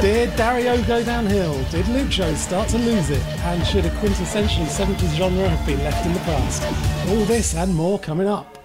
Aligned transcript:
Did 0.00 0.36
Dario 0.36 0.80
go 0.84 1.02
downhill? 1.02 1.60
Did 1.70 2.12
Show 2.12 2.32
start 2.34 2.68
to 2.68 2.78
lose 2.78 3.10
it? 3.10 3.26
And 3.38 3.66
should 3.66 3.84
a 3.84 3.90
quintessentially 3.90 4.66
70s 4.66 5.16
genre 5.16 5.48
have 5.48 5.66
been 5.66 5.82
left 5.82 6.06
in 6.06 6.12
the 6.12 6.20
past? 6.20 6.62
All 7.08 7.24
this 7.24 7.56
and 7.56 7.74
more 7.74 7.98
coming 7.98 8.28
up. 8.28 8.56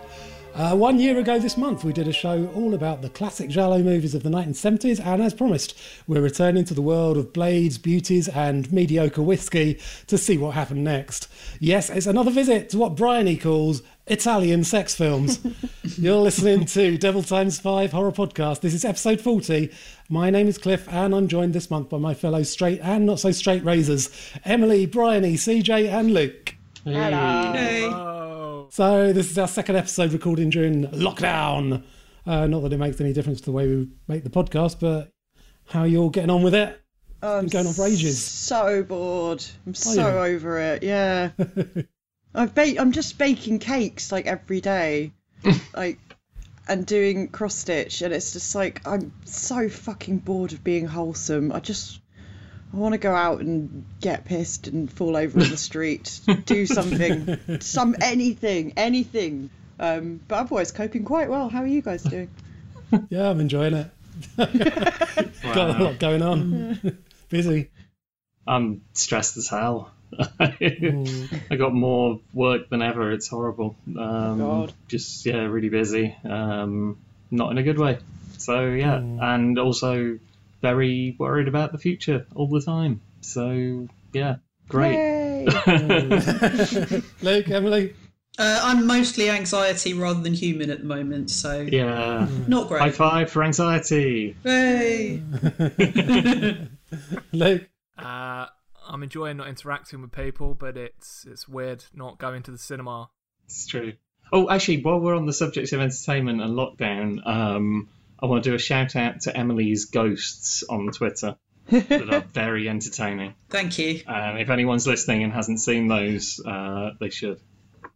Uh, 0.54 0.76
one 0.76 1.00
year 1.00 1.18
ago 1.18 1.40
this 1.40 1.56
month, 1.56 1.86
we 1.86 1.94
did 1.94 2.10
a 2.10 2.14
show 2.14 2.52
all 2.54 2.74
about 2.74 3.02
the 3.02 3.10
classic 3.10 3.50
Giallo 3.50 3.82
movies 3.82 4.14
of 4.14 4.24
the 4.24 4.30
1970s, 4.30 5.00
and 5.04 5.22
as 5.24 5.34
promised, 5.34 5.80
we're 6.08 6.22
returning 6.22 6.66
to 6.66 6.74
the 6.74 6.82
world 6.82 7.16
of 7.16 7.32
blades, 7.32 7.78
beauties, 7.78 8.28
and 8.28 8.72
mediocre 8.72 9.22
whiskey 9.22 9.80
to 10.08 10.18
see 10.18 10.38
what 10.38 10.54
happened 10.54 10.84
next. 10.84 11.30
Yes, 11.62 11.90
it's 11.90 12.06
another 12.06 12.32
visit 12.32 12.70
to 12.70 12.78
what 12.78 12.98
Bryony 12.98 13.38
calls 13.38 13.82
Italian 14.08 14.64
sex 14.64 14.96
films. 14.96 15.40
You're 15.98 16.18
listening 16.18 16.66
to 16.66 16.98
Devil 16.98 17.24
Times 17.24 17.60
5 17.60 17.92
Horror 17.92 18.12
Podcast. 18.12 18.62
This 18.62 18.74
is 18.74 18.84
episode 18.84 19.22
40. 19.22 19.72
My 20.10 20.30
name 20.30 20.48
is 20.48 20.58
Cliff, 20.58 20.88
and 20.90 21.14
I'm 21.14 21.28
joined 21.28 21.54
this 21.54 21.70
month 21.70 21.90
by 21.90 21.98
my 21.98 22.14
fellow 22.14 22.44
straight 22.44 22.80
and 22.82 23.06
not 23.06 23.20
so 23.20 23.32
straight 23.32 23.64
razors 23.64 24.10
Emily, 24.44 24.86
Bryony, 24.86 25.36
CJ, 25.36 25.90
and 25.92 26.14
Luke. 26.14 26.56
Hello. 26.84 28.68
So, 28.72 29.14
this 29.14 29.30
is 29.30 29.38
our 29.38 29.48
second 29.48 29.76
episode 29.76 30.14
recording 30.14 30.50
during 30.50 30.88
lockdown. 30.88 31.84
Uh, 32.26 32.48
not 32.48 32.62
that 32.62 32.74
it 32.74 32.78
makes 32.78 33.00
any 33.02 33.14
difference 33.14 33.40
to 33.42 33.46
the 33.46 33.52
way 33.52 33.68
we 33.68 33.90
make 34.08 34.24
the 34.24 34.30
podcast, 34.30 34.80
but 34.80 35.12
how 35.68 35.82
are 35.82 35.88
you 35.88 36.02
all 36.02 36.10
getting 36.10 36.30
on 36.30 36.44
with 36.44 36.56
it? 36.56 36.82
I'm 37.24 37.48
going 37.48 37.68
on 37.68 37.74
for 37.74 37.86
ages. 37.86 38.24
So 38.24 38.84
bored. 38.84 39.44
I'm 39.68 39.76
so 39.76 40.26
you? 40.26 40.36
over 40.36 40.60
it. 40.60 40.84
Yeah. 40.84 41.32
I've 42.34 42.56
ba- 42.56 42.80
I'm 42.80 42.92
just 42.92 43.18
baking 43.18 43.60
cakes 43.60 44.12
like 44.12 44.26
every 44.26 44.62
day, 44.62 45.12
like, 45.76 46.00
and 46.68 46.86
doing 46.86 47.28
cross 47.28 47.56
stitch, 47.56 48.02
and 48.02 48.14
it's 48.14 48.34
just 48.34 48.56
like 48.56 48.88
I'm 48.88 49.12
so 49.26 49.68
fucking 49.70 50.20
bored 50.20 50.54
of 50.54 50.64
being 50.64 50.86
wholesome. 50.86 51.52
I 51.52 51.60
just 51.60 52.00
I 52.74 52.78
want 52.78 52.94
to 52.94 52.98
go 52.98 53.14
out 53.14 53.42
and 53.42 53.86
get 54.00 54.26
pissed 54.26 54.68
and 54.68 54.92
fall 54.92 55.18
over 55.18 55.40
in 55.40 55.50
the 55.50 55.58
street, 55.70 56.22
do 56.46 56.66
something, 56.66 57.60
some 57.60 57.96
anything, 58.02 58.74
anything. 58.78 59.50
Um, 59.80 60.22
but 60.28 60.36
otherwise, 60.36 60.72
coping 60.72 61.04
quite 61.04 61.30
well. 61.30 61.50
How 61.50 61.64
are 61.64 61.68
you 61.68 61.82
guys 61.82 62.04
doing? 62.04 62.30
Yeah, 63.10 63.30
I'm 63.30 63.40
enjoying 63.40 63.74
it. 63.74 63.90
Got 64.36 65.80
a 65.80 65.84
lot 65.84 65.98
going 65.98 66.22
on. 66.22 66.98
Busy. 67.30 67.70
I'm 68.46 68.82
stressed 68.92 69.38
as 69.38 69.48
hell. 69.48 69.94
I 70.40 71.56
got 71.58 71.74
more 71.74 72.20
work 72.34 72.70
than 72.70 72.82
ever. 72.82 73.12
It's 73.12 73.28
horrible. 73.28 73.76
Um, 73.88 74.40
God. 74.40 74.74
Just 74.88 75.26
yeah, 75.26 75.44
really 75.46 75.70
busy. 75.70 76.16
Um, 76.24 76.98
not 77.30 77.52
in 77.52 77.58
a 77.58 77.64
good 77.64 77.80
way. 77.80 78.00
So 78.38 78.66
yeah, 78.68 78.98
and 78.98 79.58
also 79.60 80.18
very 80.62 81.16
worried 81.18 81.48
about 81.48 81.72
the 81.72 81.78
future 81.78 82.26
all 82.36 82.48
the 82.48 82.62
time. 82.62 83.02
So 83.22 83.88
yeah, 84.14 84.36
great. 84.68 85.46
Luke, 87.22 87.50
Emily. 87.50 87.94
Uh, 88.40 88.60
I'm 88.64 88.88
mostly 88.88 89.30
anxiety 89.30 89.94
rather 89.94 90.22
than 90.22 90.34
human 90.34 90.70
at 90.72 90.80
the 90.80 90.86
moment, 90.86 91.30
so 91.30 91.62
Yeah. 91.62 92.28
not 92.48 92.70
great. 92.70 92.82
High 92.82 92.92
five 92.92 93.30
for 93.30 93.44
anxiety. 93.44 94.36
Hey. 94.44 95.22
Luke. 97.34 97.68
Uh, 97.98 98.48
I'm 98.92 99.04
enjoying 99.04 99.38
not 99.38 99.48
interacting 99.48 100.02
with 100.02 100.12
people, 100.12 100.54
but 100.54 100.76
it's 100.76 101.26
it's 101.30 101.48
weird 101.48 101.86
not 101.94 102.20
going 102.20 102.44
to 102.44 102.52
the 102.52 102.58
cinema. 102.58 103.10
It's 103.46 103.66
true. 103.66 103.94
Oh, 104.34 104.50
actually, 104.50 104.82
while 104.82 105.00
we're 105.00 105.16
on 105.16 105.26
the 105.26 105.34
subject 105.34 105.72
of 105.72 105.80
entertainment 105.80 106.42
and 106.42 106.58
lockdown, 106.58 107.26
um, 107.26 107.90
I 108.20 108.26
want 108.26 108.44
to 108.44 108.50
do 108.50 108.56
a 108.56 108.60
shout 108.60 108.96
out 108.96 109.22
to 109.22 109.36
Emily's 109.36 109.86
ghosts 109.86 110.64
on 110.64 110.92
Twitter 110.92 111.38
that 111.70 112.14
are 112.14 112.20
very 112.34 112.68
entertaining. 112.68 113.36
Thank 113.50 113.80
you. 113.80 114.02
Um, 114.08 114.38
if 114.38 114.50
anyone's 114.50 114.86
listening 114.86 115.24
and 115.24 115.34
hasn't 115.34 115.62
seen 115.62 115.88
those, 115.88 116.42
uh, 116.46 116.92
they 117.00 117.10
should. 117.10 117.40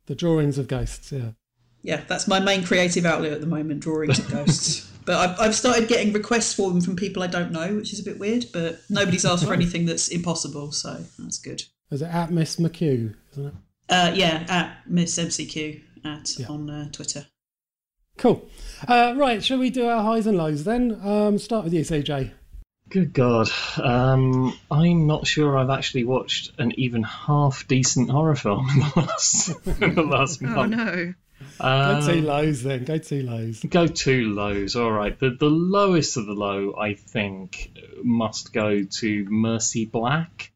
The 0.05 0.15
drawings 0.15 0.57
of 0.57 0.67
ghosts, 0.67 1.11
yeah. 1.11 1.31
Yeah, 1.81 2.03
that's 2.07 2.27
my 2.27 2.39
main 2.39 2.63
creative 2.63 3.05
outlet 3.05 3.33
at 3.33 3.41
the 3.41 3.47
moment, 3.47 3.81
drawings 3.81 4.17
of 4.17 4.29
ghosts. 4.29 4.91
But 5.05 5.17
I've, 5.17 5.39
I've 5.39 5.55
started 5.55 5.87
getting 5.87 6.13
requests 6.13 6.53
for 6.53 6.69
them 6.71 6.81
from 6.81 6.95
people 6.95 7.21
I 7.23 7.27
don't 7.27 7.51
know, 7.51 7.75
which 7.75 7.93
is 7.93 7.99
a 7.99 8.03
bit 8.03 8.19
weird, 8.19 8.45
but 8.51 8.79
nobody's 8.89 9.25
asked 9.25 9.45
for 9.45 9.53
anything 9.53 9.85
that's 9.85 10.07
impossible, 10.07 10.71
so 10.71 11.03
that's 11.19 11.37
good. 11.37 11.63
Is 11.91 12.01
it 12.01 12.05
at 12.13 12.31
Miss 12.31 12.55
McHugh, 12.55 13.15
isn't 13.33 13.45
it? 13.47 13.53
Uh, 13.87 14.11
yeah, 14.15 14.45
at 14.49 14.89
Miss 14.89 15.17
MCQ 15.17 15.81
at 16.03 16.39
Yeah. 16.39 16.47
on 16.47 16.69
uh, 16.69 16.89
Twitter. 16.91 17.27
Cool. 18.17 18.47
Uh, 18.87 19.13
right, 19.17 19.43
shall 19.43 19.59
we 19.59 19.69
do 19.69 19.85
our 19.87 20.01
highs 20.01 20.25
and 20.25 20.37
lows 20.37 20.63
then? 20.63 20.99
Um, 21.03 21.37
start 21.37 21.65
with 21.65 21.73
you, 21.73 21.81
CJ. 21.81 22.31
Good 22.89 23.13
God. 23.13 23.49
Um, 23.81 24.57
I'm 24.71 25.05
not 25.07 25.27
sure 25.27 25.57
I've 25.57 25.69
actually 25.71 26.03
watched 26.05 26.51
an 26.59 26.71
even 26.79 27.03
half 27.03 27.67
decent 27.67 28.09
horror 28.09 28.35
film 28.35 28.69
in 28.69 28.79
the 28.79 28.91
last, 28.95 29.49
in 29.81 29.95
the 29.95 30.03
last 30.03 30.41
oh 30.43 30.47
month. 30.47 30.71
no. 30.75 31.13
Go 31.59 31.67
Um, 31.67 32.05
two 32.05 32.21
lows 32.21 32.63
then. 32.63 32.83
Go 32.83 32.97
two 32.97 33.23
lows. 33.23 33.59
Go 33.69 33.87
two 33.87 34.33
lows. 34.33 34.75
All 34.75 34.91
right. 34.91 35.17
The 35.17 35.31
the 35.31 35.49
lowest 35.49 36.17
of 36.17 36.25
the 36.25 36.33
low, 36.33 36.75
I 36.75 36.93
think, 36.93 37.71
must 38.03 38.53
go 38.53 38.83
to 38.83 39.25
Mercy 39.29 39.85
Black, 39.85 40.51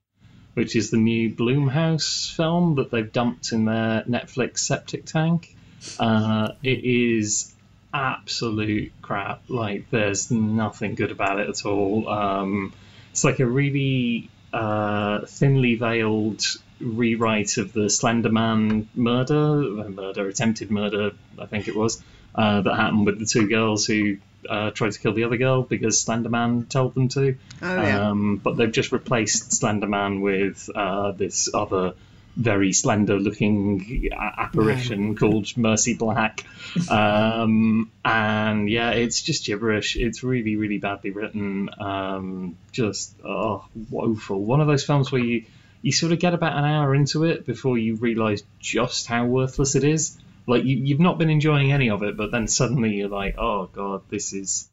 which 0.53 0.75
is 0.75 0.91
the 0.91 0.97
new 0.97 1.34
Blumhouse 1.34 2.35
film 2.35 2.75
that 2.75 2.91
they've 2.91 3.12
dumped 3.12 3.51
in 3.51 3.66
their 3.66 4.03
Netflix 4.03 4.59
septic 4.59 5.06
tank. 5.06 5.56
Uh, 6.00 6.53
it 6.63 6.84
is 6.84 7.53
absolute 7.94 8.91
crap. 9.01 9.44
Like, 9.47 9.90
there's 9.90 10.29
nothing 10.31 10.96
good 10.96 11.11
about 11.11 11.40
it 11.40 11.50
at 11.50 11.66
all. 11.66 12.07
Um, 12.09 12.73
it's 13.11 13.23
like 13.23 13.40
a 13.40 13.46
really 13.46 14.29
uh, 14.53 15.25
thinly 15.25 15.75
veiled 15.75 16.44
rewrite 16.79 17.57
of 17.57 17.73
the 17.73 17.90
Slenderman 17.90 18.88
murder, 18.95 19.81
uh, 19.81 19.90
murder, 19.90 20.28
attempted 20.28 20.72
murder, 20.72 21.12
I 21.38 21.45
think 21.45 21.67
it 21.67 21.75
was, 21.75 22.01
uh, 22.35 22.62
that 22.62 22.75
happened 22.75 23.06
with 23.06 23.19
the 23.19 23.25
two 23.25 23.47
girls 23.47 23.85
who 23.85 24.17
uh, 24.47 24.72
tried 24.72 24.91
to 24.91 25.00
kill 25.00 25.13
the 25.13 25.23
other 25.23 25.38
girl 25.38 25.63
because 25.63 26.03
Slenderman 26.03 26.69
told 26.69 26.94
them 26.94 27.09
to. 27.09 27.35
Oh 27.62 27.81
yeah. 27.81 28.09
Um, 28.09 28.38
but 28.38 28.57
they've 28.57 28.72
just 28.72 28.91
replaced 28.91 29.50
Slenderman 29.51 30.22
with 30.22 30.69
uh, 30.73 31.12
this 31.12 31.50
other 31.53 31.94
very 32.35 32.72
slender 32.72 33.19
looking 33.19 34.09
a- 34.11 34.41
apparition 34.41 35.16
called 35.16 35.56
Mercy 35.57 35.94
Black. 35.94 36.46
Um, 36.88 37.91
and 38.06 38.69
yeah, 38.69 38.91
it's 38.91 39.23
just 39.23 39.44
gibberish. 39.44 39.96
It's 39.96 40.23
really, 40.23 40.56
really 40.56 40.78
badly 40.78 41.09
written. 41.09 41.69
Um, 41.79 42.57
just 42.72 43.16
oh, 43.25 43.66
woeful. 43.90 44.40
One 44.44 44.61
of 44.61 44.67
those 44.67 44.85
films 44.85 45.11
where 45.11 45.22
you, 45.22 45.46
you 45.81 45.91
sort 45.91 46.12
of 46.12 46.19
get 46.19 46.34
about 46.34 46.57
an 46.57 46.66
hour 46.66 46.94
into 46.94 47.23
it 47.23 47.45
before 47.45 47.78
you 47.78 47.95
realise 47.95 48.44
just 48.59 49.07
how 49.07 49.25
worthless 49.25 49.75
it 49.75 49.84
is. 49.84 50.17
Like 50.47 50.63
you, 50.63 50.75
you've 50.78 51.00
not 51.00 51.17
been 51.17 51.29
enjoying 51.29 51.72
any 51.72 51.90
of 51.90 52.03
it, 52.03 52.17
but 52.17 52.31
then 52.31 52.47
suddenly 52.47 52.95
you're 52.95 53.07
like, 53.09 53.38
oh 53.38 53.67
god, 53.72 54.01
this 54.09 54.34
is 54.34 54.67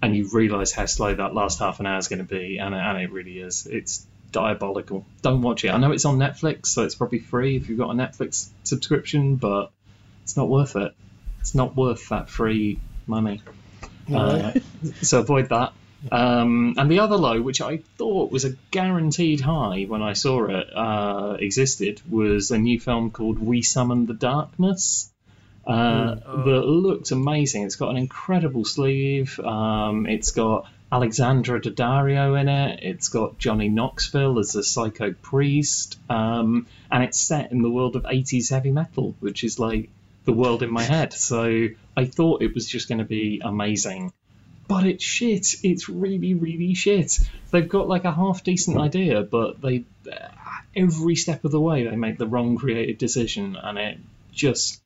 and 0.00 0.14
you 0.16 0.28
realise 0.32 0.70
how 0.72 0.86
slow 0.86 1.12
that 1.14 1.34
last 1.34 1.58
half 1.58 1.80
an 1.80 1.86
hour 1.86 1.98
is 1.98 2.06
going 2.08 2.20
to 2.20 2.24
be, 2.24 2.58
and, 2.58 2.74
it- 2.74 2.78
and 2.78 2.98
it 2.98 3.10
really 3.10 3.38
is. 3.40 3.66
It's 3.66 4.06
diabolical. 4.30 5.04
Don't 5.22 5.42
watch 5.42 5.64
it. 5.64 5.70
I 5.70 5.78
know 5.78 5.90
it's 5.90 6.04
on 6.04 6.18
Netflix, 6.18 6.66
so 6.66 6.84
it's 6.84 6.94
probably 6.94 7.18
free 7.18 7.56
if 7.56 7.68
you've 7.68 7.78
got 7.78 7.90
a 7.90 7.94
Netflix 7.94 8.48
subscription, 8.62 9.36
but 9.36 9.70
it's 10.22 10.36
not 10.36 10.48
worth 10.48 10.76
it. 10.76 10.94
It's 11.40 11.54
not 11.54 11.74
worth 11.76 12.10
that 12.10 12.28
free 12.30 12.78
money. 13.08 13.42
Uh, 14.14 14.52
so 15.02 15.18
avoid 15.20 15.48
that. 15.48 15.72
Um, 16.12 16.74
and 16.76 16.90
the 16.90 17.00
other 17.00 17.16
low, 17.16 17.40
which 17.40 17.60
I 17.60 17.78
thought 17.96 18.30
was 18.30 18.44
a 18.44 18.54
guaranteed 18.70 19.40
high 19.40 19.84
when 19.84 20.02
I 20.02 20.12
saw 20.12 20.46
it 20.46 20.68
uh, 20.74 21.36
existed, 21.38 22.00
was 22.08 22.50
a 22.50 22.58
new 22.58 22.78
film 22.78 23.10
called 23.10 23.38
We 23.38 23.62
Summon 23.62 24.06
the 24.06 24.14
Darkness. 24.14 25.10
Uh, 25.66 26.14
that 26.14 26.64
looked 26.64 27.10
amazing. 27.10 27.64
It's 27.64 27.76
got 27.76 27.90
an 27.90 27.98
incredible 27.98 28.64
sleeve. 28.64 29.38
Um, 29.38 30.06
it's 30.06 30.30
got 30.30 30.66
Alexandra 30.90 31.60
Daddario 31.60 32.40
in 32.40 32.48
it. 32.48 32.80
It's 32.82 33.08
got 33.08 33.38
Johnny 33.38 33.68
Knoxville 33.68 34.38
as 34.38 34.54
a 34.54 34.62
psycho 34.62 35.12
priest, 35.12 35.98
um, 36.08 36.66
and 36.90 37.02
it's 37.04 37.20
set 37.20 37.52
in 37.52 37.60
the 37.60 37.70
world 37.70 37.96
of 37.96 38.04
80s 38.04 38.50
heavy 38.50 38.70
metal, 38.70 39.14
which 39.20 39.44
is 39.44 39.58
like 39.58 39.90
the 40.24 40.32
world 40.32 40.62
in 40.62 40.70
my 40.70 40.82
head. 40.82 41.12
So 41.12 41.68
I 41.94 42.04
thought 42.06 42.40
it 42.40 42.54
was 42.54 42.66
just 42.66 42.88
going 42.88 42.98
to 42.98 43.04
be 43.04 43.42
amazing. 43.44 44.12
But 44.68 44.86
it's 44.86 45.02
shit. 45.02 45.56
It's 45.64 45.88
really, 45.88 46.34
really 46.34 46.74
shit. 46.74 47.18
They've 47.50 47.68
got 47.68 47.88
like 47.88 48.04
a 48.04 48.12
half 48.12 48.44
decent 48.44 48.78
idea, 48.78 49.22
but 49.22 49.60
they 49.60 49.84
every 50.76 51.16
step 51.16 51.44
of 51.44 51.50
the 51.50 51.60
way 51.60 51.84
they 51.84 51.96
make 51.96 52.18
the 52.18 52.26
wrong 52.26 52.56
creative 52.56 52.98
decision, 52.98 53.56
and 53.56 53.78
it 53.78 53.98
just 54.32 54.80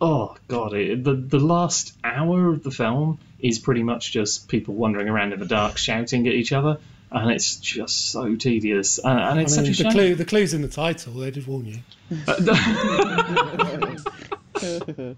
oh 0.00 0.36
god, 0.48 0.74
it, 0.74 1.04
the 1.04 1.14
the 1.14 1.38
last 1.38 1.94
hour 2.04 2.52
of 2.52 2.62
the 2.62 2.70
film 2.70 3.18
is 3.40 3.58
pretty 3.58 3.82
much 3.82 4.12
just 4.12 4.48
people 4.48 4.74
wandering 4.74 5.08
around 5.08 5.32
in 5.32 5.40
the 5.40 5.46
dark 5.46 5.78
shouting 5.78 6.26
at 6.28 6.34
each 6.34 6.52
other, 6.52 6.78
and 7.10 7.30
it's 7.30 7.56
just 7.56 8.10
so 8.10 8.36
tedious, 8.36 8.98
and, 8.98 9.18
and 9.18 9.38
I 9.38 9.42
it's 9.42 9.56
mean, 9.56 9.66
such 9.66 9.80
a 9.80 9.82
the 9.82 9.90
shame. 9.90 9.92
clue, 9.92 10.14
the 10.14 10.24
clue's 10.24 10.54
in 10.54 10.62
the 10.62 10.68
title. 10.68 11.14
They 11.14 11.30
did 11.30 11.46
warn 11.46 11.66
you. 11.66 11.78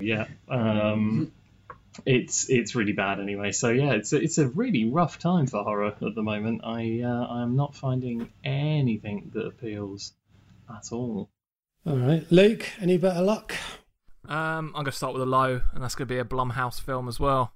yeah. 0.00 0.26
Um, 0.48 1.32
it's 2.04 2.48
it's 2.50 2.74
really 2.74 2.92
bad 2.92 3.20
anyway. 3.20 3.52
So 3.52 3.70
yeah, 3.70 3.92
it's 3.92 4.12
a, 4.12 4.16
it's 4.16 4.38
a 4.38 4.48
really 4.48 4.84
rough 4.88 5.18
time 5.18 5.46
for 5.46 5.62
horror 5.62 5.86
at 6.00 6.14
the 6.14 6.22
moment. 6.22 6.62
I 6.64 7.00
uh, 7.04 7.26
I'm 7.26 7.56
not 7.56 7.74
finding 7.74 8.28
anything 8.44 9.30
that 9.34 9.46
appeals 9.46 10.12
at 10.68 10.92
all. 10.92 11.30
All 11.86 11.96
right, 11.96 12.26
Luke, 12.30 12.68
any 12.80 12.96
better 12.98 13.22
luck? 13.22 13.54
Um, 14.28 14.68
I'm 14.74 14.82
going 14.82 14.86
to 14.86 14.92
start 14.92 15.12
with 15.12 15.22
a 15.22 15.26
low, 15.26 15.60
and 15.72 15.82
that's 15.82 15.94
going 15.94 16.08
to 16.08 16.12
be 16.14 16.18
a 16.18 16.24
Blumhouse 16.24 16.80
film 16.80 17.06
as 17.06 17.20
well, 17.20 17.52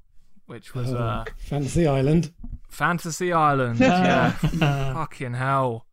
which 0.46 0.72
was 0.72 0.92
Oh, 0.92 0.98
uh, 0.98 1.24
Fantasy 1.38 1.86
Island. 1.88 2.32
Fantasy 2.68 3.32
Island. 3.32 3.80
yeah, 3.80 4.30
fucking 4.94 5.34
hell. 5.34 5.86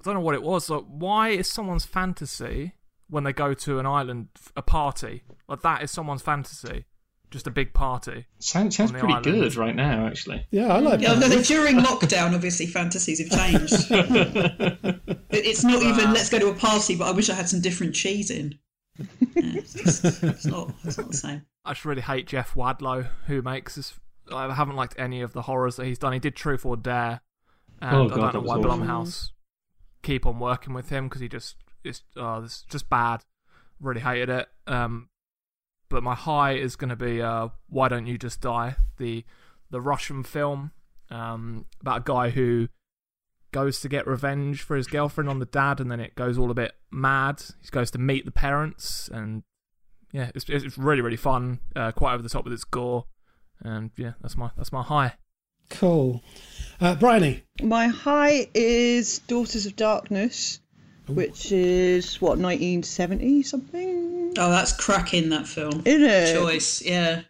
I 0.00 0.04
don't 0.04 0.14
know 0.14 0.20
what 0.20 0.34
it 0.34 0.42
was. 0.42 0.70
Like, 0.70 0.84
why 0.88 1.28
is 1.30 1.50
someone's 1.50 1.84
fantasy 1.84 2.72
when 3.10 3.24
they 3.24 3.34
go 3.34 3.52
to 3.52 3.78
an 3.78 3.84
island, 3.84 4.28
a 4.56 4.62
party? 4.62 5.24
Like 5.48 5.60
that 5.60 5.82
is 5.82 5.90
someone's 5.90 6.22
fantasy, 6.22 6.86
just 7.30 7.46
a 7.46 7.50
big 7.50 7.72
party. 7.72 8.26
Sounds 8.38 8.76
sounds 8.76 8.92
pretty 8.92 9.08
island. 9.08 9.24
good 9.24 9.56
right 9.56 9.74
now, 9.74 10.06
actually. 10.06 10.46
Yeah, 10.50 10.68
I 10.68 10.78
like 10.78 11.00
Yeah, 11.00 11.14
that. 11.14 11.28
no, 11.30 11.42
during 11.42 11.76
lockdown, 11.76 12.34
obviously, 12.34 12.66
fantasies 12.66 13.18
have 13.18 13.30
changed. 13.30 13.90
It's 15.30 15.64
not 15.64 15.82
even 15.82 16.12
let's 16.12 16.30
go 16.30 16.38
to 16.38 16.48
a 16.48 16.54
party, 16.54 16.96
but 16.96 17.08
I 17.08 17.10
wish 17.12 17.28
I 17.28 17.34
had 17.34 17.48
some 17.48 17.60
different 17.60 17.94
cheese 17.94 18.30
in. 18.30 18.58
Yeah, 18.98 19.04
it's, 19.34 19.74
just- 19.74 20.04
it's 20.24 20.46
not. 20.46 20.72
It's 20.84 20.96
not 20.98 21.08
the 21.10 21.16
same. 21.16 21.42
I 21.64 21.72
just 21.72 21.84
really 21.84 22.00
hate 22.02 22.26
Jeff 22.26 22.54
Wadlow, 22.54 23.08
who 23.26 23.42
makes 23.42 23.74
this. 23.74 23.94
I 24.32 24.52
haven't 24.54 24.76
liked 24.76 24.94
any 24.98 25.20
of 25.20 25.32
the 25.32 25.42
horrors 25.42 25.76
that 25.76 25.86
he's 25.86 25.98
done. 25.98 26.12
He 26.12 26.18
did 26.18 26.34
Truth 26.36 26.64
or 26.64 26.76
Dare, 26.76 27.20
and 27.82 27.96
Oh, 27.96 28.04
I 28.06 28.08
don't 28.08 28.34
know 28.34 28.40
why 28.40 28.56
was 28.56 28.66
awful. 28.66 28.84
Blumhouse 28.84 29.30
keep 30.02 30.24
on 30.26 30.38
working 30.38 30.72
with 30.72 30.88
him 30.88 31.08
because 31.08 31.20
he 31.20 31.28
just 31.28 31.56
is. 31.84 32.02
Oh, 32.16 32.40
this 32.40 32.52
is 32.58 32.64
just 32.70 32.88
bad. 32.88 33.22
Really 33.80 34.00
hated 34.00 34.30
it. 34.30 34.48
Um, 34.66 35.08
but 35.88 36.02
my 36.02 36.14
high 36.14 36.52
is 36.52 36.76
going 36.76 36.90
to 36.90 36.96
be 36.96 37.22
uh, 37.22 37.48
Why 37.68 37.88
Don't 37.88 38.06
You 38.06 38.18
Just 38.18 38.40
Die? 38.40 38.76
The 38.98 39.24
the 39.70 39.80
Russian 39.80 40.22
film 40.22 40.70
um, 41.10 41.66
about 41.80 41.98
a 41.98 42.04
guy 42.04 42.30
who 42.30 42.68
goes 43.52 43.80
to 43.80 43.88
get 43.88 44.06
revenge 44.06 44.62
for 44.62 44.76
his 44.76 44.86
girlfriend 44.86 45.30
on 45.30 45.38
the 45.38 45.46
dad, 45.46 45.80
and 45.80 45.90
then 45.90 46.00
it 46.00 46.14
goes 46.14 46.38
all 46.38 46.50
a 46.50 46.54
bit 46.54 46.72
mad. 46.90 47.42
He 47.62 47.68
goes 47.70 47.90
to 47.92 47.98
meet 47.98 48.24
the 48.24 48.30
parents, 48.30 49.08
and 49.12 49.42
yeah, 50.12 50.30
it's 50.34 50.48
it's 50.48 50.78
really 50.78 51.00
really 51.00 51.16
fun. 51.16 51.60
Uh, 51.74 51.92
quite 51.92 52.14
over 52.14 52.22
the 52.22 52.28
top 52.28 52.44
with 52.44 52.52
its 52.52 52.64
gore, 52.64 53.06
and 53.62 53.90
yeah, 53.96 54.12
that's 54.20 54.36
my 54.36 54.50
that's 54.56 54.72
my 54.72 54.82
high. 54.82 55.14
Cool. 55.68 56.22
Uh, 56.80 56.94
Bryony. 56.94 57.42
My 57.60 57.88
high 57.88 58.48
is 58.54 59.18
Daughters 59.20 59.66
of 59.66 59.74
Darkness, 59.74 60.60
which 61.08 61.52
is 61.52 62.20
what 62.20 62.38
1970 62.38 63.42
something, 63.42 64.34
Oh, 64.38 64.50
that's 64.50 64.72
cracking 64.72 65.30
that 65.30 65.46
film. 65.46 65.82
isn't 65.84 66.02
it? 66.10 66.34
Choice, 66.34 66.82
yeah. 66.82 67.22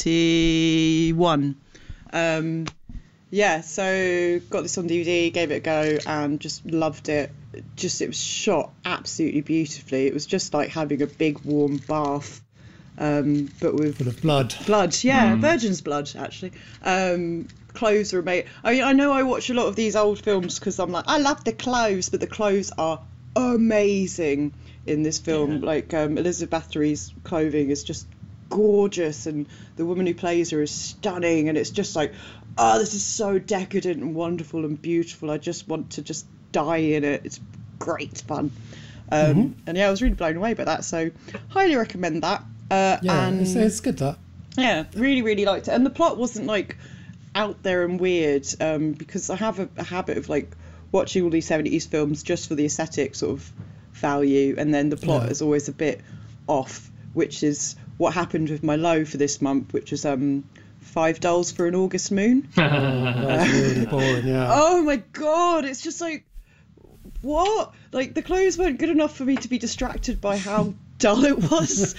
1971. 0.00 1.56
Um, 2.12 2.66
yeah, 3.30 3.60
so 3.60 4.40
got 4.50 4.62
this 4.62 4.76
on 4.78 4.88
DVD, 4.88 5.32
gave 5.32 5.50
it 5.52 5.56
a 5.56 5.60
go, 5.60 5.98
and 6.06 6.40
just 6.40 6.64
loved 6.66 7.08
it. 7.08 7.30
Just 7.76 8.00
it 8.00 8.08
was 8.08 8.20
shot 8.20 8.72
absolutely 8.84 9.40
beautifully. 9.42 10.06
It 10.06 10.14
was 10.14 10.26
just 10.26 10.54
like 10.54 10.70
having 10.70 11.02
a 11.02 11.06
big 11.06 11.38
warm 11.40 11.76
bath, 11.78 12.40
um, 12.98 13.48
but 13.60 13.74
with 13.74 13.98
Full 13.98 14.08
of 14.08 14.20
blood. 14.22 14.54
blood. 14.66 14.96
Yeah, 15.04 15.36
virgin's 15.36 15.80
blood 15.80 16.10
actually. 16.16 16.52
Um, 16.82 17.46
clothes 17.80 18.12
are 18.14 18.22
made. 18.22 18.44
I 18.62 18.72
mean, 18.72 18.82
I 18.84 18.92
know 18.92 19.10
I 19.10 19.22
watch 19.22 19.48
a 19.50 19.54
lot 19.54 19.66
of 19.66 19.74
these 19.74 19.96
old 19.96 20.18
films 20.20 20.58
because 20.58 20.78
I'm 20.78 20.92
like, 20.92 21.04
I 21.08 21.18
love 21.18 21.44
the 21.44 21.52
clothes, 21.52 22.10
but 22.10 22.20
the 22.20 22.26
clothes 22.26 22.70
are 22.76 23.00
amazing 23.34 24.52
in 24.86 25.02
this 25.02 25.18
film. 25.18 25.60
Like 25.62 25.92
um, 25.94 26.18
Elizabeth 26.18 26.68
Bathory's 26.68 27.12
clothing 27.24 27.70
is 27.70 27.82
just 27.84 28.06
gorgeous, 28.48 29.26
and 29.26 29.46
the 29.76 29.84
woman 29.86 30.06
who 30.06 30.14
plays 30.14 30.50
her 30.50 30.62
is 30.62 30.70
stunning, 30.70 31.48
and 31.48 31.56
it's 31.58 31.70
just 31.70 31.96
like, 31.96 32.12
oh, 32.58 32.78
this 32.78 32.94
is 32.94 33.02
so 33.02 33.38
decadent 33.38 34.02
and 34.02 34.14
wonderful 34.14 34.64
and 34.64 34.80
beautiful. 34.80 35.30
I 35.30 35.38
just 35.38 35.68
want 35.68 35.92
to 35.92 36.02
just 36.02 36.26
die 36.52 36.78
in 36.96 37.04
it. 37.04 37.22
It's 37.24 37.40
great 37.78 38.18
fun. 38.26 38.50
Um, 39.12 39.56
And 39.66 39.76
yeah, 39.76 39.88
I 39.88 39.90
was 39.90 40.02
really 40.02 40.14
blown 40.14 40.36
away 40.36 40.54
by 40.54 40.64
that. 40.64 40.84
So, 40.84 41.10
highly 41.48 41.76
recommend 41.76 42.22
that. 42.22 42.42
Uh, 42.70 42.98
Yeah, 43.02 43.26
and 43.28 43.40
it's, 43.40 43.54
it's 43.54 43.80
good 43.80 43.98
that. 43.98 44.18
yeah, 44.56 44.84
really, 44.94 45.22
really 45.22 45.44
liked 45.44 45.68
it. 45.68 45.72
And 45.72 45.84
the 45.86 45.90
plot 45.90 46.16
wasn't 46.18 46.46
like 46.46 46.76
out 47.34 47.62
there 47.62 47.84
and 47.84 48.00
weird 48.00 48.46
um, 48.60 48.92
because 48.92 49.30
I 49.30 49.36
have 49.36 49.58
a, 49.60 49.68
a 49.76 49.84
habit 49.84 50.18
of 50.18 50.28
like 50.28 50.50
watching 50.92 51.22
all 51.24 51.30
these 51.30 51.48
70s 51.48 51.88
films 51.88 52.22
just 52.22 52.48
for 52.48 52.54
the 52.56 52.64
aesthetic 52.64 53.14
sort 53.14 53.32
of 53.32 53.52
value, 53.92 54.56
and 54.58 54.72
then 54.74 54.88
the 54.90 54.96
plot 54.96 55.24
Yeah. 55.24 55.30
is 55.30 55.42
always 55.42 55.68
a 55.68 55.72
bit 55.72 56.00
off, 56.46 56.90
which 57.12 57.42
is 57.42 57.76
what 57.98 58.14
happened 58.14 58.48
with 58.50 58.62
my 58.62 58.76
low 58.76 59.04
for 59.04 59.16
this 59.16 59.40
month, 59.42 59.72
which 59.72 59.90
was 59.92 60.04
um, 60.04 60.44
Five 60.80 61.20
Dolls 61.20 61.52
for 61.52 61.66
an 61.66 61.74
August 61.74 62.10
Moon. 62.10 62.48
That's 62.56 63.50
really 63.52 63.86
boring, 63.86 64.26
yeah. 64.26 64.48
Oh 64.50 64.82
my 64.82 64.96
god, 64.96 65.64
it's 65.64 65.82
just 65.82 66.00
like 66.00 66.24
what? 67.22 67.72
Like 67.92 68.14
the 68.14 68.22
clothes 68.22 68.56
weren't 68.58 68.78
good 68.78 68.88
enough 68.90 69.14
for 69.16 69.24
me 69.24 69.36
to 69.36 69.48
be 69.48 69.58
distracted 69.58 70.20
by 70.20 70.38
how 70.38 70.74
dull 71.00 71.24
it 71.24 71.50
was. 71.50 71.94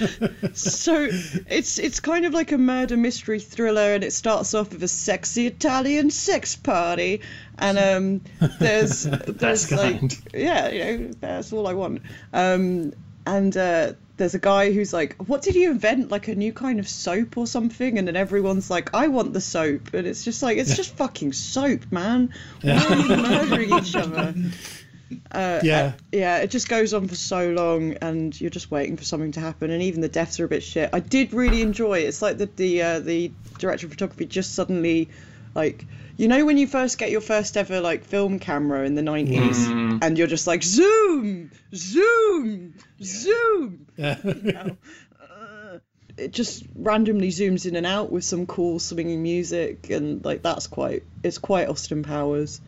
so 0.54 1.08
it's 1.48 1.80
it's 1.80 2.00
kind 2.00 2.26
of 2.26 2.34
like 2.34 2.52
a 2.52 2.58
murder 2.58 2.96
mystery 2.96 3.40
thriller 3.40 3.94
and 3.94 4.04
it 4.04 4.14
starts 4.14 4.54
off 4.54 4.72
with 4.72 4.82
a 4.84 4.88
sexy 4.88 5.48
Italian 5.48 6.10
sex 6.10 6.56
party 6.56 7.22
and 7.58 7.78
um 7.78 8.22
there's 8.60 9.04
there's 9.28 9.68
That's 9.68 9.72
like 9.72 10.00
kind. 10.00 10.22
yeah, 10.34 10.70
you 10.70 10.80
know, 11.00 11.12
that's 11.20 11.52
all 11.52 11.68
I 11.68 11.74
want. 11.74 12.02
Um 12.32 12.94
and 13.26 13.56
uh 13.58 13.94
there's 14.18 14.36
a 14.36 14.40
guy 14.40 14.72
who's 14.72 14.94
like, 14.94 15.16
"What 15.26 15.42
did 15.42 15.56
you 15.56 15.72
invent? 15.72 16.12
Like 16.12 16.28
a 16.28 16.36
new 16.36 16.54
kind 16.54 16.80
of 16.80 16.88
soap 16.88 17.38
or 17.38 17.48
something?" 17.48 17.98
And 17.98 18.08
then 18.08 18.16
everyone's 18.16 18.70
like, 18.70 18.94
"I 18.94 19.08
want 19.08 19.34
the 19.34 19.42
soap," 19.42 19.96
and 19.96 20.06
it's 20.06 20.24
just 20.24 20.44
like, 20.44 20.60
it's 20.60 20.76
just 20.76 20.96
fucking 20.96 21.34
soap, 21.34 21.92
man. 21.92 22.32
Why 22.62 22.86
are 22.86 22.96
you 22.98 23.18
murdering 23.18 23.74
each 23.74 23.96
other? 23.96 24.36
Uh, 25.34 25.38
uh, 25.38 25.62
yeah. 25.64 25.94
Yeah, 26.12 26.38
it 26.40 26.52
just 26.52 26.70
goes 26.70 26.94
on 26.94 27.08
for 27.08 27.16
so 27.16 27.52
long, 27.52 27.94
and 28.02 28.40
you're 28.40 28.50
just 28.50 28.72
waiting 28.72 28.98
for 28.98 29.04
something 29.04 29.32
to 29.34 29.40
happen. 29.40 29.72
And 29.72 29.84
even 29.84 30.02
the 30.02 30.10
deaths 30.10 30.40
are 30.40 30.46
a 30.46 30.48
bit 30.48 30.64
shit. 30.64 30.90
I 30.94 31.00
did 31.00 31.34
really 31.34 31.62
enjoy 31.62 32.00
it. 32.00 32.04
It's 32.04 32.22
like 32.22 32.38
the 32.38 32.46
the 32.48 32.82
uh, 32.82 33.00
the 33.00 33.32
director 33.58 33.88
of 33.88 33.92
photography 33.92 34.26
just 34.26 34.56
suddenly, 34.56 35.10
like, 35.56 35.86
you 36.18 36.28
know, 36.28 36.46
when 36.46 36.58
you 36.58 36.68
first 36.68 36.98
get 36.98 37.12
your 37.12 37.22
first 37.22 37.58
ever 37.58 37.82
like 37.82 38.06
film 38.06 38.40
camera 38.40 38.86
in 38.86 38.96
the 38.96 39.02
90s, 39.02 39.56
mm. 39.56 40.00
and 40.02 40.18
you're 40.18 40.28
just 40.28 40.48
like 40.48 40.64
zoom, 40.64 41.52
zoom, 41.74 42.74
zoom. 43.02 43.88
Yeah. 43.98 44.70
Uh, 45.22 45.80
it 46.18 46.32
just 46.34 46.64
randomly 46.76 47.30
zooms 47.30 47.66
in 47.66 47.76
and 47.76 47.86
out 47.86 48.12
with 48.12 48.24
some 48.24 48.46
cool 48.46 48.80
swinging 48.80 49.24
music, 49.24 49.90
and 49.90 50.24
like 50.24 50.42
that's 50.44 50.68
quite 50.68 51.04
it's 51.24 51.38
quite 51.38 51.70
Austin 51.70 52.04
Powers. 52.04 52.62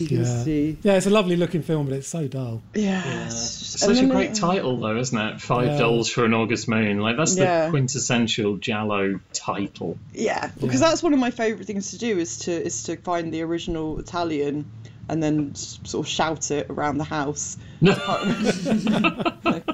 You 0.00 0.08
can 0.08 0.24
yeah. 0.24 0.42
see. 0.44 0.76
Yeah, 0.82 0.94
it's 0.96 1.06
a 1.06 1.10
lovely 1.10 1.36
looking 1.36 1.62
film, 1.62 1.86
but 1.86 1.94
it's 1.94 2.08
so 2.08 2.26
dull. 2.26 2.62
Yeah, 2.74 3.26
it's 3.26 3.34
just- 3.58 3.74
It's 3.74 3.82
and 3.84 3.96
such 3.96 4.04
a 4.04 4.08
great 4.08 4.30
it- 4.30 4.34
title, 4.36 4.78
though, 4.78 4.96
isn't 4.96 5.16
it? 5.18 5.40
Five 5.40 5.66
Yeah. 5.68 5.78
Dolls 5.78 6.08
for 6.10 6.24
an 6.24 6.34
August 6.34 6.68
Moon. 6.68 6.98
Like 7.00 7.16
that's 7.16 7.34
the 7.34 7.42
Yeah. 7.42 7.70
quintessential 7.70 8.56
Giallo 8.56 9.20
title. 9.32 9.98
Yeah, 10.14 10.50
because 10.60 10.80
that's 10.80 11.02
one 11.02 11.12
of 11.12 11.18
my 11.18 11.30
favourite 11.30 11.66
things 11.66 11.90
to 11.90 11.98
do 11.98 12.18
is 12.18 12.38
to 12.40 12.52
is 12.52 12.84
to 12.84 12.96
find 12.96 13.32
the 13.32 13.42
original 13.42 13.98
Italian 13.98 14.64
and 15.10 15.20
then 15.22 15.54
sort 15.56 16.06
of 16.06 16.08
shout 16.10 16.50
it 16.52 16.68
around 16.70 16.98
the 16.98 17.04
house. 17.04 17.58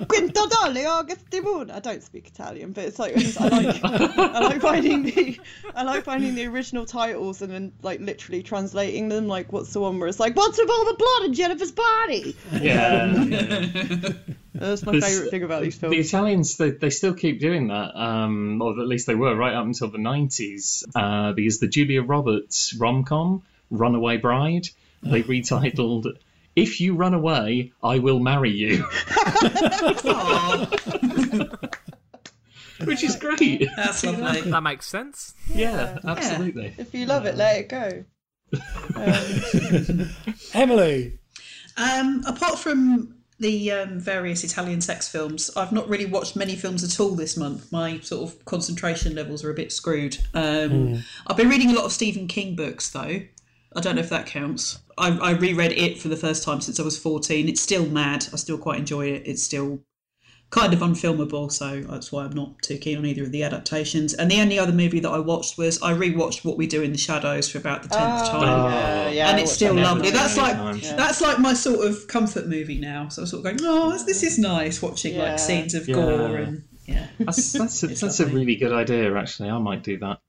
Quinto 0.08 0.46
Dolly 0.48 0.86
Augusti 0.86 1.40
Moon. 1.40 1.70
I 1.70 1.80
don't 1.80 2.02
speak 2.02 2.28
Italian, 2.28 2.72
but 2.72 2.84
it's 2.84 2.98
like 2.98 3.16
I, 3.16 3.20
I 3.38 3.48
like 3.48 3.84
I 3.84 4.40
like 4.40 4.60
finding 4.62 5.02
the 5.02 5.38
I 5.74 5.82
like 5.82 6.04
finding 6.04 6.34
the 6.34 6.46
original 6.46 6.86
titles 6.86 7.42
and 7.42 7.52
then 7.52 7.72
like 7.82 8.00
literally 8.00 8.42
translating 8.42 9.08
them. 9.08 9.28
Like 9.28 9.52
what's 9.52 9.72
the 9.72 9.80
one 9.80 9.98
where 9.98 10.08
it's 10.08 10.18
like 10.20 10.34
what's 10.36 10.56
with 10.58 10.70
all 10.70 10.84
the 10.86 10.94
blood 10.94 11.24
in 11.28 11.34
Jennifer's 11.34 11.72
body? 11.72 12.34
Yeah. 12.60 13.12
That's 14.54 14.82
my 14.86 14.92
This- 14.92 15.04
favourite 15.06 15.30
thing 15.30 15.42
about 15.42 15.62
these 15.62 15.76
films. 15.76 15.94
The. 15.94 16.00
Italians, 16.00 16.56
they, 16.56 16.70
they 16.70 16.88
still 16.88 17.12
keep 17.12 17.40
doing 17.40 17.68
that, 17.68 17.94
um, 17.94 18.62
or 18.62 18.70
at 18.80 18.86
least 18.88 19.06
they 19.06 19.14
were 19.14 19.36
right 19.36 19.52
up 19.52 19.66
until 19.66 19.88
the 19.88 19.98
90s, 19.98 20.82
uh, 20.94 21.34
because 21.34 21.58
the 21.60 21.68
Julia 21.68 22.02
Roberts 22.02 22.74
rom 22.74 23.04
com, 23.04 23.42
Runaway 23.70 24.16
Bride, 24.16 24.66
they 25.10 25.22
retitled 25.22 26.06
If 26.54 26.80
You 26.80 26.94
Run 26.94 27.14
Away, 27.14 27.72
I 27.82 27.98
Will 27.98 28.20
Marry 28.20 28.50
You, 28.50 28.84
which 32.84 33.02
is 33.02 33.16
great. 33.16 33.66
that's 33.76 34.04
lovely. 34.06 34.42
That 34.42 34.62
makes 34.62 34.86
sense. 34.86 35.34
Yeah, 35.52 35.98
absolutely. 36.04 36.74
If 36.78 36.94
you 36.94 37.06
love 37.06 37.26
it, 37.26 37.36
let 37.36 37.58
it 37.58 37.68
go. 37.68 38.04
Um, 38.94 40.10
Emily. 40.54 41.18
Um, 41.76 42.22
apart 42.26 42.58
from 42.58 43.14
the 43.38 43.70
um, 43.70 44.00
various 44.00 44.42
Italian 44.44 44.80
sex 44.80 45.08
films, 45.08 45.50
I've 45.56 45.72
not 45.72 45.88
really 45.88 46.06
watched 46.06 46.36
many 46.36 46.56
films 46.56 46.82
at 46.84 46.98
all 47.00 47.14
this 47.14 47.36
month. 47.36 47.70
My 47.70 48.00
sort 48.00 48.30
of 48.30 48.44
concentration 48.46 49.14
levels 49.14 49.44
are 49.44 49.50
a 49.50 49.54
bit 49.54 49.72
screwed. 49.72 50.16
Um, 50.32 51.02
I've 51.26 51.36
been 51.36 51.50
reading 51.50 51.70
a 51.70 51.74
lot 51.74 51.84
of 51.84 51.92
Stephen 51.92 52.28
King 52.28 52.56
books, 52.56 52.90
though. 52.90 53.20
I 53.76 53.80
don't 53.80 53.94
know 53.96 54.00
if 54.00 54.08
that 54.10 54.26
counts. 54.26 54.80
I, 54.98 55.10
I 55.18 55.30
reread 55.32 55.72
it 55.72 55.98
for 55.98 56.08
the 56.08 56.16
first 56.16 56.42
time 56.42 56.60
since 56.60 56.80
I 56.80 56.82
was 56.82 56.98
14. 56.98 57.48
It's 57.48 57.60
still 57.60 57.86
mad. 57.86 58.26
I 58.32 58.36
still 58.36 58.58
quite 58.58 58.78
enjoy 58.78 59.08
it. 59.08 59.22
It's 59.26 59.42
still 59.42 59.80
kind 60.50 60.72
of 60.72 60.78
unfilmable, 60.80 61.50
so 61.50 61.80
that's 61.82 62.12
why 62.12 62.24
I'm 62.24 62.30
not 62.30 62.62
too 62.62 62.78
keen 62.78 62.96
on 62.98 63.04
either 63.04 63.24
of 63.24 63.32
the 63.32 63.42
adaptations. 63.42 64.14
And 64.14 64.30
the 64.30 64.40
only 64.40 64.58
other 64.58 64.72
movie 64.72 65.00
that 65.00 65.10
I 65.10 65.18
watched 65.18 65.58
was 65.58 65.82
I 65.82 65.92
rewatched 65.92 66.44
What 66.44 66.56
We 66.56 66.66
Do 66.68 66.82
in 66.82 66.92
the 66.92 66.98
Shadows 66.98 67.50
for 67.50 67.58
about 67.58 67.82
the 67.82 67.88
tenth 67.88 68.22
Oh, 68.22 68.30
time. 68.30 68.42
yeah, 68.42 69.04
oh, 69.06 69.10
yeah, 69.10 69.28
and 69.28 69.38
I 69.38 69.40
it's 69.42 69.52
still 69.52 69.74
lovely. 69.74 70.10
That's 70.10 70.36
like 70.36 70.54
times. 70.54 70.88
that's 70.94 71.20
like 71.20 71.38
my 71.40 71.52
sort 71.52 71.84
of 71.86 72.06
comfort 72.08 72.46
movie 72.46 72.78
now. 72.78 73.08
So 73.08 73.22
I'm 73.22 73.26
sort 73.28 73.40
of 73.40 73.44
going, 73.44 73.58
oh, 73.62 73.90
this 74.04 74.22
is 74.22 74.38
nice 74.38 74.80
watching 74.80 75.14
Yeah. 75.16 75.30
like 75.30 75.38
scenes 75.40 75.74
of 75.74 75.88
Yeah. 75.88 75.94
gore 75.96 76.36
and 76.36 76.62
yeah. 76.86 77.08
That's 77.18 77.52
that's 77.52 77.82
a, 77.82 77.88
that's 77.88 78.20
a 78.20 78.26
really 78.26 78.54
good 78.56 78.72
idea. 78.72 79.14
Actually, 79.16 79.50
I 79.50 79.58
might 79.58 79.82
do 79.82 79.98
that. 79.98 80.20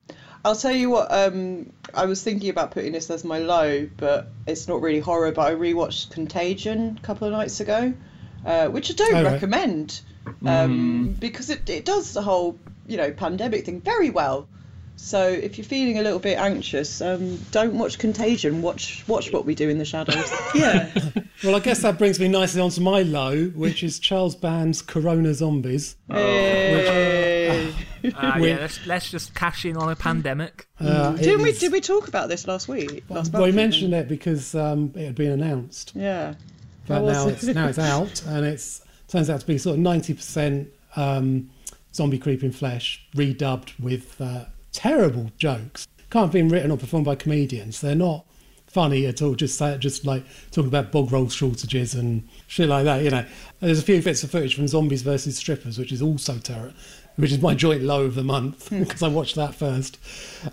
I'll 0.47 0.55
tell 0.55 0.71
you 0.71 0.89
what. 0.89 1.11
Um, 1.11 1.71
I 1.93 2.05
was 2.05 2.23
thinking 2.23 2.49
about 2.49 2.71
putting 2.71 2.93
this 2.93 3.09
as 3.09 3.23
my 3.25 3.39
low, 3.39 3.89
but 3.97 4.29
it's 4.45 4.67
not 4.67 4.81
really 4.81 4.99
horror. 5.01 5.31
But 5.33 5.51
I 5.51 5.55
rewatched 5.55 6.11
Contagion 6.11 6.97
a 6.97 7.05
couple 7.05 7.27
of 7.27 7.33
nights 7.33 7.59
ago, 7.59 7.93
uh, 8.45 8.67
which 8.67 8.89
I 8.91 8.93
don't 8.93 9.13
Oh, 9.15 9.23
right. 9.23 9.33
recommend 9.33 9.99
um, 10.45 11.15
because 11.19 11.49
it, 11.49 11.69
it 11.69 11.83
does 11.85 12.13
the 12.13 12.21
whole 12.21 12.57
you 12.87 12.95
know 12.97 13.11
pandemic 13.11 13.65
thing 13.65 13.81
very 13.81 14.09
well. 14.09 14.47
So 14.99 15.27
if 15.27 15.57
you're 15.59 15.65
feeling 15.65 15.99
a 15.99 16.01
little 16.01 16.17
bit 16.19 16.39
anxious, 16.39 17.01
um, 17.01 17.37
don't 17.51 17.77
watch 17.77 17.99
Contagion. 17.99 18.61
Watch 18.61 19.03
watch 19.07 19.31
what 19.33 19.45
we 19.45 19.53
do 19.53 19.67
in 19.69 19.77
the 19.77 19.85
shadows. 19.85 20.31
Yeah. 20.55 20.89
Well, 21.43 21.55
I 21.55 21.59
guess 21.59 21.81
that 21.83 21.99
brings 21.99 22.19
me 22.19 22.27
nicely 22.29 22.61
onto 22.61 22.81
my 22.81 23.03
low, 23.03 23.47
which 23.49 23.83
is 23.83 23.99
Charles 23.99 24.35
Band's 24.35 24.81
Corona 24.81 25.33
Zombies. 25.35 25.97
Hey. 26.09 27.69
Uh, 27.69 27.71
We- 28.03 28.49
yeah, 28.49 28.57
let's, 28.59 28.85
let's 28.85 29.09
just 29.11 29.33
cash 29.35 29.65
in 29.65 29.77
on 29.77 29.89
a 29.91 29.95
pandemic. 29.95 30.67
Uh, 30.79 31.13
Didn't 31.13 31.41
we 31.41 31.53
did 31.53 31.71
we 31.71 31.81
talk 31.81 32.07
about 32.07 32.29
this 32.29 32.47
last 32.47 32.67
week? 32.67 33.03
Last 33.09 33.33
well, 33.33 33.41
we 33.43 33.51
mentioned 33.51 33.95
it 33.95 34.07
because 34.07 34.53
um, 34.53 34.91
it 34.95 35.05
had 35.05 35.15
been 35.15 35.31
announced, 35.31 35.93
Yeah. 35.95 36.35
but 36.87 37.01
was 37.01 37.13
now 37.17 37.27
it? 37.27 37.31
it's 37.33 37.43
now 37.45 37.67
it's 37.67 37.79
out, 37.79 38.21
and 38.27 38.45
it's 38.45 38.83
turns 39.07 39.27
out 39.31 39.39
to 39.39 39.47
be 39.47 39.57
sort 39.57 39.73
of 39.75 39.79
ninety 39.79 40.13
percent 40.13 40.67
um, 40.95 41.49
zombie 41.95 42.19
creeping 42.19 42.51
flesh 42.51 43.03
redubbed 43.15 43.71
with 43.79 44.21
uh, 44.21 44.45
terrible 44.71 45.31
jokes. 45.39 45.87
Can't 46.11 46.25
have 46.25 46.31
been 46.31 46.49
written 46.49 46.69
or 46.69 46.77
performed 46.77 47.07
by 47.07 47.15
comedians. 47.15 47.81
They're 47.81 47.95
not 47.95 48.25
funny 48.67 49.07
at 49.07 49.19
all. 49.23 49.33
Just 49.33 49.57
say- 49.57 49.79
just 49.79 50.05
like 50.05 50.23
talking 50.51 50.67
about 50.67 50.91
bog 50.91 51.11
roll 51.11 51.27
shortages 51.27 51.95
and 51.95 52.27
shit 52.45 52.69
like 52.69 52.85
that. 52.85 53.03
You 53.03 53.09
know, 53.09 53.25
there's 53.61 53.79
a 53.79 53.83
few 53.83 53.99
bits 54.01 54.23
of 54.23 54.29
footage 54.29 54.53
from 54.55 54.67
Zombies 54.67 55.01
versus 55.01 55.37
Strippers, 55.37 55.79
which 55.79 55.91
is 55.91 56.03
also 56.03 56.37
terror, 56.37 56.71
which 57.17 57.31
is 57.31 57.41
my 57.41 57.53
joint 57.53 57.83
low 57.83 58.05
of 58.05 58.15
the 58.15 58.23
month 58.23 58.69
because 58.69 59.03
I 59.03 59.07
watched 59.09 59.35
that 59.35 59.53
first, 59.53 59.99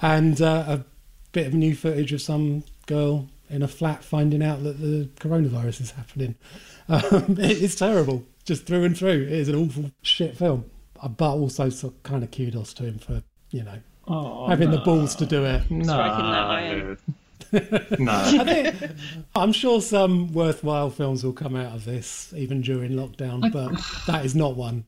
and 0.02 0.40
uh, 0.42 0.64
a 0.68 0.84
bit 1.32 1.46
of 1.46 1.54
new 1.54 1.74
footage 1.74 2.12
of 2.12 2.20
some 2.20 2.64
girl 2.86 3.28
in 3.48 3.62
a 3.62 3.68
flat 3.68 4.02
finding 4.04 4.42
out 4.42 4.62
that 4.64 4.80
the 4.80 5.08
coronavirus 5.20 5.80
is 5.82 5.90
happening. 5.92 6.34
Um, 6.86 7.36
it 7.38 7.62
is 7.62 7.74
terrible, 7.76 8.24
just 8.44 8.66
through 8.66 8.84
and 8.84 8.94
through. 8.94 9.22
It 9.22 9.32
is 9.32 9.48
an 9.48 9.54
awful 9.54 9.90
shit 10.02 10.36
film, 10.36 10.66
Uh, 11.00 11.08
but 11.08 11.30
also 11.32 11.70
so 11.70 11.94
kind 12.02 12.22
of 12.22 12.30
kudos 12.30 12.74
to 12.74 12.82
him 12.82 12.98
for 12.98 13.22
you 13.50 13.62
know 13.62 13.78
Oh, 14.06 14.46
having 14.48 14.70
the 14.70 14.76
balls 14.80 15.14
to 15.16 15.24
do 15.24 15.46
it. 15.46 15.70
No, 15.70 15.82
Striking 15.84 16.30
that 16.30 16.50
iron. 16.50 16.98
no. 18.04 18.12
I 18.12 18.44
think 18.44 18.92
I'm 19.34 19.52
sure 19.52 19.80
some 19.80 20.34
worthwhile 20.34 20.90
films 20.90 21.24
will 21.24 21.32
come 21.32 21.56
out 21.56 21.74
of 21.74 21.86
this, 21.86 22.34
even 22.36 22.60
during 22.60 22.90
lockdown, 22.92 23.50
but 23.50 23.72
that 24.06 24.26
is 24.26 24.34
not 24.34 24.54
one. 24.56 24.84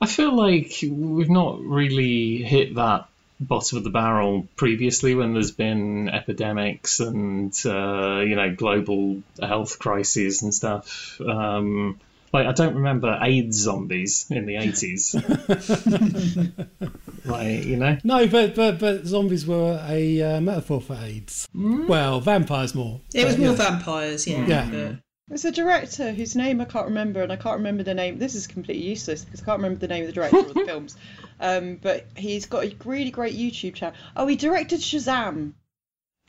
I 0.00 0.06
feel 0.06 0.34
like 0.34 0.78
we've 0.82 1.30
not 1.30 1.60
really 1.60 2.42
hit 2.42 2.74
that 2.76 3.08
bottom 3.40 3.78
of 3.78 3.84
the 3.84 3.90
barrel 3.90 4.46
previously 4.56 5.14
when 5.14 5.32
there's 5.32 5.52
been 5.52 6.08
epidemics 6.08 7.00
and 7.00 7.52
uh, 7.64 8.20
you 8.20 8.36
know 8.36 8.54
global 8.54 9.22
health 9.40 9.78
crises 9.78 10.42
and 10.42 10.54
stuff. 10.54 11.20
Um, 11.20 12.00
like 12.32 12.46
I 12.46 12.52
don't 12.52 12.74
remember 12.74 13.18
AIDS 13.20 13.56
zombies 13.56 14.26
in 14.30 14.46
the 14.46 14.56
eighties. 14.56 15.14
like 17.24 17.64
you 17.64 17.76
know, 17.76 17.96
No, 18.04 18.26
but 18.26 18.54
but 18.54 18.78
but 18.78 19.06
zombies 19.06 19.46
were 19.46 19.82
a 19.88 20.22
uh, 20.22 20.40
metaphor 20.40 20.80
for 20.80 20.94
AIDS. 20.94 21.48
Well, 21.54 22.20
vampires 22.20 22.74
more. 22.74 23.00
It 23.14 23.24
was 23.24 23.38
more 23.38 23.48
yeah. 23.48 23.54
vampires, 23.54 24.26
yeah. 24.26 24.46
Yeah. 24.46 24.68
but- 24.70 24.96
There's 25.28 25.44
a 25.44 25.52
director 25.52 26.10
whose 26.12 26.34
name 26.34 26.60
I 26.60 26.64
can't 26.64 26.86
remember, 26.86 27.22
and 27.22 27.30
I 27.30 27.36
can't 27.36 27.58
remember 27.58 27.82
the 27.82 27.92
name. 27.94 28.18
This 28.18 28.34
is 28.34 28.46
completely 28.46 28.86
useless 28.88 29.24
because 29.24 29.42
I 29.42 29.44
can't 29.44 29.58
remember 29.58 29.78
the 29.80 29.88
name 29.88 30.04
of 30.04 30.06
the 30.06 30.12
director 30.14 30.38
of 30.38 30.54
the 30.54 30.64
films. 30.66 30.96
Um, 31.38 31.76
but 31.80 32.06
he's 32.16 32.46
got 32.46 32.64
a 32.64 32.74
really 32.84 33.10
great 33.10 33.34
YouTube 33.36 33.74
channel. 33.74 33.94
Oh, 34.16 34.26
he 34.26 34.36
directed 34.36 34.80
Shazam. 34.80 35.52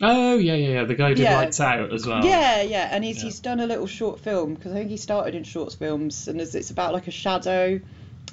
oh 0.01 0.37
yeah, 0.37 0.53
yeah, 0.55 0.67
yeah. 0.69 0.83
The 0.83 0.95
guy 0.95 1.09
who 1.09 1.15
did 1.15 1.23
Yeah. 1.23 1.37
Lights 1.37 1.59
Out 1.61 1.93
as 1.93 2.05
well. 2.05 2.25
Yeah, 2.25 2.61
yeah, 2.61 2.89
and 2.91 3.03
he's 3.03 3.17
Yeah. 3.17 3.23
he's 3.25 3.39
done 3.39 3.61
a 3.61 3.65
little 3.67 3.87
short 3.87 4.19
film 4.19 4.53
because 4.55 4.73
I 4.73 4.75
think 4.75 4.89
he 4.89 4.97
started 4.97 5.33
in 5.33 5.43
short 5.45 5.73
films, 5.73 6.27
and 6.27 6.41
it's, 6.41 6.53
it's 6.53 6.69
about 6.71 6.91
like 6.93 7.07
a 7.07 7.11
shadow, 7.11 7.79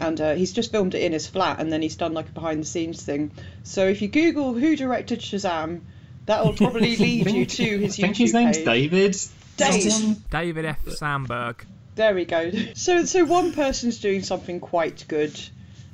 and 0.00 0.20
uh, 0.20 0.34
he's 0.34 0.52
just 0.52 0.72
filmed 0.72 0.96
it 0.96 1.02
in 1.02 1.12
his 1.12 1.28
flat, 1.28 1.60
and 1.60 1.72
then 1.72 1.80
he's 1.80 1.96
done 1.96 2.12
like 2.12 2.28
a 2.28 2.32
behind 2.32 2.60
the 2.62 2.66
scenes 2.66 3.02
thing. 3.04 3.30
So 3.62 3.86
if 3.86 4.02
you 4.02 4.08
Google 4.08 4.52
who 4.54 4.74
directed 4.74 5.20
Shazam, 5.20 5.82
that 6.26 6.44
will 6.44 6.54
probably 6.54 6.96
lead 7.06 7.30
you 7.30 7.46
to 7.46 7.78
his 7.78 7.96
YouTube. 7.96 8.02
I 8.02 8.06
think 8.06 8.16
his 8.16 8.34
name's 8.34 8.56
page. 8.58 8.66
David. 8.66 9.16
Dave. 9.56 10.28
David 10.30 10.64
F. 10.64 10.88
Sandberg. 10.88 11.64
There 11.94 12.14
we 12.14 12.24
go. 12.24 12.50
So 12.74 13.04
so 13.04 13.24
one 13.24 13.52
person's 13.52 13.98
doing 14.00 14.22
something 14.22 14.60
quite 14.60 15.04
good. 15.08 15.38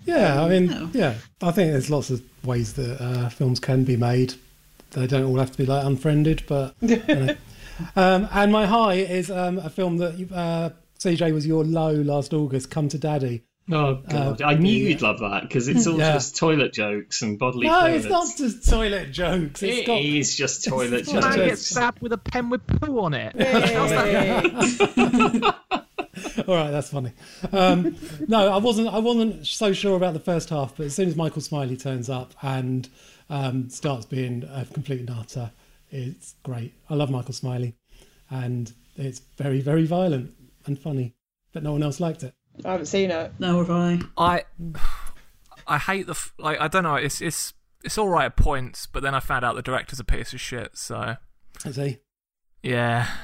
Yeah, 0.04 0.42
I 0.42 0.48
mean, 0.48 0.72
Oh. 0.72 0.90
yeah, 0.92 1.14
I 1.40 1.52
think 1.52 1.70
there's 1.70 1.88
lots 1.88 2.10
of 2.10 2.22
ways 2.44 2.72
that 2.72 3.00
uh, 3.00 3.28
films 3.28 3.60
can 3.60 3.84
be 3.84 3.96
made. 3.96 4.34
They 4.90 5.06
don't 5.06 5.24
all 5.24 5.38
have 5.38 5.52
to 5.52 5.58
be 5.58 5.64
like 5.66 5.84
unfriended, 5.86 6.42
but. 6.48 6.74
You 6.80 6.96
know. 7.06 7.36
um, 7.96 8.28
and 8.32 8.50
my 8.50 8.66
high 8.66 8.94
is 8.94 9.30
um, 9.30 9.58
a 9.58 9.70
film 9.70 9.98
that 9.98 10.14
uh, 10.34 10.70
CJ 10.98 11.32
was 11.32 11.46
your 11.46 11.64
low 11.64 11.92
last 11.92 12.34
August. 12.34 12.68
Come 12.70 12.88
to 12.88 12.98
Daddy. 12.98 13.44
Oh 13.70 13.94
god, 14.08 14.42
Uh, 14.42 14.46
I 14.46 14.54
knew 14.54 14.72
yeah. 14.72 14.88
you'd 14.90 15.02
love 15.02 15.20
that 15.20 15.42
because 15.42 15.68
it's 15.68 15.86
all 15.86 15.98
Yeah. 15.98 16.14
just 16.14 16.36
toilet 16.36 16.72
jokes 16.72 17.22
and 17.22 17.38
bodily 17.38 17.68
No, 17.68 17.80
fluids. 17.82 18.04
it's 18.04 18.10
not 18.12 18.26
just 18.36 18.68
toilet 18.68 19.12
jokes. 19.12 19.62
It's 19.62 19.78
It 19.78 19.86
got 19.86 20.00
is 20.02 20.36
just 20.36 20.64
toilet 20.64 21.00
It's 21.00 21.12
not 21.12 21.22
Man 21.22 21.32
just- 21.32 21.36
jokes. 21.38 21.48
gets 21.50 21.66
stabbed 21.70 22.02
with 22.02 22.12
a 22.12 22.18
pen 22.18 22.50
with 22.50 22.66
poo 22.66 22.98
on 23.00 23.14
it. 23.14 23.34
All 26.48 26.54
right, 26.56 26.70
that's 26.70 26.90
funny. 26.90 27.12
Um, 27.52 27.96
no, 28.28 28.52
I 28.52 28.58
wasn't. 28.58 28.88
I 28.88 28.98
wasn't 28.98 29.46
so 29.46 29.72
sure 29.72 29.96
about 29.96 30.12
the 30.14 30.20
first 30.20 30.50
half, 30.50 30.76
but 30.76 30.86
as 30.86 30.94
soon 30.94 31.08
as 31.08 31.16
Michael 31.16 31.40
Smiley 31.40 31.76
turns 31.76 32.10
up 32.10 32.34
and 32.42 32.88
um, 33.30 33.68
starts 33.70 34.04
being 34.06 34.44
a 34.52 34.64
complete 34.66 35.04
nutter, 35.08 35.50
it's 35.90 36.34
great. 36.42 36.74
I 36.90 36.94
love 36.94 37.10
Michael 37.10 37.32
Smiley, 37.34 37.74
and 38.30 38.72
it's 38.96 39.20
very, 39.38 39.60
very 39.60 39.86
violent 39.86 40.32
and 40.66 40.78
funny. 40.78 41.14
But 41.52 41.62
no 41.62 41.72
one 41.72 41.82
else 41.82 42.00
liked 42.00 42.22
it. 42.22 42.34
I 42.64 42.72
haven't 42.72 42.86
seen 42.86 43.10
it. 43.10 43.32
No, 43.38 43.58
have 43.58 43.70
I? 43.70 44.00
I 44.16 44.44
I 45.66 45.78
hate 45.78 46.06
the 46.06 46.12
f- 46.12 46.32
like 46.38 46.60
I 46.60 46.68
don't 46.68 46.82
know. 46.84 46.96
It's 46.96 47.20
it's 47.20 47.54
it's 47.84 47.98
all 47.98 48.08
right 48.08 48.26
at 48.26 48.36
points, 48.36 48.86
but 48.86 49.02
then 49.02 49.14
I 49.14 49.20
found 49.20 49.44
out 49.44 49.54
the 49.56 49.62
director's 49.62 50.00
a 50.00 50.04
piece 50.04 50.32
of 50.32 50.40
shit. 50.40 50.76
So 50.76 51.16
Is 51.64 51.76
he? 51.76 51.98
yeah. 52.62 53.08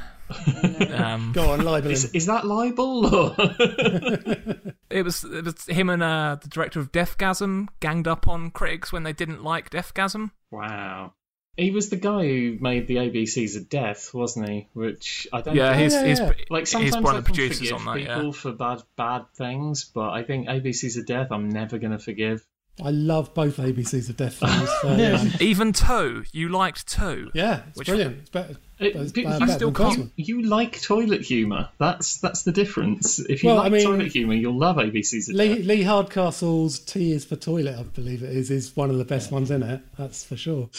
Um, 0.94 1.32
Go 1.32 1.52
on, 1.52 1.62
libel 1.62 1.90
Is, 1.90 2.12
is 2.12 2.26
that 2.26 2.44
libel? 2.46 3.06
Or... 3.06 3.34
it 4.90 5.02
was 5.02 5.24
it 5.24 5.44
was 5.44 5.64
him 5.66 5.88
and 5.88 6.02
uh, 6.02 6.36
the 6.40 6.48
director 6.48 6.80
of 6.80 6.92
Deathgasm 6.92 7.68
ganged 7.80 8.06
up 8.06 8.28
on 8.28 8.50
critics 8.50 8.92
when 8.92 9.04
they 9.04 9.14
didn't 9.14 9.42
like 9.42 9.70
Deathgasm. 9.70 10.32
wow. 10.50 11.14
He 11.58 11.70
was 11.72 11.90
the 11.90 11.96
guy 11.96 12.22
who 12.22 12.56
made 12.60 12.86
the 12.86 12.96
ABCs 12.96 13.56
of 13.56 13.68
Death, 13.68 14.14
wasn't 14.14 14.48
he? 14.48 14.68
Which 14.74 15.26
I 15.32 15.40
don't. 15.40 15.56
Yeah, 15.56 15.76
he's 15.76 15.92
yeah, 15.92 16.06
he's, 16.06 16.18
yeah. 16.20 16.32
like 16.50 16.60
he's 16.62 16.70
sometimes 16.70 16.96
one 17.04 17.14
I 17.16 17.18
of 17.18 17.24
the 17.24 17.28
can 17.28 17.34
producers 17.34 17.58
forgive 17.70 17.74
on 17.74 17.84
that. 17.86 18.06
people 18.06 18.24
Yeah. 18.26 18.30
for 18.32 18.52
bad 18.52 18.82
bad 18.96 19.24
things, 19.36 19.84
but 19.92 20.10
I 20.10 20.22
think 20.22 20.46
ABCs 20.48 20.96
of 20.98 21.06
Death, 21.06 21.28
I'm 21.32 21.48
never 21.48 21.78
gonna 21.78 21.98
forgive. 21.98 22.46
I 22.80 22.90
love 22.90 23.34
both 23.34 23.56
ABCs 23.56 24.08
of 24.08 24.16
Death 24.16 24.34
films. 24.34 24.70
So, 24.82 24.94
yeah, 24.96 25.24
Even 25.40 25.72
two, 25.72 26.22
you 26.32 26.48
liked 26.48 26.86
two. 26.86 27.28
yeah, 27.34 27.62
it's 27.70 27.76
Which- 27.78 27.88
brilliant. 27.88 28.18
It's 28.20 28.30
better. 28.30 28.56
It- 28.78 28.94
It's 28.94 29.10
bad- 29.10 29.16
you 29.16 29.24
better 29.40 29.46
still 29.52 29.72
than 29.72 29.72
the 29.72 29.78
first 29.82 29.96
can't- 29.96 29.98
one. 29.98 30.12
You 30.14 30.42
like 30.42 30.80
toilet 30.80 31.22
humour. 31.22 31.70
That's 31.78 32.18
that's 32.20 32.44
the 32.44 32.52
difference. 32.52 33.18
If 33.18 33.42
you 33.42 33.48
Well, 33.48 33.58
I 33.58 33.62
like 33.64 33.72
mean- 33.72 33.84
toilet 33.84 34.12
humour, 34.12 34.34
you'll 34.34 34.56
love 34.56 34.76
ABCs 34.76 35.28
of 35.28 35.34
Lee, 35.34 35.56
Death. 35.56 35.66
Lee 35.66 35.82
Hardcastle's 35.82 36.78
T 36.78 37.10
is 37.10 37.24
for 37.24 37.34
toilet, 37.34 37.76
I 37.76 37.82
believe 37.82 38.22
it 38.22 38.30
is, 38.30 38.48
is 38.52 38.76
one 38.76 38.90
of 38.90 38.98
the 38.98 39.04
best 39.04 39.32
ones 39.32 39.50
in 39.50 39.64
it. 39.64 39.80
That's 39.98 40.22
for 40.22 40.36
sure. 40.36 40.70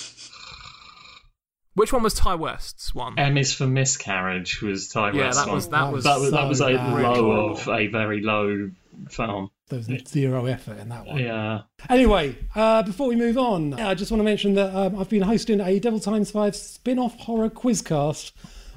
Which 1.75 1.93
one 1.93 2.03
was 2.03 2.13
Ti 2.13 2.35
West's 2.35 2.93
one? 2.95 3.17
M 3.17 3.37
is 3.37 3.53
for 3.53 3.67
miscarriage 3.67 4.61
was 4.61 4.89
Ti 4.89 4.99
Yeah, 4.99 5.11
West's 5.27 5.45
that 5.45 5.51
was- 5.53 5.67
one. 5.67 5.71
that 5.71 5.93
was 5.93 6.03
that 6.03 6.19
was 6.19 6.31
that 6.31 6.47
was 6.47 6.61
a 6.61 6.73
bad. 6.75 7.01
low 7.01 7.49
of 7.51 7.67
a 7.67 7.87
very 7.87 8.21
low 8.21 8.71
film. 9.09 9.49
There 9.69 9.77
was 9.77 9.87
zero 10.07 10.45
effort 10.47 10.79
in 10.79 10.89
that 10.89 11.05
one. 11.05 11.19
Yeah. 11.19 11.61
Anyway, 11.89 12.35
uh, 12.55 12.81
before 12.83 13.07
we 13.07 13.15
move 13.15 13.37
on, 13.37 13.75
I 13.75 13.93
just 13.93 14.11
want 14.11 14.19
to 14.19 14.23
mention 14.25 14.55
that 14.55 14.73
um, 14.75 14.97
I've 14.99 15.09
been 15.09 15.21
hosting 15.21 15.61
a 15.61 15.79
Devil 15.79 15.99
Times 15.99 16.31
5 16.31 16.55
spin 16.55 16.97
off 16.97 17.15
horror 17.19 17.49
quizcast 17.51 18.31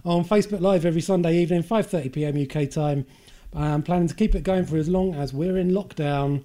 on 0.05 0.23
Facebook 0.25 0.61
Live 0.61 0.85
every 0.85 1.01
Sunday 1.01 1.39
evening, 1.39 1.63
5.30 1.63 2.13
pm 2.13 2.37
UK 2.65 2.69
time. 2.71 3.07
I'm 3.55 3.83
planning 3.83 4.09
to 4.09 4.15
keep 4.15 4.35
it 4.35 4.43
going 4.45 4.67
for 4.67 4.77
as 4.77 4.89
long 4.89 5.15
as 5.15 5.33
we're 5.33 5.57
in 5.57 5.71
lockdown. 5.71 6.45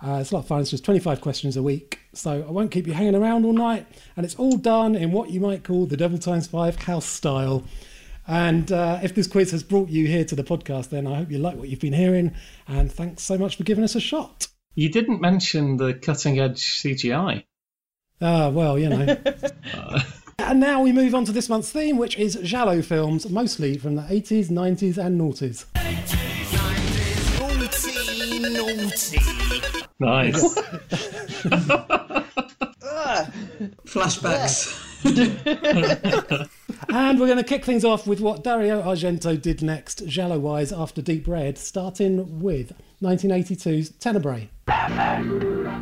Uh, 0.00 0.18
it's 0.20 0.30
a 0.30 0.34
lot 0.34 0.40
of 0.40 0.46
fun. 0.46 0.60
It's 0.60 0.70
just 0.70 0.84
25 0.84 1.20
questions 1.20 1.56
a 1.56 1.62
week. 1.62 2.00
So 2.12 2.44
I 2.46 2.50
won't 2.50 2.70
keep 2.70 2.86
you 2.86 2.92
hanging 2.92 3.14
around 3.14 3.44
all 3.44 3.52
night. 3.52 3.86
And 4.16 4.24
it's 4.24 4.36
all 4.36 4.56
done 4.56 4.94
in 4.94 5.12
what 5.12 5.30
you 5.30 5.40
might 5.40 5.64
call 5.64 5.86
the 5.86 5.96
Devil 5.96 6.18
Times 6.18 6.46
5 6.46 6.76
house 6.76 7.06
style. 7.06 7.64
And 8.26 8.70
uh, 8.70 9.00
if 9.02 9.14
this 9.14 9.26
quiz 9.26 9.50
has 9.52 9.62
brought 9.62 9.88
you 9.88 10.06
here 10.06 10.24
to 10.24 10.36
the 10.36 10.44
podcast, 10.44 10.90
then 10.90 11.06
I 11.06 11.16
hope 11.16 11.30
you 11.30 11.38
like 11.38 11.56
what 11.56 11.68
you've 11.68 11.80
been 11.80 11.94
hearing. 11.94 12.34
And 12.66 12.92
thanks 12.92 13.22
so 13.22 13.38
much 13.38 13.56
for 13.56 13.64
giving 13.64 13.82
us 13.82 13.94
a 13.94 14.00
shot. 14.00 14.48
You 14.74 14.90
didn't 14.90 15.20
mention 15.20 15.78
the 15.78 15.94
cutting 15.94 16.38
edge 16.38 16.82
CGI. 16.82 17.44
Ah, 18.20 18.50
well, 18.50 18.78
you 18.78 18.90
know. 18.90 19.16
and 20.38 20.60
now 20.60 20.82
we 20.82 20.92
move 20.92 21.14
on 21.14 21.24
to 21.24 21.32
this 21.32 21.48
month's 21.48 21.72
theme, 21.72 21.96
which 21.96 22.18
is 22.18 22.38
Giallo 22.42 22.82
films, 22.82 23.28
mostly 23.30 23.78
from 23.78 23.96
the 23.96 24.02
80s, 24.02 24.48
90s, 24.50 24.98
and 24.98 25.20
noughties. 25.20 25.64
Nice. 30.00 30.54
Flashbacks. 33.86 34.84
And 36.90 37.20
we're 37.20 37.26
going 37.26 37.38
to 37.38 37.44
kick 37.44 37.66
things 37.66 37.84
off 37.84 38.06
with 38.06 38.20
what 38.20 38.42
Dario 38.42 38.80
Argento 38.80 39.40
did 39.40 39.62
next, 39.62 40.06
Giallo 40.06 40.38
wise, 40.38 40.72
after 40.72 41.02
Deep 41.02 41.28
Red, 41.28 41.58
starting 41.58 42.40
with 42.40 42.72
1982's 43.02 43.90
Tenebrae. 43.90 44.48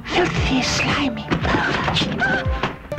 Filthy, 0.07 0.63
slimy 0.63 1.23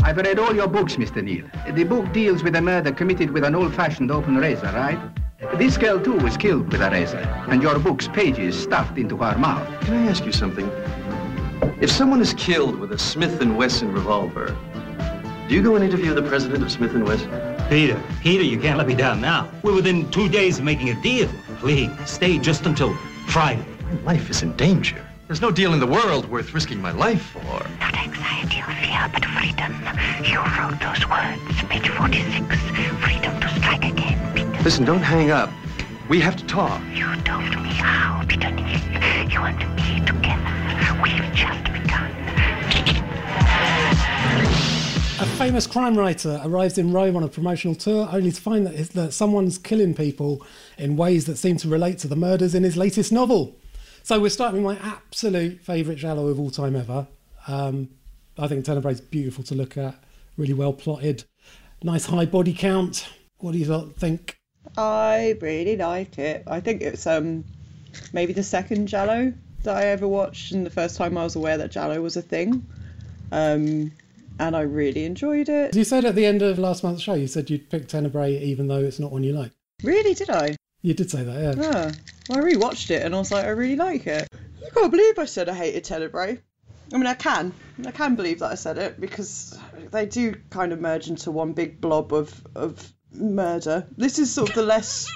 I've 0.04 0.16
read 0.16 0.40
all 0.40 0.56
your 0.56 0.68
books, 0.68 0.96
Mr. 0.96 1.22
Neal. 1.22 1.46
The 1.74 1.84
book 1.84 2.14
deals 2.14 2.44
with 2.44 2.56
a 2.56 2.62
murder 2.62 2.94
committed 2.94 3.30
with 3.32 3.44
an 3.44 3.56
old-fashioned 3.56 4.10
open 4.10 4.38
razor, 4.38 4.72
right? 4.74 5.00
This 5.58 5.76
girl, 5.76 6.00
too, 6.00 6.18
was 6.18 6.38
killed 6.38 6.72
with 6.72 6.82
a 6.82 6.90
razor, 6.90 7.20
and 7.50 7.62
your 7.62 7.78
book's 7.78 8.08
pages 8.08 8.58
stuffed 8.58 8.98
into 8.98 9.18
her 9.18 9.38
mouth. 9.38 9.68
Can 9.82 9.96
I 9.96 10.10
ask 10.10 10.26
you 10.26 10.32
something? 10.32 10.72
If 11.80 11.92
someone 11.92 12.22
is 12.22 12.34
killed 12.34 12.80
with 12.80 12.92
a 12.92 12.98
Smith 12.98 13.42
& 13.42 13.56
Wesson 13.56 13.92
revolver, 13.92 14.58
do 15.48 15.56
you 15.56 15.62
go 15.62 15.76
and 15.76 15.84
interview 15.84 16.14
the 16.14 16.24
president 16.24 16.64
of 16.64 16.72
Smith 16.72 16.94
& 16.94 16.94
Wesson? 16.94 17.30
Peter, 17.70 18.02
Peter, 18.22 18.44
you 18.44 18.60
can't 18.60 18.78
let 18.78 18.88
me 18.88 18.96
down 18.96 19.22
now. 19.22 19.50
We're 19.64 19.76
within 19.76 20.10
two 20.12 20.28
days 20.30 20.58
of 20.60 20.66
making 20.66 20.90
a 20.90 21.02
deal. 21.02 21.30
Please, 21.60 21.92
stay 22.06 22.38
just 22.38 22.66
until 22.66 22.94
Friday. 23.28 23.66
My 23.84 24.14
life 24.14 24.30
is 24.30 24.42
in 24.44 24.56
danger. 24.56 25.04
There's 25.28 25.42
no 25.42 25.52
deal 25.52 25.74
in 25.74 25.80
the 25.80 25.88
world 25.88 26.30
worth 26.30 26.54
risking 26.54 26.82
my 26.82 26.92
life 26.92 27.22
for. 27.22 27.68
Not 27.80 27.96
anxiety 27.98 28.62
or 28.62 28.74
fear, 28.82 29.10
but 29.14 29.26
freedom. 29.26 29.74
You 30.24 30.40
wrote 30.40 30.80
those 30.80 31.08
words, 31.10 31.64
page 31.70 31.90
46. 31.90 32.56
Freedom 33.04 33.40
to 33.42 33.50
strike 33.60 33.84
again, 33.84 34.34
Peter. 34.34 34.64
Listen, 34.64 34.86
don't 34.86 35.02
hang 35.02 35.32
up. 35.32 35.50
We 36.10 36.22
have 36.22 36.38
to 36.38 36.46
talk. 36.46 36.82
You 36.94 37.06
told 37.24 37.44
me 37.62 37.70
how, 37.74 38.24
Peter 38.28 38.50
Neal. 38.50 38.66
You 39.30 39.42
and 39.42 39.58
me 39.76 40.06
together. 40.06 41.02
We've 41.04 41.34
just 41.36 41.64
begun. 41.66 42.12
A 45.20 45.26
famous 45.38 45.68
crime 45.68 45.98
writer 45.98 46.40
arrives 46.46 46.78
in 46.78 46.94
Rome 46.94 47.18
on 47.18 47.24
a 47.24 47.28
promotional 47.28 47.76
tour 47.76 48.08
only 48.12 48.32
to 48.32 48.42
find 48.42 48.66
that, 48.66 48.76
his- 48.76 48.90
that 48.90 49.12
someone's 49.14 49.58
killing 49.58 49.94
people 49.94 50.46
in 50.78 50.96
ways 50.96 51.26
that 51.26 51.38
seem 51.38 51.58
to 51.58 51.68
relate 51.68 51.98
to 52.00 52.08
the 52.08 52.16
murders 52.16 52.56
in 52.56 52.64
his 52.64 52.78
latest 52.78 53.12
novel. 53.12 53.58
So 54.04 54.22
we're 54.22 54.30
starting 54.30 54.64
with 54.64 54.80
my 54.82 54.88
absolute 54.90 55.60
favourite 55.62 55.98
Giallo 55.98 56.28
of 56.28 56.40
all 56.40 56.52
time 56.52 56.78
ever. 56.78 57.08
Um, 57.50 57.90
I 58.38 58.48
think 58.48 58.64
Tenebrae 58.64 58.94
is 58.94 59.02
beautiful 59.02 59.44
to 59.46 59.56
look 59.56 59.78
at, 59.78 60.02
really 60.38 60.54
well 60.54 60.72
plotted, 60.72 61.26
nice 61.84 62.06
high 62.06 62.26
body 62.26 62.54
count. 62.54 63.10
What 63.40 63.52
do 63.52 63.58
you 63.58 63.94
think? 63.98 64.38
I 64.78 65.38
really 65.42 65.78
like 65.78 66.18
it. 66.18 66.44
I 66.48 66.60
think 66.60 66.82
it's 66.82 67.06
um 67.08 67.46
maybe 68.14 68.34
the 68.34 68.44
second 68.44 68.88
Giallo 68.88 69.34
that 69.64 69.76
I 69.76 69.86
ever 69.88 70.08
watched, 70.08 70.52
and 70.52 70.66
the 70.66 70.70
first 70.72 70.98
time 70.98 71.18
I 71.18 71.24
was 71.24 71.36
aware 71.36 71.58
that 71.58 71.72
Giallo 71.72 72.02
was 72.02 72.18
a 72.18 72.22
thing. 72.22 72.66
Um, 73.32 73.92
and 74.40 74.56
I 74.56 74.62
really 74.62 75.06
enjoyed 75.06 75.50
it. 75.50 75.76
You 75.76 75.84
said 75.84 76.06
at 76.06 76.16
the 76.16 76.26
end 76.26 76.42
of 76.42 76.60
last 76.60 76.84
month's 76.84 77.02
show, 77.02 77.16
you 77.16 77.28
said 77.28 77.50
you'd 77.50 77.70
pick 77.70 77.88
Tenebrae 77.88 78.38
even 78.40 78.68
though 78.68 78.80
it's 78.80 79.00
not 79.00 79.12
one 79.12 79.24
you 79.24 79.34
like. 79.34 79.52
Really, 79.84 80.14
did 80.14 80.30
I? 80.30 80.56
You 80.82 80.94
did 80.94 81.10
say 81.10 81.24
that, 81.24 81.58
yeah. 81.58 81.62
Yeah. 81.62 81.92
Well, 82.30 82.40
I 82.40 82.42
rewatched 82.42 82.92
it 82.92 83.04
and 83.04 83.16
I 83.16 83.18
was 83.18 83.32
like, 83.32 83.46
I 83.46 83.50
really 83.50 83.76
like 83.76 84.06
it. 84.08 84.28
I 84.66 84.70
can't 84.70 84.92
believe 84.92 85.18
I 85.18 85.26
said 85.26 85.50
I 85.50 85.56
hated 85.56 85.84
Tenebrae. 85.86 86.40
I 86.94 86.98
mean, 86.98 87.08
I 87.08 87.16
can. 87.16 87.54
I 87.86 87.92
can 87.92 88.16
believe 88.16 88.40
that 88.40 88.52
I 88.52 88.56
said 88.56 88.78
it 88.78 89.00
because 89.00 89.58
they 89.92 90.06
do 90.06 90.36
kind 90.50 90.72
of 90.72 90.80
merge 90.80 91.10
into 91.10 91.32
one 91.32 91.54
big 91.54 91.82
blob 91.82 92.14
of 92.14 92.46
of 92.56 92.94
murder. 93.14 93.86
This 93.98 94.20
is 94.20 94.34
sort 94.34 94.50
of 94.50 94.56
the 94.56 94.64
less. 94.64 95.08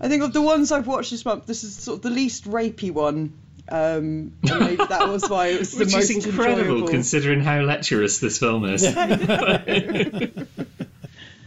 I 0.00 0.08
think 0.08 0.22
of 0.22 0.32
the 0.32 0.42
ones 0.42 0.72
I've 0.72 0.86
watched 0.86 1.10
this 1.10 1.24
month, 1.24 1.46
this 1.46 1.64
is 1.64 1.74
sort 1.76 1.96
of 1.98 2.02
the 2.02 2.10
least 2.10 2.44
rapey 2.44 2.90
one. 2.90 3.32
Um, 3.68 4.32
and 4.42 4.60
maybe 4.60 4.76
that 4.76 5.08
was 5.08 5.28
why 5.30 5.46
it 5.48 5.58
was 5.60 5.70
the 5.76 5.84
Which 5.84 5.92
most 5.94 6.10
is 6.10 6.26
incredible 6.26 6.60
enjoyable. 6.62 6.88
considering 6.88 7.40
how 7.40 7.60
lecherous 7.62 8.18
this 8.18 8.38
film 8.38 8.64
is. 8.64 8.84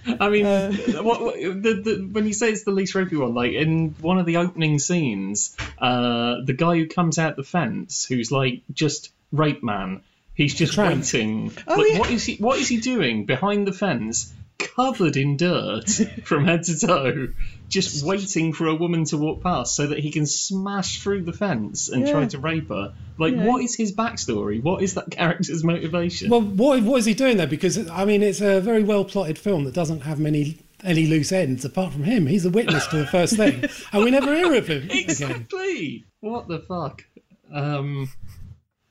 I 0.08 0.30
mean, 0.30 0.46
Uh. 0.46 0.72
what, 1.02 1.22
what, 1.22 1.36
the, 1.36 1.82
the, 1.84 2.10
when 2.12 2.28
you 2.28 2.34
say 2.34 2.52
it's 2.52 2.64
the 2.64 2.72
least 2.72 2.94
rapey 2.94 3.18
one, 3.20 3.34
like 3.34 3.54
in 3.54 3.96
one 4.02 4.20
of 4.20 4.26
the 4.28 4.38
opening 4.38 4.78
scenes, 4.80 5.56
uh, 5.80 6.36
the 6.46 6.54
guy 6.54 6.76
who 6.76 6.88
comes 6.88 7.18
out 7.18 7.36
the 7.36 7.44
fence, 7.44 8.06
who's 8.06 8.32
like 8.32 8.62
just 8.72 9.12
rape 9.32 9.64
man, 9.64 10.02
he's 10.36 10.54
just 10.54 10.74
Tramp. 10.74 10.98
waiting. 10.98 11.52
Oh, 11.68 11.76
like, 11.76 11.92
yeah. 11.94 12.00
What 12.00 12.12
is 12.12 12.24
he? 12.24 12.36
What 12.38 12.60
is 12.60 12.68
he 12.68 12.78
doing 12.80 13.26
behind 13.26 13.68
the 13.68 13.74
fence, 13.74 14.32
covered 14.58 15.18
in 15.18 15.38
dirt 15.38 15.90
from 16.24 16.46
head 16.46 16.64
to 16.64 16.78
toe, 16.80 17.28
just 17.70 18.06
waiting 18.06 18.54
for 18.54 18.68
a 18.68 18.76
woman 18.76 19.06
to 19.06 19.18
walk 19.18 19.42
past 19.42 19.76
so 19.76 19.88
that 19.88 20.00
he 20.00 20.12
can 20.12 20.26
smash 20.26 21.02
through 21.02 21.24
the 21.24 21.34
fence 21.34 21.90
and 21.90 22.08
try 22.08 22.26
to 22.26 22.38
rape 22.40 22.70
her? 22.70 22.94
Like, 23.18 23.36
Yeah. 23.36 23.46
what 23.46 23.64
is 23.64 23.76
his 23.76 23.94
backstory? 23.94 24.62
What 24.62 24.82
is 24.84 24.96
that 24.96 25.10
character's 25.12 25.64
motivation? 25.64 26.30
Well, 26.30 26.42
what, 26.42 26.82
what 26.84 26.98
is 27.00 27.06
he 27.06 27.14
doing 27.14 27.38
there? 27.38 27.48
Because, 27.48 27.90
I 27.90 28.06
mean, 28.06 28.22
it's 28.24 28.42
a 28.42 28.60
very 28.62 28.84
well 28.84 29.06
plotted 29.06 29.38
film 29.38 29.64
that 29.66 29.74
doesn't 29.74 30.02
have 30.02 30.20
many 30.20 30.60
any 30.84 31.08
loose 31.08 31.32
ends 31.32 31.66
apart 31.66 31.92
from 31.94 32.04
him. 32.04 32.28
He's 32.28 32.46
a 32.46 32.50
witness 32.50 32.86
to 32.88 32.98
the 32.98 33.08
first 33.08 33.36
thing. 33.38 33.64
And 33.92 34.04
we 34.04 34.12
never 34.12 34.36
hear 34.36 34.54
of 34.54 34.68
him 34.68 34.84
again. 34.84 34.98
Exactly. 34.98 36.04
What 36.20 36.48
the 36.48 36.60
fuck? 36.60 37.04
Um, 37.52 38.10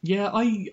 yeah, 0.03 0.29
I 0.33 0.67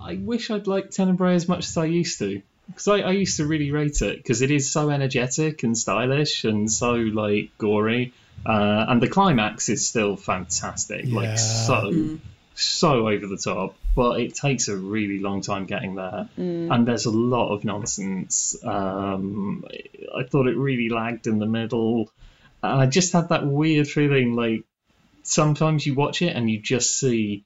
I 0.00 0.14
wish 0.20 0.50
I'd 0.50 0.66
liked 0.66 0.92
Tenebrae 0.94 1.34
as 1.36 1.46
much 1.48 1.66
as 1.68 1.76
I 1.76 1.84
used 1.84 2.18
to. 2.18 2.42
Because 2.68 2.88
I, 2.88 2.98
I 3.00 3.10
used 3.12 3.36
to 3.36 3.46
really 3.46 3.70
rate 3.70 4.02
it 4.02 4.16
because 4.16 4.42
it 4.42 4.50
is 4.50 4.70
so 4.70 4.90
energetic 4.90 5.62
and 5.62 5.76
stylish 5.78 6.44
and 6.44 6.70
so 6.70 6.94
like 6.94 7.56
gory, 7.58 8.12
uh, 8.44 8.86
and 8.88 9.00
the 9.00 9.08
climax 9.08 9.68
is 9.68 9.86
still 9.86 10.16
fantastic, 10.16 11.04
Yeah. 11.04 11.14
like 11.14 11.38
so 11.38 12.18
so 12.54 13.08
over 13.08 13.26
the 13.26 13.36
top. 13.36 13.76
But 13.94 14.20
it 14.20 14.34
takes 14.34 14.68
a 14.68 14.76
really 14.76 15.20
long 15.20 15.40
time 15.40 15.64
getting 15.66 15.94
there, 15.94 16.28
and 16.36 16.86
there's 16.86 17.06
a 17.06 17.10
lot 17.10 17.54
of 17.54 17.64
nonsense. 17.64 18.56
Um, 18.64 19.64
I 20.14 20.24
thought 20.24 20.48
it 20.48 20.56
really 20.56 20.88
lagged 20.90 21.26
in 21.26 21.38
the 21.38 21.46
middle, 21.46 22.10
and 22.62 22.80
I 22.82 22.86
just 22.86 23.12
had 23.14 23.30
that 23.30 23.46
weird 23.46 23.88
feeling 23.88 24.34
like 24.34 24.64
sometimes 25.22 25.86
you 25.86 25.94
watch 25.94 26.20
it 26.20 26.36
and 26.36 26.50
you 26.50 26.60
just 26.60 26.98
see 26.98 27.44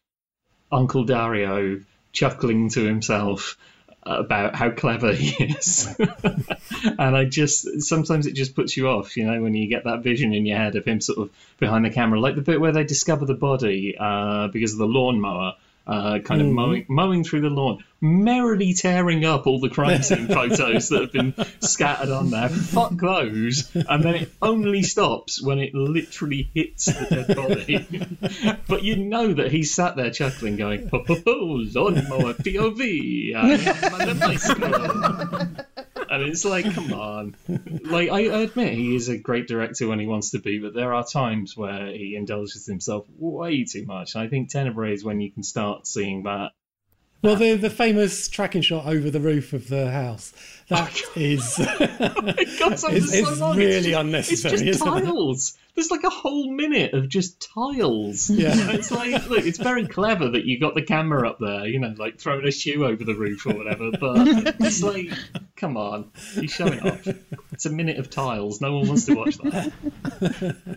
Uncle 0.72 1.04
Dario 1.04 1.80
chuckling 2.12 2.68
to 2.70 2.84
himself 2.84 3.56
about 4.02 4.54
how 4.54 4.70
clever 4.70 5.12
he 5.12 5.44
is. 5.44 5.94
and 5.98 7.16
I 7.16 7.24
just 7.24 7.82
sometimes 7.82 8.26
it 8.26 8.32
just 8.32 8.54
puts 8.54 8.76
you 8.76 8.88
off, 8.88 9.16
you 9.16 9.24
know, 9.26 9.40
when 9.42 9.54
you 9.54 9.68
get 9.68 9.84
that 9.84 10.02
vision 10.02 10.32
in 10.32 10.46
your 10.46 10.56
head 10.56 10.76
of 10.76 10.84
him 10.84 11.00
sort 11.00 11.18
of 11.18 11.30
behind 11.58 11.84
the 11.84 11.90
camera, 11.90 12.18
like 12.18 12.34
the 12.34 12.42
bit 12.42 12.60
where 12.60 12.72
they 12.72 12.84
discover 12.84 13.26
the 13.26 13.34
body 13.34 13.96
uh, 13.98 14.48
because 14.48 14.72
of 14.72 14.78
the 14.78 14.86
lawnmower. 14.86 15.54
Uh, 15.86 16.20
kind 16.20 16.40
of 16.40 16.46
mowing, 16.46 16.84
mowing 16.88 17.24
through 17.24 17.40
the 17.40 17.48
lawn, 17.48 17.82
merrily 18.00 18.74
tearing 18.74 19.24
up 19.24 19.46
all 19.46 19.58
the 19.58 19.68
crime 19.68 20.02
scene 20.02 20.28
photos 20.28 20.88
that 20.88 21.00
have 21.00 21.12
been 21.12 21.34
scattered 21.60 22.10
on 22.10 22.30
there. 22.30 22.48
Fuck 22.48 22.92
those! 22.92 23.74
And 23.74 24.04
then 24.04 24.14
it 24.14 24.32
only 24.40 24.82
stops 24.82 25.42
when 25.42 25.58
it 25.58 25.74
literally 25.74 26.50
hits 26.54 26.84
the 26.84 27.06
dead 27.10 27.34
body. 27.34 28.58
but 28.68 28.84
you 28.84 28.96
know 28.96 29.32
that 29.32 29.50
he's 29.50 29.74
sat 29.74 29.96
there 29.96 30.10
chuckling, 30.10 30.56
going, 30.56 30.88
"Ho 30.88 31.02
ho 31.06 31.16
ho, 31.26 31.64
lawnmower 31.74 32.34
POV, 32.34 33.34
on 33.92 34.08
a 34.08 34.14
bicycle." 34.14 35.66
And 36.20 36.30
it's 36.30 36.44
like, 36.44 36.72
come 36.74 36.92
on. 36.92 37.36
Like, 37.84 38.10
I 38.10 38.26
I 38.28 38.40
admit 38.42 38.74
he 38.74 38.94
is 38.94 39.08
a 39.08 39.18
great 39.18 39.48
director 39.48 39.88
when 39.88 39.98
he 40.00 40.06
wants 40.06 40.30
to 40.30 40.38
be, 40.38 40.58
but 40.58 40.74
there 40.74 40.94
are 40.94 41.04
times 41.04 41.56
where 41.56 41.86
he 41.86 42.14
indulges 42.16 42.66
himself 42.66 43.06
way 43.18 43.64
too 43.64 43.84
much. 43.86 44.14
And 44.14 44.24
I 44.24 44.28
think 44.28 44.50
Tenebrae 44.50 44.92
is 44.94 45.04
when 45.04 45.20
you 45.20 45.30
can 45.30 45.42
start 45.42 45.86
seeing 45.86 46.24
that. 46.24 46.50
Well, 47.22 47.36
the, 47.36 47.54
the 47.54 47.68
famous 47.68 48.28
tracking 48.28 48.62
shot 48.62 48.86
over 48.86 49.10
the 49.10 49.20
roof 49.20 49.52
of 49.52 49.68
the 49.68 49.90
house. 49.90 50.32
Oh 50.70 50.76
that 50.76 51.02
is. 51.16 51.56
It 51.58 52.58
goes 52.58 52.82
on 52.84 52.90
for 52.92 52.96
It's- 52.96 53.38
so 53.38 53.54
really 53.54 53.92
unnecessary, 53.92 54.54
It's 54.54 54.78
just 54.78 54.86
isn't 54.86 54.96
it? 54.96 55.52
There's 55.74 55.90
like 55.90 56.04
a 56.04 56.10
whole 56.10 56.52
minute 56.52 56.94
of 56.94 57.08
just 57.08 57.40
tiles. 57.54 58.30
Yeah. 58.30 58.70
It's 58.72 58.90
like, 58.90 59.28
look, 59.28 59.44
it's 59.44 59.58
very 59.58 59.86
clever 59.86 60.28
that 60.30 60.44
you 60.44 60.58
got 60.58 60.74
the 60.74 60.82
camera 60.82 61.28
up 61.28 61.38
there, 61.40 61.66
you 61.66 61.78
know, 61.78 61.94
like 61.98 62.18
throwing 62.18 62.46
a 62.46 62.50
shoe 62.50 62.84
over 62.84 63.04
the 63.04 63.14
roof 63.14 63.46
or 63.46 63.54
whatever. 63.54 63.90
But 63.90 64.56
it's 64.60 64.82
like, 64.82 65.10
Come 65.60 65.76
on, 65.76 66.10
he's 66.32 66.52
showing 66.52 66.80
off. 66.80 67.06
It's 67.52 67.66
a 67.66 67.70
minute 67.70 67.98
of 67.98 68.08
tiles. 68.08 68.62
No 68.62 68.78
one 68.78 68.88
wants 68.88 69.04
to 69.04 69.14
watch 69.14 69.36
that. 69.38 69.72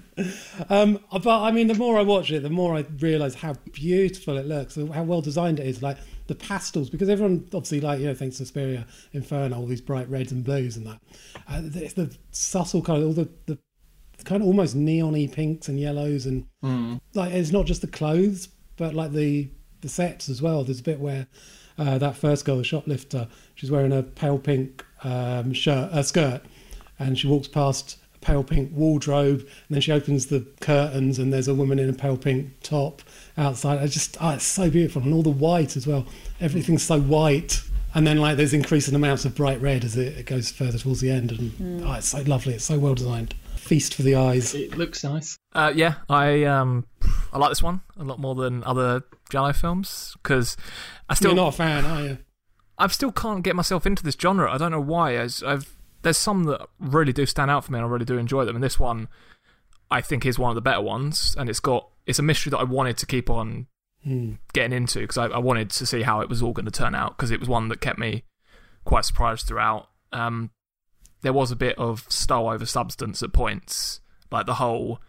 Um, 0.70 1.00
but 1.12 1.42
I 1.42 1.52
mean, 1.52 1.68
the 1.68 1.74
more 1.74 1.98
I 1.98 2.04
watch 2.04 2.32
it, 2.32 2.44
the 2.44 2.50
more 2.50 2.76
I 2.76 2.86
realise 3.00 3.34
how 3.34 3.54
beautiful 3.72 4.38
it 4.38 4.46
looks, 4.46 4.76
how 4.76 5.04
well 5.04 5.22
designed 5.22 5.60
it 5.60 5.66
is. 5.66 5.82
Like 5.82 5.98
the 6.28 6.36
pastels, 6.36 6.90
because 6.90 7.10
everyone 7.10 7.46
obviously 7.54 7.82
like 7.82 8.00
you 8.00 8.08
know 8.08 8.14
thinks 8.14 8.38
Suspiria, 8.38 8.86
Inferno, 9.14 9.56
all 9.56 9.66
these 9.66 9.82
bright 9.82 10.10
reds 10.10 10.32
and 10.32 10.44
blues 10.44 10.78
and 10.78 10.86
that. 10.86 11.00
Uh, 11.48 11.62
the, 11.62 11.92
the 11.96 12.18
subtle 12.32 12.82
colour, 12.82 13.06
all 13.06 13.14
the, 13.14 13.30
the 13.48 13.58
kind 14.24 14.42
of 14.42 14.48
almost 14.48 14.76
neony 14.76 15.32
pinks 15.32 15.68
and 15.68 15.80
yellows, 15.80 16.26
and 16.26 16.46
like 17.14 17.34
it's 17.34 17.52
not 17.52 17.66
just 17.66 17.82
the 17.82 17.88
clothes, 17.88 18.48
but 18.78 18.94
like 18.94 19.12
the 19.12 19.50
the 19.82 19.90
sets 19.90 20.30
as 20.30 20.42
well. 20.42 20.64
There's 20.64 20.80
a 20.80 20.84
bit 20.84 21.00
where 21.00 21.28
uh, 21.78 21.98
that 21.98 22.16
first 22.16 22.46
girl, 22.46 22.58
the 22.58 22.64
shoplifter, 22.64 23.28
she's 23.56 23.72
wearing 23.72 23.92
a 23.92 24.04
pale 24.04 24.38
pink 24.38 24.86
um, 25.04 25.54
shirt, 25.54 25.92
uh, 25.92 26.04
skirt, 26.04 26.42
and 27.00 27.18
she 27.18 27.28
walks 27.28 27.48
past 27.48 27.98
a 28.16 28.20
pale 28.20 28.44
pink 28.44 28.72
wardrobe, 28.74 29.40
and 29.40 29.70
then 29.70 29.82
she 29.82 29.92
opens 29.92 30.28
the 30.28 30.46
curtains, 30.62 31.20
and 31.20 31.34
there's 31.34 31.48
a 31.48 31.56
woman 31.56 31.80
in 31.80 31.90
a 31.90 31.94
pale 31.94 32.18
pink 32.18 32.52
top 32.62 33.02
outside. 33.38 33.80
I 33.80 33.88
just, 33.88 34.18
oh, 34.22 34.32
it's 34.32 34.46
so 34.46 34.70
beautiful, 34.70 35.02
and 35.02 35.14
all 35.14 35.24
the 35.24 35.30
white 35.30 35.76
as 35.76 35.86
well. 35.88 36.06
Everything's 36.40 36.84
so 36.84 37.00
white. 37.00 37.62
And 37.96 38.08
then, 38.08 38.18
like, 38.18 38.38
there's 38.38 38.54
increasing 38.56 38.96
amounts 38.96 39.24
of 39.24 39.36
bright 39.36 39.62
red 39.62 39.84
as 39.84 39.96
it, 39.96 40.18
it 40.18 40.26
goes 40.26 40.52
further 40.52 40.80
towards 40.80 41.00
the 41.02 41.12
end, 41.12 41.32
and 41.32 41.84
oh, 41.84 41.94
it's 41.94 42.10
so 42.10 42.22
lovely. 42.22 42.56
It's 42.56 42.66
so 42.66 42.80
well 42.80 42.96
designed. 42.96 43.36
Feast 43.64 43.96
for 43.96 44.02
the 44.02 44.16
eyes. 44.16 44.54
It 44.54 44.78
looks 44.78 45.04
nice. 45.04 45.38
Uh, 45.54 45.72
yeah, 45.74 45.96
I 46.10 46.44
um, 46.44 46.86
I 47.32 47.38
like 47.38 47.50
this 47.50 47.64
one 47.64 47.82
a 47.98 48.04
lot 48.04 48.20
more 48.20 48.36
than 48.36 48.64
other 48.66 49.04
Giallo 49.30 49.54
films 49.54 50.16
because 50.22 50.58
I 51.10 51.14
still 51.14 51.32
You're 51.32 51.38
not 51.44 51.54
a 51.54 51.58
fan, 51.58 51.86
are 51.86 52.04
you? 52.04 52.18
I 52.78 52.88
still 52.88 53.12
can't 53.12 53.44
get 53.44 53.56
myself 53.56 53.86
into 53.86 54.04
this 54.04 54.18
genre. 54.20 54.52
I 54.52 54.58
don't 54.58 54.72
know 54.72 54.82
why. 54.82 55.16
As 55.16 55.42
I've 55.44 55.78
there's 56.02 56.18
some 56.18 56.44
that 56.46 56.68
really 56.80 57.14
do 57.14 57.26
stand 57.26 57.50
out 57.50 57.64
for 57.64 57.72
me, 57.72 57.80
and 57.80 57.86
I 57.86 57.90
really 57.90 58.06
do 58.06 58.18
enjoy 58.18 58.44
them. 58.46 58.56
And 58.56 58.64
this 58.64 58.80
one, 58.80 59.08
I 59.90 60.02
think, 60.02 60.26
is 60.26 60.38
one 60.38 60.50
of 60.50 60.56
the 60.56 60.62
better 60.62 60.82
ones. 60.82 61.36
And 61.40 61.50
it's 61.50 61.62
got 61.62 61.90
it's 62.06 62.20
a 62.20 62.24
mystery 62.24 62.52
that 62.52 62.58
I 62.60 62.64
wanted 62.64 62.98
to 62.98 63.06
keep 63.06 63.30
on 63.30 63.68
getting 64.52 64.76
into 64.76 65.00
because 65.00 65.18
I, 65.18 65.28
I 65.28 65.38
wanted 65.38 65.70
to 65.70 65.86
see 65.86 66.02
how 66.02 66.20
it 66.20 66.28
was 66.28 66.42
all 66.44 66.52
going 66.52 66.66
to 66.66 66.72
turn 66.72 66.94
out 66.94 67.16
because 67.16 67.32
it 67.32 67.40
was 67.40 67.48
one 67.48 67.70
that 67.70 67.80
kept 67.80 67.98
me 67.98 68.24
quite 68.84 69.06
surprised 69.06 69.48
throughout. 69.48 69.88
Um, 70.12 70.52
there 71.24 71.34
was 71.34 71.52
a 71.52 71.56
bit 71.56 71.78
of 71.78 72.06
style 72.10 72.50
over 72.50 72.66
substance 72.66 73.24
at 73.24 73.34
points, 73.34 74.02
like 74.32 74.46
the 74.46 74.56
whole 74.56 75.00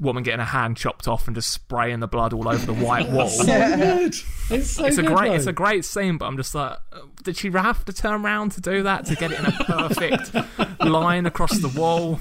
woman 0.00 0.22
getting 0.22 0.40
her 0.40 0.46
hand 0.46 0.76
chopped 0.76 1.06
off 1.06 1.26
and 1.26 1.36
just 1.36 1.50
spraying 1.50 2.00
the 2.00 2.08
blood 2.08 2.32
all 2.32 2.48
over 2.48 2.64
the 2.64 2.72
white 2.72 3.08
wall. 3.10 3.28
So 3.28 3.44
good. 3.44 4.14
It's 4.50 4.70
so 4.70 4.84
it's 4.86 4.98
a 4.98 5.02
good, 5.02 5.14
great 5.14 5.28
though. 5.28 5.34
it's 5.34 5.46
a 5.46 5.52
great 5.52 5.84
scene 5.84 6.16
but 6.16 6.26
i'm 6.26 6.36
just 6.36 6.54
like 6.54 6.78
uh, 6.92 7.00
did 7.22 7.36
she 7.36 7.50
have 7.50 7.84
to 7.84 7.92
turn 7.92 8.24
around 8.24 8.52
to 8.52 8.60
do 8.60 8.82
that 8.82 9.04
to 9.06 9.14
get 9.14 9.32
it 9.32 9.38
in 9.38 9.46
a 9.46 9.52
perfect 9.52 10.34
line 10.80 11.26
across 11.26 11.58
the 11.58 11.68
wall 11.68 12.18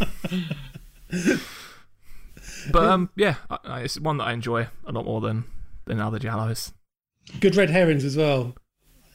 but 2.71 2.83
um 2.83 3.09
yeah 3.15 3.35
I, 3.49 3.57
I, 3.63 3.79
it's 3.81 3.99
one 3.99 4.17
that 4.17 4.25
i 4.25 4.33
enjoy 4.33 4.67
a 4.85 4.91
lot 4.91 5.05
more 5.05 5.21
than 5.21 5.45
than 5.85 5.99
other 5.99 6.19
giallos 6.19 6.73
good 7.39 7.55
red 7.55 7.69
herrings 7.69 8.03
as 8.03 8.17
well. 8.17 8.55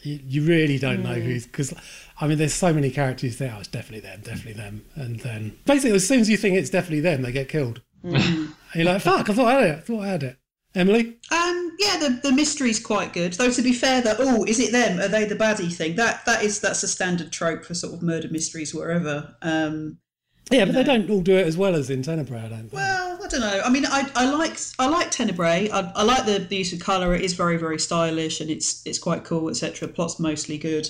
You, 0.07 0.21
you 0.25 0.42
really 0.42 0.79
don't 0.79 1.03
know 1.03 1.14
who's 1.14 1.47
because 1.47 1.75
I 2.21 2.27
mean, 2.27 2.38
there's 2.38 2.55
so 2.55 2.73
many 2.73 2.90
characters 2.90 3.38
there. 3.38 3.53
Oh, 3.55 3.59
it's 3.59 3.69
definitely 3.69 4.09
them, 4.09 4.21
definitely 4.23 4.55
them, 4.55 4.85
and 4.95 5.19
then 5.21 5.59
basically 5.64 5.97
as 5.97 6.07
soon 6.07 6.21
as 6.21 6.31
you 6.31 6.37
think 6.37 6.57
it's 6.57 6.71
definitely 6.71 7.01
them, 7.01 7.23
they 7.23 7.33
get 7.33 7.49
killed. 7.49 7.83
and 8.05 8.55
you're 8.75 8.85
like, 8.85 9.03
"Fuck! 9.03 9.29
I 9.29 9.33
thought 9.35 9.47
I 9.47 9.53
had 9.61 9.62
it. 9.64 9.79
I 9.79 9.81
thought 9.81 10.01
I 10.03 10.09
had 10.09 10.23
it." 10.23 10.38
Emily, 10.77 11.16
Um, 11.31 11.77
yeah, 11.79 11.97
the 11.97 12.21
the 12.23 12.33
mystery's 12.33 12.79
quite 12.79 13.12
good. 13.12 13.33
Though 13.33 13.51
to 13.51 13.62
be 13.62 13.73
fair, 13.73 14.01
that 14.03 14.16
oh, 14.21 14.45
is 14.45 14.61
it 14.61 14.73
them? 14.73 15.01
Are 15.01 15.09
they 15.09 15.25
the 15.25 15.35
baddie 15.35 15.73
thing? 15.75 15.97
That 15.97 16.25
that 16.27 16.42
is 16.45 16.61
that's 16.61 16.83
a 16.83 16.88
standard 16.88 17.33
trope 17.33 17.64
for 17.64 17.75
sort 17.75 17.95
of 17.95 18.03
murder 18.03 18.29
mysteries 18.31 18.75
wherever. 18.75 19.35
Um, 19.42 19.99
yeah, 20.51 20.65
but 20.65 20.75
they 20.75 20.85
don't 20.85 21.11
all 21.11 21.21
do 21.21 21.37
it 21.37 21.47
as 21.47 21.57
well 21.57 21.75
as 21.75 21.91
in 21.91 22.03
Tenebrae. 22.03 22.39
I 22.39 22.49
don't 22.49 22.59
think. 22.61 22.73
well, 22.73 23.19
I 23.23 23.27
don't 23.27 23.41
know. 23.41 23.63
I 23.65 23.69
mean, 23.71 23.85
I, 23.87 24.09
I 24.15 24.31
like 24.31 24.59
I 24.79 24.89
like 24.89 25.11
Tenebrae. 25.11 25.71
I, 25.71 25.93
I 25.97 26.03
like 26.05 26.25
the, 26.25 26.39
the 26.39 26.57
use 26.57 26.73
of 26.73 26.79
colour. 26.79 27.15
It 27.15 27.23
is 27.23 27.33
very 27.35 27.57
very 27.57 27.79
stylish 27.79 28.41
and 28.41 28.51
it's 28.51 28.87
it's 28.87 28.99
quite 28.99 29.25
cool, 29.25 29.49
etc. 29.49 29.89
Plot's 29.89 30.21
mostly 30.21 30.57
good. 30.57 30.89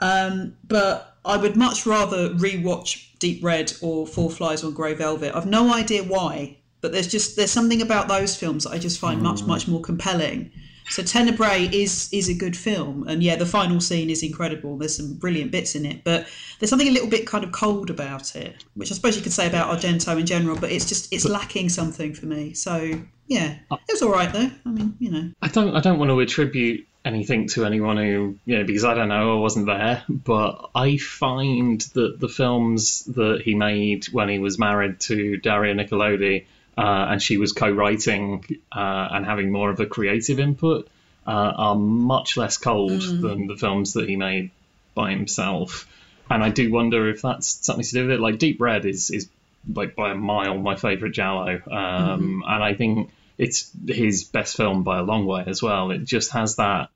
Um, 0.00 0.56
but 0.66 1.18
I 1.24 1.36
would 1.36 1.56
much 1.56 1.86
rather 1.86 2.30
rewatch 2.30 3.18
Deep 3.18 3.44
Red 3.44 3.72
or 3.80 4.06
Four 4.06 4.30
Flies 4.30 4.64
on 4.64 4.72
Grey 4.72 4.94
Velvet. 4.94 5.36
I've 5.36 5.46
no 5.46 5.72
idea 5.72 6.02
why, 6.02 6.56
but 6.80 6.90
there's 6.90 7.08
just 7.08 7.36
there's 7.36 7.50
something 7.52 7.82
about 7.82 8.08
those 8.08 8.34
films 8.34 8.64
that 8.64 8.70
I 8.70 8.78
just 8.78 8.98
find 8.98 9.22
much 9.22 9.44
much 9.44 9.68
more 9.68 9.80
compelling. 9.80 10.50
So 10.90 11.04
Tenebrae 11.04 11.68
is 11.72 12.08
is 12.12 12.28
a 12.28 12.34
good 12.34 12.56
film, 12.56 13.06
and 13.06 13.22
yeah, 13.22 13.36
the 13.36 13.46
final 13.46 13.80
scene 13.80 14.10
is 14.10 14.24
incredible. 14.24 14.76
There's 14.76 14.96
some 14.96 15.14
brilliant 15.14 15.52
bits 15.52 15.76
in 15.76 15.86
it, 15.86 16.02
but 16.02 16.26
there's 16.58 16.68
something 16.68 16.88
a 16.88 16.90
little 16.90 17.08
bit 17.08 17.26
kind 17.26 17.44
of 17.44 17.52
cold 17.52 17.90
about 17.90 18.34
it, 18.34 18.64
which 18.74 18.90
I 18.90 18.94
suppose 18.96 19.16
you 19.16 19.22
could 19.22 19.32
say 19.32 19.46
about 19.46 19.70
Argento 19.70 20.18
in 20.18 20.26
general. 20.26 20.58
But 20.58 20.72
it's 20.72 20.86
just 20.86 21.12
it's 21.12 21.24
lacking 21.24 21.68
something 21.68 22.12
for 22.12 22.26
me. 22.26 22.54
So 22.54 23.00
yeah, 23.28 23.58
it 23.70 23.80
was 23.88 24.02
all 24.02 24.10
right 24.10 24.32
though. 24.32 24.50
I 24.66 24.68
mean, 24.68 24.96
you 24.98 25.10
know, 25.12 25.30
I 25.40 25.46
don't 25.46 25.76
I 25.76 25.80
don't 25.80 26.00
want 26.00 26.10
to 26.10 26.18
attribute 26.18 26.88
anything 27.04 27.48
to 27.48 27.64
anyone 27.64 27.96
who 27.96 28.36
you 28.44 28.58
know 28.58 28.64
because 28.64 28.84
I 28.84 28.92
don't 28.92 29.08
know 29.08 29.38
I 29.38 29.40
wasn't 29.40 29.66
there 29.66 30.04
but 30.06 30.68
I 30.74 30.98
find 30.98 31.80
that 31.94 32.20
the 32.20 32.28
films 32.28 33.04
that 33.04 33.40
he 33.42 33.54
made 33.54 34.04
when 34.06 34.28
he 34.28 34.38
was 34.38 34.58
married 34.58 35.00
to 35.00 35.38
Daria 35.38 35.74
Nicolodi 35.74 36.44
uh, 36.78 37.06
and 37.10 37.22
she 37.22 37.36
was 37.36 37.52
co-writing 37.52 38.44
uh, 38.72 39.08
and 39.12 39.26
having 39.26 39.50
more 39.50 39.70
of 39.70 39.80
a 39.80 39.86
creative 39.86 40.40
input 40.40 40.88
uh, 41.26 41.52
are 41.56 41.76
much 41.76 42.36
less 42.36 42.56
cold 42.56 43.02
than 43.02 43.46
the 43.46 43.56
films 43.56 43.94
that 43.94 44.08
he 44.08 44.16
made 44.16 44.50
by 44.94 45.10
himself 45.10 45.86
and 46.30 46.42
I 46.44 46.50
do 46.50 46.70
wonder 46.70 47.08
if 47.10 47.22
that's 47.22 47.48
something 47.64 47.84
to 47.84 47.92
do 47.92 48.02
with 48.02 48.12
it 48.12 48.20
like 48.20 48.38
Deep 48.38 48.60
Red 48.60 48.86
is 48.86 49.10
is 49.10 49.28
like 49.74 49.94
by 49.94 50.12
a 50.12 50.14
mile 50.14 50.56
my 50.58 50.76
favorite 50.76 51.12
Giallo 51.12 51.60
um, 51.70 52.42
and 52.46 52.64
I 52.64 52.74
think 52.74 53.10
it's 53.40 53.70
his 53.88 54.24
best 54.24 54.54
film 54.54 54.82
by 54.82 54.98
a 54.98 55.02
long 55.02 55.24
way 55.24 55.42
as 55.46 55.62
well. 55.62 55.92
It 55.92 56.04
just 56.04 56.32
has 56.32 56.56
that 56.56 56.90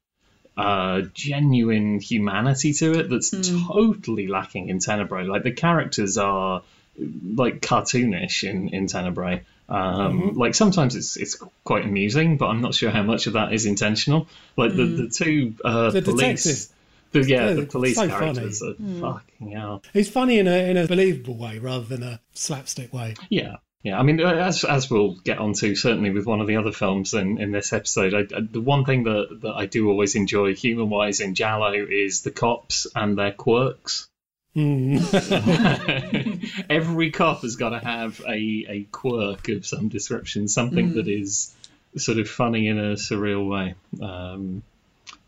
uh, 0.58 1.00
genuine 1.14 2.00
humanity 2.00 2.74
to 2.74 2.98
it 2.98 3.08
that's 3.08 3.30
totally 3.66 4.26
lacking 4.26 4.68
in 4.68 4.78
Tenebrae. 4.78 5.24
Like 5.24 5.42
the 5.42 5.52
characters 5.52 6.18
are 6.18 6.62
like 6.98 7.62
cartoonish 7.62 8.44
in 8.44 8.68
in 8.68 8.88
Tenebrae. 8.88 9.42
Um, 9.68 10.34
Like 10.34 10.54
sometimes 10.54 10.94
it's 10.94 11.16
it's 11.16 11.42
quite 11.64 11.84
amusing, 11.84 12.36
but 12.36 12.46
I'm 12.46 12.60
not 12.60 12.74
sure 12.74 12.90
how 12.90 13.02
much 13.02 13.26
of 13.26 13.32
that 13.32 13.52
is 13.52 13.66
intentional. 13.66 14.26
Like 14.56 14.76
the 14.76 14.84
the 14.84 15.08
two 15.08 15.54
uh, 15.64 15.90
The 15.90 16.02
police, 16.02 16.44
detective. 16.44 16.68
the, 17.12 17.30
yeah, 17.30 17.52
the 17.54 17.66
police 17.66 17.96
so 17.96 18.08
characters 18.08 18.62
are 18.62 18.74
fucking 18.74 19.52
hell. 19.52 19.82
He's 19.92 20.10
funny 20.10 20.38
in 20.38 20.48
a 20.48 20.70
in 20.70 20.76
a 20.76 20.86
believable 20.86 21.36
way 21.36 21.58
rather 21.58 21.84
than 21.84 22.02
a 22.02 22.20
slapstick 22.34 22.92
way. 22.92 23.14
Yeah, 23.30 23.56
yeah. 23.82 23.98
I 23.98 24.02
mean, 24.02 24.20
uh, 24.20 24.34
as 24.34 24.64
as 24.64 24.90
we'll 24.90 25.14
get 25.14 25.38
onto 25.38 25.74
certainly 25.74 26.10
with 26.10 26.26
one 26.26 26.40
of 26.42 26.46
the 26.46 26.56
other 26.56 26.72
films 26.72 27.14
in, 27.14 27.40
in 27.40 27.50
this 27.50 27.72
episode, 27.72 28.12
I, 28.12 28.36
I, 28.36 28.40
the 28.42 28.60
one 28.60 28.84
thing 28.84 29.04
that 29.04 29.38
that 29.42 29.54
I 29.54 29.64
do 29.66 29.88
always 29.88 30.14
enjoy 30.14 30.54
human 30.54 30.90
wise 30.90 31.20
in 31.20 31.34
Giallo 31.34 31.72
is 31.72 32.20
the 32.20 32.30
cops 32.30 32.86
and 32.94 33.16
their 33.16 33.32
quirks. 33.32 34.08
Every 36.70 37.10
cop 37.10 37.42
has 37.42 37.56
got 37.56 37.70
to 37.70 37.80
have 37.80 38.20
a, 38.20 38.66
a 38.68 38.86
quirk 38.92 39.48
of 39.48 39.66
some 39.66 39.88
description, 39.88 40.46
something 40.46 40.94
that 40.94 41.08
is 41.08 41.52
sort 41.96 42.18
of 42.18 42.28
funny 42.28 42.68
in 42.68 42.78
a 42.78 42.92
surreal 42.92 43.48
way. 43.48 43.74
Um, 44.00 44.62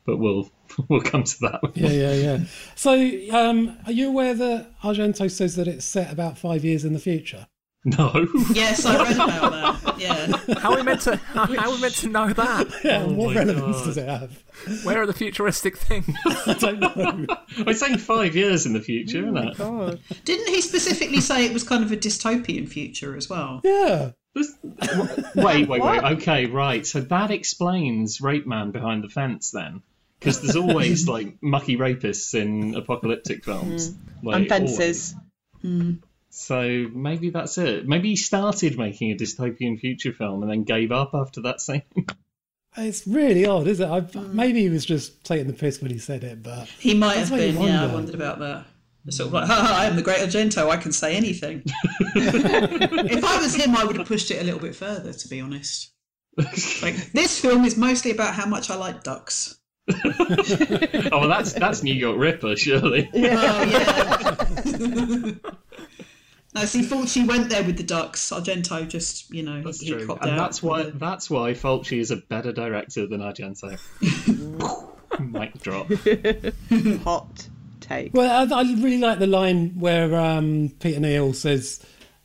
but 0.05 0.19
we'll 0.19 0.49
we'll 0.89 1.01
come 1.01 1.25
to 1.25 1.41
that. 1.41 1.61
Yeah, 1.75 1.91
yeah, 1.91 2.13
yeah. 2.13 2.39
So, 2.75 3.37
um, 3.37 3.77
are 3.87 3.93
you 3.93 4.09
aware 4.09 4.35
that 4.35 4.79
Argento 4.83 5.31
says 5.31 5.57
that 5.57 5.69
it's 5.69 5.85
set 5.85 6.13
about 6.13 6.39
five 6.39 6.65
years 6.65 6.85
in 6.85 6.93
the 6.93 6.99
future? 6.99 7.47
No. 7.89 8.27
yes, 8.53 8.85
I 8.85 9.03
read 9.03 9.15
about 9.17 9.53
that. 9.53 9.99
Yeah, 9.99 10.37
how 10.59 10.73
are 10.73 10.77
we 10.77 10.83
meant 10.83 11.01
to 11.03 11.17
how, 11.17 11.47
how 11.47 11.71
are 11.71 11.75
we 11.75 11.81
meant 11.81 11.95
to 11.97 12.09
know 12.09 12.31
that 12.31 12.67
Yeah, 12.85 13.05
and 13.05 13.17
what 13.17 13.35
relevance 13.35 13.77
God. 13.79 13.85
does 13.87 13.97
it 13.97 14.07
have? 14.09 14.43
where 14.85 15.01
are 15.01 15.07
the 15.07 15.15
futuristic 15.15 15.79
things 15.79 16.07
I 16.27 16.53
don't 16.55 16.81
know. 16.81 17.27
We're 17.65 17.73
saying 17.75 17.99
five 17.99 18.37
years 18.37 18.67
in 18.67 18.73
the 18.75 18.81
future, 18.83 19.21
oh 19.25 19.37
isn't 19.37 19.37
it? 19.39 19.57
God. 19.57 20.01
didn't 20.27 20.49
he 20.49 20.61
specifically 20.61 21.21
say 21.23 21.47
it 21.47 21.53
was 21.55 21.63
kind 21.63 21.83
of 21.83 21.93
a 21.93 21.97
dystopian 21.97 22.69
future 22.69 23.17
as 23.17 23.31
well? 23.31 23.61
Yeah. 23.65 24.11
This- 24.35 24.53
wait, 25.35 25.67
wait, 25.69 25.81
wait. 25.83 26.03
Okay, 26.19 26.45
right. 26.47 26.87
So 26.87 27.01
that 27.01 27.31
explains 27.31 28.21
Rape 28.21 28.47
Man 28.47 28.71
Behind 28.73 29.03
the 29.03 29.09
Fence 29.09 29.51
then. 29.51 29.83
Because 30.19 30.43
there's 30.43 30.57
always 30.57 31.09
like 31.09 31.37
mucky 31.43 31.77
rapists 31.77 32.35
in 32.35 32.75
apocalyptic 32.75 33.45
films. 33.45 33.91
Mm. 33.91 33.97
Like, 34.23 34.37
And 34.37 34.49
fences. 34.49 35.15
always. 35.15 35.15
Mm. 35.65 35.99
So 36.39 36.87
maybe 36.93 37.31
that's 37.31 37.57
it. 37.57 37.89
Maybe 37.89 38.11
he 38.11 38.17
started 38.17 38.77
making 38.77 39.11
a 39.11 39.17
dystopian 39.17 39.81
future 39.81 40.13
film 40.13 40.43
and 40.43 40.51
then 40.51 40.65
gave 40.65 40.93
up 40.93 41.13
after 41.15 41.41
that 41.43 41.61
scene. 41.61 41.83
It's 42.79 43.07
really 43.07 43.47
odd, 43.47 43.67
isn't 43.69 43.91
it? 43.91 43.91
I, 43.91 44.03
mm. 44.03 44.35
maybe 44.35 44.61
he 44.61 44.69
was 44.69 44.85
just 44.85 45.25
taking 45.25 45.47
the 45.47 45.55
piss 45.55 45.81
when 45.81 45.91
he 45.91 45.97
said 45.97 46.23
it, 46.23 46.43
but 46.43 46.69
He 46.79 46.93
might 46.93 47.15
That's 47.15 47.31
have 47.31 47.39
been. 47.39 47.59
Yeah, 47.59 47.85
I 47.85 47.87
wondered 47.87 48.15
about 48.15 48.39
that. 48.41 48.67
It's 49.07 49.17
Sort 49.17 49.29
of 49.29 49.33
like, 49.33 49.47
ha, 49.47 49.55
ha, 49.55 49.77
I 49.81 49.87
am 49.87 49.97
the 49.97 50.03
great 50.03 50.19
Argento. 50.19 50.69
I 50.69 50.77
can 50.77 50.93
say 50.93 51.17
anything. 51.17 51.63
if 52.15 53.25
I 53.25 53.39
was 53.39 53.55
him, 53.55 53.75
I 53.75 53.83
would 53.83 53.97
have 53.97 54.07
pushed 54.07 54.31
it 54.31 54.43
a 54.43 54.45
little 54.45 54.61
bit 54.61 54.77
further. 54.77 55.15
To 55.15 55.29
be 55.29 55.41
honest, 55.41 55.91
like 56.83 56.97
this 57.15 57.41
film 57.41 57.65
is 57.65 57.79
mostly 57.79 58.11
about 58.11 58.35
how 58.35 58.45
much 58.45 58.69
I 58.69 58.75
like 58.75 59.03
ducks. 59.03 59.59
oh, 59.91 61.09
well, 61.13 61.29
that's 61.29 61.55
that's 61.55 61.83
New 61.83 61.95
York 61.95 62.19
Ripper, 62.19 62.57
surely. 62.57 63.09
Oh 63.15 63.63
yeah. 63.65 65.33
No, 66.57 66.65
see, 66.65 66.81
Fulci 66.83 67.27
went 67.27 67.51
there 67.51 67.63
with 67.63 67.77
the 67.77 67.83
ducks. 67.83 68.31
Argento 68.31 68.89
just, 68.89 69.31
you 69.31 69.43
know, 69.43 69.63
That's 69.63 69.81
he, 69.81 69.87
he 69.89 69.93
true, 69.93 70.07
copped 70.07 70.23
and 70.23 70.33
out. 70.33 70.39
that's 70.39 70.63
why 70.63 70.79
with 70.79 70.89
it. 70.89 70.99
that's 70.99 71.29
why 71.29 71.53
Fulci 71.53 71.99
is 71.99 72.11
a 72.11 72.17
better 72.17 72.51
director 72.51 73.07
than 73.07 73.21
Argento. 73.21 73.79
Mic 75.21 75.61
drop. 75.61 75.87
Hot 77.05 77.49
take. 77.81 78.15
Well, 78.15 78.53
I, 78.53 78.61
I 78.61 78.63
really 78.63 78.99
like 78.99 79.19
the 79.19 79.27
line 79.27 79.79
where 79.79 80.15
um, 80.19 80.73
Peter 80.81 80.99
Neal 80.99 81.35
says, 81.35 81.85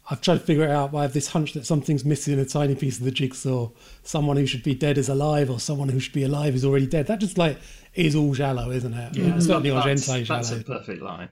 I've 0.09 0.21
tried 0.21 0.35
to 0.35 0.39
figure 0.39 0.63
it 0.63 0.71
out, 0.71 0.93
but 0.93 0.99
I 0.99 1.01
have 1.03 1.13
this 1.13 1.27
hunch 1.27 1.53
that 1.53 1.65
something's 1.65 2.03
missing 2.05 2.33
in 2.33 2.39
a 2.39 2.45
tiny 2.45 2.75
piece 2.75 2.97
of 2.99 3.03
the 3.05 3.11
jigsaw. 3.11 3.69
Someone 4.03 4.37
who 4.37 4.45
should 4.45 4.63
be 4.63 4.75
dead 4.75 4.97
is 4.97 5.09
alive, 5.09 5.49
or 5.49 5.59
someone 5.59 5.89
who 5.89 5.99
should 5.99 6.13
be 6.13 6.23
alive 6.23 6.55
is 6.55 6.65
already 6.65 6.87
dead. 6.87 7.07
That 7.07 7.19
just 7.19 7.37
like 7.37 7.57
is 7.93 8.15
all 8.15 8.33
Giallo, 8.33 8.71
isn't 8.71 8.93
it? 8.93 9.15
Yeah, 9.15 9.39
certainly 9.39 9.69
that's, 9.71 9.85
Argento 10.07 10.27
that's 10.27 10.49
Giallo. 10.49 10.61
a 10.61 10.63
perfect 10.63 11.01
line. 11.01 11.29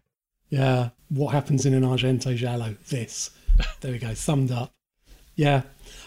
Yeah, 0.49 0.89
what 1.09 1.33
happens 1.33 1.65
in 1.65 1.73
an 1.73 1.83
Argento 1.83 2.35
Giallo? 2.35 2.75
This. 2.89 3.31
There 3.81 3.91
we 3.91 3.99
go, 3.99 4.13
summed 4.13 4.51
up. 4.51 4.71
Yeah. 5.35 5.63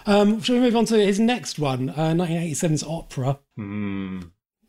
Um, 0.07 0.41
shall 0.41 0.57
we 0.57 0.61
move 0.63 0.77
on 0.77 0.85
to 0.87 0.97
his 0.97 1.21
next 1.21 1.59
one, 1.59 1.91
uh, 1.91 2.13
1987's 2.13 2.83
Opera? 2.83 3.39
Hmm. 3.57 4.21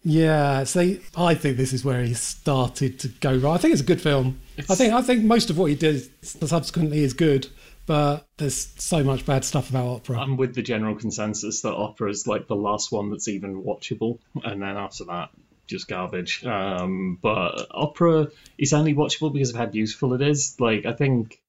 Yeah, 0.04 0.66
so 0.66 0.96
I 1.16 1.34
think 1.34 1.56
this 1.56 1.72
is 1.72 1.86
where 1.86 2.04
he 2.04 2.14
started 2.14 3.00
to 3.00 3.08
go 3.08 3.36
right. 3.36 3.54
I 3.54 3.58
think 3.58 3.72
it's 3.72 3.82
a 3.82 3.86
good 3.86 4.02
film. 4.02 4.42
I 4.70 4.76
think 4.76 4.94
I 4.94 5.02
think 5.02 5.24
most 5.24 5.50
of 5.50 5.58
what 5.58 5.70
he 5.70 5.76
did 5.76 6.10
subsequently 6.22 7.04
is 7.04 7.14
good, 7.14 7.48
but 7.86 8.28
there's 8.38 8.74
so 8.78 9.04
much 9.04 9.26
bad 9.26 9.46
stuff 9.46 9.70
about 9.70 9.88
opera. 9.88 10.20
I'm 10.20 10.36
with 10.36 10.56
the 10.56 10.62
general 10.62 10.96
consensus 10.96 11.62
that 11.62 11.74
Opera 11.74 12.10
is 12.10 12.28
like 12.28 12.48
the 12.48 12.56
last 12.56 12.92
one 12.92 13.12
that's 13.12 13.30
even 13.30 13.64
watchable, 13.64 14.20
and 14.44 14.62
then 14.62 14.76
after 14.76 15.06
that, 15.06 15.30
just 15.68 15.88
garbage. 15.88 16.46
Um, 16.46 17.18
but 17.22 17.68
Opera 17.72 18.28
is 18.58 18.74
only 18.74 18.94
watchable 18.94 19.32
because 19.32 19.52
of 19.52 19.56
how 19.56 19.66
beautiful 19.66 20.14
it 20.14 20.22
is. 20.22 20.60
Like, 20.60 20.86
I 20.86 20.94
think. 20.94 21.40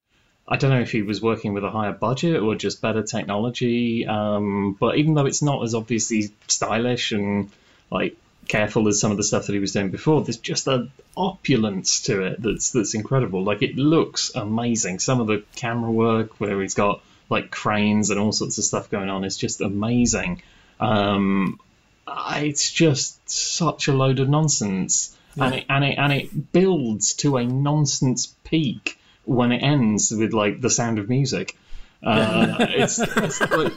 I 0.47 0.59
don't 0.59 0.69
know 0.69 0.81
if 0.81 0.93
he 0.93 1.01
was 1.01 1.23
working 1.23 1.55
with 1.55 1.65
a 1.65 1.71
higher 1.71 1.93
budget 1.95 2.43
or 2.43 2.55
just 2.55 2.83
better 2.83 3.03
technology, 3.03 4.07
um, 4.07 4.77
but 4.79 4.99
even 4.99 5.15
though 5.15 5.25
it's 5.25 5.41
not 5.41 5.65
as 5.65 5.75
obviously 5.75 6.35
stylish 6.49 7.13
and 7.13 7.51
like 7.91 8.15
careful 8.47 8.89
as 8.89 9.01
some 9.01 9.11
of 9.11 9.17
the 9.17 9.25
stuff 9.25 9.47
that 9.47 9.53
he 9.53 9.59
was 9.59 9.73
doing 9.73 9.91
before, 9.91 10.23
there's 10.23 10.37
just 10.37 10.67
an 10.67 10.91
opulence 11.17 12.01
to 12.03 12.23
it 12.23 12.43
that's 12.43 12.73
that's 12.73 12.95
incredible. 12.95 13.43
Like 13.43 13.63
it 13.63 13.77
looks 13.77 14.33
amazing. 14.35 14.99
Some 14.99 15.21
of 15.21 15.27
the 15.27 15.45
camera 15.57 15.91
work 15.91 16.41
where 16.41 16.61
he's 16.61 16.75
got 16.75 17.03
like 17.31 17.51
cranes 17.51 18.11
and 18.11 18.21
all 18.21 18.33
sorts 18.33 18.59
of 18.59 18.65
stuff 18.65 18.91
going 18.91 19.09
on 19.09 19.25
is 19.25 19.37
just 19.37 19.61
amazing. 19.61 20.43
Um, 20.81 21.59
it's 22.07 22.71
just 22.71 23.29
such 23.29 23.89
a 23.89 23.93
load 23.93 24.21
of 24.21 24.29
nonsense, 24.29 25.17
and 25.37 25.55
it, 25.55 25.65
and 25.69 25.85
it 25.85 25.99
and 25.99 26.13
it 26.13 26.53
builds 26.53 27.15
to 27.15 27.37
a 27.37 27.45
nonsense 27.45 28.35
peak 28.45 28.99
when 29.25 29.53
it 29.53 29.59
ends 29.59 30.11
with 30.11 30.33
like 30.33 30.61
the 30.61 30.71
sound 30.71 30.99
of 30.99 31.09
music. 31.09 31.57
Uh, 32.03 32.57
it's, 32.61 32.99
it's 32.99 33.41
like 33.41 33.73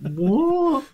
what? 0.00 0.84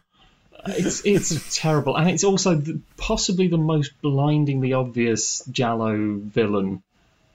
It's 0.67 1.05
it's 1.05 1.57
terrible, 1.57 1.97
and 1.97 2.11
it's 2.11 2.25
also 2.25 2.57
the, 2.57 2.81
possibly 2.97 3.49
the 3.49 3.59
most 3.59 3.93
blindingly 4.03 4.73
obvious 4.73 5.45
Giallo 5.51 6.17
villain 6.19 6.83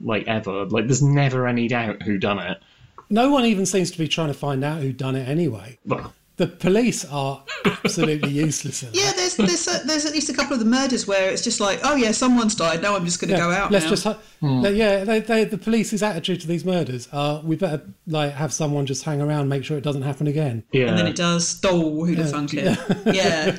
like 0.04 0.28
ever. 0.28 0.66
Like, 0.66 0.88
there's 0.88 1.02
never 1.02 1.48
any 1.48 1.68
doubt 1.68 2.02
who 2.04 2.18
done 2.18 2.40
it. 2.40 2.62
No 3.10 3.32
one 3.32 3.46
even 3.46 3.66
seems 3.66 3.92
to 3.92 3.98
be 3.98 4.08
trying 4.08 4.28
to 4.28 4.34
find 4.34 4.64
out 4.64 4.82
who 4.82 4.92
done 4.92 5.16
it 5.16 5.28
anyway. 5.28 5.78
Well, 5.86 6.14
The 6.36 6.48
police 6.48 7.06
are 7.06 7.44
absolutely 7.64 8.32
useless 8.32 8.84
at. 8.84 8.96
Yeah, 8.96 9.12
there's 9.16 9.36
there's 9.38 9.68
a, 9.68 9.86
there's 9.86 10.06
at 10.06 10.14
least 10.14 10.30
a 10.30 10.34
couple 10.34 10.54
of 10.54 10.60
the 10.60 10.66
murders 10.66 11.06
where 11.08 11.30
it's 11.30 11.44
just 11.44 11.60
like, 11.60 11.80
oh 11.84 11.96
yeah, 11.96 12.12
someone's 12.12 12.56
died. 12.56 12.82
Now 12.82 12.96
I'm 12.96 13.06
just 13.06 13.22
going 13.22 13.30
to 13.32 13.38
go 13.38 13.52
out. 13.52 13.72
Let's 13.72 13.86
now. 13.86 13.90
just, 13.92 14.04
hu- 14.42 14.62
they- 14.64 14.74
yeah. 14.74 15.04
They, 15.04 15.20
they, 15.20 15.44
the 15.44 15.60
police's 15.60 16.02
attitude 16.02 16.42
to 16.42 16.48
these 16.48 16.66
murders 16.66 17.08
are: 17.14 17.40
we 17.42 17.56
better 17.56 17.84
like 18.08 18.34
have 18.34 18.52
someone 18.52 18.88
just 18.88 19.04
hang 19.04 19.22
around, 19.22 19.48
make 19.50 19.64
sure 19.64 19.78
it 19.78 19.84
doesn't 19.84 20.02
happen 20.02 20.26
again. 20.26 20.64
yeah. 20.72 20.88
and 20.88 20.98
then 20.98 21.06
it 21.08 21.16
does. 21.16 21.62
Oh, 21.64 22.04
who'd 22.04 22.18
have 22.18 22.32
thunk 22.32 22.54
it? 22.56 22.78
Yeah. 23.06 23.56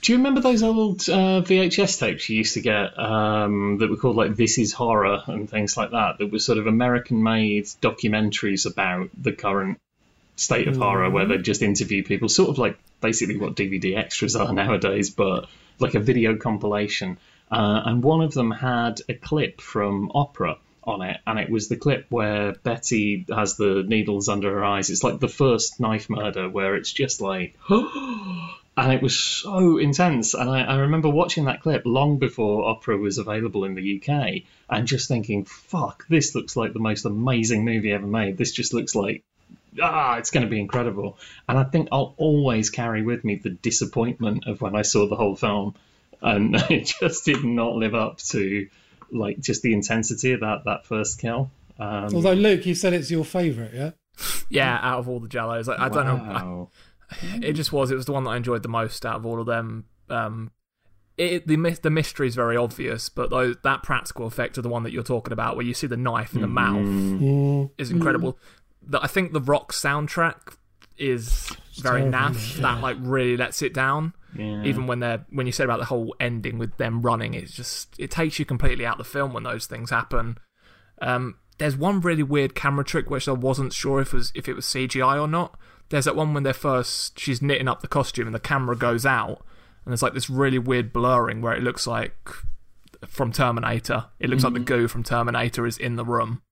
Do 0.00 0.12
you 0.12 0.18
remember 0.18 0.40
those 0.40 0.62
old 0.62 1.00
uh, 1.08 1.42
VHS 1.42 1.98
tapes 1.98 2.28
you 2.28 2.36
used 2.36 2.54
to 2.54 2.60
get 2.60 2.96
um, 2.98 3.78
that 3.78 3.90
were 3.90 3.96
called 3.96 4.14
like 4.16 4.36
"This 4.36 4.56
Is 4.58 4.72
Horror" 4.72 5.22
and 5.26 5.48
things 5.50 5.76
like 5.76 5.90
that? 5.90 6.18
That 6.18 6.30
were 6.30 6.38
sort 6.38 6.58
of 6.58 6.66
American-made 6.68 7.64
documentaries 7.82 8.70
about 8.70 9.08
the 9.20 9.32
current 9.32 9.80
state 10.38 10.68
of 10.68 10.76
horror, 10.76 11.10
where 11.10 11.26
they 11.26 11.38
just 11.38 11.62
interview 11.62 12.02
people, 12.02 12.28
sort 12.28 12.50
of 12.50 12.58
like 12.58 12.78
basically 13.00 13.36
what 13.36 13.56
DVD 13.56 13.96
extras 13.96 14.36
are 14.36 14.52
nowadays, 14.62 15.10
but 15.10 15.48
like 15.78 15.94
a 15.94 16.00
video 16.00 16.36
compilation. 16.36 17.18
Uh, 17.50 17.82
and 17.86 18.02
one 18.02 18.20
of 18.20 18.34
them 18.34 18.50
had 18.50 19.00
a 19.08 19.14
clip 19.14 19.60
from 19.60 20.10
Opera 20.14 20.58
on 20.84 21.02
it, 21.02 21.18
and 21.26 21.38
it 21.38 21.50
was 21.50 21.68
the 21.68 21.76
clip 21.76 22.06
where 22.08 22.52
Betty 22.52 23.26
has 23.28 23.56
the 23.56 23.84
needles 23.86 24.28
under 24.28 24.50
her 24.52 24.64
eyes. 24.64 24.90
It's 24.90 25.04
like 25.04 25.20
the 25.20 25.28
first 25.28 25.80
knife 25.80 26.08
murder 26.08 26.48
where 26.48 26.76
it's 26.76 26.92
just 26.92 27.20
like. 27.20 27.56
and 27.70 28.92
it 28.92 29.02
was 29.02 29.18
so 29.18 29.78
intense. 29.78 30.34
And 30.34 30.48
I, 30.48 30.62
I 30.62 30.76
remember 30.76 31.08
watching 31.08 31.46
that 31.46 31.62
clip 31.62 31.82
long 31.84 32.18
before 32.18 32.68
Opera 32.68 32.96
was 32.96 33.18
available 33.18 33.64
in 33.64 33.74
the 33.74 34.00
UK, 34.00 34.42
and 34.70 34.86
just 34.86 35.08
thinking, 35.08 35.44
"Fuck, 35.44 36.06
this 36.08 36.34
looks 36.34 36.56
like 36.56 36.72
the 36.72 36.78
most 36.78 37.04
amazing 37.04 37.64
movie 37.64 37.92
ever 37.92 38.06
made. 38.06 38.36
This 38.36 38.52
just 38.52 38.72
looks 38.72 38.94
like." 38.94 39.24
Ah, 39.82 40.16
it's 40.16 40.30
going 40.30 40.44
to 40.44 40.50
be 40.50 40.60
incredible. 40.60 41.18
And 41.48 41.58
I 41.58 41.64
think 41.64 41.88
I'll 41.92 42.14
always 42.16 42.70
carry 42.70 43.02
with 43.02 43.24
me 43.24 43.36
the 43.36 43.50
disappointment 43.50 44.46
of 44.46 44.60
when 44.60 44.74
I 44.74 44.82
saw 44.82 45.06
the 45.08 45.16
whole 45.16 45.36
film, 45.36 45.74
and 46.22 46.54
it 46.70 46.92
just 47.00 47.24
did 47.24 47.44
not 47.44 47.74
live 47.74 47.94
up 47.94 48.18
to 48.18 48.68
like 49.10 49.40
just 49.40 49.62
the 49.62 49.72
intensity 49.72 50.32
of 50.32 50.40
that 50.40 50.64
that 50.64 50.86
first 50.86 51.20
kill. 51.20 51.50
Um, 51.78 52.14
Although 52.14 52.32
Luke, 52.34 52.66
you 52.66 52.74
said 52.74 52.92
it's 52.92 53.10
your 53.10 53.24
favourite, 53.24 53.72
yeah. 53.74 53.90
Yeah, 54.50 54.78
out 54.82 54.98
of 54.98 55.08
all 55.08 55.20
the 55.20 55.28
Giallos, 55.28 55.68
I, 55.68 55.84
I 55.86 55.88
don't 55.88 56.06
know. 56.06 56.14
wow. 56.16 56.68
It 57.40 57.52
just 57.54 57.72
was. 57.72 57.90
It 57.90 57.94
was 57.94 58.04
the 58.06 58.12
one 58.12 58.24
that 58.24 58.30
I 58.30 58.36
enjoyed 58.36 58.62
the 58.62 58.68
most 58.68 59.06
out 59.06 59.16
of 59.16 59.24
all 59.26 59.40
of 59.40 59.46
them. 59.46 59.84
Um, 60.10 60.50
it, 61.16 61.46
the 61.46 61.56
the 61.82 61.90
mystery 61.90 62.26
is 62.26 62.34
very 62.34 62.56
obvious, 62.56 63.08
but 63.08 63.30
those, 63.30 63.56
that 63.64 63.82
practical 63.82 64.26
effect 64.26 64.56
of 64.56 64.62
the 64.62 64.68
one 64.68 64.82
that 64.82 64.92
you're 64.92 65.02
talking 65.02 65.32
about, 65.32 65.56
where 65.56 65.64
you 65.64 65.72
see 65.74 65.86
the 65.86 65.96
knife 65.96 66.34
in 66.34 66.40
the 66.42 66.46
mouth, 66.48 66.84
Mm. 66.86 67.70
is 67.78 67.90
incredible. 67.90 68.32
The, 68.32 68.38
I 68.92 69.06
think 69.06 69.32
the 69.32 69.40
rock 69.40 69.72
soundtrack 69.72 70.54
is 70.96 71.54
very 71.80 72.02
naff. 72.02 72.36
isn't? 72.36 72.62
That 72.62 72.80
like 72.80 72.96
really 73.00 73.36
lets 73.36 73.62
it 73.62 73.72
down. 73.72 74.14
Yeah. 74.36 74.62
Even 74.64 74.86
when 74.86 75.00
they're 75.00 75.24
when 75.30 75.46
you 75.46 75.52
said 75.52 75.64
about 75.64 75.78
the 75.78 75.86
whole 75.86 76.14
ending 76.20 76.58
with 76.58 76.76
them 76.76 77.02
running, 77.02 77.34
it 77.34 77.46
just 77.46 77.94
it 77.98 78.10
takes 78.10 78.38
you 78.38 78.44
completely 78.44 78.84
out 78.84 78.98
of 79.00 79.06
the 79.06 79.10
film 79.10 79.32
when 79.32 79.42
those 79.44 79.66
things 79.66 79.90
happen. 79.90 80.38
Um, 81.00 81.36
there's 81.58 81.76
one 81.76 82.00
really 82.00 82.22
weird 82.22 82.54
camera 82.54 82.84
trick 82.84 83.10
which 83.10 83.28
I 83.28 83.32
wasn't 83.32 83.72
sure 83.72 84.00
if 84.00 84.12
it 84.12 84.16
was 84.16 84.32
if 84.34 84.48
it 84.48 84.54
was 84.54 84.66
CGI 84.66 85.20
or 85.20 85.28
not. 85.28 85.58
There's 85.90 86.04
that 86.04 86.16
one 86.16 86.34
when 86.34 86.42
they're 86.42 86.52
first 86.52 87.18
she's 87.18 87.40
knitting 87.40 87.68
up 87.68 87.80
the 87.80 87.88
costume 87.88 88.26
and 88.26 88.34
the 88.34 88.40
camera 88.40 88.76
goes 88.76 89.06
out 89.06 89.44
and 89.84 89.92
there's 89.92 90.02
like 90.02 90.14
this 90.14 90.28
really 90.28 90.58
weird 90.58 90.92
blurring 90.92 91.40
where 91.40 91.54
it 91.54 91.62
looks 91.62 91.86
like 91.86 92.14
from 93.06 93.32
Terminator. 93.32 94.06
It 94.20 94.28
looks 94.28 94.44
like 94.44 94.52
the 94.52 94.60
goo 94.60 94.88
from 94.88 95.02
Terminator 95.02 95.66
is 95.66 95.78
in 95.78 95.96
the 95.96 96.04
room. 96.04 96.42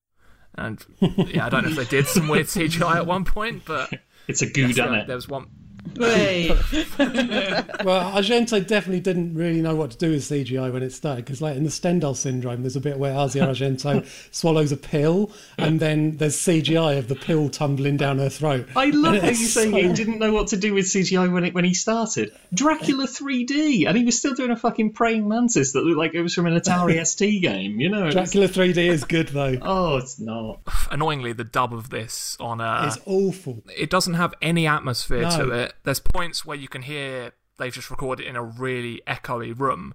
And 0.57 0.85
yeah, 1.01 1.47
I 1.47 1.49
don't 1.49 1.65
know 1.65 1.71
if 1.71 1.77
they 1.77 1.85
did 1.85 2.07
some 2.07 2.29
weird 2.29 2.47
CGI 2.47 2.97
at 2.97 3.07
one 3.07 3.25
point, 3.25 3.65
but 3.67 3.93
it's 4.29 4.43
a 4.43 4.47
goo, 4.51 4.73
done 4.73 4.95
it. 4.95 5.07
there 5.07 5.17
was 5.17 5.29
one. 5.29 5.49
Wait. 5.97 6.49
Well, 6.99 8.13
Argento 8.13 8.67
definitely 8.67 9.01
didn't 9.01 9.35
really 9.35 9.61
know 9.61 9.75
what 9.75 9.91
to 9.93 9.97
do 9.99 10.11
with 10.11 10.23
CGI 10.23 10.73
when 10.73 10.83
it 10.83 10.91
started 10.91 11.25
because, 11.25 11.41
like 11.41 11.57
in 11.57 11.65
the 11.65 11.71
Stendhal 11.71 12.15
syndrome, 12.17 12.63
there's 12.63 12.77
a 12.77 12.81
bit 12.81 12.99
where 12.99 13.13
Asia 13.13 13.41
Argento 13.41 14.05
swallows 14.31 14.73
a 14.73 14.77
pill, 14.77 15.31
and 15.59 15.81
then 15.81 16.17
there's 16.17 16.37
CGI 16.37 16.99
of 16.99 17.09
the 17.09 17.15
pill 17.15 17.49
tumbling 17.49 17.97
down 17.97 18.19
her 18.19 18.29
throat. 18.29 18.69
I 18.77 18.87
love 18.87 19.15
And 19.15 19.23
how 19.23 19.29
you 19.29 19.33
it's 19.33 19.51
saying 19.51 19.71
so- 19.73 19.77
he 19.77 19.93
didn't 19.93 20.19
know 20.19 20.33
what 20.33 20.49
to 20.49 20.57
do 20.57 20.75
with 20.75 20.87
CGI 20.87 21.33
when 21.33 21.45
it 21.45 21.55
when 21.55 21.65
he 21.65 21.75
started. 21.75 22.33
Dracula 22.53 23.07
3D, 23.07 23.87
and 23.87 23.97
he 23.97 24.05
was 24.05 24.19
still 24.19 24.35
doing 24.35 24.51
a 24.51 24.57
fucking 24.57 24.93
praying 24.93 25.29
mantis 25.29 25.73
that 25.73 25.83
looked 25.85 25.99
like 25.99 26.15
it 26.15 26.23
was 26.23 26.35
from 26.35 26.47
an 26.47 26.59
Atari 26.59 27.05
ST 27.07 27.43
game. 27.43 27.81
You 27.81 27.89
know, 27.91 28.09
it's- 28.09 28.13
Dracula 28.15 28.49
3D 28.49 28.77
is 28.89 29.05
good 29.05 29.29
though. 29.29 29.57
Oh, 29.63 29.97
it's 29.97 30.19
not. 30.19 30.61
Annoyingly, 30.91 31.33
the 31.33 31.45
dub 31.45 31.73
of 31.73 31.91
this 31.91 32.37
on 32.41 32.61
uh, 32.61 32.85
It's 32.87 32.99
awful. 33.07 33.63
it 33.77 33.91
doesn't 33.91 34.15
have 34.15 34.35
any 34.43 34.67
atmosphere 34.67 35.23
No. 35.23 35.37
to 35.39 35.51
it. 35.51 35.73
There's 35.83 36.01
points 36.01 36.45
where 36.45 36.57
you 36.57 36.69
can 36.69 36.83
hear 36.83 37.33
they've 37.59 37.73
just 37.73 37.91
recorded 37.91 38.27
in 38.27 38.37
a 38.37 38.43
really 38.43 39.03
echoey 39.07 39.59
room, 39.59 39.95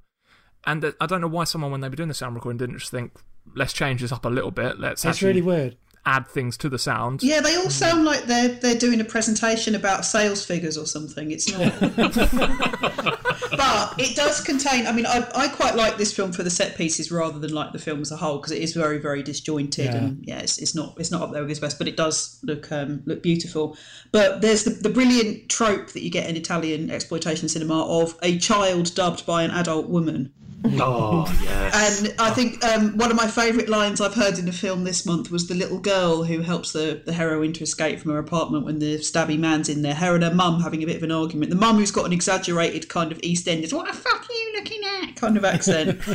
and 0.66 0.94
I 1.00 1.06
don't 1.06 1.22
know 1.22 1.28
why 1.28 1.44
someone 1.44 1.72
when 1.72 1.82
they 1.82 1.90
were 1.90 1.96
doing 1.96 2.10
the 2.10 2.16
sound 2.16 2.36
recording 2.36 2.58
didn't 2.58 2.78
just 2.80 2.92
think, 2.92 3.14
let's 3.56 3.74
change 3.74 4.02
this 4.02 4.12
up 4.12 4.26
a 4.26 4.30
little 4.30 4.52
bit. 4.52 4.80
Let's 4.80 5.04
It's 5.04 5.18
actually 5.18 5.28
really 5.28 5.42
weird. 5.42 5.78
Add 6.06 6.28
things 6.28 6.58
to 6.58 6.70
the 6.70 6.80
sound. 6.80 7.22
Yeah, 7.22 7.42
they 7.42 7.56
all 7.56 7.70
sound 7.70 8.06
like 8.06 8.24
they're 8.24 8.50
they're 8.50 8.78
doing 8.78 9.00
a 9.02 9.04
presentation 9.06 9.76
about 9.76 10.06
sales 10.06 10.46
figures 10.46 10.78
or 10.78 10.86
something. 10.86 11.32
It's 11.32 11.52
not. 11.52 11.80
but 13.52 13.94
it 14.00 14.16
does 14.16 14.42
contain. 14.42 14.88
I 14.88 14.92
mean, 14.92 15.06
I, 15.06 15.28
I 15.36 15.48
quite 15.48 15.76
like 15.76 15.98
this 15.98 16.14
film 16.14 16.32
for 16.32 16.44
the 16.44 16.50
set 16.50 16.76
pieces 16.76 17.12
rather 17.12 17.40
than 17.40 17.54
like 17.54 17.72
the 17.72 17.80
film 17.80 18.02
as 18.02 18.12
a 18.12 18.18
whole 18.18 18.38
because 18.38 18.52
it 18.52 18.62
is 18.62 18.74
very 18.74 18.98
very 18.98 19.24
disjointed 19.24 19.86
Yeah. 19.86 19.96
and 19.96 20.24
yeah, 20.26 20.40
it's, 20.40 20.58
it's 20.58 20.76
not 20.76 20.96
it's 20.98 21.12
not 21.12 21.22
up 21.22 21.32
there 21.32 21.42
with 21.42 21.50
his 21.50 21.60
best, 21.60 21.78
but 21.78 21.88
it 21.88 21.98
does 21.98 22.40
look 22.44 22.72
um, 22.72 23.04
look 23.06 23.22
beautiful. 23.22 23.78
But 24.12 24.42
there's 24.42 24.64
the, 24.64 24.72
the 24.72 24.90
brilliant 24.90 25.50
trope 25.50 25.90
that 25.90 26.04
you 26.04 26.10
get 26.10 26.30
in 26.30 26.36
Italian 26.36 26.90
exploitation 26.90 27.48
cinema 27.50 27.86
of 27.86 28.18
a 28.22 28.38
child 28.40 28.94
dubbed 28.96 29.26
by 29.26 29.44
an 29.44 29.52
adult 29.52 29.88
woman. 29.88 30.34
Oh 30.84 31.26
yes. 31.44 32.06
And 32.06 32.16
I 32.20 32.32
think 32.32 32.64
um, 32.64 32.98
one 32.98 33.12
of 33.12 33.18
my 33.18 33.28
favourite 33.28 33.70
lines 33.70 34.02
I've 34.02 34.14
heard 34.14 34.40
in 34.40 34.48
a 34.48 34.52
film 34.52 34.84
this 34.84 35.06
month 35.06 35.30
was 35.30 35.48
the 35.48 35.54
little 35.54 35.80
girl 35.80 36.24
who 36.24 36.42
helps 36.42 36.72
the, 36.72 37.02
the 37.06 37.14
heroine 37.14 37.54
to 37.54 37.64
escape 37.64 38.00
from 38.00 38.12
her 38.12 38.18
apartment 38.18 38.66
when 38.66 38.80
the 38.80 38.98
stabby 38.98 39.38
man's 39.38 39.70
in 39.70 39.82
there. 39.82 39.94
Her 39.94 40.16
and 40.16 40.24
her 40.24 40.34
mum 40.34 40.62
having 40.62 40.82
a 40.82 40.86
bit 40.86 40.96
of 40.96 41.04
an 41.04 41.12
argument. 41.12 41.50
The 41.50 41.56
mum 41.56 41.78
who's 41.78 41.92
got 41.92 42.06
an 42.06 42.14
exaggerated 42.14 42.90
kind 42.90 43.12
of 43.12 43.20
East 43.22 43.48
Enders, 43.48 43.74
what 43.74 43.88
the 43.88 43.94
fuck 43.94 44.28
are 44.28 44.34
you 44.34 44.54
looking 44.56 44.82
at? 44.84 44.92
kind 45.22 45.38
of 45.38 45.46
accent. 45.46 45.90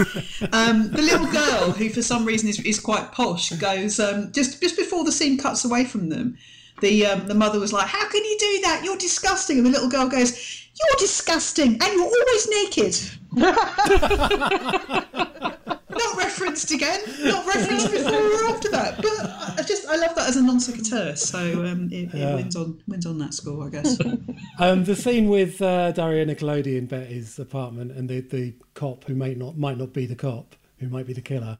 um, 0.52 0.90
the 0.90 1.02
little 1.02 1.26
girl 1.28 1.70
who 1.70 1.88
for 1.88 2.02
some 2.02 2.24
reason 2.24 2.48
is, 2.48 2.60
is 2.60 2.80
quite 2.80 3.12
posh 3.12 3.50
goes 3.50 3.98
um, 4.00 4.32
just 4.32 4.60
just 4.60 4.76
before 4.76 5.04
the 5.04 5.12
scene 5.12 5.38
cuts 5.38 5.64
away 5.64 5.84
from 5.84 6.08
them. 6.08 6.36
The 6.80 7.06
um, 7.06 7.26
the 7.26 7.34
mother 7.34 7.58
was 7.58 7.72
like, 7.72 7.86
"How 7.86 8.08
can 8.08 8.24
you 8.24 8.36
do 8.38 8.60
that? 8.62 8.82
You're 8.84 8.96
disgusting." 8.96 9.58
And 9.58 9.66
the 9.66 9.70
little 9.70 9.88
girl 9.88 10.08
goes, 10.08 10.68
"You're 10.78 10.98
disgusting, 10.98 11.72
and 11.72 11.92
you're 11.92 12.02
always 12.02 12.48
naked." 12.48 12.96
not 15.96 16.16
referenced 16.16 16.70
again. 16.70 17.00
Not 17.24 17.46
referenced 17.46 17.90
before 17.90 18.14
or 18.14 18.48
after 18.48 18.70
that. 18.70 18.96
But 18.96 19.58
I 19.58 19.62
just 19.66 19.86
I 19.88 19.96
love 19.96 20.14
that 20.16 20.28
as 20.28 20.36
a 20.36 20.42
non 20.42 20.60
sequitur. 20.60 21.16
So 21.16 21.64
um, 21.64 21.88
it, 21.90 22.14
it 22.14 22.34
wins 22.34 22.56
on 22.56 22.82
wins 22.86 23.06
on 23.06 23.18
that 23.18 23.34
score, 23.34 23.66
I 23.66 23.70
guess. 23.70 23.98
Um, 24.58 24.84
the 24.84 24.96
scene 24.96 25.28
with 25.28 25.60
uh, 25.60 25.92
Daria 25.92 26.24
Nicolodi 26.24 26.78
in 26.78 26.86
Betty's 26.86 27.38
apartment 27.38 27.92
and 27.92 28.08
the, 28.08 28.20
the 28.22 28.54
cop 28.72 29.04
who 29.04 29.14
may 29.14 29.34
not 29.34 29.58
might 29.58 29.76
not 29.76 29.92
be 29.92 30.06
the 30.06 30.14
cop, 30.14 30.56
who 30.78 30.88
might 30.88 31.06
be 31.06 31.12
the 31.12 31.20
killer. 31.20 31.58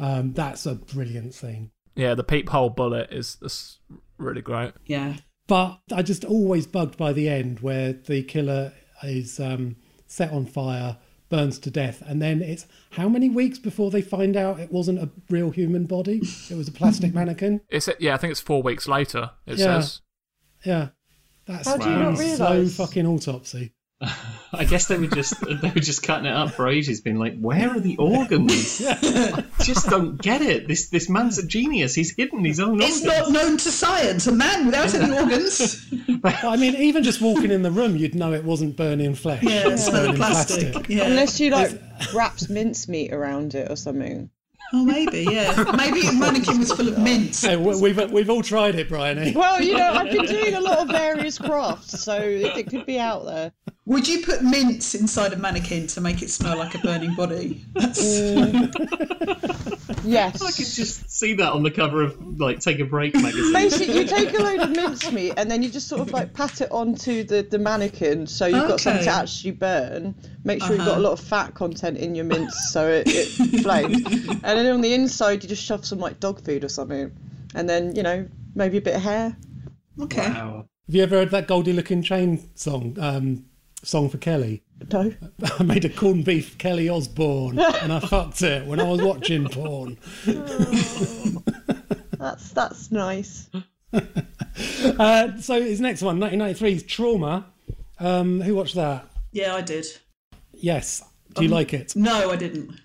Um, 0.00 0.32
that's 0.32 0.66
a 0.66 0.74
brilliant 0.74 1.34
scene. 1.34 1.70
Yeah, 1.94 2.14
the 2.14 2.24
peephole 2.24 2.70
bullet 2.70 3.12
is, 3.12 3.38
is 3.40 3.78
really 4.18 4.42
great. 4.42 4.72
yeah. 4.86 5.16
But 5.46 5.78
I 5.92 6.00
just 6.00 6.24
always 6.24 6.66
bugged 6.66 6.96
by 6.96 7.12
the 7.12 7.28
end 7.28 7.60
where 7.60 7.92
the 7.92 8.22
killer 8.22 8.72
is 9.02 9.38
um, 9.38 9.76
set 10.06 10.32
on 10.32 10.46
fire, 10.46 10.96
burns 11.28 11.58
to 11.58 11.70
death, 11.70 12.02
and 12.06 12.22
then 12.22 12.40
it's 12.40 12.66
how 12.92 13.10
many 13.10 13.28
weeks 13.28 13.58
before 13.58 13.90
they 13.90 14.00
find 14.00 14.36
out 14.38 14.58
it 14.58 14.72
wasn't 14.72 15.00
a 15.00 15.10
real 15.28 15.50
human 15.50 15.84
body? 15.84 16.22
It 16.48 16.54
was 16.56 16.66
a 16.68 16.72
plastic 16.72 17.12
mannequin. 17.18 17.60
It's 17.68 17.90
yeah, 18.00 18.14
I 18.14 18.16
think 18.16 18.30
it's 18.30 18.40
four 18.40 18.62
weeks 18.62 18.88
later. 18.88 19.32
It 19.46 19.58
Yeah. 19.58 19.80
says. 19.80 20.00
Yeah, 20.64 20.88
that's 21.44 21.68
How 21.68 21.76
do 21.76 21.90
you 21.90 21.96
not 21.96 22.16
so 22.16 22.66
fucking 22.66 23.06
autopsy. 23.06 23.73
I 24.52 24.64
guess 24.64 24.86
they 24.86 24.98
were 24.98 25.06
just 25.06 25.34
they 25.62 25.70
were 25.70 25.80
just 25.80 26.02
cutting 26.02 26.26
it 26.26 26.32
up 26.34 26.50
for 26.52 26.68
ages, 26.68 27.00
being 27.00 27.18
like, 27.18 27.38
"Where 27.38 27.70
are 27.70 27.80
the 27.80 27.96
organs?" 27.96 28.82
I 28.86 29.44
just 29.62 29.88
don't 29.88 30.20
get 30.20 30.42
it. 30.42 30.68
This 30.68 30.88
this 30.90 31.08
man's 31.08 31.38
a 31.38 31.46
genius. 31.46 31.94
He's 31.94 32.14
hidden 32.14 32.44
his 32.44 32.60
own 32.60 32.80
It's 32.80 33.04
organs. 33.04 33.20
not 33.20 33.32
known 33.32 33.56
to 33.56 33.70
science. 33.70 34.26
A 34.26 34.32
man 34.32 34.66
without 34.66 34.94
any 34.94 35.16
organs. 35.16 35.84
But, 36.20 36.42
I 36.44 36.56
mean, 36.56 36.74
even 36.76 37.02
just 37.02 37.20
walking 37.20 37.50
in 37.50 37.62
the 37.62 37.70
room, 37.70 37.96
you'd 37.96 38.14
know 38.14 38.32
it 38.32 38.44
wasn't 38.44 38.76
burning 38.76 39.14
flesh. 39.14 39.42
Yeah, 39.42 39.66
it 39.66 39.72
was 39.72 39.88
burning 39.90 40.16
plastic. 40.16 40.88
Yeah. 40.88 41.04
Unless 41.04 41.40
you 41.40 41.50
like 41.50 41.72
wraps 42.14 42.48
mincemeat 42.48 43.12
around 43.12 43.54
it 43.54 43.70
or 43.70 43.76
something. 43.76 44.30
Oh, 44.72 44.84
maybe. 44.84 45.22
Yeah. 45.30 45.72
Maybe 45.76 46.06
a 46.06 46.12
mannequin 46.12 46.58
was 46.58 46.72
full 46.72 46.88
of 46.88 46.98
mints. 46.98 47.42
Hey, 47.44 47.56
we- 47.56 47.80
we've 47.80 48.10
we've 48.10 48.30
all 48.30 48.42
tried 48.42 48.74
it, 48.76 48.88
Bryony. 48.88 49.30
Eh? 49.30 49.32
Well, 49.34 49.60
you 49.62 49.76
know, 49.76 49.90
I've 49.92 50.10
been 50.10 50.26
doing 50.26 50.54
a 50.54 50.60
lot 50.60 50.78
of 50.78 50.88
various 50.88 51.38
crafts, 51.38 52.02
so 52.02 52.16
it, 52.16 52.56
it 52.56 52.66
could 52.68 52.86
be 52.86 52.98
out 52.98 53.24
there. 53.24 53.52
Would 53.86 54.08
you 54.08 54.22
put 54.22 54.42
mints 54.42 54.94
inside 54.94 55.34
a 55.34 55.36
mannequin 55.36 55.86
to 55.88 56.00
make 56.00 56.22
it 56.22 56.30
smell 56.30 56.56
like 56.56 56.74
a 56.74 56.78
burning 56.78 57.14
body? 57.14 57.62
That's, 57.74 58.00
Yes. 60.06 60.42
I 60.42 60.50
could 60.52 60.66
just 60.66 61.10
see 61.10 61.32
that 61.34 61.52
on 61.52 61.62
the 61.62 61.70
cover 61.70 62.02
of 62.02 62.38
like 62.38 62.60
Take 62.60 62.78
a 62.78 62.84
Break 62.84 63.14
magazine. 63.14 63.52
Basically, 63.54 64.00
you 64.00 64.04
take 64.06 64.38
a 64.38 64.42
load 64.42 64.60
of 64.60 64.70
mincemeat 64.70 65.32
and 65.38 65.50
then 65.50 65.62
you 65.62 65.70
just 65.70 65.88
sort 65.88 66.02
of 66.02 66.12
like 66.12 66.34
pat 66.34 66.60
it 66.60 66.70
onto 66.70 67.24
the, 67.24 67.40
the 67.42 67.58
mannequin 67.58 68.26
so 68.26 68.44
you've 68.46 68.68
got 68.68 68.80
something 68.80 69.04
to 69.04 69.10
actually 69.10 69.52
burn. 69.52 70.14
Make 70.44 70.62
sure 70.62 70.76
you've 70.76 70.84
got 70.84 70.92
Uh-huh. 70.92 71.00
a 71.00 71.02
lot 71.02 71.12
of 71.12 71.20
fat 71.20 71.54
content 71.54 71.96
in 71.98 72.14
your 72.14 72.24
mince 72.26 72.54
so 72.70 72.86
it, 72.88 73.04
it 73.06 73.62
flames. 73.62 74.02
And 74.44 74.58
then 74.58 74.66
on 74.66 74.80
the 74.82 74.92
inside, 74.94 75.42
you 75.42 75.48
just 75.48 75.62
shove 75.64 75.84
some 75.86 75.98
like 76.00 76.20
dog 76.20 76.42
food 76.44 76.64
or 76.64 76.68
something. 76.68 77.10
And 77.54 77.66
then, 77.68 77.94
you 77.96 78.02
know, 78.02 78.26
maybe 78.54 78.76
a 78.78 78.82
bit 78.82 78.96
of 78.96 79.02
hair. 79.02 79.36
okay. 80.02 80.28
Wow. 80.28 80.68
Have 80.86 80.94
you 80.94 81.02
ever 81.02 81.16
heard 81.16 81.30
that 81.30 81.48
Goldie 81.48 81.72
Lookin 81.74 82.04
Chain 82.04 82.50
song? 82.54 82.96
Um, 83.00 83.46
song 83.84 84.08
for 84.08 84.18
Kelly. 84.18 84.62
No. 84.92 85.12
I 85.58 85.62
made 85.62 85.84
a 85.84 85.88
corned 85.88 86.24
beef 86.24 86.58
Kelly 86.58 86.88
Osbourne 86.88 87.58
and 87.58 87.92
I 87.92 88.00
fucked 88.00 88.42
it 88.42 88.66
when 88.66 88.80
I 88.80 88.84
was 88.84 89.02
watching 89.02 89.48
porn. 89.48 89.98
That's 92.18 92.50
that's 92.52 92.90
nice. 92.90 93.48
Uh, 94.98 95.36
so 95.38 95.60
his 95.60 95.80
next 95.80 96.02
one, 96.02 96.18
1993's 96.20 96.84
Trauma. 96.84 97.46
Um, 97.98 98.40
who 98.40 98.54
watched 98.54 98.76
that? 98.76 99.08
Yeah, 99.32 99.54
I 99.56 99.62
did. 99.62 99.86
Yes. 100.52 101.02
Do 101.34 101.42
you 101.42 101.48
like 101.48 101.74
it? 101.74 101.96
No, 101.96 102.30
I 102.30 102.36
didn't. 102.36 102.78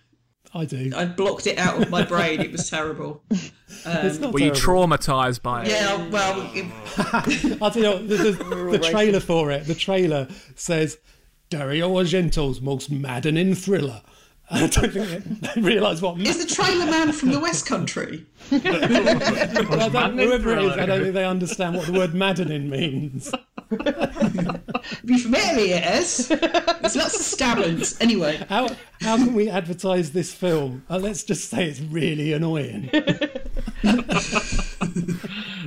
I 0.54 0.66
do. 0.66 0.92
I 0.96 1.06
blocked 1.06 1.46
it 1.48 1.58
out 1.58 1.82
of 1.82 1.90
my 1.90 2.04
brain. 2.04 2.42
It 2.42 2.52
was 2.52 2.70
terrible. 2.70 3.24
Um, 3.86 4.06
it's 4.08 4.18
not 4.18 4.34
Were 4.34 4.40
you 4.40 4.52
traumatized 4.52 5.44
by 5.44 5.62
it? 5.64 5.70
Yeah, 5.70 6.10
well, 6.10 6.50
it, 6.54 6.66
I'll 7.62 7.70
tell 7.70 7.84
you 7.84 7.90
what, 7.90 8.10
the, 8.10 8.18
the, 8.18 8.78
the 8.78 8.80
trailer 8.80 9.20
for 9.20 9.52
it, 9.52 9.68
the 9.68 9.76
trailer 9.76 10.28
says 10.56 10.98
Dario 11.52 11.90
Argento's 11.94 12.62
most 12.62 12.90
maddening 12.90 13.54
thriller. 13.54 14.02
I 14.52 14.66
don't 14.68 14.92
think 14.92 15.42
they 15.42 15.62
realise 15.62 16.02
what 16.02 16.20
is 16.20 16.44
the 16.44 16.52
trailer 16.54 16.86
man 16.88 17.12
from 17.12 17.30
the 17.30 17.40
West 17.40 17.68
Country? 17.68 18.26
I 18.52 18.58
don't, 18.58 19.94
maddening 19.94 20.28
whoever 20.28 20.58
it 20.58 20.64
is, 20.64 20.72
I 20.72 20.86
don't 20.88 21.02
think 21.04 21.14
they 21.14 21.26
understand 21.26 21.76
what 21.76 21.86
the 21.86 21.94
word 21.94 22.16
maddening 22.16 22.68
means. 22.68 23.32
Be 25.06 25.20
familiar, 25.20 25.66
yes. 25.66 26.30
There's 26.30 26.96
lots 26.96 27.16
of 27.20 27.22
stabbings. 27.22 28.02
Anyway, 28.02 28.44
How 28.50 28.70
how 29.02 29.18
can 29.18 29.36
we 29.36 29.50
advertise 29.50 30.14
this 30.14 30.34
film? 30.34 30.84
Uh, 30.90 30.98
let's 30.98 31.24
just 31.24 31.50
say 31.50 31.68
it's 31.70 31.80
really 31.80 32.34
annoying. 32.34 32.90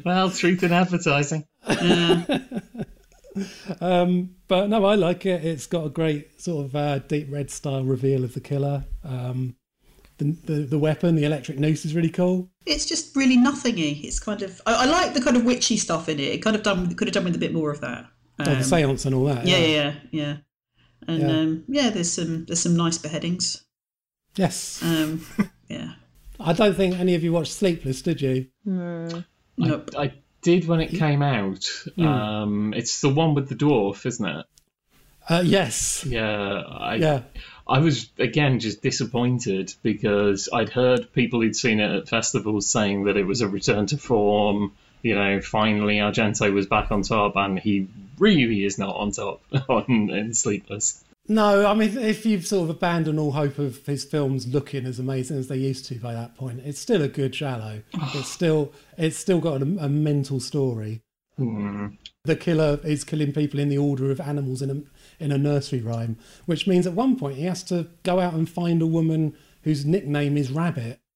Well, 0.05 0.31
truth 0.33 0.65
in 0.65 0.73
advertising. 0.73 1.45
Um, 3.81 4.37
but 4.49 4.69
no, 4.69 4.85
I 4.85 4.95
like 4.95 5.25
it. 5.27 5.45
It's 5.45 5.67
got 5.67 5.87
a 5.87 5.91
great 5.91 6.41
sort 6.41 6.67
of 6.67 6.77
uh, 6.77 6.99
deep 7.01 7.29
red 7.31 7.51
style 7.51 7.85
reveal 7.85 8.25
of 8.25 8.35
the 8.35 8.41
killer. 8.41 8.85
Um, 9.05 9.57
the, 10.19 10.33
the 10.45 10.53
the 10.65 10.79
weapon, 10.79 11.15
the 11.17 11.25
electric 11.25 11.59
noose, 11.59 11.85
is 11.85 11.95
really 11.95 12.11
cool. 12.11 12.51
it's 12.67 12.85
just 12.87 13.17
really 13.17 13.37
nothingy. 13.37 13.93
It's 14.07 14.21
kind 14.21 14.43
of 14.43 14.61
I, 14.67 14.83
I 14.83 14.85
like 14.85 15.15
the 15.15 15.21
kind 15.21 15.37
of 15.37 15.45
witchy 15.45 15.77
stuff 15.77 16.09
in 16.09 16.19
it. 16.21 16.29
It 16.35 16.39
kind 16.43 16.55
of 16.55 16.63
done 16.63 16.95
could 16.95 17.09
have 17.09 17.15
done 17.15 17.25
with 17.25 17.35
a 17.35 17.39
bit 17.39 17.53
more 17.55 17.71
of 17.71 17.81
that. 17.81 18.07
oh, 18.41 18.45
the 18.45 18.57
Um, 18.57 18.63
seance 18.63 19.05
and 19.07 19.15
all 19.15 19.25
that. 19.25 19.47
yeah, 19.47 19.59
yeah, 19.59 19.67
yeah, 19.67 19.95
yeah. 20.11 20.37
And 21.09 21.21
Yeah. 21.23 21.29
um, 21.39 21.65
yeah, 21.69 21.91
there's 21.91 22.13
some 22.13 22.45
there's 22.45 22.61
some 22.61 22.77
nice 22.77 22.99
beheadings. 22.99 23.65
Yes. 24.37 24.81
Um, 24.83 25.25
yeah. 25.69 25.93
I 26.39 26.53
don't 26.53 26.75
think 26.77 26.99
any 26.99 27.15
of 27.15 27.23
you 27.25 27.33
watched 27.33 27.53
Sleepless, 27.53 28.03
did 28.03 28.21
you? 28.21 28.47
Nope. 28.65 29.91
I, 29.97 30.03
I 30.03 30.13
did 30.43 30.67
when 30.67 30.81
it 30.81 30.91
came 30.91 31.23
out. 31.23 31.67
Um, 31.99 32.75
it's 32.77 33.01
the 33.01 33.09
one 33.09 33.35
with 33.35 33.49
the 33.49 33.55
dwarf, 33.55 34.05
isn't 34.05 34.27
it? 34.27 34.47
Uh, 35.29 35.43
yes. 35.45 36.05
Yeah. 36.05 36.63
I, 36.67 36.95
Yeah. 36.97 37.23
I 37.67 37.79
was 37.79 38.11
again 38.19 38.59
just 38.59 38.83
disappointed 38.83 39.73
because 39.83 40.49
I'd 40.53 40.69
heard 40.69 41.13
people 41.13 41.41
who'd 41.41 41.57
seen 41.57 41.79
it 41.79 41.91
at 41.91 42.09
festivals 42.09 42.69
saying 42.69 43.05
that 43.05 43.17
it 43.17 43.25
was 43.25 43.41
a 43.41 43.49
return 43.49 43.87
to 43.87 43.97
form. 43.97 44.73
You 45.03 45.15
know, 45.15 45.41
finally 45.41 45.97
Argento 45.97 46.53
was 46.53 46.67
back 46.67 46.91
on 46.91 47.03
top, 47.03 47.37
and 47.37 47.59
he 47.59 47.89
really 48.19 48.65
is 48.65 48.79
not 48.79 48.97
on 48.97 49.13
top 49.13 49.43
on 49.69 50.11
in 50.11 50.35
Sleepless. 50.35 51.03
No, 51.29 51.67
I 51.67 51.75
mean, 51.75 51.97
if 51.99 52.27
you've 52.27 52.47
sort 52.47 52.69
of 52.69 52.77
abandoned 52.77 53.19
all 53.19 53.31
hope 53.31 53.59
of 53.59 53.87
his 53.87 54.05
films 54.05 54.49
looking 54.49 54.85
as 54.87 54.99
amazing 54.99 55.39
as 55.39 55.47
they 55.47 55.57
used 55.57 55.87
to 55.87 55.95
by 55.95 56.13
that 56.15 56.37
point, 56.37 56.61
it's 56.65 56.81
still 56.81 57.01
a 57.01 57.09
good 57.09 57.33
Giallo. 57.33 57.83
it's 58.15 58.29
still 58.29 58.73
it's 58.99 59.17
still 59.17 59.41
got 59.41 59.63
a, 59.63 59.65
a 59.65 59.89
mental 59.89 60.41
story. 60.41 61.03
Hmm. 61.37 61.89
The 62.25 62.37
killer 62.37 62.79
is 62.85 63.05
killing 63.05 63.33
people 63.33 63.59
in 63.59 63.69
the 63.69 63.79
order 63.79 64.11
of 64.11 64.21
animals 64.21 64.63
in 64.63 64.71
a 64.71 65.25
in 65.25 65.33
a 65.33 65.39
nursery 65.39 65.81
rhyme, 65.81 66.19
which 66.47 66.67
means 66.67 66.87
at 66.87 66.93
one 66.93 67.17
point 67.17 67.37
he 67.37 67.45
has 67.45 67.63
to 67.65 67.89
go 68.03 68.21
out 68.21 68.35
and 68.35 68.49
find 68.49 68.83
a 68.83 68.87
woman 68.87 69.35
whose 69.63 69.85
nickname 69.85 70.37
is 70.37 70.51
Rabbit. 70.51 70.99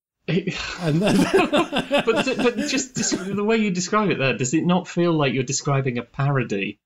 And 0.81 1.01
then, 1.01 1.17
but 2.05 2.05
but 2.37 2.57
just 2.57 2.95
the 2.97 3.45
way 3.45 3.59
you 3.59 3.71
describe 3.71 4.11
it 4.11 4.19
there, 4.19 4.37
does 4.37 4.55
it 4.55 4.65
not 4.67 4.89
feel 4.89 5.13
like 5.13 5.33
you're 5.33 5.45
describing 5.45 5.99
a 5.99 6.03
parody, 6.03 6.81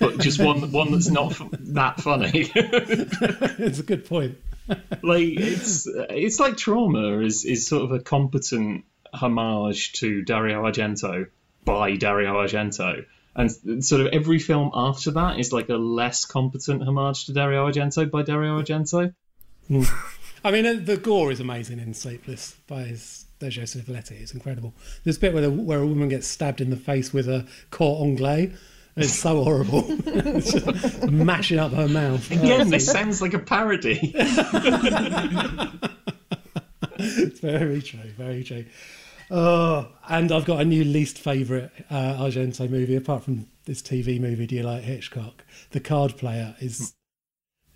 but 0.00 0.18
just 0.18 0.40
one 0.40 0.72
one 0.72 0.90
that's 0.90 1.10
not 1.10 1.32
f- 1.32 1.50
that 1.52 2.00
funny? 2.00 2.50
it's 2.54 3.80
a 3.80 3.82
good 3.82 4.06
point. 4.06 4.38
like 5.02 5.28
it's 5.28 5.86
it's 5.86 6.40
like 6.40 6.56
trauma 6.56 7.18
is 7.18 7.44
is 7.44 7.66
sort 7.66 7.82
of 7.84 7.92
a 7.92 8.00
competent 8.00 8.86
homage 9.12 9.92
to 9.94 10.22
Dario 10.22 10.62
Argento 10.62 11.26
by 11.64 11.96
Dario 11.96 12.34
Argento. 12.34 13.04
And 13.34 13.84
sort 13.84 14.00
of 14.00 14.08
every 14.08 14.38
film 14.38 14.70
after 14.74 15.12
that 15.12 15.38
is 15.38 15.52
like 15.52 15.68
a 15.68 15.76
less 15.76 16.24
competent 16.24 16.82
homage 16.82 17.26
to 17.26 17.32
Dario 17.32 17.70
Argento 17.70 18.10
by 18.10 18.22
Dario 18.22 18.60
Argento. 18.60 19.14
I 20.44 20.50
mean, 20.50 20.66
uh, 20.66 20.80
the 20.82 20.96
gore 20.96 21.30
is 21.30 21.38
amazing 21.38 21.78
in 21.78 21.94
Sleepless 21.94 22.56
by 22.66 22.82
his 22.82 23.26
Sergio 23.40 23.62
Stivaletti. 23.62 24.20
It's 24.20 24.34
incredible. 24.34 24.74
There's 25.04 25.16
a 25.16 25.20
bit 25.20 25.32
where, 25.32 25.42
the, 25.42 25.50
where 25.50 25.80
a 25.80 25.86
woman 25.86 26.08
gets 26.08 26.26
stabbed 26.26 26.60
in 26.60 26.70
the 26.70 26.76
face 26.76 27.12
with 27.12 27.28
a 27.28 27.46
cor 27.70 28.04
anglais, 28.04 28.52
It's 28.96 29.14
so 29.14 29.44
horrible. 29.44 29.84
it's 29.88 30.52
just 30.52 31.10
mashing 31.10 31.58
up 31.58 31.72
her 31.72 31.88
mouth. 31.88 32.30
Again, 32.30 32.60
Oh, 32.62 32.64
this 32.64 32.86
sounds 32.90 33.22
like 33.22 33.34
a 33.34 33.38
parody. 33.38 34.12
it's 36.98 37.40
very 37.40 37.80
true, 37.82 38.10
very 38.16 38.44
true. 38.44 38.64
Oh, 39.30 39.88
and 40.08 40.32
I've 40.32 40.44
got 40.44 40.60
a 40.60 40.64
new 40.64 40.82
least 40.82 41.18
favourite 41.18 41.70
uh, 41.88 42.16
Argento 42.18 42.68
movie, 42.68 42.96
apart 42.96 43.22
from 43.22 43.46
this 43.64 43.80
TV 43.80 44.20
movie. 44.20 44.46
Do 44.46 44.56
you 44.56 44.62
like 44.62 44.82
Hitchcock? 44.82 45.44
The 45.70 45.80
Card 45.80 46.16
Player 46.16 46.56
is. 46.58 46.94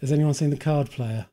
Has 0.01 0.11
anyone 0.11 0.35
seen 0.35 0.51
The 0.51 0.57
Card 0.57 0.91
Player? 0.91 1.27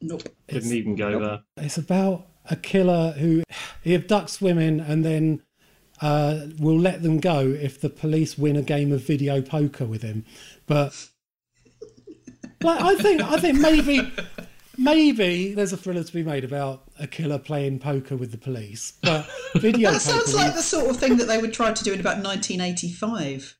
Nope. 0.00 0.22
Didn't 0.48 0.72
even 0.72 0.94
go 0.94 1.18
there. 1.18 1.40
It's 1.56 1.78
about 1.78 2.26
a 2.50 2.56
killer 2.56 3.12
who 3.12 3.42
he 3.82 3.96
abducts 3.96 4.40
women 4.40 4.80
and 4.80 5.04
then 5.04 5.42
uh, 6.00 6.46
will 6.58 6.78
let 6.78 7.02
them 7.02 7.20
go 7.20 7.40
if 7.40 7.80
the 7.80 7.88
police 7.88 8.36
win 8.36 8.56
a 8.56 8.62
game 8.62 8.92
of 8.92 9.02
video 9.02 9.40
poker 9.40 9.84
with 9.84 10.02
him. 10.02 10.24
But 10.66 11.08
like, 12.60 12.80
I 12.80 12.94
think 12.96 13.22
I 13.22 13.38
think 13.38 13.58
maybe 13.58 14.12
maybe 14.76 15.54
there's 15.54 15.72
a 15.72 15.76
thriller 15.76 16.04
to 16.04 16.12
be 16.12 16.22
made 16.22 16.44
about 16.44 16.82
a 17.02 17.06
killer 17.06 17.38
playing 17.38 17.80
poker 17.80 18.16
with 18.16 18.30
the 18.30 18.38
police. 18.38 18.94
But 19.02 19.28
video 19.56 19.90
that 19.90 20.00
sounds 20.00 20.34
like 20.34 20.54
the 20.54 20.62
sort 20.62 20.88
of 20.88 20.96
thing 20.96 21.16
that 21.16 21.26
they 21.26 21.38
would 21.38 21.52
try 21.52 21.72
to 21.72 21.84
do 21.84 21.92
in 21.92 22.00
about 22.00 22.22
1985. 22.22 23.56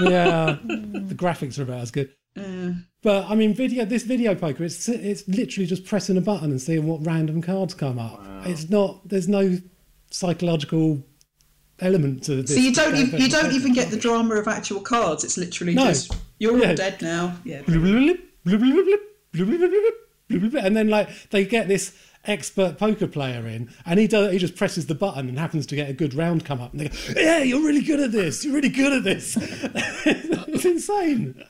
Yeah, 0.00 0.58
the 0.62 1.14
graphics 1.14 1.58
are 1.58 1.62
about 1.62 1.80
as 1.80 1.90
good. 1.90 2.12
Uh, 2.38 2.72
but 3.02 3.24
I 3.30 3.34
mean, 3.34 3.54
video. 3.54 3.84
This 3.84 4.02
video 4.02 4.34
poker, 4.34 4.64
it's 4.64 4.88
it's 4.88 5.26
literally 5.26 5.66
just 5.66 5.84
pressing 5.84 6.16
a 6.16 6.20
button 6.20 6.50
and 6.50 6.60
seeing 6.60 6.86
what 6.86 7.04
random 7.04 7.40
cards 7.40 7.74
come 7.74 7.98
up. 7.98 8.20
Wow. 8.20 8.42
It's 8.44 8.68
not. 8.68 9.08
There's 9.08 9.26
no 9.26 9.58
psychological 10.10 11.02
element 11.80 12.24
to 12.24 12.42
this. 12.42 12.54
So 12.54 12.60
you 12.60 12.72
don't 12.72 12.96
even, 12.96 13.20
you 13.20 13.28
don't 13.28 13.52
even 13.52 13.72
get 13.72 13.90
the 13.90 13.96
drama 13.96 14.36
of 14.36 14.48
actual 14.48 14.80
cards. 14.80 15.24
It's 15.24 15.36
literally 15.36 15.74
no. 15.74 15.86
just 15.86 16.16
you're 16.38 16.58
yeah. 16.58 16.70
all 16.70 16.74
dead 16.74 17.02
now. 17.02 17.36
Yeah. 17.44 17.62
And 20.28 20.76
then 20.76 20.88
like 20.88 21.30
they 21.30 21.44
get 21.44 21.68
this 21.68 21.96
expert 22.26 22.78
poker 22.78 23.06
player 23.06 23.46
in, 23.46 23.70
and 23.84 23.98
he 24.00 24.06
does. 24.06 24.32
He 24.32 24.38
just 24.38 24.56
presses 24.56 24.86
the 24.86 24.94
button 24.94 25.28
and 25.28 25.38
happens 25.38 25.66
to 25.66 25.76
get 25.76 25.88
a 25.88 25.92
good 25.92 26.14
round 26.14 26.44
come 26.44 26.60
up, 26.60 26.72
and 26.72 26.80
they 26.80 26.88
go, 26.88 27.20
"Yeah, 27.20 27.38
you're 27.42 27.62
really 27.64 27.82
good 27.82 28.00
at 28.00 28.12
this. 28.12 28.44
You're 28.44 28.54
really 28.54 28.68
good 28.68 28.92
at 28.92 29.04
this." 29.04 29.36
it's 30.06 30.64
insane. 30.64 31.42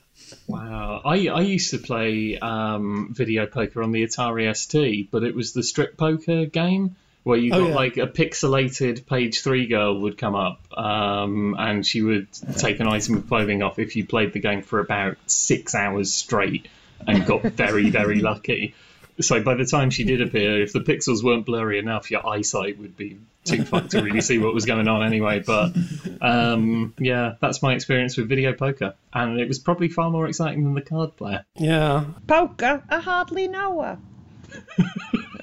Wow. 0.49 1.03
I, 1.05 1.29
I 1.29 1.41
used 1.43 1.71
to 1.71 1.79
play 1.79 2.39
um, 2.39 3.13
video 3.13 3.47
poker 3.47 3.83
on 3.83 3.93
the 3.93 4.03
Atari 4.05 4.55
ST, 4.57 5.11
but 5.11 5.23
it 5.25 5.35
was 5.35 5.53
the 5.53 5.63
strip 5.63 5.97
poker 5.97 6.47
game 6.47 6.97
where 7.23 7.39
you 7.39 7.53
Oh, 7.53 7.61
got 7.61 7.69
yeah. 7.71 7.75
like 7.75 7.97
a 7.97 8.07
pixelated 8.07 9.07
page 9.07 9.41
three 9.43 9.67
girl 9.67 10.01
would 10.01 10.17
come 10.17 10.35
up 10.37 10.61
um, 10.79 11.57
and 11.59 11.85
she 11.85 12.03
would 12.03 12.29
take 12.57 12.79
an 12.81 12.87
item 12.89 13.17
of 13.17 13.29
clothing 13.29 13.63
off 13.63 13.79
if 13.81 13.97
you 13.97 14.07
played 14.07 14.33
the 14.33 14.39
game 14.39 14.63
for 14.63 14.79
about 14.81 15.17
six 15.27 15.75
hours 15.75 16.13
straight 16.13 16.69
and 17.07 17.27
got 17.27 17.43
very, 17.43 17.91
very 17.91 18.21
lucky. 18.21 18.75
So 19.21 19.43
by 19.43 19.55
the 19.55 19.65
time 19.65 19.91
she 19.91 20.05
did 20.05 20.21
appear, 20.21 20.61
if 20.63 20.73
the 20.73 20.81
pixels 20.81 21.23
weren't 21.25 21.47
blurry 21.47 21.79
enough, 21.79 22.11
your 22.11 22.27
eyesight 22.27 22.79
would 22.79 22.97
be 22.97 23.19
too 23.45 23.65
fucked 23.65 23.93
to 23.93 24.03
really 24.03 24.21
see 24.21 24.39
what 24.39 24.53
was 24.53 24.67
going 24.67 24.89
on 24.89 25.03
anyway. 25.03 25.41
But 25.41 25.75
um, 26.21 26.93
yeah, 26.99 27.35
that's 27.41 27.63
my 27.63 27.75
experience 27.75 28.17
with 28.17 28.29
video 28.29 28.53
poker, 28.53 28.95
and 29.15 29.41
it 29.41 29.49
was 29.49 29.59
probably 29.59 29.89
far 29.89 30.11
more 30.11 30.27
exciting 30.29 30.65
than 30.65 30.75
the 30.75 30.83
card 30.83 31.17
player. 31.17 31.45
Yeah. 31.55 32.05
Poker, 32.27 32.83
I 32.91 33.01
hardly 33.01 33.49
know 33.49 33.81
her. 33.83 33.99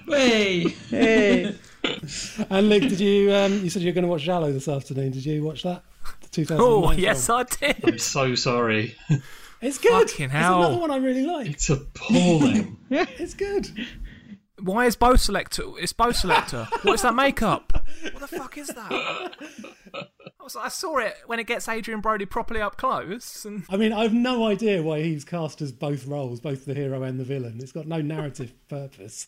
Hey. 0.08 0.70
Hey. 0.90 1.56
And 2.50 2.70
Luke, 2.70 2.84
did 2.84 3.02
you? 3.02 3.34
Um, 3.34 3.62
you 3.62 3.70
said 3.70 3.82
you 3.82 3.90
were 3.90 3.94
going 3.94 4.06
to 4.06 4.10
watch 4.10 4.22
Giallo 4.22 4.54
this 4.54 4.70
afternoon. 4.70 5.12
Did 5.12 5.26
you 5.26 5.44
watch 5.44 5.64
that? 5.64 5.84
The 6.22 6.28
2009 6.30 6.66
Oh, 6.66 6.88
film? 6.88 6.98
yes, 7.00 7.30
I 7.30 7.44
did. 7.44 7.76
I'm 7.84 7.98
so 8.00 8.36
sorry. 8.36 8.96
It's 9.64 9.78
good. 9.78 10.10
Fucking 10.10 10.26
It's 10.26 10.34
hell. 10.34 10.60
another 10.64 10.78
one 10.78 10.92
I 10.92 10.98
really 10.98 11.26
like. 11.26 11.48
It's 11.52 11.70
appalling. 11.70 12.78
It's 12.92 13.34
good. 13.34 13.68
Why 14.62 14.86
is 14.86 14.96
Bo 14.96 15.16
Selector? 15.16 15.64
It's 15.80 15.94
Bo 15.94 16.12
Selector. 16.12 16.68
what 16.84 16.94
is 16.94 17.02
that 17.02 17.16
makeup? 17.16 17.74
What 18.14 18.20
the 18.20 18.28
fuck 18.28 18.58
is 18.58 18.68
that? 18.68 18.92
I, 19.94 20.44
was, 20.44 20.56
I 20.56 20.68
saw 20.70 20.98
it 21.00 21.16
when 21.26 21.40
it 21.40 21.48
gets 21.48 21.68
Adrien 21.68 22.02
Brody 22.02 22.26
properly 22.26 22.62
up 22.62 22.78
close, 22.78 23.46
and 23.46 23.64
I 23.70 23.78
mean, 23.78 23.92
I 23.94 24.04
have 24.04 24.14
no 24.14 24.46
idea 24.46 24.84
why 24.84 25.02
he's 25.02 25.24
cast 25.26 25.62
as 25.62 25.72
both 25.72 26.06
roles, 26.06 26.40
both 26.40 26.66
the 26.66 26.74
hero 26.74 27.02
and 27.04 27.20
the 27.20 27.24
villain. 27.24 27.60
It's 27.62 27.72
got 27.72 27.88
no 27.88 28.00
narrative 28.02 28.54
purpose. 28.70 29.28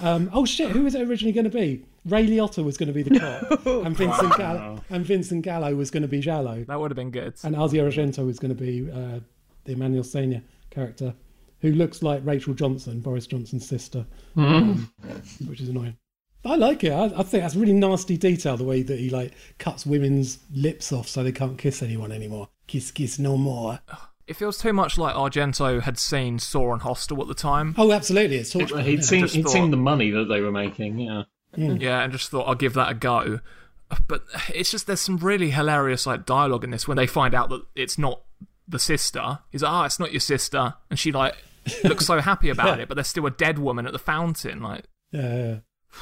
Um, 0.00 0.28
oh 0.32 0.44
shit! 0.44 0.70
Who 0.72 0.82
was 0.82 0.94
it 0.94 1.08
originally 1.08 1.32
going 1.32 1.44
to 1.44 1.50
be? 1.50 1.84
Ray 2.04 2.26
Liotta 2.26 2.62
was 2.64 2.76
going 2.76 2.88
to 2.88 2.92
be 2.92 3.02
the 3.02 3.18
cop, 3.18 3.66
and 3.66 3.96
Vincent 3.96 4.36
Gallo, 4.36 4.82
and 4.90 5.04
Vincent 5.06 5.42
Gallo 5.42 5.74
was 5.74 5.90
going 5.90 6.02
to 6.02 6.08
be 6.08 6.20
Giallo, 6.20 6.64
that 6.64 6.78
would 6.80 6.90
have 6.90 6.96
been 6.96 7.10
good. 7.10 7.34
and 7.44 7.54
Asia 7.54 7.76
Argento 7.78 8.26
was 8.26 8.38
going 8.38 8.54
to 8.54 8.60
be 8.62 8.90
uh, 8.90 9.20
the 9.66 9.74
Emmanuelle 9.74 10.00
Seigner 10.04 10.42
character, 10.70 11.14
who 11.60 11.72
looks 11.72 12.02
like 12.02 12.24
Rachel 12.24 12.54
Johnson, 12.54 13.00
Boris 13.00 13.26
Johnson's 13.26 13.66
sister, 13.68 14.06
um, 14.36 14.90
which 15.46 15.60
is 15.60 15.68
annoying. 15.68 15.96
I 16.44 16.54
like 16.54 16.84
it. 16.84 16.92
I, 16.92 17.06
I 17.06 17.22
think 17.24 17.42
that's 17.42 17.56
really 17.56 17.72
nasty 17.72 18.16
detail. 18.16 18.56
The 18.56 18.64
way 18.64 18.82
that 18.82 18.98
he 18.98 19.10
like 19.10 19.32
cuts 19.58 19.84
women's 19.84 20.38
lips 20.54 20.92
off 20.92 21.08
so 21.08 21.24
they 21.24 21.32
can't 21.32 21.58
kiss 21.58 21.82
anyone 21.82 22.12
anymore. 22.12 22.48
Kiss, 22.68 22.90
kiss, 22.92 23.18
no 23.18 23.36
more. 23.36 23.80
It 24.28 24.34
feels 24.34 24.58
too 24.58 24.72
much 24.72 24.96
like 24.98 25.14
Argento 25.14 25.82
had 25.82 25.98
seen 25.98 26.38
Saw 26.38 26.72
and 26.72 26.82
Hostel 26.82 27.20
at 27.20 27.28
the 27.28 27.34
time. 27.34 27.74
Oh, 27.78 27.90
absolutely. 27.92 28.36
It's 28.36 28.50
torture. 28.50 28.80
he'd 28.80 28.96
yeah. 29.00 29.04
seen 29.04 29.26
he'd 29.26 29.42
thought- 29.44 29.52
seen 29.52 29.70
the 29.70 29.76
money 29.76 30.10
that 30.10 30.24
they 30.24 30.40
were 30.40 30.52
making. 30.52 30.98
Yeah. 30.98 31.24
Yeah, 31.56 32.02
and 32.02 32.12
just 32.12 32.30
thought 32.30 32.46
I'll 32.46 32.54
give 32.54 32.74
that 32.74 32.90
a 32.90 32.94
go. 32.94 33.40
But 34.08 34.24
it's 34.52 34.70
just 34.70 34.86
there's 34.86 35.00
some 35.00 35.16
really 35.16 35.50
hilarious 35.50 36.06
like 36.06 36.26
dialogue 36.26 36.64
in 36.64 36.70
this 36.70 36.86
when 36.88 36.96
they 36.96 37.06
find 37.06 37.34
out 37.34 37.48
that 37.50 37.62
it's 37.74 37.96
not 37.98 38.20
the 38.68 38.78
sister. 38.78 39.38
He's 39.50 39.62
like, 39.62 39.72
"Ah, 39.72 39.84
it's 39.86 39.98
not 40.00 40.12
your 40.12 40.20
sister," 40.20 40.74
and 40.90 40.98
she 40.98 41.12
like 41.12 41.34
looks 41.84 42.06
so 42.06 42.20
happy 42.20 42.48
about 42.50 42.80
it, 42.80 42.88
but 42.88 42.94
there's 42.94 43.08
still 43.08 43.26
a 43.26 43.30
dead 43.30 43.58
woman 43.58 43.86
at 43.86 43.92
the 43.92 43.98
fountain. 43.98 44.60
Like, 44.62 44.84
Yeah, 45.12 45.36
yeah. 45.36 45.56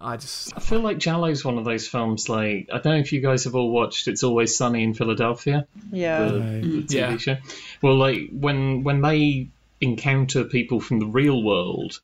I 0.00 0.16
just 0.18 0.54
I 0.54 0.60
feel 0.60 0.80
like 0.80 0.98
Giallo's 0.98 1.44
one 1.46 1.56
of 1.56 1.64
those 1.64 1.88
films. 1.88 2.28
Like 2.28 2.68
I 2.70 2.78
don't 2.78 2.92
know 2.92 2.98
if 2.98 3.12
you 3.12 3.20
guys 3.22 3.44
have 3.44 3.54
all 3.54 3.70
watched 3.70 4.06
"It's 4.08 4.22
Always 4.22 4.54
Sunny 4.56 4.82
in 4.82 4.92
Philadelphia," 4.92 5.66
Yeah. 5.90 6.24
the, 6.28 6.40
Right. 6.40 6.62
the 6.62 6.82
TV 6.82 6.92
Yeah. 6.94 7.16
show. 7.16 7.36
Well, 7.80 7.96
like 7.96 8.28
when 8.30 8.82
when 8.84 9.00
they 9.00 9.48
encounter 9.80 10.44
people 10.44 10.80
from 10.80 10.98
the 11.00 11.06
real 11.06 11.42
world, 11.42 12.00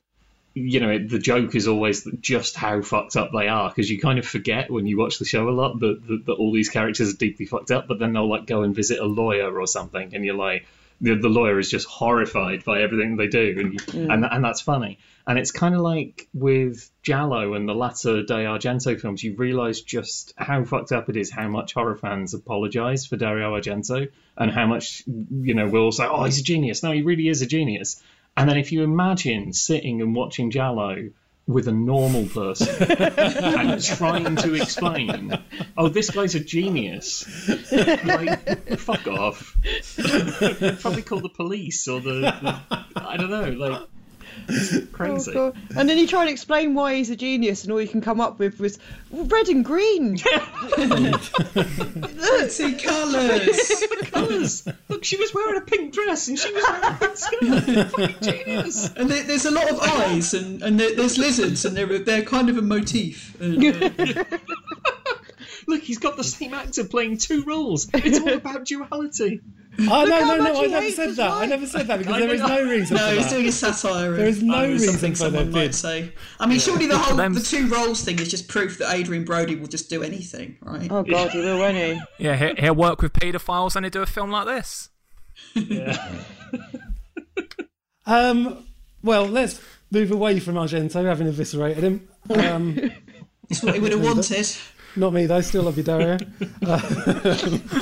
you 0.55 0.80
know, 0.80 0.98
the 0.98 1.18
joke 1.18 1.55
is 1.55 1.68
always 1.68 2.07
just 2.20 2.57
how 2.57 2.82
fucked 2.82 3.16
up 3.16 3.30
they 3.32 3.48
are 3.48 3.68
because 3.68 3.90
you 3.90 4.01
kind 4.01 4.18
of 4.18 4.26
forget 4.26 4.70
when 4.70 4.86
you 4.86 4.98
watch 4.98 5.18
the 5.18 5.24
show 5.24 5.48
a 5.48 5.51
lot 5.51 5.78
that, 5.80 6.07
that 6.07 6.26
that 6.26 6.32
all 6.32 6.53
these 6.53 6.68
characters 6.68 7.14
are 7.14 7.16
deeply 7.16 7.46
fucked 7.46 7.70
up. 7.70 7.86
But 7.88 7.98
then 7.98 8.12
they'll 8.12 8.28
like 8.28 8.46
go 8.46 8.62
and 8.62 8.74
visit 8.74 8.98
a 8.98 9.07
lawyer 9.07 9.59
or 9.59 9.66
something, 9.66 10.14
and 10.14 10.24
you're 10.24 10.34
like. 10.34 10.66
The, 11.03 11.14
the 11.14 11.30
lawyer 11.30 11.59
is 11.59 11.70
just 11.70 11.86
horrified 11.86 12.62
by 12.62 12.82
everything 12.82 13.16
they 13.16 13.28
do, 13.28 13.57
and 13.59 13.72
you, 13.72 13.78
mm. 13.78 14.12
and 14.12 14.22
and 14.22 14.44
that's 14.44 14.61
funny. 14.61 14.98
And 15.26 15.38
it's 15.38 15.51
kind 15.51 15.74
of 15.74 15.80
like 15.80 16.28
with 16.34 16.90
Giallo 17.03 17.55
and 17.55 17.66
the 17.66 17.74
latter 17.74 18.22
Day 18.22 18.44
Argento 18.44 19.01
films, 19.01 19.24
you 19.24 19.34
realise 19.34 19.80
just 19.80 20.34
how 20.36 20.62
fucked 20.64 20.92
up 20.92 21.09
it 21.09 21.16
is, 21.16 21.30
how 21.30 21.48
much 21.48 21.72
horror 21.72 21.96
fans 21.96 22.34
apologise 22.34 23.07
for 23.07 23.16
Dario 23.16 23.59
Argento, 23.59 24.11
and 24.36 24.51
how 24.51 24.66
much, 24.66 25.03
you 25.07 25.55
know, 25.55 25.68
we'll 25.68 25.90
say, 25.90 26.05
oh, 26.05 26.24
he's 26.24 26.40
a 26.40 26.42
genius. 26.42 26.82
No, 26.82 26.92
he 26.92 27.01
really 27.01 27.28
is 27.28 27.40
a 27.40 27.46
genius. 27.46 28.03
And 28.41 28.49
then 28.49 28.57
if 28.57 28.72
you 28.72 28.82
imagine 28.82 29.53
sitting 29.53 30.01
and 30.01 30.14
watching 30.14 30.51
Giallo 30.51 31.11
with 31.47 31.68
a 31.68 31.72
normal 31.72 32.24
person 32.24 32.91
and 32.99 33.84
trying 33.84 34.36
to 34.36 34.55
explain, 34.55 35.38
oh, 35.76 35.88
this 35.88 36.09
guy's 36.09 36.34
a 36.34 36.41
genius, 36.41 37.26
like, 38.03 38.78
fuck 38.78 39.07
off. 39.09 39.55
Probably 40.80 41.03
call 41.03 41.20
the 41.20 41.28
police 41.28 41.86
or 41.86 42.01
the, 42.01 42.20
the 42.20 42.61
I 42.97 43.18
don't 43.18 43.28
know, 43.28 43.51
like, 43.51 43.82
it's 44.49 44.74
Oh, 44.76 44.86
crazy. 44.93 45.32
God. 45.32 45.57
And 45.76 45.88
then 45.88 45.99
you 45.99 46.07
try 46.07 46.22
and 46.22 46.30
explain 46.30 46.74
why 46.74 46.95
he's 46.97 47.11
a 47.11 47.16
genius, 47.16 47.64
and 47.64 47.72
all 47.72 47.80
you 47.80 47.88
can 47.88 48.01
come 48.01 48.20
up 48.20 48.38
with 48.38 48.59
was 48.61 48.78
red 49.11 49.49
and 49.49 49.64
green. 49.64 50.16
Two 52.57 52.76
colours. 52.82 53.84
colours. 54.11 54.68
Look, 54.88 55.05
she 55.05 55.16
was 55.16 55.32
wearing 55.34 55.57
a 55.59 55.64
pink 55.64 55.93
dress 55.95 56.28
and 56.28 56.38
she 56.38 56.53
was 56.53 56.64
wearing 56.68 56.84
a 56.84 56.99
pink 56.99 57.16
skirt. 57.16 57.91
Fucking 57.91 58.16
genius. 58.45 58.91
And 58.95 59.11
there, 59.11 59.22
there's 59.24 59.47
a 59.47 59.51
lot 59.51 59.70
of 59.70 59.80
eyes, 59.80 60.34
and, 60.34 60.62
and 60.62 60.78
there, 60.78 60.95
there's 60.95 61.18
lizards, 61.18 61.64
and 61.64 61.76
they're 61.76 61.99
they're 61.99 62.22
kind 62.22 62.49
of 62.51 62.59
a 62.59 62.62
motif. 62.62 63.41
And, 63.41 63.64
uh, 63.64 64.24
Look, 65.66 65.82
he's 65.82 65.99
got 65.99 66.16
the 66.16 66.24
same 66.24 66.55
actor 66.55 66.84
playing 66.84 67.18
two 67.18 67.43
roles. 67.45 67.88
It's 67.95 68.18
all 68.20 68.32
about 68.32 68.64
duality. 68.64 69.41
Oh 69.79 70.05
no, 70.05 70.05
no, 70.05 70.37
no! 70.37 70.62
I 70.62 70.66
never 70.66 70.91
said 70.91 71.09
his 71.09 71.16
that. 71.16 71.31
I 71.31 71.47
never 71.47 71.66
said 71.66 71.87
that 71.87 71.99
because 72.01 72.18
there 72.18 72.35
is 72.35 72.41
know. 72.41 72.49
no 72.49 72.68
reason 72.68 72.97
no, 72.97 73.09
for 73.09 73.14
he's 73.14 73.25
that. 73.25 73.31
doing 73.31 73.47
a 73.47 73.53
satire. 73.53 74.11
There 74.12 74.27
is 74.27 74.43
no 74.43 74.64
of, 74.64 74.71
reason 74.71 74.91
something 74.91 75.12
for 75.12 75.18
someone 75.18 75.51
that 75.51 75.57
might 75.57 75.75
say. 75.75 76.12
I 76.41 76.47
mean, 76.47 76.59
surely 76.59 76.87
the 76.87 76.99
whole 76.99 77.16
the 77.16 77.41
two 77.41 77.68
roles 77.68 78.03
thing 78.03 78.18
is 78.18 78.29
just 78.29 78.49
proof 78.49 78.79
that 78.79 78.93
Adrien 78.95 79.25
Brody 79.25 79.55
will 79.55 79.68
just 79.68 79.89
do 79.89 80.03
anything, 80.03 80.59
right? 80.62 80.91
Oh 80.91 81.03
God, 81.05 81.31
he 81.31 81.39
will, 81.39 81.59
won't 81.59 81.77
he? 81.77 82.01
yeah, 82.18 82.37
he- 82.37 82.61
he'll 82.61 82.75
work 82.75 83.01
with 83.01 83.12
paedophiles 83.12 83.77
and 83.77 83.85
he'll 83.85 83.91
do 83.91 84.03
a 84.03 84.07
film 84.07 84.31
like 84.31 84.47
this. 84.47 84.89
Yeah. 85.55 86.25
um, 88.07 88.66
well, 89.03 89.25
let's 89.27 89.61
move 89.91 90.11
away 90.11 90.41
from 90.41 90.57
Argento, 90.57 91.05
having 91.05 91.29
eviscerated 91.29 91.85
him. 91.85 92.09
Um, 92.31 92.91
It's 93.49 93.64
what 93.64 93.75
he 93.75 93.81
would 93.81 93.91
have 93.91 94.05
wanted. 94.05 94.49
not 94.95 95.12
me 95.12 95.27
though. 95.27 95.41
Still 95.41 95.64
love 95.64 95.77
you, 95.77 95.83
Dario. 95.83 96.18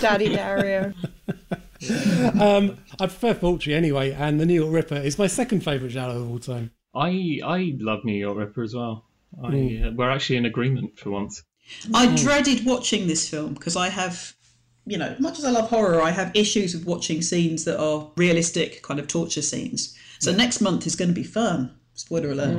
Daddy 0.01 0.35
Dario. 0.35 0.95
um, 2.41 2.77
I 3.01 3.07
prefer 3.07 3.35
Fulci 3.35 3.75
anyway, 3.75 4.13
and 4.13 4.41
the 4.41 4.47
New 4.47 4.55
York 4.55 4.73
Ripper 4.73 4.97
is 4.97 5.19
my 5.19 5.27
second 5.27 5.63
favourite 5.63 5.93
Giallo 5.93 6.23
of 6.23 6.31
all 6.31 6.39
time. 6.39 6.71
I 6.95 7.41
I 7.45 7.75
love 7.79 8.05
New 8.05 8.15
York 8.19 8.37
Ripper 8.37 8.63
as 8.63 8.75
well. 8.75 9.05
I, 9.43 9.51
Mm. 9.51 9.87
uh, 9.87 9.93
we're 9.95 10.11
actually 10.11 10.37
in 10.37 10.47
agreement 10.47 10.99
for 10.99 11.11
once. 11.11 11.43
I 11.95 12.15
dreaded 12.17 12.65
watching 12.65 13.07
this 13.07 13.29
film 13.29 13.53
because 13.55 13.77
I 13.77 13.91
have, 13.91 14.33
you 14.87 14.97
know, 14.97 15.15
much 15.19 15.39
as 15.39 15.45
I 15.45 15.51
love 15.51 15.69
horror, 15.69 16.01
I 16.01 16.11
have 16.11 16.31
issues 16.35 16.75
with 16.75 16.87
watching 16.87 17.21
scenes 17.21 17.65
that 17.67 17.79
are 17.79 18.11
realistic, 18.17 18.83
kind 18.83 18.99
of 18.99 19.07
torture 19.07 19.43
scenes. 19.43 19.95
So 20.19 20.33
next 20.33 20.61
month 20.63 20.87
is 20.87 20.97
going 20.97 21.11
to 21.11 21.15
be 21.15 21.23
fun. 21.25 21.71
Spoiler 21.93 22.31
alert. 22.31 22.57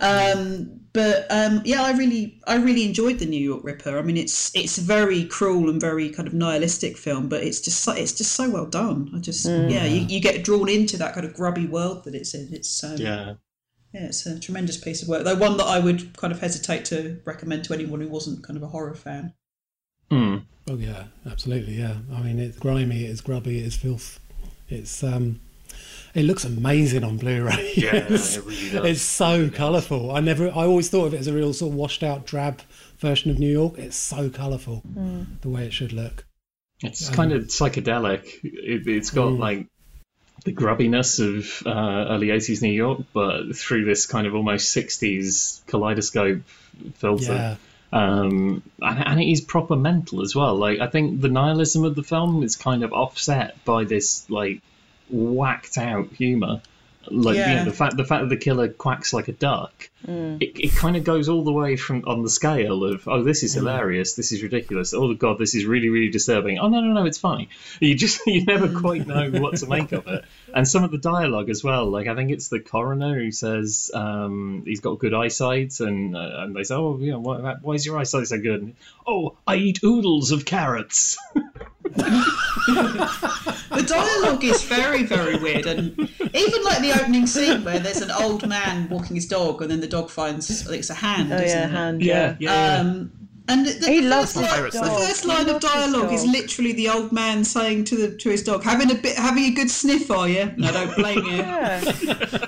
Um, 0.00 0.80
but 0.94 1.26
um, 1.28 1.60
yeah, 1.64 1.82
I 1.82 1.90
really, 1.92 2.40
I 2.46 2.54
really 2.56 2.86
enjoyed 2.86 3.18
the 3.18 3.26
New 3.26 3.40
York 3.40 3.62
Ripper. 3.64 3.98
I 3.98 4.02
mean, 4.02 4.16
it's 4.16 4.54
it's 4.54 4.78
a 4.78 4.80
very 4.80 5.24
cruel 5.24 5.68
and 5.68 5.80
very 5.80 6.08
kind 6.08 6.26
of 6.28 6.32
nihilistic 6.34 6.96
film, 6.96 7.28
but 7.28 7.42
it's 7.42 7.60
just 7.60 7.80
so, 7.80 7.92
it's 7.92 8.12
just 8.12 8.32
so 8.32 8.48
well 8.48 8.64
done. 8.66 9.10
I 9.14 9.18
just 9.18 9.44
yeah, 9.44 9.84
you, 9.84 10.06
you 10.06 10.20
get 10.20 10.44
drawn 10.44 10.68
into 10.68 10.96
that 10.98 11.12
kind 11.14 11.26
of 11.26 11.34
grubby 11.34 11.66
world 11.66 12.04
that 12.04 12.14
it's 12.14 12.32
in. 12.32 12.48
It's 12.52 12.82
um, 12.84 12.96
Yeah. 12.96 13.34
yeah, 13.92 14.06
it's 14.06 14.24
a 14.24 14.38
tremendous 14.38 14.76
piece 14.78 15.02
of 15.02 15.08
work. 15.08 15.24
Though 15.24 15.34
one 15.34 15.56
that 15.56 15.66
I 15.66 15.80
would 15.80 16.16
kind 16.16 16.32
of 16.32 16.40
hesitate 16.40 16.84
to 16.86 17.20
recommend 17.24 17.64
to 17.64 17.74
anyone 17.74 18.00
who 18.00 18.08
wasn't 18.08 18.44
kind 18.44 18.56
of 18.56 18.62
a 18.62 18.68
horror 18.68 18.94
fan. 18.94 19.34
Hmm. 20.10 20.36
Oh 20.70 20.76
yeah, 20.76 21.04
absolutely. 21.26 21.74
Yeah, 21.74 21.96
I 22.14 22.22
mean 22.22 22.38
it's 22.38 22.58
grimy, 22.58 23.04
it's 23.04 23.20
grubby, 23.20 23.58
it's 23.58 23.76
filth. 23.76 24.20
It's 24.68 25.02
um, 25.02 25.40
it 26.14 26.22
looks 26.24 26.44
amazing 26.44 27.04
on 27.04 27.16
Blu-ray. 27.18 27.72
Yeah, 27.76 27.94
it's, 28.08 28.36
it 28.36 28.44
really 28.44 28.70
does. 28.70 28.84
it's 28.86 29.02
so 29.02 29.50
colourful. 29.50 30.12
I 30.14 30.20
never, 30.20 30.48
I 30.48 30.64
always 30.64 30.88
thought 30.88 31.06
of 31.06 31.14
it 31.14 31.18
as 31.20 31.26
a 31.26 31.32
real 31.32 31.52
sort 31.52 31.72
of 31.72 31.76
washed-out, 31.76 32.24
drab 32.26 32.60
version 32.98 33.30
of 33.30 33.38
New 33.38 33.50
York. 33.52 33.78
It's 33.78 33.96
so 33.96 34.30
colourful, 34.30 34.82
the 35.42 35.48
way 35.48 35.66
it 35.66 35.72
should 35.72 35.92
look. 35.92 36.24
It's 36.82 37.08
kind 37.08 37.32
of 37.32 37.44
psychedelic. 37.44 38.24
It, 38.42 38.86
it's 38.86 39.10
got 39.10 39.32
Mm. 39.32 39.38
like 39.38 39.66
the 40.44 40.52
grubbiness 40.52 41.18
of 41.20 41.66
uh, 41.66 42.06
early 42.12 42.26
80s 42.28 42.60
New 42.62 42.72
York, 42.72 43.00
but 43.14 43.56
through 43.56 43.84
this 43.86 44.06
kind 44.06 44.26
of 44.26 44.34
almost 44.34 44.76
60s 44.76 45.64
kaleidoscope 45.66 46.42
filter. 46.96 47.32
Yeah. 47.32 47.56
Um, 47.92 48.62
and, 48.82 49.06
and 49.06 49.20
it 49.22 49.30
is 49.30 49.40
proper 49.40 49.76
mental 49.76 50.20
as 50.22 50.34
well. 50.34 50.56
Like 50.56 50.80
I 50.80 50.88
think 50.88 51.20
the 51.20 51.28
nihilism 51.28 51.84
of 51.84 51.94
the 51.94 52.02
film 52.02 52.42
is 52.42 52.56
kind 52.56 52.82
of 52.84 52.92
offset 52.92 53.64
by 53.64 53.84
this 53.84 54.28
like 54.28 54.60
whacked 55.10 55.78
out 55.78 56.08
humor. 56.12 56.62
Like 57.10 57.36
you 57.36 57.42
know, 57.42 57.64
the 57.64 57.72
fact 57.72 57.96
the 57.96 58.04
fact 58.04 58.22
that 58.22 58.28
the 58.28 58.36
killer 58.36 58.68
quacks 58.68 59.12
like 59.12 59.28
a 59.28 59.32
duck, 59.32 59.90
it, 60.40 60.58
it 60.58 60.72
kind 60.74 60.96
of 60.96 61.04
goes 61.04 61.28
all 61.28 61.44
the 61.44 61.52
way 61.52 61.76
from 61.76 62.04
on 62.06 62.22
the 62.22 62.30
scale 62.30 62.84
of 62.84 63.06
oh 63.06 63.22
this 63.22 63.42
is 63.42 63.54
hilarious, 63.54 64.14
this 64.14 64.32
is 64.32 64.42
ridiculous, 64.42 64.94
oh 64.94 65.12
god 65.14 65.38
this 65.38 65.54
is 65.54 65.66
really 65.66 65.88
really 65.88 66.08
disturbing. 66.08 66.58
Oh 66.58 66.68
no 66.68 66.80
no 66.80 66.92
no 66.92 67.04
it's 67.04 67.18
funny. 67.18 67.48
You 67.80 67.94
just 67.94 68.20
you 68.26 68.44
never 68.44 68.80
quite 68.80 69.06
know 69.06 69.30
what 69.30 69.56
to 69.56 69.66
make 69.66 69.92
of 69.92 70.06
it. 70.06 70.24
And 70.54 70.66
some 70.66 70.84
of 70.84 70.90
the 70.90 70.98
dialogue 70.98 71.50
as 71.50 71.62
well, 71.62 71.90
like 71.90 72.06
I 72.06 72.14
think 72.14 72.30
it's 72.30 72.48
the 72.48 72.60
coroner 72.60 73.14
who 73.18 73.30
says 73.30 73.90
um, 73.92 74.62
he's 74.64 74.80
got 74.80 74.98
good 74.98 75.14
eyesight, 75.14 75.80
and 75.80 76.16
uh, 76.16 76.36
and 76.38 76.56
they 76.56 76.64
say 76.64 76.74
oh 76.74 76.96
know 76.96 77.20
why, 77.20 77.56
why 77.60 77.74
is 77.74 77.84
your 77.84 77.98
eyesight 77.98 78.28
so 78.28 78.38
good? 78.38 78.62
And, 78.62 78.76
oh 79.06 79.36
I 79.46 79.56
eat 79.56 79.80
oodles 79.84 80.30
of 80.30 80.44
carrots. 80.44 81.18
The 83.74 83.82
dialogue 83.82 84.44
is 84.44 84.62
very, 84.62 85.02
very 85.02 85.36
weird, 85.36 85.66
and 85.66 85.98
even 85.98 86.62
like 86.64 86.80
the 86.80 86.92
opening 87.00 87.26
scene 87.26 87.64
where 87.64 87.80
there's 87.80 88.00
an 88.00 88.10
old 88.10 88.46
man 88.48 88.88
walking 88.88 89.16
his 89.16 89.26
dog, 89.26 89.62
and 89.62 89.70
then 89.70 89.80
the 89.80 89.88
dog 89.88 90.10
finds 90.10 90.50
I 90.50 90.54
think 90.64 90.78
it's 90.78 90.90
a 90.90 90.94
hand. 90.94 91.32
Oh 91.32 91.36
isn't 91.36 91.48
yeah, 91.48 91.64
it? 91.64 91.70
hand. 91.70 92.02
yeah 92.02 92.36
yeah. 92.38 92.76
Um, 92.78 93.23
and 93.46 93.66
the, 93.66 93.72
the, 93.72 93.90
He 93.90 94.00
the 94.00 94.08
loves 94.08 94.32
first 94.32 94.54
his 94.54 94.74
line, 94.74 94.88
dog. 94.88 95.00
The 95.00 95.06
first 95.06 95.24
line 95.26 95.48
of 95.50 95.60
dialogue 95.60 96.12
is 96.12 96.24
literally 96.24 96.72
the 96.72 96.88
old 96.88 97.12
man 97.12 97.44
saying 97.44 97.84
to 97.86 97.96
the 97.96 98.16
to 98.16 98.30
his 98.30 98.42
dog, 98.42 98.62
"Having 98.62 98.90
a 98.92 98.94
bit, 98.94 99.16
having 99.16 99.44
a 99.44 99.50
good 99.50 99.70
sniff, 99.70 100.10
are 100.10 100.28
you?" 100.28 100.40
And 100.40 100.64
I 100.64 100.72
don't 100.72 100.96
blame 100.96 101.24
you. 101.26 101.36
Yeah. 101.36 101.82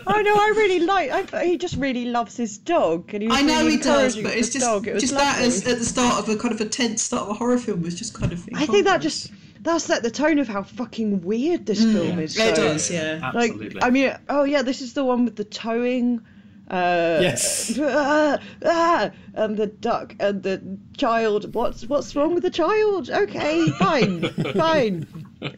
I 0.06 0.22
know. 0.22 0.34
I 0.34 0.52
really 0.56 0.80
like. 0.80 1.34
I, 1.34 1.44
he 1.44 1.58
just 1.58 1.76
really 1.76 2.06
loves 2.06 2.36
his 2.36 2.56
dog, 2.56 3.12
and 3.12 3.22
he 3.22 3.28
I 3.28 3.42
know 3.42 3.58
really 3.58 3.72
he 3.72 3.78
does, 3.78 4.16
but 4.16 4.34
it's 4.34 4.48
just 4.48 4.64
dog. 4.64 4.86
It 4.86 4.94
was 4.94 5.02
just 5.02 5.14
that 5.14 5.40
as 5.42 5.66
at 5.66 5.78
the 5.78 5.84
start 5.84 6.18
of 6.18 6.34
a 6.34 6.38
kind 6.38 6.54
of 6.54 6.60
a 6.60 6.66
tense 6.66 7.02
start 7.02 7.24
of 7.24 7.28
a 7.30 7.34
horror 7.34 7.58
film 7.58 7.82
was 7.82 7.94
just 7.94 8.14
kind 8.14 8.32
of. 8.32 8.48
I 8.54 8.64
think 8.64 8.84
that 8.84 9.02
just 9.02 9.30
that 9.66 9.82
set 9.82 10.02
the 10.02 10.10
tone 10.10 10.38
of 10.38 10.48
how 10.48 10.62
fucking 10.62 11.22
weird 11.22 11.66
this 11.66 11.84
mm, 11.84 11.92
film 11.92 12.18
is. 12.20 12.38
it 12.38 12.56
so- 12.56 12.62
does, 12.62 12.90
yeah. 12.90 13.32
Like, 13.34 13.50
Absolutely. 13.50 13.82
I 13.82 13.90
mean, 13.90 14.16
oh 14.30 14.44
yeah, 14.44 14.62
this 14.62 14.80
is 14.80 14.94
the 14.94 15.04
one 15.04 15.26
with 15.26 15.36
the 15.36 15.44
towing. 15.44 16.22
Uh, 16.68 17.18
Yes. 17.22 17.78
ah, 17.82 18.38
ah, 18.64 19.10
and 19.34 19.56
the 19.56 19.66
duck 19.68 20.16
and 20.18 20.42
the 20.42 20.78
child. 20.96 21.54
What's 21.54 21.86
what's 21.86 22.14
wrong 22.16 22.34
with 22.34 22.42
the 22.42 22.50
child? 22.50 23.08
Okay, 23.08 23.68
fine, 23.70 24.22
fine, 24.54 25.06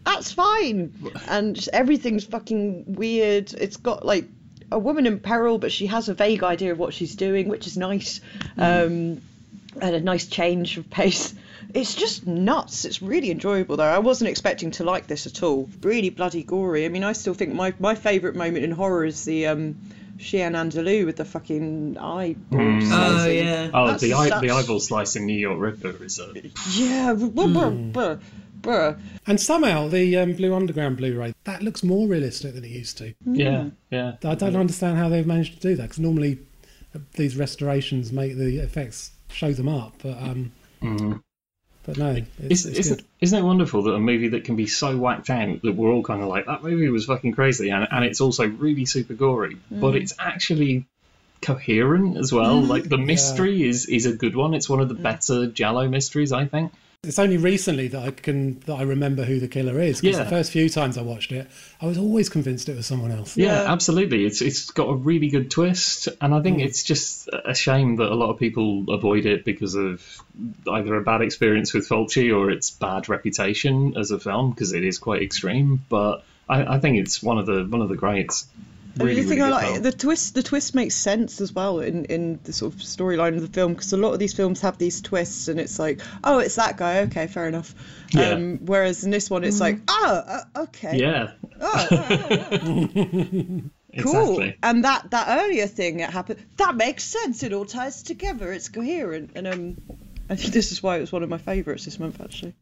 that's 0.04 0.32
fine. 0.32 0.92
And 1.28 1.68
everything's 1.72 2.24
fucking 2.24 2.94
weird. 2.94 3.54
It's 3.54 3.78
got 3.78 4.04
like 4.04 4.28
a 4.70 4.78
woman 4.78 5.06
in 5.06 5.18
peril, 5.20 5.58
but 5.58 5.72
she 5.72 5.86
has 5.86 6.08
a 6.10 6.14
vague 6.14 6.42
idea 6.42 6.72
of 6.72 6.78
what 6.78 6.92
she's 6.92 7.16
doing, 7.16 7.48
which 7.48 7.66
is 7.66 7.76
nice. 7.76 8.20
Um, 8.58 9.22
and 9.80 9.94
a 9.94 10.00
nice 10.00 10.26
change 10.26 10.76
of 10.76 10.90
pace. 10.90 11.34
It's 11.72 11.94
just 11.94 12.26
nuts. 12.26 12.84
It's 12.84 13.00
really 13.02 13.30
enjoyable 13.30 13.76
though. 13.76 13.84
I 13.84 13.98
wasn't 13.98 14.30
expecting 14.30 14.72
to 14.72 14.84
like 14.84 15.06
this 15.06 15.26
at 15.26 15.42
all. 15.42 15.68
Really 15.82 16.10
bloody 16.10 16.42
gory. 16.42 16.84
I 16.84 16.88
mean, 16.88 17.04
I 17.04 17.12
still 17.12 17.34
think 17.34 17.54
my 17.54 17.74
my 17.78 17.94
favourite 17.94 18.36
moment 18.36 18.64
in 18.64 18.72
horror 18.72 19.04
is 19.04 19.24
the 19.24 19.46
um, 19.48 19.76
Chien 20.18 20.52
Andalou 20.54 21.06
with 21.06 21.16
the 21.16 21.24
fucking 21.24 21.96
eyeball 21.98 22.58
Mm. 22.58 22.82
Oh 22.82 23.18
slicing. 23.18 23.46
yeah. 23.46 23.70
Oh, 23.72 23.86
That's 23.86 24.02
the 24.02 24.14
eye, 24.14 24.40
the 24.40 24.50
eyeball 24.50 24.80
slice 24.80 25.16
in 25.16 25.26
New 25.26 25.38
York 25.38 25.58
Ripper 25.58 26.04
is 26.04 26.18
a 26.18 26.32
Yeah. 26.74 27.14
Bruh, 27.14 27.30
bruh, 27.32 27.92
bruh, 27.92 28.20
bruh. 28.60 29.00
And 29.26 29.40
somehow 29.40 29.88
the 29.88 30.16
um, 30.16 30.32
Blue 30.34 30.54
Underground 30.54 30.96
Blu-ray 30.96 31.34
that 31.44 31.62
looks 31.62 31.82
more 31.82 32.08
realistic 32.08 32.54
than 32.54 32.64
it 32.64 32.70
used 32.70 32.98
to. 32.98 33.14
yeah 33.24 33.70
yeah. 33.90 34.16
I 34.24 34.34
don't 34.34 34.56
understand 34.56 34.98
how 34.98 35.08
they've 35.08 35.26
managed 35.26 35.54
to 35.54 35.68
do 35.68 35.76
that 35.76 35.82
because 35.84 35.98
normally 36.00 36.38
uh, 36.94 36.98
these 37.14 37.36
restorations 37.36 38.10
make 38.12 38.36
the 38.36 38.58
effects 38.58 39.12
show 39.30 39.52
them 39.52 39.68
up, 39.68 39.94
but 40.02 40.16
um, 40.22 40.52
but 41.88 41.96
no, 41.96 42.22
it's, 42.38 42.66
Is, 42.66 42.66
it's 42.66 42.78
isn't, 42.80 42.96
good. 42.98 43.06
isn't 43.22 43.38
it 43.38 43.42
wonderful 43.42 43.84
that 43.84 43.94
a 43.94 43.98
movie 43.98 44.28
that 44.28 44.44
can 44.44 44.56
be 44.56 44.66
so 44.66 44.94
whacked 44.94 45.30
out 45.30 45.62
that 45.62 45.74
we're 45.74 45.90
all 45.90 46.02
kind 46.02 46.20
of 46.20 46.28
like 46.28 46.44
that 46.44 46.62
movie 46.62 46.90
was 46.90 47.06
fucking 47.06 47.32
crazy 47.32 47.70
and, 47.70 47.88
and 47.90 48.04
it's 48.04 48.20
also 48.20 48.46
really 48.46 48.84
super 48.84 49.14
gory, 49.14 49.56
but 49.70 49.94
mm. 49.94 50.02
it's 50.02 50.12
actually 50.18 50.84
coherent 51.40 52.18
as 52.18 52.30
well. 52.30 52.60
Mm. 52.60 52.68
Like 52.68 52.88
the 52.90 52.98
mystery 52.98 53.66
is 53.66 53.86
is 53.86 54.04
a 54.04 54.12
good 54.12 54.36
one. 54.36 54.52
It's 54.52 54.68
one 54.68 54.80
of 54.80 54.90
the 54.90 54.96
mm. 54.96 55.02
better 55.02 55.46
Giallo 55.46 55.88
mysteries, 55.88 56.30
I 56.30 56.44
think. 56.44 56.72
It's 57.04 57.20
only 57.20 57.36
recently 57.36 57.86
that 57.86 58.02
I 58.02 58.10
can 58.10 58.58
that 58.66 58.74
I 58.74 58.82
remember 58.82 59.22
who 59.22 59.38
the 59.38 59.46
killer 59.46 59.80
is. 59.80 60.00
Because 60.00 60.18
Yeah. 60.18 60.24
the 60.24 60.30
first 60.30 60.50
few 60.50 60.68
times 60.68 60.98
I 60.98 61.02
watched 61.02 61.30
it, 61.30 61.48
I 61.80 61.86
was 61.86 61.96
always 61.96 62.28
convinced 62.28 62.68
it 62.68 62.74
was 62.74 62.86
someone 62.86 63.12
else. 63.12 63.36
Yeah, 63.36 63.72
absolutely. 63.72 64.26
It's 64.26 64.42
it's 64.42 64.72
got 64.72 64.88
a 64.88 64.96
really 64.96 65.28
good 65.28 65.48
twist, 65.48 66.08
and 66.20 66.34
I 66.34 66.42
think 66.42 66.58
mm. 66.58 66.64
it's 66.64 66.82
just 66.82 67.28
a 67.32 67.54
shame 67.54 67.96
that 67.96 68.10
a 68.10 68.16
lot 68.16 68.30
of 68.30 68.40
people 68.40 68.84
avoid 68.88 69.26
it 69.26 69.44
because 69.44 69.76
of 69.76 70.04
either 70.68 70.96
a 70.96 71.02
bad 71.02 71.22
experience 71.22 71.72
with 71.72 71.88
Fulci 71.88 72.36
or 72.36 72.50
its 72.50 72.72
bad 72.72 73.08
reputation 73.08 73.96
as 73.96 74.10
a 74.10 74.18
film 74.18 74.50
because 74.50 74.72
it 74.72 74.82
is 74.82 74.98
quite 74.98 75.22
extreme. 75.22 75.84
But 75.88 76.24
I, 76.48 76.74
I 76.74 76.78
think 76.80 76.98
it's 76.98 77.22
one 77.22 77.38
of 77.38 77.46
the 77.46 77.64
one 77.64 77.80
of 77.80 77.90
the 77.90 77.96
greats. 77.96 78.48
Really, 79.06 79.22
the 79.22 79.28
thing 79.28 79.38
really 79.38 79.52
I 79.52 79.56
like 79.56 79.66
film. 79.72 79.82
the 79.82 79.92
twist. 79.92 80.34
The 80.34 80.42
twist 80.42 80.74
makes 80.74 80.94
sense 80.94 81.40
as 81.40 81.52
well 81.52 81.80
in 81.80 82.04
in 82.06 82.40
the 82.42 82.52
sort 82.52 82.74
of 82.74 82.80
storyline 82.80 83.36
of 83.36 83.42
the 83.42 83.48
film 83.48 83.74
because 83.74 83.92
a 83.92 83.96
lot 83.96 84.12
of 84.12 84.18
these 84.18 84.34
films 84.34 84.60
have 84.62 84.78
these 84.78 85.00
twists, 85.00 85.48
and 85.48 85.60
it's 85.60 85.78
like, 85.78 86.00
oh, 86.24 86.38
it's 86.38 86.56
that 86.56 86.76
guy. 86.76 87.00
Okay, 87.00 87.26
fair 87.26 87.46
enough. 87.48 87.74
Yeah. 88.10 88.30
Um, 88.30 88.58
whereas 88.64 89.04
in 89.04 89.10
this 89.10 89.28
one, 89.30 89.44
it's 89.44 89.60
like, 89.60 89.80
oh, 89.88 90.22
uh, 90.26 90.62
okay. 90.62 90.96
Yeah, 90.98 91.32
Oh, 91.60 91.86
oh, 91.90 92.06
oh, 92.10 92.88
oh. 92.92 94.02
cool. 94.02 94.40
exactly. 94.40 94.58
And 94.62 94.84
that 94.84 95.10
that 95.10 95.40
earlier 95.44 95.66
thing 95.66 95.98
that 95.98 96.12
happened, 96.12 96.40
that 96.56 96.76
makes 96.76 97.04
sense. 97.04 97.42
It 97.42 97.52
all 97.52 97.64
ties 97.66 98.02
together. 98.02 98.52
It's 98.52 98.68
coherent, 98.68 99.32
and 99.34 99.46
um, 99.46 99.76
I 100.30 100.36
think 100.36 100.52
this 100.52 100.72
is 100.72 100.82
why 100.82 100.96
it 100.96 101.00
was 101.00 101.12
one 101.12 101.22
of 101.22 101.28
my 101.28 101.38
favourites 101.38 101.84
this 101.84 101.98
month. 101.98 102.20
Actually, 102.20 102.54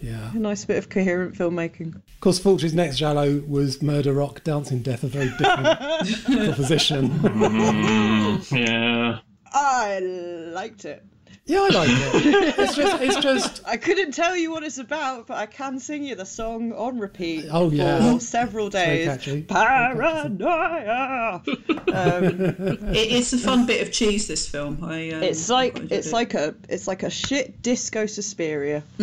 Yeah. 0.00 0.30
a 0.34 0.38
nice 0.38 0.64
bit 0.64 0.76
of 0.78 0.88
coherent 0.88 1.34
filmmaking. 1.34 1.94
Of 1.96 2.20
course, 2.20 2.38
Fulci's 2.38 2.74
next 2.74 2.98
Giallo 2.98 3.40
was 3.48 3.80
Murder 3.82 4.12
Rock, 4.12 4.44
Dancing 4.44 4.80
Death, 4.82 5.04
a 5.04 5.08
very 5.08 5.30
different 5.38 5.78
proposition. 6.46 7.08
Mm-hmm. 7.20 8.56
Yeah, 8.56 9.18
I 9.52 9.98
liked 10.00 10.84
it. 10.84 11.04
Yeah, 11.44 11.60
I 11.60 11.68
like 11.68 11.88
it. 11.90 12.58
It's 12.58 12.74
just, 12.74 13.02
it's 13.02 13.16
just. 13.20 13.62
I 13.66 13.76
couldn't 13.76 14.12
tell 14.12 14.36
you 14.36 14.50
what 14.50 14.64
it's 14.64 14.78
about, 14.78 15.28
but 15.28 15.36
I 15.36 15.46
can 15.46 15.78
sing 15.78 16.02
you 16.02 16.16
the 16.16 16.26
song 16.26 16.72
on 16.72 16.98
repeat. 16.98 17.46
Oh, 17.52 17.70
yeah. 17.70 18.14
For 18.14 18.20
several 18.20 18.68
very 18.68 18.98
days. 18.98 19.06
catchy. 19.06 19.42
Paranoia. 19.42 21.42
um, 21.46 21.46
It, 22.96 23.12
it's 23.12 23.32
a 23.32 23.38
fun 23.38 23.66
bit 23.66 23.86
of 23.86 23.92
cheese. 23.92 24.26
This 24.26 24.48
film. 24.48 24.82
I, 24.82 25.10
um, 25.10 25.22
it's 25.22 25.48
like 25.48 25.74
quite 25.74 25.92
it's 25.92 26.08
it. 26.08 26.12
like 26.12 26.34
a 26.34 26.54
it's 26.68 26.88
like 26.88 27.02
a 27.02 27.10
shit 27.10 27.62
disco 27.62 28.06
Suspiria. 28.06 28.82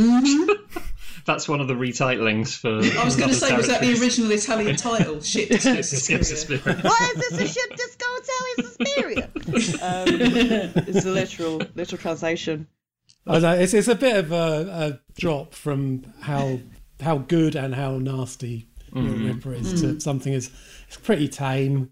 that's 1.26 1.48
one 1.48 1.62
of 1.62 1.68
the 1.68 1.74
retitlings 1.74 2.58
for. 2.58 2.80
I 3.00 3.06
was 3.06 3.16
going 3.16 3.30
to 3.30 3.36
say, 3.36 3.56
was 3.56 3.68
that 3.68 3.82
the 3.82 3.92
original 4.02 4.32
Italian 4.32 4.76
title? 4.76 5.22
Shit, 5.22 5.50
Disco 5.50 5.82
Suspiria. 5.82 6.24
Suspiria. 6.24 6.80
Why 6.82 7.14
is 7.16 7.30
this 7.30 7.40
a 7.40 7.48
shit 7.48 7.78
disco 7.78 8.06
Italian 8.16 8.74
Suspiria? 8.74 9.30
Um, 9.48 10.08
it's 10.88 11.04
the 11.04 11.12
literal 11.12 11.62
literal 11.76 12.02
translation. 12.02 12.68
I 13.26 13.40
know, 13.40 13.54
it's, 13.54 13.74
it's 13.74 13.88
a 13.88 13.96
bit 13.96 14.18
of 14.18 14.32
a, 14.32 15.00
a 15.16 15.20
drop 15.20 15.54
from 15.54 16.04
how 16.22 16.60
how 17.02 17.18
good 17.20 17.56
and 17.56 17.74
how 17.74 17.98
nasty 17.98 18.68
mm 18.92 19.28
Ripper 19.28 19.54
is 19.54 19.82
to 19.82 20.00
something 20.00 20.34
is 20.34 20.52
it's 20.88 20.98
pretty 20.98 21.28
tame 21.28 21.92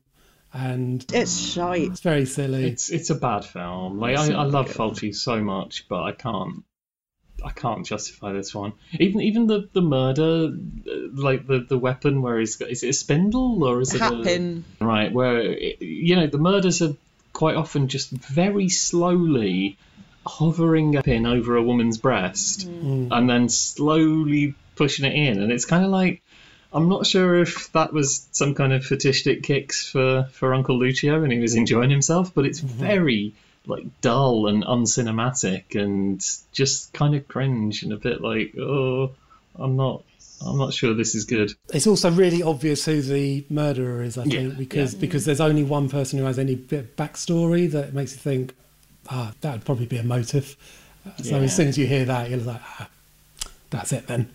and 0.53 1.05
It's 1.13 1.37
shite. 1.39 1.83
it's 1.83 2.01
very 2.01 2.25
silly. 2.25 2.67
It's 2.67 2.89
it's 2.89 3.09
a 3.09 3.15
bad 3.15 3.45
film. 3.45 3.99
Like 3.99 4.17
I, 4.17 4.33
I 4.33 4.43
love 4.43 4.67
Fulci 4.69 5.15
so 5.15 5.41
much, 5.41 5.87
but 5.87 6.03
I 6.03 6.11
can't 6.11 6.63
I 7.43 7.51
can't 7.51 7.85
justify 7.85 8.33
this 8.33 8.53
one. 8.53 8.73
Even 8.99 9.21
even 9.21 9.47
the 9.47 9.69
the 9.73 9.81
murder, 9.81 10.51
uh, 10.51 10.97
like 11.13 11.47
the 11.47 11.65
the 11.67 11.77
weapon 11.77 12.21
where 12.21 12.37
he's 12.39 12.55
got 12.57 12.69
is 12.69 12.83
it 12.83 12.89
a 12.89 12.93
spindle 12.93 13.63
or 13.63 13.81
is 13.81 13.93
it 13.93 14.01
a 14.01 14.03
Happen. 14.03 14.65
right 14.79 15.11
where 15.11 15.39
it, 15.41 15.81
you 15.81 16.15
know 16.17 16.27
the 16.27 16.37
murders 16.37 16.81
are 16.81 16.95
quite 17.33 17.55
often 17.55 17.87
just 17.87 18.09
very 18.11 18.69
slowly 18.69 19.77
hovering 20.25 20.95
up 20.97 21.07
in 21.07 21.25
over 21.25 21.55
a 21.55 21.63
woman's 21.63 21.97
breast 21.97 22.69
mm. 22.69 23.07
and 23.11 23.29
then 23.29 23.49
slowly 23.49 24.53
pushing 24.75 25.05
it 25.05 25.13
in. 25.13 25.41
And 25.41 25.51
it's 25.51 25.65
kind 25.65 25.83
of 25.83 25.91
like 25.91 26.21
I'm 26.73 26.87
not 26.87 27.05
sure 27.05 27.35
if 27.41 27.71
that 27.73 27.91
was 27.91 28.27
some 28.31 28.55
kind 28.55 28.71
of 28.71 28.85
fetishistic 28.85 29.43
kicks 29.43 29.87
for 29.87 30.29
for 30.31 30.53
Uncle 30.53 30.77
Lucio 30.77 31.23
and 31.23 31.31
he 31.31 31.39
was 31.39 31.55
enjoying 31.55 31.89
himself 31.89 32.33
but 32.33 32.45
it's 32.45 32.61
mm-hmm. 32.61 32.79
very 32.79 33.33
like 33.67 33.85
dull 34.01 34.47
and 34.47 34.63
uncinematic 34.63 35.75
and 35.75 36.25
just 36.51 36.93
kind 36.93 37.13
of 37.13 37.27
cringe 37.27 37.83
and 37.83 37.93
a 37.93 37.97
bit 37.97 38.21
like 38.21 38.57
oh 38.57 39.11
I'm 39.55 39.75
not 39.75 40.03
I'm 40.45 40.57
not 40.57 40.73
sure 40.73 40.93
this 40.93 41.13
is 41.15 41.25
good 41.25 41.51
It's 41.73 41.87
also 41.87 42.09
really 42.11 42.41
obvious 42.43 42.85
who 42.85 43.01
the 43.01 43.45
murderer 43.49 44.01
is, 44.03 44.17
I 44.17 44.23
think, 44.25 44.57
because 44.57 44.95
because 44.95 45.25
there's 45.25 45.41
only 45.41 45.63
one 45.63 45.89
person 45.89 46.19
who 46.19 46.25
has 46.25 46.39
any 46.39 46.55
bit 46.55 46.79
of 46.79 46.95
backstory 46.95 47.69
that 47.71 47.93
makes 47.93 48.11
you 48.13 48.17
think, 48.19 48.53
ah, 49.09 49.33
that 49.41 49.51
would 49.53 49.65
probably 49.65 49.85
be 49.85 49.97
a 49.97 50.03
motive. 50.03 50.55
Uh, 51.05 51.21
So 51.23 51.37
Yeah. 51.37 51.43
as 51.43 51.55
soon 51.55 51.67
as 51.67 51.77
you 51.77 51.87
hear 51.87 52.05
that, 52.05 52.29
you're 52.29 52.39
like, 52.39 52.61
ah, 52.79 52.89
that's 53.69 53.91
it 53.93 54.07
then. 54.07 54.29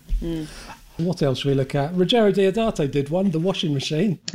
What 0.97 1.21
else 1.21 1.39
should 1.39 1.49
we 1.49 1.53
look 1.55 1.75
at? 1.75 1.93
Ruggero 1.93 2.33
Deodato 2.33 2.89
did 2.89 3.09
one, 3.09 3.31
the 3.31 3.39
washing 3.39 3.73
machine. 3.73 4.19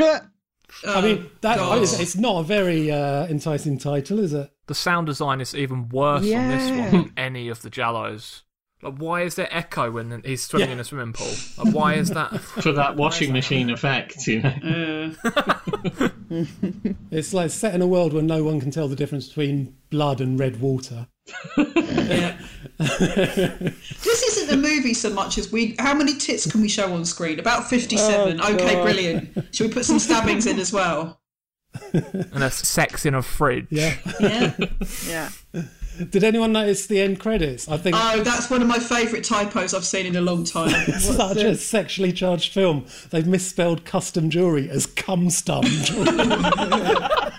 I 0.87 1.01
mean, 1.03 1.29
that 1.43 1.57
God. 1.59 1.83
is, 1.83 1.99
it's 2.01 2.17
not 2.17 2.41
a 2.41 2.43
very 2.45 2.91
uh, 2.91 3.27
enticing 3.27 3.79
title, 3.79 4.19
is 4.21 4.33
it? 4.33 4.51
The 4.69 4.75
sound 4.75 5.07
design 5.07 5.41
is 5.41 5.55
even 5.55 5.89
worse 5.91 6.23
on 6.33 6.49
this 6.49 6.71
one 6.71 6.91
than 6.91 7.13
any 7.17 7.49
of 7.49 7.61
the 7.63 7.69
Giallos. 7.71 8.43
Like, 8.83 8.97
why 8.97 9.23
is 9.23 9.37
there 9.37 9.49
echo 9.51 9.91
when 9.93 10.23
he's 10.25 10.43
swimming 10.43 10.69
Yeah. 10.69 10.75
in 10.75 10.81
a 10.81 10.85
swimming 10.85 11.13
pool? 11.13 11.33
Like, 11.57 11.73
why 11.75 11.95
is 11.95 12.11
that? 12.11 12.41
for 12.41 12.73
that 12.73 12.97
washing 12.97 13.33
machine 13.33 13.71
effect 13.71 14.27
you 14.27 14.43
know 14.43 15.15
It's 17.11 17.33
like 17.35 17.51
set 17.51 17.75
in 17.75 17.83
a 17.83 17.87
world 17.87 18.13
where 18.13 18.23
no 18.23 18.43
one 18.43 18.61
can 18.61 18.71
tell 18.71 18.89
the 18.89 18.97
difference 18.97 19.29
between 19.29 19.77
blood 19.91 20.21
and 20.21 20.39
red 20.39 20.61
water. 20.61 21.07
Yeah. 21.57 22.37
this 22.79 24.23
isn't 24.23 24.49
the 24.51 24.57
movie 24.57 24.95
so 24.95 25.11
much 25.11 25.39
as 25.39 25.53
we. 25.53 25.77
How 25.79 25.95
many 25.95 26.17
tits 26.17 26.51
can 26.51 26.61
we 26.61 26.69
show 26.69 26.93
on 26.93 27.05
screen? 27.05 27.39
About 27.39 27.69
fifty-seven. 27.71 28.41
Oh, 28.43 28.55
okay, 28.55 28.75
God. 28.75 28.83
brilliant. 28.83 29.55
Should 29.55 29.69
we 29.69 29.73
put 29.73 29.85
some 29.85 29.99
stabbings 30.01 30.47
in 30.47 30.59
as 30.59 30.73
well? 30.73 31.21
and 31.93 32.43
a 32.43 32.51
sex 32.51 33.07
in 33.07 33.15
a 33.15 33.23
fridge. 33.23 33.67
Yeah. 33.71 33.97
Yeah. 34.21 34.55
Yeah. 35.07 35.31
Did 36.11 36.25
anyone 36.25 36.53
notice 36.53 36.87
the 36.87 37.01
end 37.01 37.21
credits? 37.21 37.69
I 37.69 37.77
think 37.77 37.97
Oh, 37.99 38.23
that's 38.23 38.51
one 38.51 38.63
of 38.63 38.69
my 38.69 38.79
favourite 38.79 39.25
typos 39.25 39.75
I've 39.75 39.85
seen 39.85 40.07
in 40.07 40.17
a 40.17 40.21
long 40.23 40.45
time. 40.45 40.71
it's 40.89 41.05
such 41.05 41.37
a 41.39 41.55
sexually 41.55 42.13
charged 42.13 42.53
film. 42.55 42.87
They've 43.11 43.27
misspelled 43.27 43.85
custom 43.85 44.31
jewelry 44.31 44.71
as 44.71 44.87
cum 44.87 45.29
stum. 45.29 45.63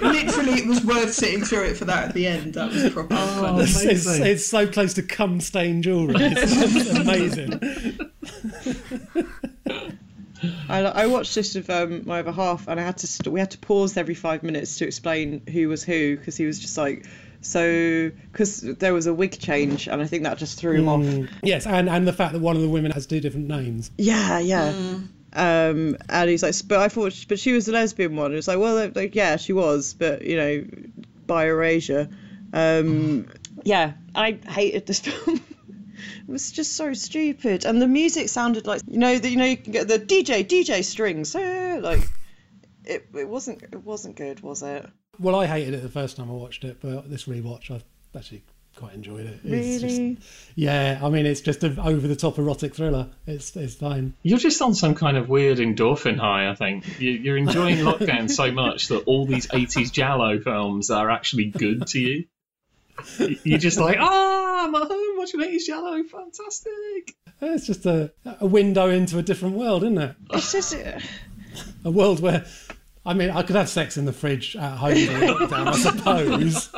Literally, 0.00 0.52
it 0.60 0.66
was 0.66 0.84
worth 0.84 1.12
sitting 1.12 1.42
through 1.44 1.64
it 1.64 1.76
for 1.76 1.84
that 1.86 2.08
at 2.08 2.14
the 2.14 2.26
end. 2.26 2.54
That 2.54 2.72
was 2.72 2.90
proper 2.92 3.14
Oh, 3.18 3.58
it's, 3.60 3.82
it's, 3.82 4.06
it's 4.06 4.46
so 4.46 4.66
close 4.66 4.94
to 4.94 5.02
cum 5.02 5.40
stain 5.40 5.82
jewelry. 5.82 6.14
It's 6.18 6.90
amazing. 6.98 7.50
I, 10.70 10.80
I 10.82 11.06
watched 11.06 11.34
this 11.34 11.54
with 11.54 11.68
um, 11.68 12.02
my 12.06 12.20
other 12.20 12.32
half, 12.32 12.68
and 12.68 12.78
I 12.78 12.82
had 12.82 12.98
to 12.98 13.06
st- 13.06 13.32
we 13.32 13.40
had 13.40 13.50
to 13.52 13.58
pause 13.58 13.96
every 13.96 14.14
five 14.14 14.42
minutes 14.42 14.78
to 14.78 14.86
explain 14.86 15.42
who 15.46 15.68
was 15.68 15.82
who 15.82 16.16
because 16.16 16.36
he 16.36 16.46
was 16.46 16.58
just 16.58 16.78
like 16.78 17.06
so 17.40 18.10
because 18.32 18.60
there 18.60 18.94
was 18.94 19.06
a 19.06 19.14
wig 19.14 19.38
change, 19.38 19.88
and 19.88 20.00
I 20.00 20.06
think 20.06 20.24
that 20.24 20.38
just 20.38 20.58
threw 20.58 20.76
him 20.76 20.88
off. 20.88 21.28
Yes, 21.42 21.66
and, 21.66 21.88
and 21.88 22.06
the 22.06 22.12
fact 22.12 22.32
that 22.34 22.40
one 22.40 22.56
of 22.56 22.62
the 22.62 22.68
women 22.68 22.92
has 22.92 23.06
two 23.06 23.20
different 23.20 23.48
names. 23.48 23.90
Yeah, 23.98 24.38
yeah. 24.38 24.68
Um, 25.32 25.96
and 26.08 26.28
he's 26.30 26.42
like, 26.42 26.54
but 26.66 26.80
I 26.80 26.88
thought, 26.88 27.24
but 27.28 27.38
she 27.38 27.52
was 27.52 27.66
the 27.66 27.72
lesbian 27.72 28.16
one. 28.16 28.34
It's 28.34 28.48
like, 28.48 28.58
well, 28.58 28.90
like, 28.94 29.14
yeah, 29.14 29.36
she 29.36 29.52
was, 29.52 29.94
but 29.94 30.22
you 30.22 30.36
know, 30.36 30.64
by 31.26 31.46
erasure. 31.46 32.08
Um, 32.52 33.28
yeah, 33.64 33.92
I 34.14 34.38
hated 34.46 34.86
this 34.86 35.00
film. 35.00 35.40
It 36.26 36.30
was 36.30 36.52
just 36.52 36.72
so 36.76 36.92
stupid, 36.92 37.64
and 37.64 37.80
the 37.80 37.88
music 37.88 38.28
sounded 38.28 38.66
like 38.66 38.82
you 38.88 38.98
know, 38.98 39.18
the, 39.18 39.28
you 39.30 39.36
know, 39.36 39.44
you 39.44 39.56
can 39.56 39.72
get 39.72 39.88
the 39.88 39.98
DJ 39.98 40.44
DJ 40.44 40.84
strings, 40.84 41.34
eh, 41.34 41.78
like 41.82 42.00
it. 42.84 43.06
It 43.14 43.28
wasn't. 43.28 43.62
It 43.62 43.84
wasn't 43.84 44.16
good, 44.16 44.40
was 44.40 44.62
it? 44.62 44.86
Well, 45.18 45.34
I 45.36 45.46
hated 45.46 45.74
it 45.74 45.82
the 45.82 45.88
first 45.88 46.16
time 46.16 46.30
I 46.30 46.34
watched 46.34 46.64
it, 46.64 46.78
but 46.80 47.10
this 47.10 47.24
rewatch, 47.24 47.70
I've 47.70 47.84
actually 48.16 48.42
quite 48.76 48.94
enjoyed 48.94 49.26
it. 49.26 49.40
It's 49.44 49.82
just- 49.82 49.98
Really? 49.98 50.16
yeah, 50.54 50.98
I 51.02 51.10
mean, 51.10 51.26
it's 51.26 51.42
just 51.42 51.62
an 51.64 51.78
over 51.78 52.08
the 52.08 52.16
top 52.16 52.38
erotic 52.38 52.74
thriller. 52.74 53.08
It's 53.26 53.54
it's 53.56 53.74
fine. 53.74 54.14
You're 54.22 54.38
just 54.38 54.62
on 54.62 54.74
some 54.74 54.94
kind 54.94 55.16
of 55.18 55.28
weird 55.28 55.58
endorphin 55.58 56.18
high, 56.18 56.48
I 56.48 56.54
think. 56.54 56.98
You- 57.00 57.10
You're 57.12 57.36
enjoying 57.36 57.78
lockdown 57.84 58.30
so 58.30 58.50
much 58.52 58.88
that 58.88 59.04
all 59.04 59.26
these 59.26 59.46
80s 59.48 59.92
Giallo 59.92 60.40
films 60.40 60.90
are 60.90 61.10
actually 61.10 61.46
good 61.46 61.86
to 61.88 62.00
you. 62.00 62.24
You're 63.44 63.58
just 63.58 63.78
like, 63.78 63.96
ah, 64.00 64.64
I'm 64.66 64.74
at 64.74 64.88
home 64.88 65.18
watching 65.18 65.40
80s 65.40 65.68
Yellow. 65.68 66.02
fantastic. 66.04 67.16
It's 67.40 67.66
just 67.66 67.86
a, 67.86 68.12
a 68.40 68.46
window 68.46 68.90
into 68.90 69.18
a 69.18 69.22
different 69.22 69.56
world, 69.56 69.82
isn't 69.82 69.98
it? 69.98 70.16
It's 70.32 70.52
just. 70.52 70.74
A 71.84 71.90
world 71.90 72.20
where, 72.20 72.44
I 73.04 73.14
mean, 73.14 73.30
I 73.30 73.42
could 73.42 73.56
have 73.56 73.68
sex 73.68 73.96
in 73.96 74.04
the 74.04 74.12
fridge 74.12 74.54
at 74.56 74.76
home 74.76 74.94
during 74.94 75.28
lockdown, 75.30 75.66
I 75.68 75.72
suppose, 75.72 76.68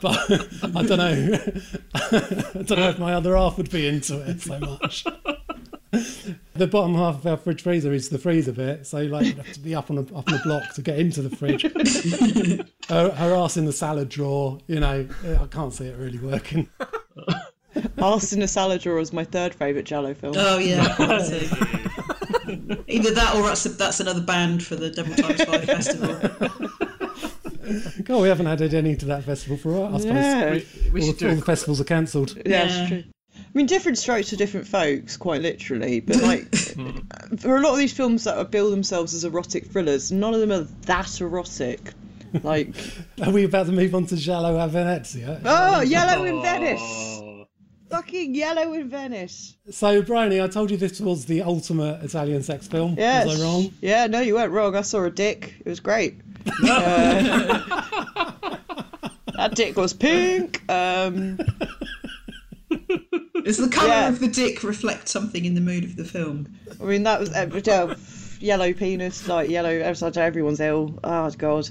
but 0.00 0.76
I 0.76 0.82
don't 0.82 0.98
know. 0.98 1.38
I 1.94 2.62
don't 2.62 2.78
know 2.78 2.88
if 2.88 2.98
my 2.98 3.14
other 3.14 3.36
half 3.36 3.58
would 3.58 3.70
be 3.70 3.86
into 3.86 4.18
it 4.28 4.40
so 4.40 4.58
much. 4.58 5.04
The 5.90 6.66
bottom 6.66 6.94
half 6.94 7.16
of 7.16 7.26
our 7.26 7.36
fridge 7.36 7.62
freezer 7.62 7.92
is 7.92 8.08
the 8.10 8.18
freezer 8.18 8.52
bit, 8.52 8.86
so 8.86 9.02
like 9.02 9.26
you 9.26 9.34
have 9.34 9.52
to 9.52 9.60
be 9.60 9.74
up 9.74 9.90
on 9.90 9.98
a 9.98 10.02
up 10.16 10.28
on 10.28 10.34
a 10.34 10.42
block 10.42 10.74
to 10.74 10.82
get 10.82 10.98
into 10.98 11.22
the 11.22 11.34
fridge. 11.34 11.62
her, 12.88 13.10
her 13.10 13.34
ass 13.34 13.56
in 13.56 13.64
the 13.64 13.72
salad 13.72 14.08
drawer, 14.08 14.58
you 14.66 14.80
know, 14.80 15.08
I 15.24 15.46
can't 15.46 15.72
see 15.72 15.86
it 15.86 15.96
really 15.96 16.18
working. 16.18 16.68
Arse 17.98 18.32
in 18.32 18.42
a 18.42 18.48
Salad 18.48 18.80
Drawer 18.80 18.98
is 18.98 19.12
my 19.12 19.24
third 19.24 19.54
favourite 19.54 19.84
Giallo 19.84 20.14
film. 20.14 20.34
Oh 20.36 20.58
yeah. 20.58 20.82
Either 22.88 23.10
that 23.14 23.34
or 23.36 23.42
that's 23.42 23.64
that's 23.64 24.00
another 24.00 24.20
band 24.22 24.64
for 24.64 24.76
the 24.76 24.90
Devil 24.90 25.14
Times 25.14 25.44
Five 25.44 25.64
festival. 25.64 26.14
God, 28.04 28.22
we 28.22 28.28
haven't 28.28 28.46
added 28.46 28.72
any 28.72 28.96
to 28.96 29.06
that 29.06 29.24
festival 29.24 29.58
for 29.58 29.74
a 29.74 29.80
while. 29.80 29.94
I 29.94 29.98
suppose 29.98 30.14
Yeah. 30.14 30.50
We, 30.52 30.66
we 30.90 31.00
all, 31.02 31.06
should 31.08 31.18
the, 31.18 31.28
all 31.28 31.36
the 31.36 31.42
festivals 31.42 31.80
are 31.80 31.84
cancelled. 31.84 32.36
Yeah, 32.46 32.88
Yeah. 32.88 33.02
It's 33.48 33.54
true. 33.54 33.54
I 33.54 33.58
mean, 33.58 33.66
different 33.66 33.98
strokes 33.98 34.30
for 34.30 34.36
different 34.36 34.66
folks, 34.66 35.16
quite 35.16 35.42
literally. 35.42 36.00
But 36.00 36.16
like, 36.22 36.54
for 37.40 37.56
a 37.56 37.60
lot 37.60 37.72
of 37.72 37.78
these 37.78 37.92
films 37.92 38.24
that 38.24 38.36
are 38.38 38.44
bill 38.44 38.70
themselves 38.70 39.14
as 39.14 39.24
erotic 39.24 39.66
thrillers, 39.66 40.12
none 40.12 40.34
of 40.34 40.40
them 40.40 40.52
are 40.52 40.66
that 40.86 41.20
erotic. 41.20 41.92
Like, 42.42 42.74
Are 43.22 43.30
we 43.30 43.44
about 43.44 43.66
to 43.66 43.72
move 43.72 43.94
on 43.94 44.06
to 44.06 44.16
Giallo 44.16 44.58
a 44.58 44.68
Venezia? 44.68 45.40
oh, 45.44 45.80
Yellow 45.80 46.24
in 46.24 46.42
Venice, 46.42 46.80
Oh, 46.82 47.46
fucking 47.88 48.34
Yellow 48.34 48.74
in 48.74 48.90
Venice. 48.90 49.56
So, 49.70 50.02
Bryony, 50.02 50.40
I 50.42 50.48
told 50.48 50.70
you 50.70 50.76
this 50.76 51.00
was 51.00 51.24
the 51.24 51.40
ultimate 51.42 52.04
Italian 52.04 52.42
sex 52.42 52.68
film. 52.68 52.96
Yes. 52.98 53.26
Was 53.26 53.40
I 53.40 53.44
wrong? 53.44 53.72
Yeah, 53.80 54.06
no, 54.08 54.20
you 54.20 54.34
weren't 54.34 54.52
wrong. 54.52 54.76
I 54.76 54.82
saw 54.82 55.04
a 55.04 55.10
dick. 55.10 55.54
It 55.60 55.68
was 55.68 55.80
great. 55.80 56.20
Uh, 56.62 58.56
that 59.36 59.54
dick 59.54 59.76
was 59.76 59.92
pink. 59.92 60.62
Um, 60.70 61.38
Does 63.48 63.56
the 63.56 63.68
colour 63.68 63.88
Yeah. 63.88 64.08
of 64.08 64.20
the 64.20 64.28
dick 64.28 64.62
reflect 64.62 65.08
something 65.08 65.42
in 65.42 65.54
the 65.54 65.62
mood 65.62 65.84
of 65.84 65.96
the 65.96 66.04
film? 66.04 66.54
I 66.78 66.84
mean, 66.84 67.04
that 67.04 67.18
was 67.18 67.30
uh, 67.30 67.96
yellow 68.40 68.74
penis, 68.74 69.26
like 69.26 69.48
yellow. 69.48 69.70
Everyone's 69.70 70.60
ill. 70.60 70.98
Oh 71.02 71.30
God, 71.30 71.70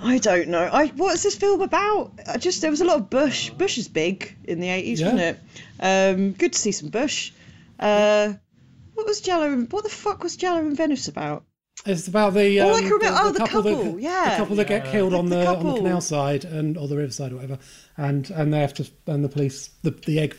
I 0.00 0.18
don't 0.18 0.46
know. 0.48 0.62
I 0.72 0.86
what 0.86 1.12
is 1.14 1.24
this 1.24 1.34
film 1.34 1.60
about? 1.60 2.12
I 2.28 2.38
just 2.38 2.60
there 2.60 2.70
was 2.70 2.80
a 2.82 2.84
lot 2.84 2.98
of 3.00 3.10
bush. 3.10 3.50
Bush 3.50 3.78
is 3.78 3.88
big 3.88 4.36
in 4.44 4.60
the 4.60 4.68
eighties, 4.68 5.00
Yeah. 5.00 5.12
wasn't 5.12 5.22
it? 5.22 5.40
Um, 5.80 6.32
good 6.32 6.52
to 6.52 6.58
see 6.60 6.70
some 6.70 6.90
bush. 6.90 7.32
Uh, 7.80 8.34
what 8.94 9.04
was 9.04 9.20
Giallo? 9.22 9.56
What 9.70 9.82
the 9.82 9.90
fuck 9.90 10.22
was 10.22 10.36
Giallo 10.36 10.60
in 10.60 10.76
Venice 10.76 11.08
about? 11.08 11.44
It's 11.84 12.06
about 12.06 12.34
the 12.34 12.60
um, 12.60 12.68
Oh, 12.68 12.74
I 12.74 12.80
can 12.80 12.90
remember- 12.90 13.18
oh, 13.22 13.32
the 13.32 13.38
couple, 13.40 13.62
that, 13.62 14.00
yeah. 14.00 14.30
the 14.30 14.36
couple 14.36 14.56
that 14.56 14.68
get 14.68 14.84
killed 14.86 15.14
on 15.14 15.26
The 15.28 15.36
the, 15.36 15.46
on 15.56 15.66
the 15.66 15.74
canal 15.74 16.00
side 16.00 16.44
and 16.44 16.76
or 16.78 16.86
the 16.86 16.96
riverside 16.96 17.32
or 17.32 17.36
whatever, 17.36 17.58
and 17.96 18.30
and 18.30 18.52
they 18.54 18.60
have 18.60 18.74
to 18.74 18.88
and 19.08 19.24
the 19.24 19.28
police 19.28 19.70
the 19.82 19.90
the 19.90 20.20
egg 20.20 20.36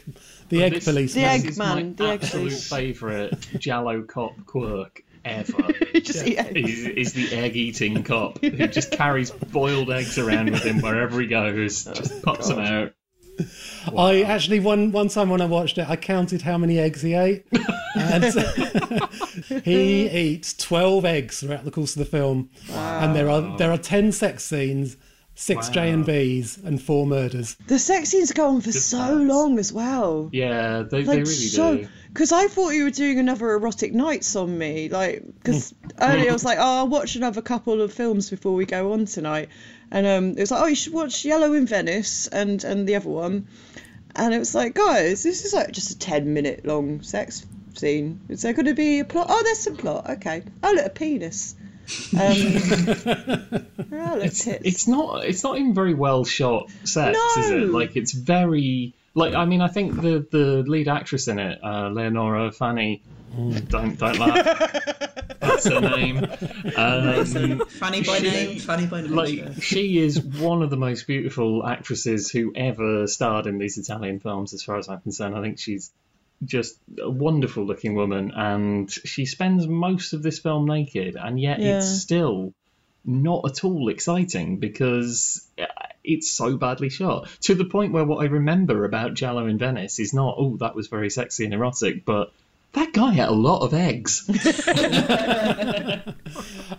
the 0.49 0.63
egg 0.63 0.73
this- 0.75 0.85
police 0.85 1.13
The 1.13 1.21
this 1.21 1.29
egg 1.43 1.49
is 1.49 1.57
man, 1.57 1.75
my 1.75 1.93
the 2.05 2.13
absolute 2.13 2.43
police. 2.43 2.69
favourite 2.69 3.33
Giallo 3.59 4.03
cop 4.03 4.33
quirk 4.45 5.03
ever. 5.25 5.73
just 6.01 6.25
eat 6.25 6.37
eggs. 6.37 6.69
is, 6.69 6.85
is 6.85 7.13
the 7.13 7.35
egg 7.35 7.57
eating 7.57 8.03
cop 8.03 8.39
who 8.41 8.67
just 8.67 8.91
carries 8.91 9.31
boiled 9.31 9.91
eggs 9.91 10.17
around 10.17 10.49
with 10.49 10.63
him 10.63 10.81
wherever 10.81 11.19
he 11.19 11.27
goes, 11.27 11.83
just 11.85 12.21
pops 12.23 12.47
them 12.47 12.59
out. 12.59 12.93
I 13.97 14.21
actually 14.21 14.59
one 14.61 14.91
one 14.93 15.09
time 15.09 15.29
when 15.29 15.41
I 15.41 15.45
watched 15.45 15.77
it, 15.77 15.89
I 15.89 15.97
counted 15.97 16.41
how 16.43 16.57
many 16.57 16.77
eggs 16.79 17.01
he 17.01 17.15
ate, 17.15 17.45
and 17.95 18.23
he 19.63 20.09
eats 20.09 20.53
twelve 20.53 21.05
eggs 21.05 21.39
throughout 21.39 21.65
the 21.65 21.71
course 21.71 21.95
of 21.95 21.99
the 21.99 22.05
film, 22.05 22.49
and 22.71 23.15
there 23.15 23.29
are 23.29 23.57
there 23.57 23.71
are 23.71 23.77
ten 23.77 24.11
sex 24.11 24.43
scenes, 24.43 24.97
six 25.35 25.69
J 25.69 25.91
and 25.91 26.05
B's, 26.05 26.57
and 26.57 26.81
four 26.81 27.05
murders. 27.05 27.55
The 27.67 27.79
sex 27.79 28.09
scenes 28.09 28.31
go 28.31 28.49
on 28.49 28.61
for 28.61 28.71
so 28.71 28.97
times. 28.97 29.27
long 29.27 29.59
as 29.59 29.71
well. 29.71 30.29
Yeah, 30.31 30.83
they, 30.83 31.03
they 31.03 31.17
really 31.19 31.25
so, 31.25 31.77
do. 31.77 31.87
because 32.07 32.31
I 32.31 32.47
thought 32.47 32.69
you 32.69 32.85
were 32.85 32.91
doing 32.91 33.19
another 33.19 33.51
erotic 33.51 33.93
nights 33.93 34.35
on 34.35 34.57
me. 34.57 34.89
Like, 34.89 35.23
because 35.25 35.73
earlier 35.99 36.29
I 36.29 36.33
was 36.33 36.45
like, 36.45 36.57
oh, 36.59 36.79
I'll 36.79 36.87
watch 36.87 37.15
another 37.15 37.41
couple 37.41 37.81
of 37.81 37.93
films 37.93 38.29
before 38.29 38.53
we 38.53 38.65
go 38.65 38.93
on 38.93 39.05
tonight, 39.05 39.49
and 39.91 40.05
um, 40.07 40.29
it 40.31 40.39
was 40.39 40.51
like, 40.51 40.61
oh, 40.61 40.67
you 40.67 40.75
should 40.75 40.93
watch 40.93 41.25
Yellow 41.25 41.53
in 41.53 41.67
Venice 41.67 42.27
and 42.27 42.63
and 42.63 42.87
the 42.87 42.95
other 42.95 43.09
one, 43.09 43.47
and 44.15 44.33
it 44.33 44.39
was 44.39 44.55
like, 44.55 44.73
guys, 44.75 45.23
this 45.23 45.45
is 45.45 45.53
like 45.53 45.71
just 45.71 45.91
a 45.91 45.99
ten 45.99 46.33
minute 46.33 46.65
long 46.65 47.01
sex 47.01 47.45
scene. 47.83 48.21
Is 48.29 48.41
there 48.43 48.53
going 48.53 48.67
to 48.67 48.73
be 48.73 48.99
a 48.99 49.05
plot? 49.05 49.27
Oh, 49.29 49.43
there's 49.43 49.59
some 49.59 49.75
plot. 49.75 50.09
Okay. 50.09 50.43
Oh, 50.63 50.71
look, 50.71 50.85
a 50.85 50.89
penis. 50.89 51.53
Um, 52.13 52.21
oh, 53.91 54.15
look, 54.15 54.33
tits. 54.33 54.47
It's 54.63 54.87
not. 54.87 55.25
It's 55.25 55.43
not 55.43 55.57
even 55.57 55.73
very 55.73 55.93
well 55.93 56.23
shot 56.23 56.71
sex, 56.85 57.17
is 57.37 57.49
it? 57.49 57.69
Like 57.69 57.97
it's 57.97 58.13
very. 58.13 58.93
Like 59.13 59.33
I 59.35 59.43
mean, 59.45 59.59
I 59.59 59.67
think 59.67 60.01
the 60.01 60.25
the 60.31 60.63
lead 60.65 60.87
actress 60.87 61.27
in 61.27 61.39
it, 61.39 61.59
uh, 61.61 61.89
Leonora 61.89 62.51
Fani. 62.53 63.01
Don't 63.67 63.97
don't 63.97 64.17
laugh. 64.19 64.79
That's 65.41 65.67
her 65.67 65.81
name. 65.81 66.17
Um, 66.77 67.65
Fanny 67.65 68.01
by 68.03 68.19
she- 68.19 68.29
name, 68.29 68.59
Fanny 68.59 68.85
by 68.85 69.01
name. 69.01 69.11
like 69.11 69.61
she 69.61 69.97
is 69.97 70.21
one 70.21 70.61
of 70.63 70.69
the 70.69 70.77
most 70.77 71.05
beautiful 71.05 71.65
actresses 71.65 72.31
who 72.31 72.53
ever 72.55 73.07
starred 73.07 73.45
in 73.45 73.57
these 73.57 73.77
Italian 73.77 74.19
films, 74.19 74.53
as 74.53 74.63
far 74.63 74.77
as 74.77 74.87
I'm 74.87 75.01
concerned. 75.01 75.35
I 75.35 75.41
think 75.41 75.59
she's 75.59 75.91
just 76.45 76.77
a 77.01 77.09
wonderful 77.09 77.65
looking 77.65 77.95
woman, 77.95 78.31
and 78.35 78.91
she 78.91 79.25
spends 79.25 79.67
most 79.67 80.13
of 80.13 80.21
this 80.23 80.39
film 80.39 80.65
naked, 80.65 81.15
and 81.15 81.39
yet 81.39 81.59
Yeah. 81.59 81.77
it's 81.77 82.01
still 82.01 82.53
not 83.05 83.43
at 83.49 83.63
all 83.63 83.89
exciting 83.89 84.57
because 84.57 85.45
uh, 85.59 85.65
it's 86.03 86.29
so 86.31 86.55
badly 86.57 86.89
shot 86.89 87.27
to 87.41 87.53
the 87.53 87.65
point 87.65 87.91
where 87.91 88.05
what 88.05 88.23
I 88.23 88.29
remember 88.29 88.85
about 88.85 89.13
Giallo 89.13 89.45
in 89.47 89.57
Venice 89.57 89.99
is 89.99 90.13
not 90.13 90.35
oh 90.37 90.57
that 90.57 90.73
was 90.75 90.87
very 90.87 91.09
sexy 91.09 91.45
and 91.45 91.53
erotic, 91.53 92.05
but 92.05 92.31
that 92.73 92.93
guy 92.93 93.11
had 93.13 93.29
a 93.29 93.33
lot 93.33 93.59
of 93.61 93.73
eggs. 93.73 94.23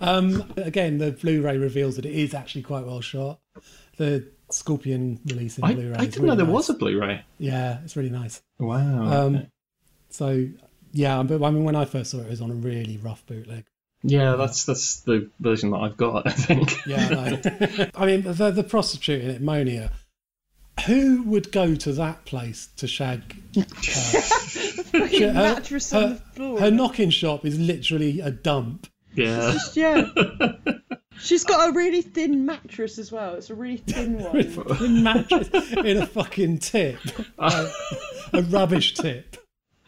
Um, 0.00 0.52
again, 0.56 0.98
the 0.98 1.12
Blu-ray 1.12 1.56
reveals 1.56 1.96
that 1.96 2.04
it 2.04 2.12
is 2.14 2.34
actually 2.34 2.62
quite 2.62 2.84
well 2.84 3.00
shot. 3.00 3.38
The 3.96 4.26
Scorpion 4.50 5.20
release 5.24 5.56
in 5.56 5.64
I, 5.64 5.74
Blu-ray. 5.74 5.96
I 5.96 6.02
is 6.02 6.08
didn't 6.08 6.22
really 6.24 6.28
know 6.28 6.36
there 6.36 6.46
nice. 6.46 6.52
was 6.54 6.70
a 6.70 6.74
Blu-ray. 6.74 7.22
Yeah, 7.38 7.78
it's 7.84 7.96
really 7.96 8.10
nice. 8.10 8.42
Wow. 8.58 8.76
Um, 9.26 9.36
okay. 9.36 9.48
So 10.14 10.48
yeah, 10.92 11.24
but 11.24 11.42
I 11.42 11.50
mean, 11.50 11.64
when 11.64 11.74
I 11.74 11.86
first 11.86 12.12
saw 12.12 12.18
it, 12.18 12.26
it 12.26 12.30
was 12.30 12.40
on 12.40 12.52
a 12.52 12.54
really 12.54 12.98
rough 12.98 13.26
bootleg. 13.26 13.64
Yeah, 14.04 14.36
that's 14.36 14.64
that's 14.64 15.00
the 15.00 15.28
version 15.40 15.72
that 15.72 15.78
I've 15.78 15.96
got. 15.96 16.28
I 16.28 16.30
think. 16.30 16.86
Yeah, 16.86 17.08
I. 17.10 17.90
I 17.96 18.06
mean, 18.06 18.22
the, 18.22 18.52
the 18.52 18.62
prostitute 18.62 19.24
in 19.24 19.30
it, 19.30 19.42
Monia. 19.42 19.90
Who 20.86 21.22
would 21.24 21.50
go 21.50 21.74
to 21.74 21.92
that 21.94 22.24
place 22.26 22.68
to 22.76 22.86
shag? 22.86 23.34
her? 23.56 23.62
Fucking 23.64 25.28
her, 25.28 25.32
mattress 25.32 25.92
on 25.92 26.10
the 26.10 26.16
floor. 26.16 26.60
her 26.60 26.70
knocking 26.70 27.10
shop 27.10 27.44
is 27.44 27.58
literally 27.58 28.20
a 28.20 28.30
dump. 28.30 28.86
yeah. 29.14 29.58
Yeah. 29.74 30.08
She's 31.18 31.44
got 31.44 31.70
a 31.70 31.72
really 31.72 32.02
thin 32.02 32.44
mattress 32.44 32.98
as 32.98 33.10
well. 33.10 33.34
It's 33.34 33.50
a 33.50 33.54
really 33.54 33.76
thin 33.78 34.18
one. 34.18 34.36
in 34.84 35.02
mattress 35.02 35.48
in 35.72 35.96
a 35.96 36.06
fucking 36.06 36.58
tip, 36.58 36.98
a, 37.38 37.70
a 38.32 38.42
rubbish 38.42 38.94
tip. 38.94 39.36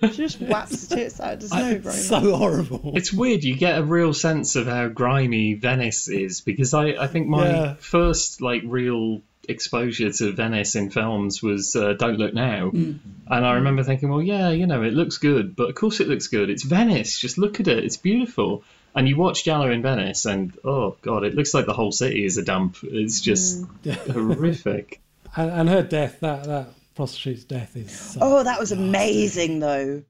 She 0.03 0.09
just 0.09 0.41
whaps 0.41 0.87
the 0.89 0.97
tits 0.97 1.21
out. 1.21 1.35
It 1.35 1.41
doesn't 1.41 1.59
know 1.59 1.79
very 1.79 1.95
so 1.97 2.37
horrible. 2.37 2.93
It's 2.97 3.13
weird. 3.13 3.45
You 3.45 3.57
get 3.57 3.79
a 3.79 3.83
real 3.83 4.13
sense 4.13 4.55
of 4.57 4.67
how 4.67 4.89
grimy 4.89 5.55
Venice 5.55 6.09
is 6.09 6.41
because 6.43 6.75
I, 6.75 6.89
I 6.91 7.07
think 7.07 7.29
my 7.29 7.49
Yeah. 7.49 7.75
first 7.75 8.43
like 8.43 8.63
real 8.67 9.23
exposure 9.49 10.11
to 10.13 10.33
Venice 10.33 10.75
in 10.75 10.91
films 10.91 11.43
was 11.43 11.75
uh, 11.77 11.95
Don't 11.95 12.19
Look 12.19 12.35
Now, 12.35 12.71
and 12.75 13.01
I 13.29 13.55
remember 13.55 13.85
thinking, 13.85 14.09
well, 14.11 14.21
yeah, 14.21 14.51
you 14.51 14.67
know, 14.67 14.83
it 14.83 14.93
looks 14.93 15.19
good, 15.19 15.55
but 15.57 15.69
of 15.71 15.75
course 15.77 16.01
it 16.01 16.09
looks 16.09 16.27
good. 16.27 16.51
It's 16.51 16.65
Venice. 16.65 17.19
Just 17.19 17.39
look 17.39 17.61
at 17.61 17.69
it. 17.69 17.85
It's 17.85 17.97
beautiful. 17.97 18.65
And 18.95 19.09
you 19.09 19.17
watch 19.17 19.45
Giallo 19.45 19.71
in 19.71 19.83
Venice, 19.83 20.25
and 20.27 20.53
oh 20.65 20.97
god, 21.03 21.25
it 21.25 21.35
looks 21.35 21.55
like 21.55 21.65
the 21.67 21.73
whole 21.75 21.93
city 21.93 22.25
is 22.25 22.37
a 22.39 22.43
dump. 22.43 22.77
It's 22.83 23.21
just 23.21 23.65
horrific. 24.13 25.01
And, 25.37 25.51
and 25.51 25.69
her 25.69 25.83
death, 25.83 26.21
that 26.21 26.45
that 26.45 26.69
prostitute's 26.97 27.45
death 27.45 27.77
is. 27.77 27.93
So, 27.93 28.19
Oh, 28.23 28.43
that 28.43 28.59
was 28.59 28.73
amazing 28.73 29.61
though. 29.61 30.03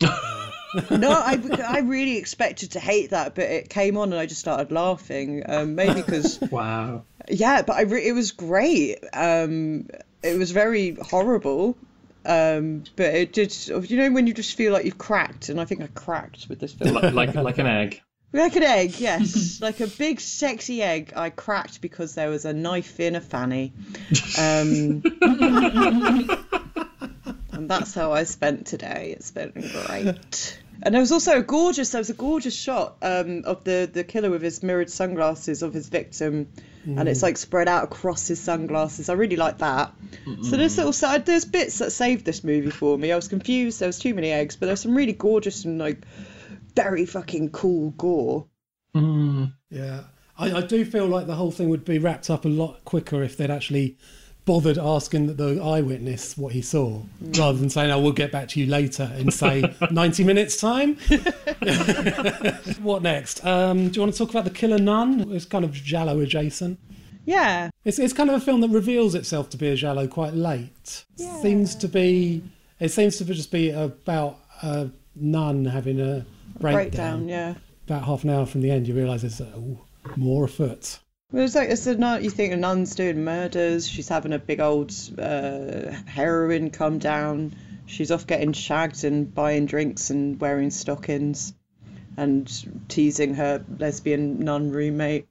no, 0.90 1.10
I, 1.10 1.38
I 1.68 1.80
really 1.80 2.16
expected 2.16 2.72
to 2.72 2.80
hate 2.80 3.10
that, 3.10 3.34
but 3.34 3.44
it 3.44 3.68
came 3.68 3.96
on 3.96 4.12
and 4.12 4.20
I 4.20 4.26
just 4.26 4.40
started 4.40 4.72
laughing. 4.72 5.42
Um, 5.48 5.74
maybe 5.74 5.94
because 6.02 6.40
Wow. 6.50 7.04
yeah, 7.28 7.62
but 7.62 7.76
I 7.76 7.82
re- 7.82 8.06
it 8.08 8.12
was 8.12 8.32
great. 8.32 8.98
Um, 9.12 9.88
it 10.22 10.38
was 10.38 10.50
very 10.52 10.94
horrible, 10.94 11.76
um, 12.24 12.84
but 12.96 13.14
it 13.14 13.32
did. 13.32 13.54
You 13.90 13.96
know 13.98 14.10
when 14.12 14.26
you 14.26 14.34
just 14.34 14.56
feel 14.56 14.72
like 14.72 14.84
you've 14.84 14.98
cracked, 14.98 15.48
and 15.48 15.60
I 15.60 15.64
think 15.64 15.82
I 15.82 15.86
cracked 15.88 16.46
with 16.48 16.58
this 16.60 16.72
film. 16.72 16.94
like 16.94 17.14
like 17.14 17.34
like 17.34 17.58
an 17.58 17.66
egg. 17.66 18.00
Like 18.32 18.54
an 18.56 18.62
egg, 18.62 18.94
yes, 18.98 19.60
like 19.60 19.80
a 19.80 19.88
big 19.88 20.20
sexy 20.20 20.82
egg. 20.82 21.12
I 21.16 21.30
cracked 21.30 21.80
because 21.80 22.14
there 22.14 22.30
was 22.30 22.44
a 22.44 22.52
knife 22.52 23.00
in 23.00 23.16
a 23.16 23.20
fanny, 23.20 23.72
um, 24.38 25.02
and 27.52 27.68
that's 27.68 27.92
how 27.94 28.12
I 28.12 28.22
spent 28.24 28.66
today. 28.66 29.14
It's 29.16 29.32
been 29.32 29.52
great. 29.52 30.58
And 30.82 30.94
there 30.94 31.00
was 31.00 31.12
also 31.12 31.38
a 31.38 31.42
gorgeous. 31.42 31.90
There 31.90 31.98
was 31.98 32.08
a 32.08 32.14
gorgeous 32.14 32.54
shot 32.54 32.96
um, 33.02 33.42
of 33.44 33.64
the 33.64 33.90
the 33.92 34.04
killer 34.04 34.30
with 34.30 34.42
his 34.42 34.62
mirrored 34.62 34.90
sunglasses 34.90 35.62
of 35.62 35.74
his 35.74 35.88
victim, 35.88 36.48
and 36.84 37.08
it's 37.08 37.22
like 37.22 37.36
spread 37.36 37.68
out 37.68 37.84
across 37.84 38.28
his 38.28 38.40
sunglasses. 38.40 39.10
I 39.10 39.14
really 39.14 39.36
like 39.36 39.58
that. 39.58 39.92
So 40.42 40.56
there's 40.56 40.78
little 40.78 40.92
so 40.92 41.18
there's 41.18 41.44
bits 41.44 41.78
that 41.80 41.90
saved 41.90 42.24
this 42.24 42.44
movie 42.44 42.70
for 42.70 42.96
me. 42.96 43.12
I 43.12 43.16
was 43.16 43.28
confused. 43.28 43.80
There 43.80 43.88
was 43.88 43.98
too 43.98 44.14
many 44.14 44.30
eggs, 44.30 44.56
but 44.56 44.66
there's 44.66 44.80
some 44.80 44.96
really 44.96 45.12
gorgeous 45.12 45.64
and 45.64 45.78
like 45.78 45.98
very 46.74 47.06
fucking 47.06 47.50
cool 47.50 47.90
gore. 47.92 48.46
Mm. 48.94 49.52
yeah, 49.70 50.00
I, 50.36 50.52
I 50.52 50.60
do 50.62 50.84
feel 50.84 51.06
like 51.06 51.26
the 51.28 51.36
whole 51.36 51.52
thing 51.52 51.68
would 51.68 51.84
be 51.84 51.98
wrapped 51.98 52.28
up 52.28 52.44
a 52.44 52.48
lot 52.48 52.84
quicker 52.84 53.22
if 53.22 53.36
they'd 53.36 53.50
actually 53.50 53.96
bothered 54.44 54.78
asking 54.78 55.28
the, 55.28 55.34
the 55.34 55.62
eyewitness 55.62 56.36
what 56.36 56.52
he 56.52 56.62
saw, 56.62 57.02
rather 57.20 57.58
than 57.58 57.70
saying, 57.70 57.90
"Oh, 57.90 58.00
we'll 58.00 58.12
get 58.12 58.32
back 58.32 58.48
to 58.48 58.60
you 58.60 58.66
later" 58.66 59.12
in 59.16 59.30
say 59.30 59.62
ninety 59.90 60.24
minutes 60.24 60.56
time. 60.56 60.96
what 62.82 63.02
next? 63.02 63.44
Um, 63.44 63.88
do 63.88 63.96
you 63.96 64.00
want 64.02 64.12
to 64.12 64.18
talk 64.18 64.30
about 64.30 64.44
the 64.44 64.50
Killer 64.50 64.78
Nun? 64.78 65.32
It's 65.32 65.44
kind 65.44 65.64
of 65.64 65.72
Giallo 65.72 66.18
adjacent. 66.20 66.80
Yeah, 67.26 67.70
It's 67.84 67.98
it's 67.98 68.12
kind 68.12 68.30
of 68.30 68.36
a 68.36 68.40
film 68.40 68.60
that 68.62 68.70
reveals 68.70 69.14
itself 69.14 69.50
to 69.50 69.56
be 69.56 69.68
a 69.68 69.76
giallo 69.76 70.08
quite 70.08 70.34
late. 70.34 71.04
Seems 71.16 71.74
to 71.76 71.86
be. 71.86 72.42
It 72.80 72.88
seems 72.88 73.18
to 73.18 73.24
just 73.24 73.52
be 73.52 73.70
about 73.70 74.38
a 74.62 74.90
nun 75.14 75.66
having 75.66 76.00
a 76.00 76.24
breakdown. 76.60 77.24
breakdown. 77.24 77.28
Yeah. 77.28 77.54
About 77.86 78.04
half 78.04 78.24
an 78.24 78.30
hour 78.30 78.46
from 78.46 78.60
the 78.60 78.70
end, 78.70 78.86
you 78.86 78.94
realise 78.94 79.22
there's 79.22 79.40
oh, 79.40 79.80
more 80.16 80.44
afoot. 80.44 81.00
Well, 81.32 81.44
it's 81.44 81.54
like 81.54 81.68
it's 81.68 81.86
a 81.86 81.96
nun. 81.96 82.24
You 82.24 82.30
think 82.30 82.52
a 82.52 82.56
nun's 82.56 82.94
doing 82.94 83.24
murders. 83.24 83.88
She's 83.88 84.08
having 84.08 84.32
a 84.32 84.38
big 84.38 84.60
old 84.60 84.92
uh, 85.18 85.92
heroin 86.06 86.70
come 86.70 86.98
down. 86.98 87.54
She's 87.86 88.10
off 88.10 88.26
getting 88.26 88.52
shagged 88.52 89.04
and 89.04 89.32
buying 89.32 89.66
drinks 89.66 90.10
and 90.10 90.40
wearing 90.40 90.70
stockings, 90.70 91.54
and 92.16 92.48
teasing 92.88 93.34
her 93.34 93.64
lesbian 93.78 94.40
nun 94.40 94.70
roommate. 94.70 95.26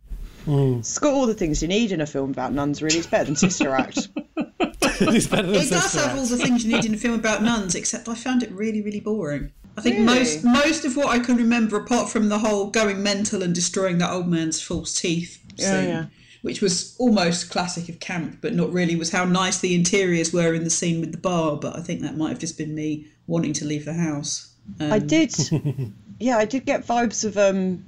Mm. 0.45 0.79
It's 0.79 0.99
got 0.99 1.13
all 1.13 1.27
the 1.27 1.33
things 1.33 1.61
you 1.61 1.67
need 1.67 1.91
in 1.91 1.99
a 1.99 2.05
film 2.05 2.31
about 2.31 2.53
nuns. 2.53 2.81
Really, 2.81 2.97
it's 2.97 3.07
better 3.07 3.25
than 3.25 3.35
Sister 3.35 3.69
Act. 3.75 4.07
it's 4.37 5.27
better 5.27 5.47
than 5.47 5.55
It 5.55 5.69
does 5.69 5.83
Sister 5.83 6.07
have 6.07 6.17
all 6.17 6.25
the 6.25 6.37
things 6.37 6.63
you 6.63 6.73
need 6.73 6.85
in 6.85 6.93
a 6.93 6.97
film 6.97 7.19
about 7.19 7.43
nuns, 7.43 7.75
except 7.75 8.07
I 8.07 8.15
found 8.15 8.41
it 8.41 8.51
really, 8.51 8.81
really 8.81 9.01
boring. 9.01 9.51
I 9.79 9.81
think 9.81 9.95
Really? 9.95 10.19
most 10.19 10.43
most 10.43 10.85
of 10.85 10.95
what 10.97 11.07
I 11.07 11.19
can 11.19 11.37
remember, 11.37 11.77
apart 11.77 12.09
from 12.09 12.29
the 12.29 12.39
whole 12.39 12.69
going 12.69 13.01
mental 13.01 13.41
and 13.43 13.55
destroying 13.55 13.97
that 13.99 14.11
old 14.11 14.27
man's 14.27 14.61
false 14.61 14.99
teeth 14.99 15.39
Yeah, 15.55 15.65
scene, 15.79 15.89
yeah. 15.89 16.05
which 16.41 16.61
was 16.61 16.95
almost 16.99 17.49
classic 17.49 17.89
of 17.89 17.99
camp, 17.99 18.37
but 18.41 18.53
not 18.53 18.71
really, 18.71 18.95
was 18.95 19.11
how 19.11 19.25
nice 19.25 19.59
the 19.59 19.73
interiors 19.75 20.33
were 20.33 20.53
in 20.53 20.63
the 20.63 20.69
scene 20.69 20.99
with 20.99 21.11
the 21.11 21.17
bar. 21.17 21.57
But 21.57 21.75
I 21.77 21.81
think 21.81 22.01
that 22.01 22.17
might 22.17 22.29
have 22.29 22.39
just 22.39 22.57
been 22.57 22.75
me 22.75 23.07
wanting 23.27 23.53
to 23.53 23.65
leave 23.65 23.85
the 23.85 23.93
house. 23.93 24.53
Um, 24.79 24.91
I 24.93 24.99
did. 24.99 25.33
Yeah, 26.21 26.37
I 26.37 26.43
did 26.43 26.65
get 26.65 26.85
vibes 26.85 27.23
of 27.23 27.37
um, 27.37 27.85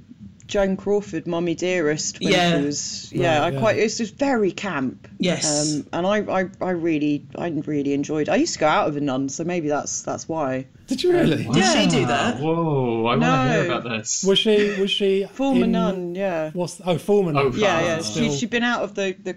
Joan 0.52 0.76
Crawford, 0.76 1.26
Mummy 1.26 1.54
Dearest. 1.54 2.20
When 2.20 2.30
Yeah. 2.30 2.58
She 2.60 2.64
was, 2.66 3.12
yeah, 3.12 3.38
Right, 3.38 3.44
I 3.46 3.50
yeah. 3.54 3.58
quite. 3.58 3.78
It 3.78 3.84
was 3.98 4.10
very 4.10 4.52
camp. 4.52 5.08
Yes. 5.18 5.76
Um, 5.76 5.86
and 5.94 6.06
I, 6.06 6.18
I, 6.42 6.44
I 6.60 6.70
really, 6.72 7.24
I 7.38 7.48
really 7.48 7.94
enjoyed. 7.94 8.28
It. 8.28 8.32
I 8.32 8.36
used 8.36 8.52
to 8.52 8.58
go 8.58 8.68
out 8.68 8.84
with 8.88 8.98
a 8.98 9.00
nun, 9.00 9.30
so 9.30 9.44
maybe 9.44 9.68
that's 9.68 10.02
that's 10.02 10.28
why. 10.28 10.66
Did 10.88 11.02
you 11.02 11.12
really? 11.14 11.44
Did 11.44 11.64
she 11.64 11.86
do 11.86 12.04
that? 12.04 12.38
Whoa! 12.38 13.06
I 13.06 13.16
want 13.16 13.22
to 13.22 13.52
hear 13.62 13.64
about 13.72 13.84
this. 13.88 14.22
Was 14.24 14.38
she? 14.38 14.78
Was 14.78 14.90
she? 14.90 15.24
Former 15.32 15.64
in- 15.64 15.72
nun, 15.72 16.14
yeah. 16.14 16.50
What's 16.52 16.82
oh 16.84 16.98
former 16.98 17.32
nun? 17.32 17.46
Oh, 17.46 17.56
Yeah, 17.56 17.80
yeah. 17.80 17.96
Ah. 18.00 18.02
She 18.02 18.30
she'd 18.30 18.50
been 18.50 18.62
out 18.62 18.82
of 18.82 18.94
the 18.94 19.16
the 19.22 19.36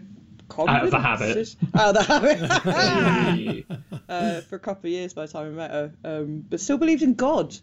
Out 0.57 0.83
of 0.83 0.91
the 0.91 0.99
habit. 0.99 1.55
Out 1.73 1.95
of 1.95 2.05
the 2.07 2.13
habit. 2.13 3.65
uh, 4.09 4.41
for 4.41 4.57
a 4.57 4.59
couple 4.59 4.87
of 4.89 4.91
years 4.91 5.13
by 5.13 5.27
the 5.27 5.31
time 5.31 5.47
I 5.47 5.49
met 5.51 5.71
her, 5.71 5.91
um, 6.03 6.45
but 6.49 6.59
still 6.59 6.77
believed 6.77 7.03
in 7.03 7.13
God. 7.13 7.55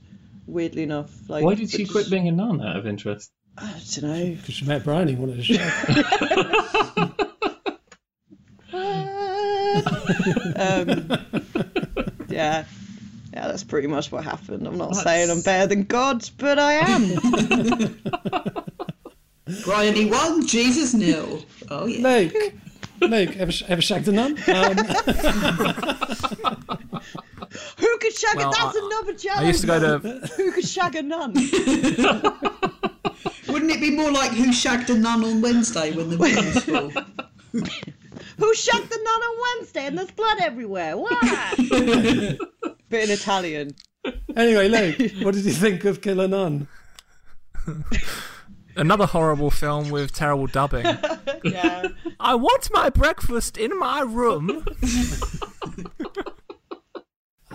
Weirdly 0.46 0.82
enough, 0.82 1.11
like 1.28 1.44
Why 1.44 1.55
did 1.55 1.70
she 1.70 1.84
but 1.84 1.92
quit 1.92 2.03
just- 2.05 2.11
being 2.11 2.26
a 2.28 2.32
nun 2.32 2.61
out 2.61 2.76
of 2.76 2.86
interest? 2.86 3.30
I 3.59 3.80
don't 3.94 4.03
know. 4.03 4.30
Because 4.34 4.55
she 4.55 4.64
met 4.64 4.84
Brian, 4.84 5.09
he 5.09 5.14
wanted 5.14 5.36
to 5.36 5.42
show. 5.42 5.62
um, 10.57 11.09
yeah, 12.28 12.64
yeah, 13.32 13.48
that's 13.48 13.64
pretty 13.64 13.88
much 13.88 14.11
what 14.12 14.24
happened. 14.24 14.66
I'm 14.66 14.78
not 14.78 14.96
saying 14.96 15.30
I'm 15.30 15.42
better 15.42 15.66
than 15.66 15.84
God, 15.84 16.28
but 16.38 16.59
I 16.59 16.72
am. 16.74 17.12
Bryony 19.64 20.07
one, 20.11 20.46
Jesus 20.46 20.94
nil. 20.94 21.44
Oh 21.70 21.86
yeah. 21.86 22.09
Luke, 22.09 22.32
Luke, 23.00 23.36
ever, 23.36 23.53
sh- 23.53 23.64
ever 23.68 23.82
shagged 23.82 24.09
a 24.09 24.12
nun? 24.12 24.32
Um, 24.32 24.76
Who 27.78 27.98
could 27.98 28.12
shag 28.14 28.36
Well, 28.36 28.48
a? 28.48 28.53
That's 28.53 28.76
I- 28.76 28.80
another 28.86 29.14
challenge. 29.14 29.44
I 29.44 29.46
used 29.48 29.61
to 29.62 29.66
go 29.66 29.78
to 29.80 29.98
Who 30.36 30.53
could 30.53 30.66
shag 30.66 30.94
a 30.96 31.03
nun? 31.03 31.34
Wouldn't 33.63 33.81
it 33.81 33.91
be 33.91 33.95
more 33.95 34.11
like 34.11 34.33
who 34.33 34.53
shagged 34.53 34.91
a 34.91 34.99
nun 34.99 35.23
on 35.23 35.41
Wednesday 35.41 35.93
when 35.93 36.11
the 36.11 36.19
moon 36.19 36.35
was 36.35 36.65
full? 36.65 36.91
Who 36.91 38.55
shagged 38.57 38.91
the 38.91 38.97
nun 38.97 39.23
on 39.23 39.39
Wednesday 39.61 39.87
and 39.87 39.97
there's 39.97 40.11
blood 40.11 40.39
everywhere? 40.41 40.97
Why? 40.97 41.55
Bit 42.89 43.09
in 43.09 43.11
Italian. 43.13 43.77
anyway, 44.35 44.67
Luke, 44.69 45.13
what 45.25 45.35
did 45.35 45.45
you 45.45 45.53
think 45.53 45.85
of 45.85 46.01
Killer 46.01 46.27
Nun? 46.27 46.67
another 48.77 49.07
horrible 49.07 49.53
film 49.53 49.91
with 49.91 50.13
terrible 50.13 50.49
dubbing. 50.49 50.85
Yeah. 51.45 51.89
I 52.21 52.37
want 52.37 52.69
my 52.73 52.89
breakfast 52.89 53.57
in 53.57 53.77
my 53.77 54.03
room. 54.03 54.65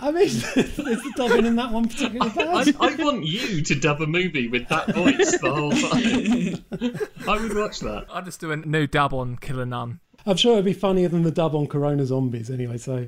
I 0.02 0.12
mean, 0.12 0.24
is 0.28 0.44
the 0.76 1.14
dubbing 1.16 1.46
in 1.46 1.56
that 1.56 1.72
one 1.72 1.88
particularly 1.88 2.32
I, 2.32 2.64
bad? 2.64 2.76
I 2.80 3.04
want 3.04 3.26
you 3.26 3.62
to 3.62 3.76
dub 3.76 4.02
a 4.02 4.08
movie 4.08 4.48
with 4.48 4.68
that 4.70 4.94
voice 4.94 5.38
the 5.40 5.54
whole 5.54 5.72
time. 5.72 7.00
I 7.28 7.42
would 7.42 7.56
watch 7.56 7.80
that. 7.82 8.06
I'll 8.10 8.24
just 8.24 8.40
do 8.40 8.52
a 8.52 8.58
new 8.58 8.88
dub 8.88 9.14
on 9.14 9.38
Killer 9.38 9.66
Nun. 9.66 10.00
I'm 10.26 10.36
sure 10.36 10.54
it'd 10.54 10.66
be 10.66 10.74
funnier 10.74 11.08
than 11.08 11.24
the 11.24 11.32
dub 11.32 11.56
on 11.56 11.68
Corona 11.68 12.06
Zombies 12.06 12.50
anyway, 12.50 12.78
so. 12.78 13.08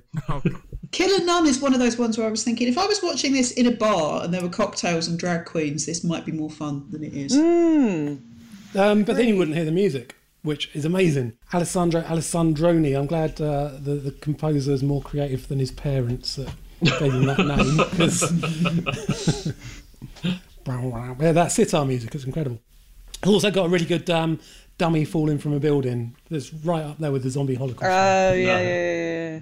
Killer 0.92 1.26
Nun 1.26 1.48
is 1.48 1.60
one 1.60 1.74
of 1.74 1.80
those 1.80 1.98
ones 1.98 2.18
where 2.18 2.26
I 2.26 2.30
was 2.30 2.44
thinking 2.46 2.70
if 2.70 2.78
I 2.78 2.86
was 2.86 3.04
watching 3.04 3.34
this 3.34 3.52
in 3.52 3.68
a 3.68 3.72
bar 3.72 4.24
and 4.24 4.34
there 4.34 4.42
were 4.42 4.50
cocktails 4.50 5.08
and 5.08 5.20
drag 5.20 5.46
queens, 5.46 5.86
this 5.86 6.04
might 6.04 6.26
be 6.26 6.32
more 6.32 6.50
fun 6.50 6.90
than 6.90 7.04
it 7.04 7.14
is. 7.14 7.36
Um, 8.76 9.04
but 9.04 9.18
then 9.18 9.28
you 9.28 9.36
wouldn't 9.36 9.58
hear 9.58 9.66
the 9.66 9.72
music, 9.72 10.16
which 10.44 10.74
is 10.74 10.86
amazing. 10.86 11.34
Alessandro 11.54 12.02
Alessandroni, 12.04 12.98
I'm 12.98 13.08
glad 13.08 13.42
uh, 13.42 13.72
the, 13.80 13.96
the 13.96 14.12
composer 14.12 14.72
is 14.72 14.82
more 14.82 15.02
creative 15.02 15.50
than 15.50 15.60
his 15.60 15.72
parents 15.72 16.36
that 16.36 16.54
gave 16.84 17.14
him 17.14 17.26
that 17.26 17.40
name. 17.40 17.78
'cause- 17.98 19.54
yeah, 21.20 21.32
that 21.32 21.52
sitar 21.52 21.86
music 21.86 22.14
is 22.16 22.26
incredible. 22.26 22.60
It's 23.22 23.28
also 23.28 23.52
got 23.52 23.66
a 23.66 23.70
really 23.70 23.86
good 23.86 24.10
um, 24.10 24.40
dummy 24.78 25.06
falling 25.06 25.38
from 25.40 25.54
a 25.54 25.60
building 25.60 26.16
that's 26.30 26.54
right 26.54 26.84
up 26.84 26.98
there 27.00 27.12
with 27.12 27.24
the 27.24 27.30
zombie 27.30 27.56
holocaust. 27.56 27.84
Oh, 27.86 28.34
yeah, 28.34 28.34
yeah, 28.34 28.62
yeah, 28.62 29.32
yeah. 29.36 29.40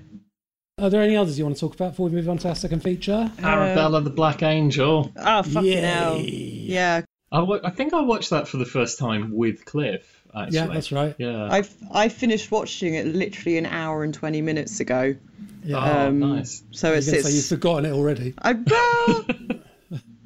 Are 0.80 0.90
there 0.90 1.02
any 1.02 1.16
others 1.18 1.38
you 1.40 1.44
want 1.46 1.56
to 1.58 1.60
talk 1.60 1.74
about 1.76 1.92
before 1.92 2.08
we 2.08 2.16
move 2.16 2.30
on 2.30 2.38
to 2.40 2.50
our 2.50 2.56
second 2.56 2.82
feature? 2.84 3.32
Arabella 3.42 4.02
the 4.02 4.10
Black 4.12 4.44
Angel. 4.44 5.12
Oh, 5.18 5.44
fucking 5.44 5.64
Yay. 5.66 5.82
hell. 5.82 6.18
Yeah. 6.20 7.02
I, 7.32 7.42
wa- 7.42 7.60
I 7.64 7.72
think 7.72 7.94
I 7.94 8.02
watched 8.02 8.30
that 8.30 8.48
for 8.48 8.58
the 8.58 8.66
first 8.66 9.00
time 9.00 9.36
with 9.36 9.66
Cliff. 9.66 10.17
Actually. 10.44 10.58
Yeah, 10.58 10.68
that's 10.68 10.92
right. 10.92 11.16
Yeah. 11.18 11.48
I've 11.52 11.74
I 11.92 12.10
finished 12.10 12.52
watching 12.52 12.94
it 12.96 13.06
literally 13.08 13.58
an 13.58 13.66
hour 13.66 14.04
and 14.04 14.14
20 14.14 14.42
minutes 14.42 14.80
ago. 14.80 15.16
Yeah. 15.64 15.78
oh, 15.78 16.08
um, 16.08 16.20
nice. 16.20 16.64
So 16.72 16.88
You're 16.90 16.98
it's, 16.98 17.08
going 17.12 17.24
to 17.24 17.30
say 17.30 17.36
you've 17.36 17.46
forgotten 17.46 17.86
it 17.86 17.92
already. 17.94 18.34
I 18.38 18.54
well, 18.54 19.26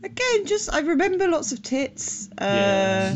again, 0.03 0.45
just 0.45 0.73
I 0.73 0.79
remember 0.79 1.27
lots 1.27 1.51
of 1.51 1.61
tits, 1.63 2.29
uh, 2.37 2.43
Yeah. 2.45 3.15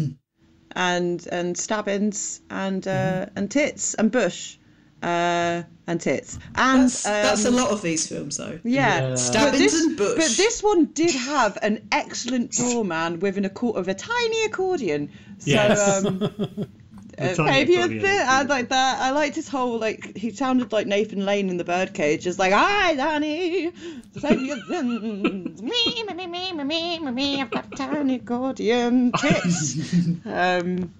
and 0.75 1.27
and 1.31 1.57
stabbings 1.57 2.41
and 2.49 2.87
uh, 2.87 2.91
Mm-hmm. 2.91 3.37
and 3.37 3.51
tits 3.51 3.93
and 3.93 4.11
bush, 4.11 4.57
uh, 5.03 5.63
and 5.87 6.01
tits 6.01 6.39
and 6.55 6.83
That's, 6.83 7.03
that's 7.03 7.45
a 7.45 7.49
um, 7.49 7.55
lot 7.55 7.69
of 7.69 7.81
these 7.83 8.07
films, 8.07 8.37
though. 8.37 8.59
Yeah, 8.63 9.09
Yeah. 9.09 9.15
Stabbings 9.15 9.59
this, 9.59 9.85
and 9.85 9.97
bush. 9.97 10.15
but 10.17 10.31
this 10.37 10.63
one 10.63 10.85
did 10.85 11.13
have 11.13 11.57
an 11.61 11.87
excellent 11.91 12.53
doorman 12.53 13.19
with 13.19 13.37
an 13.37 13.45
accord 13.45 13.75
of 13.77 13.87
a 13.87 13.93
tiny 13.93 14.45
accordion. 14.45 15.11
So 15.39 15.51
Yes. 15.51 16.05
um, 16.05 16.67
uh, 17.17 17.33
tiny 17.35 17.51
maybe 17.51 17.75
a 17.75 17.87
bit. 17.87 18.03
I 18.03 18.43
like 18.43 18.69
that. 18.69 18.99
I 18.99 19.11
liked 19.11 19.35
his 19.35 19.47
whole 19.47 19.79
like. 19.79 20.15
He 20.17 20.31
sounded 20.31 20.71
like 20.71 20.87
Nathan 20.87 21.25
Lane 21.25 21.49
in 21.49 21.57
the 21.57 21.63
Birdcage, 21.63 22.23
just 22.23 22.39
like 22.39 22.53
"Hi, 22.53 22.95
Danny, 22.95 23.71
save 24.17 24.41
your 24.41 24.57
sins." 24.67 25.61
me, 25.61 26.03
me, 26.07 26.13
me, 26.13 26.27
me, 26.27 26.51
me, 26.53 26.99
me, 26.99 27.11
me. 27.11 27.41
I've 27.41 27.51
got 27.51 27.75
tiny 27.75 28.15
accordion 28.15 29.11
tits. 29.13 29.77
um, 30.25 30.93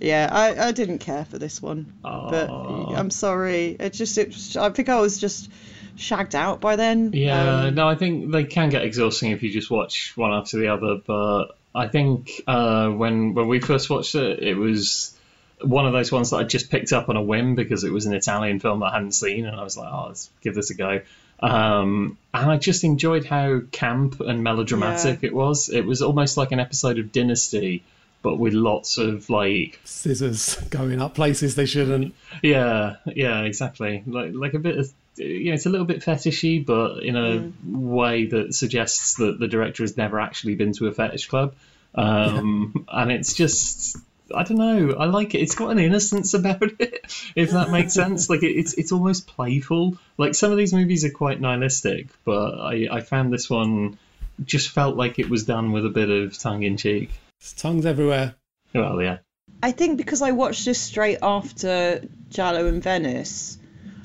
yeah, 0.00 0.28
I, 0.30 0.68
I 0.68 0.72
didn't 0.72 0.98
care 0.98 1.24
for 1.24 1.38
this 1.38 1.60
one, 1.60 1.92
but 2.02 2.48
I'm 2.50 3.10
sorry. 3.10 3.76
It 3.78 3.92
just 3.92 4.16
it. 4.18 4.56
I 4.56 4.70
think 4.70 4.88
I 4.88 5.00
was 5.00 5.18
just 5.18 5.50
shagged 5.96 6.34
out 6.34 6.60
by 6.60 6.76
then. 6.76 7.12
Yeah, 7.12 7.64
Um, 7.64 7.74
no, 7.74 7.88
I 7.88 7.94
think 7.94 8.32
they 8.32 8.44
can 8.44 8.70
get 8.70 8.82
exhausting 8.82 9.32
if 9.32 9.42
you 9.42 9.50
just 9.50 9.70
watch 9.70 10.16
one 10.16 10.32
after 10.32 10.58
the 10.58 10.68
other. 10.68 10.96
But 11.06 11.56
I 11.74 11.88
think 11.88 12.30
uh, 12.46 12.88
when 12.88 13.34
when 13.34 13.46
we 13.46 13.60
first 13.60 13.90
watched 13.90 14.14
it, 14.14 14.42
it 14.42 14.54
was 14.54 15.14
one 15.62 15.86
of 15.86 15.92
those 15.92 16.10
ones 16.10 16.30
that 16.30 16.36
I 16.36 16.44
just 16.44 16.70
picked 16.70 16.92
up 16.92 17.08
on 17.08 17.16
a 17.16 17.22
whim 17.22 17.54
because 17.54 17.84
it 17.84 17.92
was 17.92 18.06
an 18.06 18.14
Italian 18.14 18.60
film 18.60 18.80
that 18.80 18.86
I 18.86 18.92
hadn't 18.94 19.12
seen, 19.12 19.46
and 19.46 19.56
I 19.56 19.62
was 19.62 19.76
like, 19.76 19.92
oh, 19.92 20.06
let's 20.08 20.30
give 20.42 20.54
this 20.54 20.70
a 20.70 20.74
go. 20.74 21.00
Um, 21.40 22.18
and 22.34 22.50
I 22.50 22.56
just 22.58 22.84
enjoyed 22.84 23.24
how 23.24 23.60
camp 23.72 24.20
and 24.20 24.44
melodramatic 24.44 25.22
it 25.22 25.34
was. 25.34 25.68
It 25.68 25.86
was 25.86 26.02
almost 26.02 26.36
like 26.36 26.52
an 26.52 26.60
episode 26.60 26.98
of 26.98 27.12
Dynasty, 27.12 27.82
but 28.22 28.36
with 28.36 28.52
lots 28.52 28.98
of 28.98 29.30
like 29.30 29.80
Scissors 29.84 30.56
going 30.68 31.00
up 31.00 31.14
places 31.14 31.54
they 31.54 31.66
shouldn't. 31.66 32.14
yeah, 32.42 32.96
yeah, 33.06 33.42
exactly. 33.42 34.02
Like 34.06 34.32
like 34.34 34.54
a 34.54 34.58
bit 34.58 34.78
of 34.78 34.92
you 35.16 35.46
know, 35.46 35.54
it's 35.54 35.66
a 35.66 35.70
little 35.70 35.86
bit 35.86 36.02
fetishy, 36.02 36.64
but 36.64 37.02
in 37.02 37.16
a 37.16 37.50
way 37.64 38.26
that 38.26 38.54
suggests 38.54 39.14
that 39.14 39.38
the 39.38 39.48
director 39.48 39.82
has 39.82 39.96
never 39.96 40.20
actually 40.20 40.54
been 40.54 40.72
to 40.74 40.86
a 40.86 40.92
fetish 40.92 41.28
club. 41.28 41.54
Um, 41.94 42.86
and 42.88 43.10
it's 43.10 43.34
just 43.34 43.96
I 44.34 44.44
don't 44.44 44.58
know. 44.58 44.96
I 44.98 45.06
like 45.06 45.34
it. 45.34 45.38
It's 45.40 45.54
got 45.54 45.70
an 45.70 45.78
innocence 45.78 46.34
about 46.34 46.62
it, 46.78 47.32
if 47.34 47.50
that 47.50 47.70
makes 47.70 47.94
sense. 47.94 48.30
Like 48.30 48.42
it, 48.42 48.52
it's 48.52 48.74
it's 48.74 48.92
almost 48.92 49.26
playful. 49.26 49.96
Like 50.18 50.34
some 50.34 50.52
of 50.52 50.58
these 50.58 50.72
movies 50.72 51.04
are 51.04 51.10
quite 51.10 51.40
nihilistic, 51.40 52.08
but 52.24 52.58
I 52.60 52.88
I 52.90 53.00
found 53.00 53.32
this 53.32 53.48
one 53.48 53.98
just 54.44 54.70
felt 54.70 54.96
like 54.96 55.18
it 55.18 55.28
was 55.28 55.44
done 55.44 55.72
with 55.72 55.84
a 55.84 55.90
bit 55.90 56.10
of 56.10 56.38
tongue 56.38 56.62
in 56.62 56.76
cheek. 56.76 57.10
There's 57.40 57.52
tongues 57.54 57.86
everywhere. 57.86 58.34
Well, 58.74 59.02
yeah. 59.02 59.18
I 59.62 59.72
think 59.72 59.98
because 59.98 60.22
I 60.22 60.32
watched 60.32 60.64
this 60.64 60.80
straight 60.80 61.18
after 61.22 62.02
Giallo 62.30 62.66
and 62.66 62.82
Venice, 62.82 63.58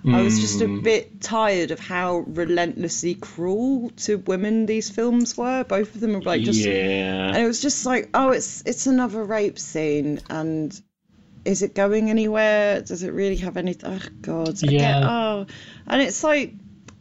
I 0.07 0.21
was 0.21 0.39
just 0.39 0.61
a 0.61 0.65
Mm. 0.65 0.83
bit 0.83 1.21
tired 1.21 1.71
of 1.71 1.79
how 1.79 2.17
relentlessly 2.27 3.15
cruel 3.15 3.91
to 4.05 4.17
women 4.17 4.65
these 4.65 4.89
films 4.89 5.35
were. 5.37 5.63
Both 5.63 5.95
of 5.95 6.01
them 6.01 6.13
were 6.13 6.21
like 6.21 6.41
just, 6.43 6.59
yeah. 6.59 7.27
and 7.29 7.37
it 7.37 7.47
was 7.47 7.61
just 7.61 7.85
like, 7.85 8.09
oh, 8.13 8.29
it's 8.29 8.61
it's 8.65 8.87
another 8.87 9.23
rape 9.23 9.57
scene, 9.57 10.19
and 10.29 10.79
is 11.43 11.61
it 11.61 11.73
going 11.75 12.09
anywhere? 12.09 12.81
Does 12.81 13.03
it 13.03 13.13
really 13.13 13.37
have 13.37 13.57
any? 13.57 13.75
Oh 13.83 13.99
God, 14.21 14.49
I 14.63 14.67
get, 14.67 14.71
Yeah. 14.81 15.09
oh, 15.09 15.45
and 15.87 16.01
it's 16.01 16.23
like. 16.23 16.53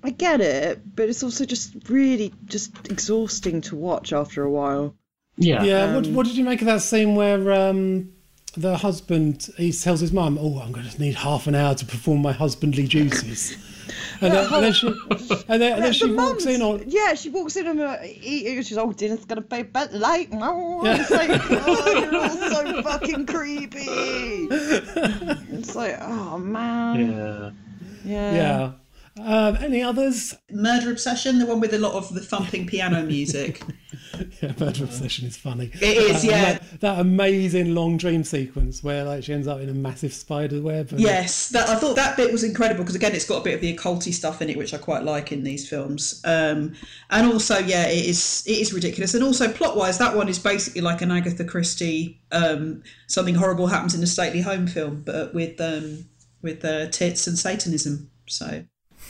I 0.06 0.10
get 0.10 0.42
it, 0.42 0.82
but 0.94 1.08
it's 1.08 1.22
also 1.22 1.46
just 1.46 1.88
really 1.88 2.30
just 2.44 2.90
exhausting 2.90 3.62
to 3.62 3.74
watch 3.76 4.12
after 4.12 4.42
a 4.42 4.50
while. 4.50 4.94
Yeah. 5.38 5.64
Yeah, 5.64 5.94
what, 5.94 6.06
what 6.08 6.26
did 6.26 6.36
you 6.36 6.44
make 6.44 6.60
of 6.60 6.66
that 6.66 6.82
scene 6.82 7.14
where 7.14 7.50
um, 7.50 8.10
the 8.56 8.76
husband 8.76 9.48
he 9.56 9.72
tells 9.72 10.00
his 10.00 10.12
mum, 10.12 10.38
"Oh, 10.40 10.60
I'm 10.60 10.72
going 10.72 10.88
to 10.88 11.00
need 11.00 11.14
half 11.16 11.46
an 11.46 11.54
hour 11.54 11.74
to 11.74 11.84
perform 11.86 12.22
my 12.22 12.32
husbandly 12.32 12.86
duties," 12.86 13.56
and, 14.20 14.32
then, 14.32 14.52
and 14.52 14.64
then 14.64 14.72
she 14.72 14.86
and 15.48 15.60
then, 15.62 15.72
and 15.74 15.82
then 15.84 15.92
she 15.92 16.08
The 16.08 16.14
walks 16.14 16.46
in 16.46 16.60
mum's- 16.60 16.82
on. 16.82 16.88
Yeah, 16.90 17.14
she 17.14 17.30
walks 17.30 17.56
in 17.56 17.66
and 17.66 17.80
uh, 17.80 17.96
eating. 18.02 18.62
She's 18.62 18.78
oh, 18.78 18.92
dinner's 18.92 19.24
gonna 19.24 19.40
be 19.40 19.60
a 19.60 19.64
bit 19.64 19.92
late. 19.92 20.32
No, 20.32 20.82
it's 20.84 21.10
like 21.10 21.30
oh, 21.50 22.00
you're 22.00 22.16
all 22.16 22.28
so 22.50 22.82
fucking 22.82 23.26
creepy. 23.26 24.48
It's 25.56 25.74
like 25.74 25.96
oh 26.00 26.38
man. 26.38 27.10
Yeah. 27.12 27.50
Yeah. 28.04 28.34
Yeah. 28.34 28.72
Um, 29.20 29.56
any 29.60 29.80
others? 29.82 30.34
Murder 30.50 30.90
Obsession, 30.90 31.38
the 31.38 31.46
one 31.46 31.60
with 31.60 31.72
a 31.72 31.78
lot 31.78 31.92
of 31.94 32.12
the 32.14 32.20
thumping 32.20 32.66
piano 32.66 33.02
music. 33.02 33.62
Yeah, 34.40 34.52
Murder 34.60 34.84
Obsession 34.84 35.26
is 35.26 35.36
funny. 35.36 35.70
It 35.74 35.82
is, 35.82 36.22
That- 36.22 36.24
yeah. 36.24 36.52
That, 36.52 36.80
that 36.80 37.00
amazing 37.00 37.74
long 37.74 37.96
dream 37.96 38.22
sequence 38.22 38.82
where 38.82 39.02
like 39.02 39.24
she 39.24 39.32
ends 39.32 39.48
up 39.48 39.60
in 39.60 39.68
a 39.68 39.74
massive 39.74 40.12
spider 40.12 40.60
web. 40.60 40.92
Yes, 40.96 41.48
that, 41.48 41.68
I 41.68 41.74
thought 41.74 41.96
that 41.96 42.16
bit 42.16 42.30
was 42.30 42.44
incredible 42.44 42.84
because 42.84 42.94
again, 42.94 43.12
it's 43.12 43.24
got 43.24 43.40
a 43.40 43.44
bit 43.44 43.54
of 43.54 43.60
the 43.60 43.76
occulty 43.76 44.12
stuff 44.12 44.40
in 44.40 44.50
it, 44.50 44.56
which 44.56 44.72
I 44.72 44.78
quite 44.78 45.02
like 45.02 45.32
in 45.32 45.42
these 45.42 45.68
films. 45.68 46.20
Um, 46.24 46.74
and 47.10 47.26
also, 47.26 47.58
yeah, 47.58 47.88
it 47.88 48.04
is 48.06 48.44
it 48.46 48.58
is 48.58 48.72
ridiculous. 48.72 49.14
And 49.14 49.24
also, 49.24 49.50
plot 49.52 49.76
wise, 49.76 49.98
that 49.98 50.14
one 50.14 50.28
is 50.28 50.38
basically 50.38 50.82
like 50.82 51.02
an 51.02 51.10
Agatha 51.10 51.44
Christie, 51.44 52.20
um, 52.30 52.84
something 53.08 53.34
horrible 53.34 53.66
happens 53.66 53.94
in 53.96 54.02
a 54.02 54.06
stately 54.06 54.42
home 54.42 54.68
film, 54.68 55.02
but 55.04 55.34
with 55.34 55.60
um, 55.60 56.04
with 56.40 56.64
uh, 56.64 56.86
tits 56.88 57.26
and 57.26 57.36
Satanism. 57.36 58.10
So 58.28 58.64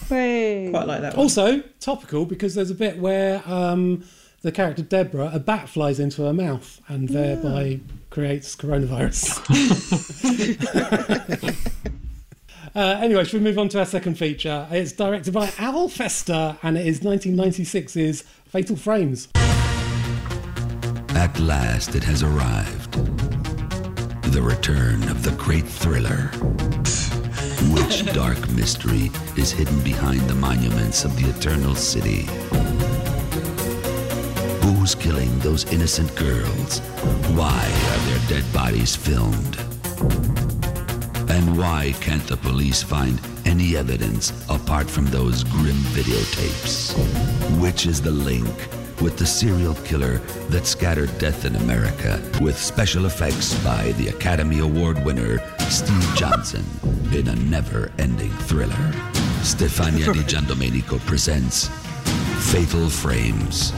Hey. 0.08 0.68
quite 0.70 0.86
like 0.86 1.00
that 1.00 1.14
one. 1.14 1.22
Also 1.22 1.62
topical 1.80 2.26
because 2.26 2.54
there's 2.54 2.70
a 2.70 2.74
bit 2.74 2.98
where 2.98 3.42
um, 3.46 4.04
the 4.42 4.52
character 4.52 4.82
Deborah, 4.82 5.30
a 5.32 5.38
bat 5.38 5.68
flies 5.68 5.98
into 5.98 6.22
her 6.22 6.32
mouth 6.32 6.80
and 6.88 7.08
thereby 7.08 7.80
creates 8.10 8.54
coronavirus. 8.54 9.40
uh, 12.74 12.98
anyway, 13.00 13.24
should 13.24 13.40
we 13.40 13.44
move 13.44 13.58
on 13.58 13.68
to 13.70 13.78
our 13.78 13.86
second 13.86 14.18
feature? 14.18 14.68
It's 14.70 14.92
directed 14.92 15.32
by 15.32 15.50
Al 15.58 15.88
Festa 15.88 16.58
and 16.62 16.76
it 16.76 16.86
is 16.86 17.00
1996's 17.00 18.22
Fatal 18.46 18.76
Frames. 18.76 19.28
At 21.16 21.38
last, 21.40 21.94
it 21.94 22.04
has 22.04 22.22
arrived. 22.22 22.92
The 24.32 24.42
return 24.42 25.02
of 25.04 25.22
the 25.22 25.30
great 25.38 25.66
thriller. 25.66 26.30
Dark 28.14 28.48
mystery 28.50 29.10
is 29.36 29.50
hidden 29.50 29.80
behind 29.80 30.20
the 30.30 30.36
monuments 30.36 31.04
of 31.04 31.16
the 31.16 31.28
Eternal 31.30 31.74
City? 31.74 32.28
Who's 34.62 34.94
killing 34.94 35.36
those 35.40 35.64
innocent 35.72 36.14
girls? 36.14 36.78
Why 37.34 37.64
are 37.90 37.98
their 38.06 38.28
dead 38.28 38.52
bodies 38.52 38.94
filmed? 38.94 39.58
And 41.28 41.58
why 41.58 41.92
can't 42.00 42.24
the 42.28 42.36
police 42.36 42.84
find 42.84 43.20
any 43.44 43.76
evidence 43.76 44.30
apart 44.48 44.88
from 44.88 45.06
those 45.06 45.42
grim 45.42 45.82
videotapes? 45.90 46.94
Which 47.60 47.84
is 47.84 48.00
the 48.00 48.12
link 48.12 48.46
with 49.02 49.18
the 49.18 49.26
serial 49.26 49.74
killer 49.86 50.18
that 50.50 50.68
scattered 50.68 51.18
death 51.18 51.44
in 51.44 51.56
America 51.56 52.22
with 52.40 52.56
special 52.56 53.06
effects 53.06 53.54
by 53.64 53.90
the 53.98 54.06
Academy 54.06 54.60
Award 54.60 55.04
winner 55.04 55.40
Steve 55.68 56.14
Johnson 56.14 56.64
in 57.12 57.28
a 57.28 57.34
never-ending 57.36 58.30
thriller? 58.30 58.92
Stefania 59.42 60.12
Di 60.12 60.20
Giandomenico 60.24 60.98
presents 61.06 61.68
Fatal 62.50 62.88
Frames. 62.88 63.72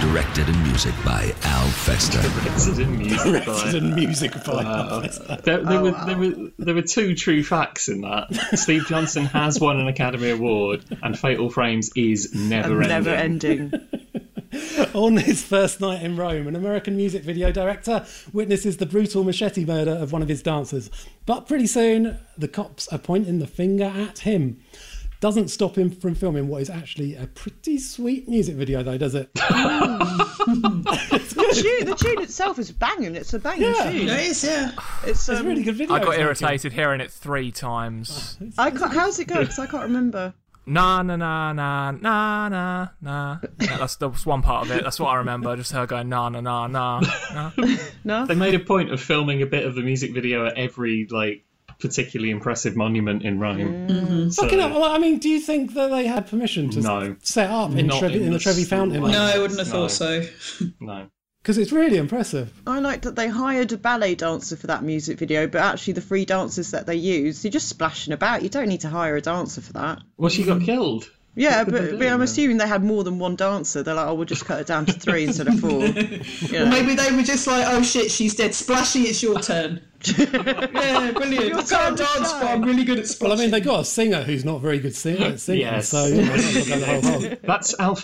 Directed 0.00 0.48
and 0.48 0.62
music 0.62 0.94
by 1.04 1.34
Al 1.42 1.68
Festa. 1.68 2.22
Directed 2.22 2.78
in 2.78 2.96
music 2.96 3.44
by- 3.44 3.70
and 3.74 3.94
music 3.94 4.32
by 4.44 4.62
Al 4.62 4.64
Wow. 4.88 5.00
Fester. 5.02 5.38
There, 5.44 5.62
there, 5.62 5.78
Oh, 5.78 5.82
were, 5.82 5.92
wow. 5.92 6.04
there, 6.06 6.16
were, 6.16 6.34
there 6.58 6.74
were 6.74 6.82
two 6.82 7.14
true 7.14 7.44
facts 7.44 7.88
in 7.88 8.00
that. 8.00 8.28
Steve 8.58 8.86
Johnson 8.86 9.26
has 9.26 9.60
won 9.60 9.78
an 9.78 9.88
Academy 9.88 10.30
Award, 10.30 10.84
and 11.02 11.18
Fatal 11.18 11.50
Frames 11.50 11.90
is 11.94 12.34
never 12.34 12.80
ending. 12.82 12.88
Never 12.88 13.10
ending. 13.10 13.72
On 14.94 15.16
his 15.16 15.42
first 15.42 15.80
night 15.80 16.02
in 16.02 16.16
Rome, 16.16 16.46
an 16.46 16.56
American 16.56 16.96
music 16.96 17.22
video 17.22 17.52
director 17.52 18.04
witnesses 18.32 18.76
the 18.78 18.86
brutal 18.86 19.24
machete 19.24 19.64
murder 19.64 19.92
of 19.92 20.12
one 20.12 20.22
of 20.22 20.28
his 20.28 20.42
dancers. 20.42 20.90
But 21.26 21.46
pretty 21.46 21.66
soon, 21.66 22.18
the 22.36 22.48
cops 22.48 22.88
are 22.88 22.98
pointing 22.98 23.38
the 23.38 23.46
finger 23.46 23.84
at 23.84 24.20
him. 24.20 24.60
Doesn't 25.20 25.48
stop 25.48 25.76
him 25.76 25.90
from 25.90 26.14
filming 26.14 26.48
what 26.48 26.62
is 26.62 26.70
actually 26.70 27.14
a 27.14 27.26
pretty 27.26 27.78
sweet 27.78 28.26
music 28.26 28.56
video, 28.56 28.82
though, 28.82 28.96
does 28.96 29.14
it? 29.14 29.32
the, 30.44 31.52
tune, 31.54 31.86
the 31.86 31.94
tune 31.94 32.22
itself 32.22 32.58
is 32.58 32.72
banging. 32.72 33.16
It's 33.16 33.34
a 33.34 33.38
banging 33.38 33.74
Yeah. 33.74 33.90
tune. 33.90 34.08
It 34.08 34.20
is, 34.30 34.42
yeah. 34.44 34.70
It's, 35.02 35.10
It's 35.10 35.28
a 35.28 35.40
um, 35.40 35.46
really 35.46 35.62
good 35.62 35.76
video. 35.76 35.94
I 35.94 35.98
got 35.98 36.08
it's 36.08 36.16
making. 36.18 36.24
irritated 36.26 36.72
hearing 36.72 37.00
it 37.02 37.10
three 37.10 37.52
times. 37.52 38.38
I 38.58 38.70
can't, 38.70 38.92
how's 38.94 39.18
it 39.18 39.26
go? 39.26 39.40
Because 39.40 39.58
I 39.58 39.66
can't 39.66 39.82
remember. 39.84 40.32
Na 40.66 41.02
na 41.02 41.16
na 41.16 41.52
na 41.52 41.90
na 41.90 42.48
na 42.48 42.88
na. 43.00 43.38
Yeah, 43.60 43.78
that's 43.78 43.96
that's 43.96 44.24
one 44.26 44.42
part 44.42 44.66
of 44.66 44.72
it. 44.76 44.84
That's 44.84 45.00
what 45.00 45.08
I 45.08 45.16
remember. 45.16 45.56
Just 45.56 45.72
her 45.72 45.86
going 45.86 46.08
na 46.08 46.28
na 46.28 46.40
na 46.40 46.66
na 46.68 47.00
na. 47.34 47.50
No. 48.04 48.26
They 48.26 48.34
made 48.34 48.54
a 48.54 48.60
point 48.60 48.92
of 48.92 49.00
filming 49.00 49.42
a 49.42 49.46
bit 49.46 49.64
of 49.66 49.74
the 49.74 49.82
music 49.82 50.12
video 50.14 50.46
at 50.46 50.56
every 50.56 51.06
like 51.10 51.44
particularly 51.80 52.30
impressive 52.30 52.76
monument 52.76 53.22
in 53.22 53.38
Rome. 53.40 53.58
Mm. 53.58 53.88
Mm-hmm. 53.90 54.28
So- 54.30 54.42
Fucking 54.42 54.58
hell, 54.58 54.70
well, 54.70 54.84
I 54.92 54.98
mean, 54.98 55.18
do 55.18 55.28
you 55.30 55.40
think 55.40 55.72
that 55.74 55.88
they 55.90 56.06
had 56.06 56.26
permission 56.28 56.68
to 56.70 56.80
No. 56.80 57.16
set 57.22 57.50
up 57.50 57.72
in, 57.74 57.88
Trevi, 57.88 58.16
in, 58.16 58.22
in 58.24 58.26
the 58.26 58.32
the 58.32 58.38
Trevi 58.38 58.64
Fountain? 58.64 59.02
No, 59.02 59.22
I 59.22 59.38
wouldn't 59.38 59.58
have 59.58 59.68
No. 59.68 59.72
thought 59.88 59.90
so. 59.90 60.22
no. 60.78 61.06
Because 61.42 61.56
it's 61.56 61.72
really 61.72 61.96
impressive. 61.96 62.52
I 62.66 62.80
like 62.80 63.02
that 63.02 63.16
they 63.16 63.28
hired 63.28 63.72
a 63.72 63.78
ballet 63.78 64.14
dancer 64.14 64.56
for 64.56 64.66
that 64.66 64.82
music 64.82 65.18
video, 65.18 65.46
but 65.46 65.62
actually 65.62 65.94
the 65.94 66.02
free 66.02 66.26
dancers 66.26 66.72
that 66.72 66.86
they 66.86 66.96
use, 66.96 67.42
you're 67.42 67.50
just 67.50 67.68
splashing 67.68 68.12
about. 68.12 68.42
You 68.42 68.50
don't 68.50 68.68
need 68.68 68.82
to 68.82 68.90
hire 68.90 69.16
a 69.16 69.22
dancer 69.22 69.62
for 69.62 69.72
that. 69.72 70.02
Well, 70.18 70.28
she 70.28 70.44
got 70.44 70.60
killed. 70.60 71.10
Yeah, 71.34 71.64
could 71.64 71.72
but, 71.72 71.82
but 71.82 71.92
I'm 71.92 71.98
then? 71.98 72.20
assuming 72.22 72.58
they 72.58 72.68
had 72.68 72.84
more 72.84 73.04
than 73.04 73.18
one 73.18 73.36
dancer. 73.36 73.82
They're 73.82 73.94
like, 73.94 74.08
oh, 74.08 74.14
we'll 74.14 74.26
just 74.26 74.44
cut 74.44 74.60
it 74.60 74.66
down 74.66 74.84
to 74.86 74.92
three 74.92 75.24
instead 75.24 75.48
of 75.48 75.60
four. 75.60 75.86
You 75.86 76.52
know. 76.52 76.64
Or 76.64 76.66
maybe 76.66 76.94
they 76.94 77.10
were 77.14 77.22
just 77.22 77.46
like, 77.46 77.64
oh 77.68 77.82
shit, 77.82 78.10
she's 78.10 78.34
dead. 78.34 78.52
Splashy, 78.54 79.02
it's 79.02 79.22
your 79.22 79.40
turn. 79.40 79.80
Yeah, 80.06 81.10
brilliant. 81.12 81.46
Your 81.48 81.58
I 81.58 81.62
can't 81.62 81.68
turn 81.68 81.96
to 81.96 82.02
dance, 82.02 82.30
shine. 82.30 82.40
but 82.40 82.50
I'm 82.50 82.62
really 82.62 82.84
good 82.84 82.98
at 82.98 83.06
splashing. 83.06 83.30
Well, 83.30 83.38
I 83.38 83.42
mean, 83.42 83.50
they 83.50 83.60
got 83.60 83.80
a 83.80 83.84
singer 83.84 84.22
who's 84.22 84.44
not 84.44 84.60
very 84.60 84.78
good 84.78 84.94
singer 84.94 85.26
at 85.26 85.40
singing, 85.40 85.62
Yes. 85.62 85.88
so 85.88 86.06
you 86.06 86.22
know, 86.22 86.36
that's 86.36 86.68
not 86.68 86.78
the 86.78 86.86
whole 86.86 87.00
whole- 87.20 87.36
That's 87.42 87.78
Al 87.80 87.94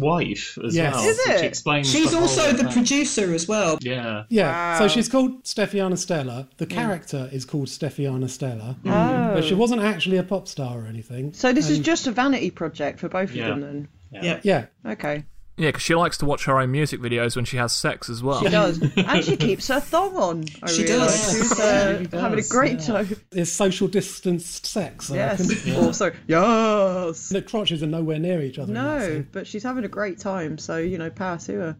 wife 0.00 0.58
as 0.64 0.74
Yes. 0.76 0.94
well. 0.94 1.04
Is 1.08 1.20
Which 1.26 1.36
it? 1.36 1.44
explains 1.44 1.90
She's 1.90 2.10
the 2.12 2.18
also 2.18 2.52
the 2.52 2.64
thing. 2.64 2.72
producer 2.72 3.32
as 3.34 3.46
well. 3.48 3.78
Yeah. 3.80 4.24
Yeah, 4.28 4.78
so 4.78 4.88
she's 4.88 5.08
called 5.08 5.44
Stefania 5.44 5.96
Stella. 5.98 6.48
The 6.56 6.66
character 6.66 7.28
is 7.32 7.44
called 7.44 7.68
Stefania 7.68 8.28
Stella, 8.28 8.76
Oh. 8.84 8.88
Mm. 8.88 9.34
but 9.34 9.44
she 9.44 9.54
wasn't 9.54 9.82
actually 9.82 10.16
a 10.16 10.22
pop 10.22 10.48
star 10.48 10.80
or 10.80 10.86
anything. 10.86 11.32
So 11.32 11.52
this 11.52 11.68
is 11.70 11.78
just 11.78 12.06
a 12.06 12.10
vanity 12.12 12.50
project 12.50 13.00
for 13.00 13.08
both 13.08 13.32
Yeah. 13.32 13.48
of 13.48 13.60
them 13.60 13.88
then? 14.12 14.22
Yeah. 14.22 14.40
yeah. 14.42 14.66
Okay. 14.86 15.24
Yeah, 15.56 15.68
because 15.68 15.82
she 15.82 15.94
likes 15.94 16.18
to 16.18 16.24
watch 16.26 16.46
her 16.46 16.58
own 16.58 16.72
music 16.72 17.00
videos 17.00 17.36
when 17.36 17.44
she 17.44 17.56
has 17.58 17.72
sex 17.72 18.10
as 18.10 18.22
well. 18.24 18.40
She 18.42 18.48
does. 18.48 18.78
and 18.96 19.24
she 19.24 19.36
keeps 19.36 19.68
her 19.68 19.78
thong 19.78 20.16
on. 20.16 20.44
I 20.62 20.70
She 20.70 20.82
realise. 20.82 21.12
does. 21.26 21.32
She's 21.32 21.50
was 21.50 21.58
She 21.58 21.62
uh, 21.62 21.86
really 21.92 22.06
does, 22.06 22.20
having 22.20 22.38
a 22.40 22.48
great 22.48 22.80
yeah. 22.80 22.86
time. 22.86 23.16
It's 23.30 23.52
social 23.52 23.86
distanced 23.86 24.66
sex. 24.66 25.10
I 25.12 25.14
Yes. 25.14 25.48
reckon. 25.66 25.74
Also, 25.84 26.12
yes. 26.26 27.28
The 27.28 27.42
crotches 27.42 27.82
are 27.82 27.86
nowhere 27.86 28.18
near 28.18 28.40
each 28.42 28.58
other. 28.58 28.72
No, 28.72 29.24
but 29.30 29.46
she's 29.46 29.62
having 29.62 29.84
a 29.84 29.88
great 29.88 30.18
time, 30.18 30.58
so, 30.58 30.76
you 30.78 30.98
know, 30.98 31.10
power 31.10 31.38
to 31.38 31.52
her. 31.52 31.76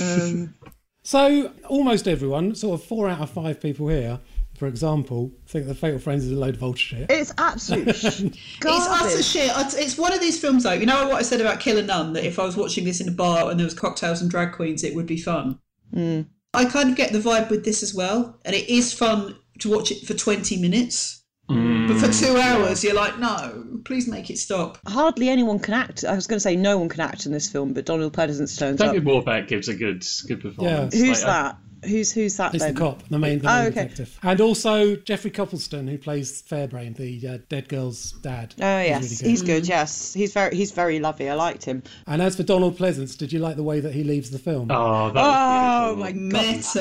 Um, 0.00 0.54
So 1.02 1.50
almost 1.68 2.06
everyone, 2.06 2.54
sort 2.54 2.80
of 2.80 2.86
four 2.86 3.08
out 3.08 3.20
of 3.20 3.30
five 3.30 3.60
people 3.60 3.88
here, 3.88 4.20
for 4.62 4.68
example, 4.68 5.32
think 5.48 5.66
that 5.66 5.74
Fatal 5.74 5.98
Frames 5.98 6.24
is 6.24 6.30
a 6.30 6.36
load 6.36 6.54
of 6.54 6.62
old 6.62 6.78
shit. 6.78 7.10
it's 7.10 7.32
absolute 7.36 7.96
sh- 7.96 8.04
It's 8.04 8.36
utter 8.64 9.20
shit. 9.20 9.46
It's- 9.46 9.74
It's 9.74 9.98
one 9.98 10.12
of 10.12 10.20
these 10.20 10.40
films, 10.40 10.62
though. 10.62 10.70
You 10.72 10.86
know 10.86 11.08
what 11.08 11.16
I 11.16 11.22
said 11.22 11.40
about 11.40 11.58
Killer 11.58 11.82
Nun? 11.82 12.12
That 12.12 12.24
if 12.24 12.38
I 12.38 12.44
was 12.44 12.56
watching 12.56 12.84
this 12.84 13.00
in 13.00 13.08
a 13.08 13.10
bar 13.10 13.50
and 13.50 13.58
there 13.58 13.64
was 13.64 13.74
cocktails 13.74 14.22
and 14.22 14.30
drag 14.30 14.52
queens, 14.52 14.84
it 14.84 14.94
would 14.94 15.06
be 15.06 15.16
fun. 15.16 15.58
Hmm. 15.92 16.20
I 16.54 16.66
kind 16.66 16.90
of 16.90 16.94
get 16.96 17.12
the 17.12 17.18
vibe 17.18 17.50
with 17.50 17.64
this 17.64 17.82
as 17.82 17.92
well, 17.92 18.38
and 18.44 18.54
it 18.54 18.68
is 18.68 18.92
fun 18.92 19.34
to 19.58 19.68
watch 19.68 19.90
it 19.90 20.06
for 20.06 20.14
twenty 20.14 20.56
minutes. 20.56 21.24
Hmm. 21.48 21.88
But 21.88 21.96
for 21.96 22.12
two 22.12 22.36
hours, 22.36 22.84
you're 22.84 22.94
like, 22.94 23.18
no, 23.18 23.80
please 23.84 24.06
make 24.06 24.30
it 24.30 24.38
stop. 24.38 24.78
Hardly 24.86 25.28
anyone 25.28 25.58
can 25.58 25.74
act. 25.74 26.04
I 26.04 26.14
was 26.14 26.28
going 26.28 26.36
to 26.36 26.40
say 26.40 26.54
no 26.54 26.78
one 26.78 26.88
can 26.88 27.00
act 27.00 27.26
in 27.26 27.32
this 27.32 27.50
film, 27.50 27.72
but 27.72 27.84
Donald 27.84 28.12
Pleasence 28.12 28.56
turns 28.56 28.80
up. 28.80 28.92
David 28.92 29.04
Warbeck 29.06 29.48
gives 29.48 29.66
a 29.68 29.74
good 29.74 30.04
good 30.28 30.40
performance. 30.40 30.94
Who's 30.94 31.24
Like, 31.24 31.28
I- 31.28 31.42
that? 31.48 31.56
Who's 31.84 32.12
who's 32.12 32.36
that 32.36 32.52
He's 32.52 32.60
then? 32.62 32.74
the 32.74 32.80
cop, 32.80 33.02
the 33.08 33.18
main, 33.18 33.40
the 33.40 33.50
Oh, 33.52 33.62
okay. 33.62 33.70
detective. 33.82 34.18
And 34.22 34.40
also 34.40 34.94
Geoffrey 34.96 35.30
Copleston, 35.32 35.88
who 35.88 35.98
plays 35.98 36.40
Fairbrain, 36.42 36.96
the 36.96 37.26
uh, 37.28 37.38
dead 37.48 37.68
girl's 37.68 38.12
dad. 38.22 38.54
Oh 38.60 38.78
He's 38.78 38.88
yes, 38.88 39.02
really 39.02 39.16
good. 39.16 39.26
he's 39.28 39.42
good. 39.42 39.68
Yes, 39.68 40.14
he's 40.14 40.32
very 40.32 40.54
he's 40.54 40.70
very 40.72 41.00
lovely. 41.00 41.28
I 41.28 41.34
liked 41.34 41.64
him. 41.64 41.82
And 42.06 42.22
as 42.22 42.36
for 42.36 42.44
Donald 42.44 42.78
Pleasence, 42.78 43.16
did 43.18 43.32
you 43.32 43.40
like 43.40 43.56
the 43.56 43.62
way 43.64 43.80
that 43.80 43.92
he 43.94 44.04
leaves 44.04 44.30
the 44.30 44.38
film? 44.38 44.70
Oh, 44.70 45.10
that 45.10 45.20
Oh 45.24 45.96
my 45.96 46.12
beautiful. 46.12 46.40
god! 46.40 46.56
Meta, 46.56 46.78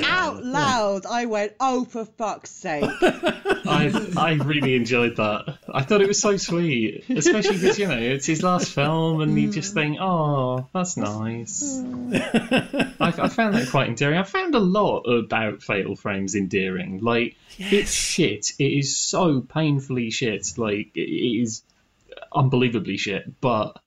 innit? 0.00 0.04
Out 0.04 0.44
loud, 0.44 1.06
I 1.06 1.26
went, 1.26 1.52
"Oh, 1.60 1.84
for 1.84 2.04
fuck's 2.04 2.50
sake!" 2.50 2.84
I 3.02 4.10
I 4.16 4.32
really 4.44 4.74
enjoyed 4.74 5.16
that. 5.16 5.58
I 5.72 5.82
thought 5.82 6.00
it 6.00 6.08
was 6.08 6.18
so 6.20 6.36
sweet, 6.36 7.04
especially 7.08 7.56
because 7.58 7.78
you 7.78 7.86
know 7.86 7.96
it's 7.98 8.26
his 8.26 8.42
last 8.42 8.72
film, 8.72 9.20
and 9.20 9.38
you 9.40 9.50
just 9.52 9.74
think, 9.74 9.98
oh, 10.00 10.66
that's 10.74 10.96
nice. 10.96 11.80
I, 12.12 12.90
I 13.00 13.28
found 13.28 13.54
that 13.54 13.68
quite 13.70 13.88
endearing. 13.88 14.18
I 14.18 14.22
found 14.24 14.39
a 14.54 14.58
lot 14.58 15.02
about 15.02 15.62
Fatal 15.62 15.96
Frames 15.96 16.34
endearing. 16.34 17.00
Like 17.00 17.36
it's 17.58 17.92
shit. 17.92 18.52
It 18.58 18.72
is 18.72 18.96
so 18.96 19.40
painfully 19.40 20.10
shit. 20.10 20.52
Like 20.56 20.90
it 20.94 21.00
is 21.00 21.62
unbelievably 22.32 22.96
shit, 22.96 23.40
but 23.40 23.78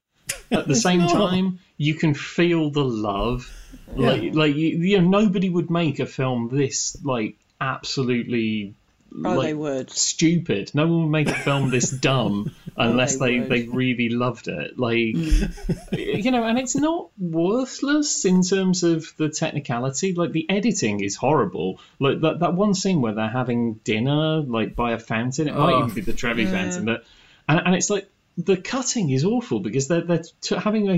at 0.52 0.68
the 0.68 0.76
same 0.88 1.08
time, 1.08 1.60
you 1.78 1.96
can 1.96 2.14
feel 2.14 2.70
the 2.70 2.84
love. 2.84 3.52
Like, 3.96 4.34
like 4.34 4.56
you, 4.56 4.78
you 4.78 5.02
know, 5.02 5.22
nobody 5.22 5.50
would 5.50 5.70
make 5.70 6.00
a 6.00 6.06
film 6.06 6.50
this 6.52 6.98
like 7.04 7.38
absolutely 7.60 8.76
Oh, 9.16 9.34
like 9.34 9.48
they 9.48 9.54
would. 9.54 9.90
stupid. 9.92 10.72
No 10.74 10.88
one 10.88 11.04
would 11.04 11.12
make 11.12 11.30
a 11.30 11.36
film 11.36 11.70
this 11.70 11.92
dumb 12.08 12.56
unless 12.76 13.16
oh, 13.16 13.20
they 13.20 13.40
they, 13.40 13.62
they 13.62 13.68
really 13.68 14.10
loved 14.10 14.48
it. 14.48 14.80
Like 14.80 14.98
mm. 14.98 16.24
you 16.24 16.32
know, 16.32 16.44
and 16.44 16.58
it's 16.58 16.76
not 16.76 17.10
worthless 17.20 18.26
in 18.26 18.42
terms 18.42 18.84
of 18.84 19.06
the 19.18 19.30
technicality. 19.30 20.14
Like 20.14 20.32
the 20.32 20.50
editing 20.50 21.02
is 21.02 21.16
horrible. 21.16 21.80
Like 22.00 22.22
that 22.22 22.40
that 22.40 22.54
one 22.56 22.74
scene 22.74 23.02
where 23.02 23.14
they're 23.14 23.30
having 23.30 23.76
dinner 23.84 24.42
like 24.42 24.76
by 24.76 24.94
a 24.94 25.00
fountain. 25.00 25.48
It 25.48 25.56
might 25.56 25.74
Oh. 25.74 25.84
even 25.84 25.94
be 25.94 26.02
the 26.02 26.14
Trevi 26.14 26.46
fountain, 26.46 26.86
but 26.86 27.04
and, 27.48 27.62
and 27.66 27.76
it's 27.76 27.90
like 27.90 28.10
the 28.38 28.58
cutting 28.58 29.12
is 29.12 29.24
awful 29.24 29.60
because 29.60 29.88
they're 29.88 30.02
they're 30.02 30.24
t- 30.42 30.56
having 30.56 30.90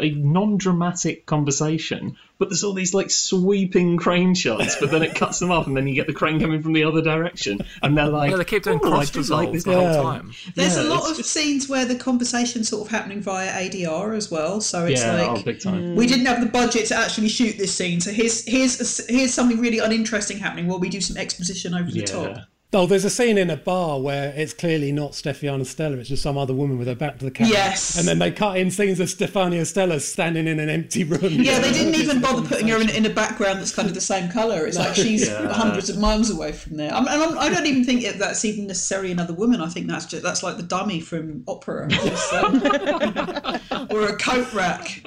a 0.00 0.10
non-dramatic 0.10 1.26
conversation, 1.26 2.16
but 2.38 2.48
there's 2.48 2.64
all 2.64 2.72
these 2.72 2.94
like 2.94 3.10
sweeping 3.10 3.96
crane 3.98 4.34
shots, 4.34 4.76
but 4.80 4.90
then 4.90 5.02
it 5.02 5.14
cuts 5.14 5.38
them 5.38 5.50
off, 5.50 5.66
and 5.66 5.76
then 5.76 5.86
you 5.86 5.94
get 5.94 6.06
the 6.06 6.12
crane 6.14 6.40
coming 6.40 6.62
from 6.62 6.72
the 6.72 6.84
other 6.84 7.02
direction, 7.02 7.60
and 7.82 7.96
they're 7.96 8.08
like, 8.08 8.30
Yeah, 8.30 8.38
they 8.38 8.44
keep 8.44 8.62
doing 8.62 8.80
"Oh, 8.82 8.88
cross 8.88 9.10
do 9.10 9.18
like 9.20 9.52
dissolves 9.52 9.52
this 9.52 9.64
the 9.64 9.74
whole 9.74 10.02
time. 10.02 10.32
There's 10.54 10.76
Yeah, 10.76 10.84
a 10.84 10.88
lot 10.88 11.10
of 11.10 11.16
just- 11.16 11.30
scenes 11.30 11.68
where 11.68 11.84
the 11.84 11.94
conversation's 11.96 12.68
sort 12.68 12.86
of 12.86 12.90
happening 12.90 13.20
via 13.20 13.50
ADR 13.50 14.14
as 14.16 14.30
well. 14.30 14.60
So 14.60 14.86
it's 14.86 15.02
Yeah, 15.02 15.12
oh, 15.12 15.32
like 15.32 15.40
oh, 15.40 15.44
big 15.44 15.60
time. 15.60 15.94
we 15.94 16.06
didn't 16.06 16.26
have 16.26 16.40
the 16.40 16.46
budget 16.46 16.86
to 16.86 16.96
actually 16.96 17.28
shoot 17.28 17.58
this 17.58 17.74
scene. 17.74 18.00
So 18.00 18.12
here's 18.12 18.44
here's 18.46 19.06
here's 19.08 19.34
something 19.34 19.60
really 19.60 19.78
uninteresting 19.78 20.38
happening. 20.38 20.66
While 20.68 20.78
we 20.80 20.88
do 20.88 21.00
some 21.00 21.16
exposition 21.16 21.74
over 21.74 21.90
the 21.90 22.02
top. 22.02 22.38
Oh, 22.74 22.84
there's 22.84 23.06
a 23.06 23.10
scene 23.10 23.38
in 23.38 23.48
a 23.48 23.56
bar 23.56 23.98
where 23.98 24.30
it's 24.36 24.52
clearly 24.52 24.92
not 24.92 25.12
Stefania 25.12 25.64
Stella, 25.64 25.96
it's 25.96 26.10
just 26.10 26.22
some 26.22 26.36
other 26.36 26.52
woman 26.52 26.76
with 26.76 26.86
her 26.86 26.94
back 26.94 27.18
to 27.18 27.24
the 27.24 27.30
camera. 27.30 27.54
Yes. 27.54 27.98
And 27.98 28.06
then 28.06 28.18
they 28.18 28.30
cut 28.30 28.58
in 28.58 28.70
scenes 28.70 29.00
of 29.00 29.08
Stefania 29.08 29.66
Stella 29.66 29.98
standing 30.00 30.46
in 30.46 30.60
an 30.60 30.68
empty 30.68 31.02
room. 31.02 31.32
Yeah, 31.32 31.60
they 31.60 31.72
didn't 31.72 31.94
even 31.94 32.20
bother 32.20 32.46
putting 32.46 32.68
her 32.68 32.78
in, 32.78 32.90
in 32.90 33.06
a 33.06 33.10
background 33.10 33.60
that's 33.60 33.74
kind 33.74 33.88
of 33.88 33.94
the 33.94 34.02
same 34.02 34.30
colour. 34.30 34.66
It's 34.66 34.76
like 34.76 34.94
she's 34.94 35.26
Yeah. 35.28 35.50
hundreds 35.50 35.88
of 35.88 35.96
miles 35.98 36.28
away 36.28 36.52
from 36.52 36.76
there. 36.76 36.92
I'm, 36.92 37.08
and 37.08 37.22
I'm, 37.22 37.38
I 37.38 37.48
don't 37.48 37.64
even 37.64 37.84
think 37.84 38.02
it, 38.04 38.18
that's 38.18 38.44
even 38.44 38.66
necessarily 38.66 39.12
another 39.12 39.32
woman. 39.32 39.62
I 39.62 39.68
think 39.70 39.86
that's 39.86 40.04
just 40.04 40.22
that's 40.22 40.42
like 40.42 40.58
the 40.58 40.62
dummy 40.62 41.00
from 41.00 41.44
opera, 41.48 41.88
Just, 41.88 42.32
um, 42.34 42.56
or 43.90 44.08
a 44.08 44.16
coat 44.18 44.52
rack. 44.52 45.04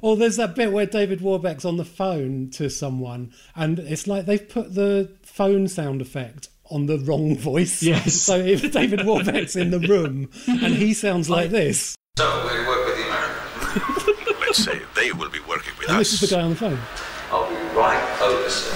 Or 0.00 0.16
there's 0.16 0.36
that 0.36 0.54
bit 0.54 0.72
where 0.72 0.86
David 0.86 1.20
Warbeck's 1.20 1.66
on 1.66 1.76
the 1.76 1.84
phone 1.84 2.48
to 2.52 2.70
someone, 2.70 3.32
and 3.54 3.78
it's 3.78 4.06
like 4.06 4.24
they've 4.24 4.48
put 4.48 4.74
the 4.74 5.14
phone 5.22 5.68
sound 5.68 6.00
effect 6.00 6.48
on 6.70 6.86
the 6.86 6.98
wrong 7.00 7.36
voice. 7.36 7.82
Yes. 7.82 8.14
So 8.14 8.36
if 8.36 8.70
David 8.72 9.04
Warbeck's 9.06 9.56
in 9.56 9.70
the 9.70 9.80
room 9.80 10.30
and 10.46 10.74
he 10.74 10.94
sounds 10.94 11.28
like 11.30 11.50
this, 11.50 11.94
So 12.16 12.24
we'll 12.44 12.66
work 12.66 12.86
with 12.86 12.96
the 12.96 13.06
Americans. 13.06 14.40
Let's 14.40 14.64
say 14.64 14.80
they 14.94 15.12
will 15.12 15.30
be 15.30 15.40
working 15.40 15.72
with 15.78 15.88
and 15.88 15.98
us. 15.98 16.10
this 16.10 16.22
is 16.22 16.28
the 16.30 16.36
guy 16.36 16.42
on 16.42 16.50
the 16.50 16.56
phone. 16.56 16.78
I'll 17.30 17.48
be 17.48 17.56
right 17.76 18.20
over, 18.22 18.48
sir. 18.48 18.70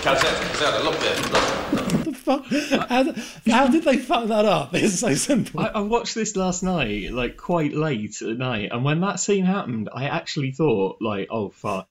Calzetta, 0.00 0.44
Calzetta, 0.54 0.84
look 0.84 0.98
there. 1.00 1.16
Look. 1.16 2.04
The 2.04 2.12
fuck? 2.14 2.46
How, 2.88 3.12
how 3.52 3.68
did 3.68 3.84
they 3.84 3.98
fuck 3.98 4.28
that 4.28 4.44
up? 4.46 4.74
It's 4.74 5.00
so 5.00 5.14
simple. 5.14 5.60
I, 5.60 5.66
I 5.66 5.80
watched 5.80 6.14
this 6.14 6.34
last 6.36 6.62
night, 6.62 7.12
like 7.12 7.36
quite 7.36 7.74
late 7.74 8.22
at 8.22 8.38
night, 8.38 8.70
and 8.72 8.84
when 8.84 9.00
that 9.00 9.20
scene 9.20 9.44
happened, 9.44 9.90
I 9.92 10.04
actually 10.04 10.52
thought, 10.52 10.96
like, 11.02 11.28
oh 11.30 11.50
fuck, 11.50 11.88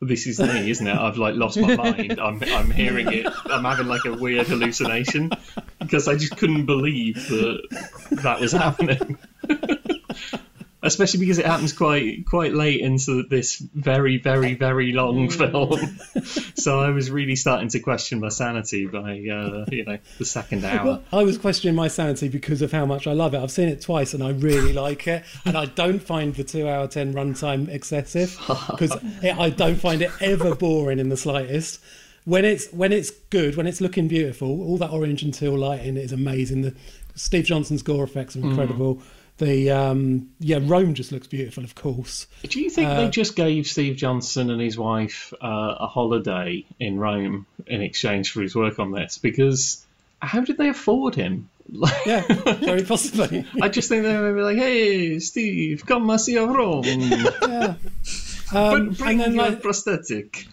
this 0.00 0.26
is 0.26 0.38
me, 0.38 0.70
isn't 0.70 0.86
it? 0.86 0.96
I've 0.96 1.16
like 1.16 1.34
lost 1.34 1.58
my 1.58 1.76
mind. 1.76 2.20
I'm 2.20 2.42
I'm 2.42 2.70
hearing 2.70 3.12
it. 3.12 3.26
I'm 3.46 3.64
having 3.64 3.88
like 3.88 4.04
a 4.04 4.14
weird 4.14 4.46
hallucination 4.46 5.30
because 5.80 6.06
I 6.08 6.14
just 6.14 6.36
couldn't 6.36 6.66
believe 6.66 7.28
that 7.28 7.62
that 8.22 8.40
was 8.40 8.52
happening. 8.52 9.18
Especially 10.80 11.18
because 11.18 11.38
it 11.38 11.46
happens 11.46 11.72
quite 11.72 12.24
quite 12.24 12.54
late 12.54 12.80
into 12.80 13.24
this 13.24 13.56
very 13.56 14.18
very 14.18 14.54
very 14.54 14.92
long 14.92 15.28
film, 15.28 15.98
so 16.54 16.80
I 16.80 16.90
was 16.90 17.10
really 17.10 17.34
starting 17.34 17.68
to 17.70 17.80
question 17.80 18.20
my 18.20 18.28
sanity 18.28 18.86
by 18.86 19.10
uh, 19.10 19.64
you 19.70 19.84
know 19.84 19.98
the 20.18 20.24
second 20.24 20.64
hour. 20.64 20.84
Well, 20.84 21.02
I 21.12 21.24
was 21.24 21.36
questioning 21.36 21.74
my 21.74 21.88
sanity 21.88 22.28
because 22.28 22.62
of 22.62 22.70
how 22.70 22.86
much 22.86 23.08
I 23.08 23.12
love 23.12 23.34
it. 23.34 23.38
I've 23.38 23.50
seen 23.50 23.68
it 23.68 23.80
twice 23.80 24.14
and 24.14 24.22
I 24.22 24.30
really 24.30 24.72
like 24.72 25.08
it, 25.08 25.24
and 25.44 25.56
I 25.56 25.64
don't 25.66 26.00
find 26.00 26.34
the 26.34 26.44
two 26.44 26.68
hour 26.68 26.86
ten 26.86 27.12
runtime 27.12 27.68
excessive 27.68 28.38
because 28.70 28.96
I 29.22 29.50
don't 29.50 29.80
find 29.80 30.00
it 30.00 30.12
ever 30.20 30.54
boring 30.54 31.00
in 31.00 31.08
the 31.08 31.16
slightest. 31.16 31.80
When 32.24 32.44
it's 32.44 32.70
when 32.72 32.92
it's 32.92 33.10
good, 33.10 33.56
when 33.56 33.66
it's 33.66 33.80
looking 33.80 34.06
beautiful, 34.06 34.60
all 34.62 34.76
that 34.78 34.90
orange 34.90 35.22
and 35.22 35.34
teal 35.34 35.58
lighting 35.58 35.96
is 35.96 36.12
amazing. 36.12 36.62
The 36.62 36.74
Steve 37.14 37.44
Johnson's 37.46 37.82
gore 37.82 38.04
effects 38.04 38.36
are 38.36 38.40
incredible. 38.40 39.02
The 39.38 39.70
um, 39.70 40.30
yeah, 40.40 40.58
Rome 40.60 40.94
just 40.94 41.12
looks 41.12 41.28
beautiful, 41.28 41.64
of 41.64 41.74
course. 41.74 42.26
Do 42.42 42.60
you 42.60 42.70
think 42.70 42.88
Uh, 42.88 43.02
they 43.02 43.08
just 43.08 43.36
gave 43.36 43.66
Steve 43.66 43.96
Johnson 43.96 44.50
and 44.50 44.60
his 44.60 44.76
wife 44.76 45.32
uh, 45.40 45.76
a 45.80 45.86
holiday 45.86 46.64
in 46.80 46.98
Rome 46.98 47.46
in 47.66 47.80
exchange 47.80 48.32
for 48.32 48.42
his 48.42 48.54
work 48.56 48.78
on 48.80 48.90
this? 48.90 49.18
Because 49.18 49.84
how 50.20 50.40
did 50.40 50.58
they 50.58 50.68
afford 50.68 51.14
him? 51.14 51.48
Yeah, 52.06 52.22
very 52.54 52.82
possibly. 52.82 53.44
I 53.60 53.68
just 53.68 53.90
think 53.90 54.02
they 54.02 54.16
were 54.16 54.32
maybe 54.32 54.42
like, 54.42 54.56
"Hey, 54.56 55.18
Steve, 55.18 55.84
come 55.84 56.08
and 56.08 56.18
see 56.18 56.38
Rome. 56.38 56.82
yeah. 56.86 57.74
Um, 58.54 58.70
Bring, 58.70 58.92
bring 58.92 59.10
and 59.10 59.20
then 59.20 59.34
your 59.34 59.50
like 59.50 59.62
prosthetic." 59.62 60.46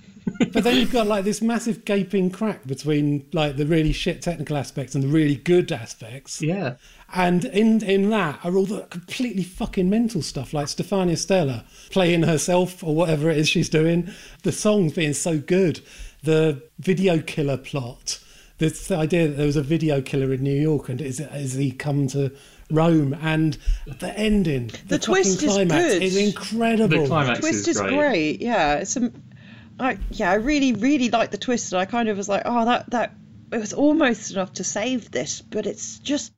but 0.52 0.64
then 0.64 0.76
you've 0.76 0.92
got 1.00 1.08
like 1.08 1.24
this 1.24 1.42
massive 1.42 1.86
gaping 1.86 2.30
crack 2.30 2.66
between 2.68 3.26
like 3.32 3.56
the 3.56 3.66
really 3.66 3.94
shit 3.94 4.22
technical 4.22 4.58
aspects 4.58 4.96
and 4.96 5.04
the 5.04 5.08
really 5.08 5.36
good 5.36 5.72
aspects. 5.72 6.42
Yeah, 6.42 6.76
And 7.14 7.46
in 7.46 7.84
in 7.84 8.10
that 8.10 8.40
are 8.44 8.56
all 8.56 8.66
the 8.66 8.82
completely 8.82 9.44
fucking 9.44 9.90
mental 9.90 10.22
stuff, 10.22 10.54
like 10.54 10.68
Stefania 10.68 11.18
Stella 11.18 11.64
playing 11.92 12.24
herself 12.24 12.84
or 12.84 12.96
whatever 12.96 13.30
it 13.30 13.38
is 13.38 13.48
she's 13.48 13.70
doing. 13.70 14.10
The 14.44 14.52
songs 14.52 14.94
being 14.94 15.14
so 15.14 15.38
good, 15.38 15.82
the 16.24 16.62
video 16.80 17.20
killer 17.20 17.58
plot, 17.58 18.20
this 18.58 18.92
idea 18.92 19.28
that 19.28 19.38
there 19.38 19.46
was 19.46 19.56
a 19.56 19.62
video 19.62 20.02
killer 20.02 20.34
in 20.34 20.44
New 20.44 20.60
York, 20.60 20.90
and 20.90 21.00
is 21.00 21.20
is 21.20 21.54
he 21.54 21.72
come 21.72 22.08
to 22.08 22.32
Rome, 22.72 23.16
and 23.22 23.58
the 23.86 24.18
ending, 24.18 24.68
the, 24.68 24.98
The 24.98 25.00
twist 25.00 25.36
fucking 25.42 25.50
is 25.50 25.54
climax 25.54 25.94
good. 25.94 26.02
is 26.04 26.18
incredible. 26.18 27.02
The 27.04 27.08
climax 27.08 27.40
twist 27.40 27.68
is 27.68 27.76
is 27.76 27.82
great. 27.82 27.98
great. 27.98 28.42
Yeah, 28.42 28.76
it's 28.78 28.98
a, 28.98 29.12
I 29.80 29.98
yeah, 30.10 30.32
I 30.32 30.36
really 30.36 30.74
really 30.74 31.10
like 31.10 31.32
the 31.32 31.38
twist, 31.38 31.72
and 31.72 31.80
I 31.80 31.86
kind 31.86 32.10
of 32.10 32.18
was 32.18 32.28
like, 32.28 32.42
oh, 32.46 32.66
that 32.66 32.90
that 32.90 33.14
it 33.54 33.60
was 33.60 33.74
almost 33.74 34.32
enough 34.32 34.54
to 34.54 34.64
save 34.64 35.12
this, 35.12 35.42
but 35.42 35.68
it's 35.68 36.00
just 36.00 36.34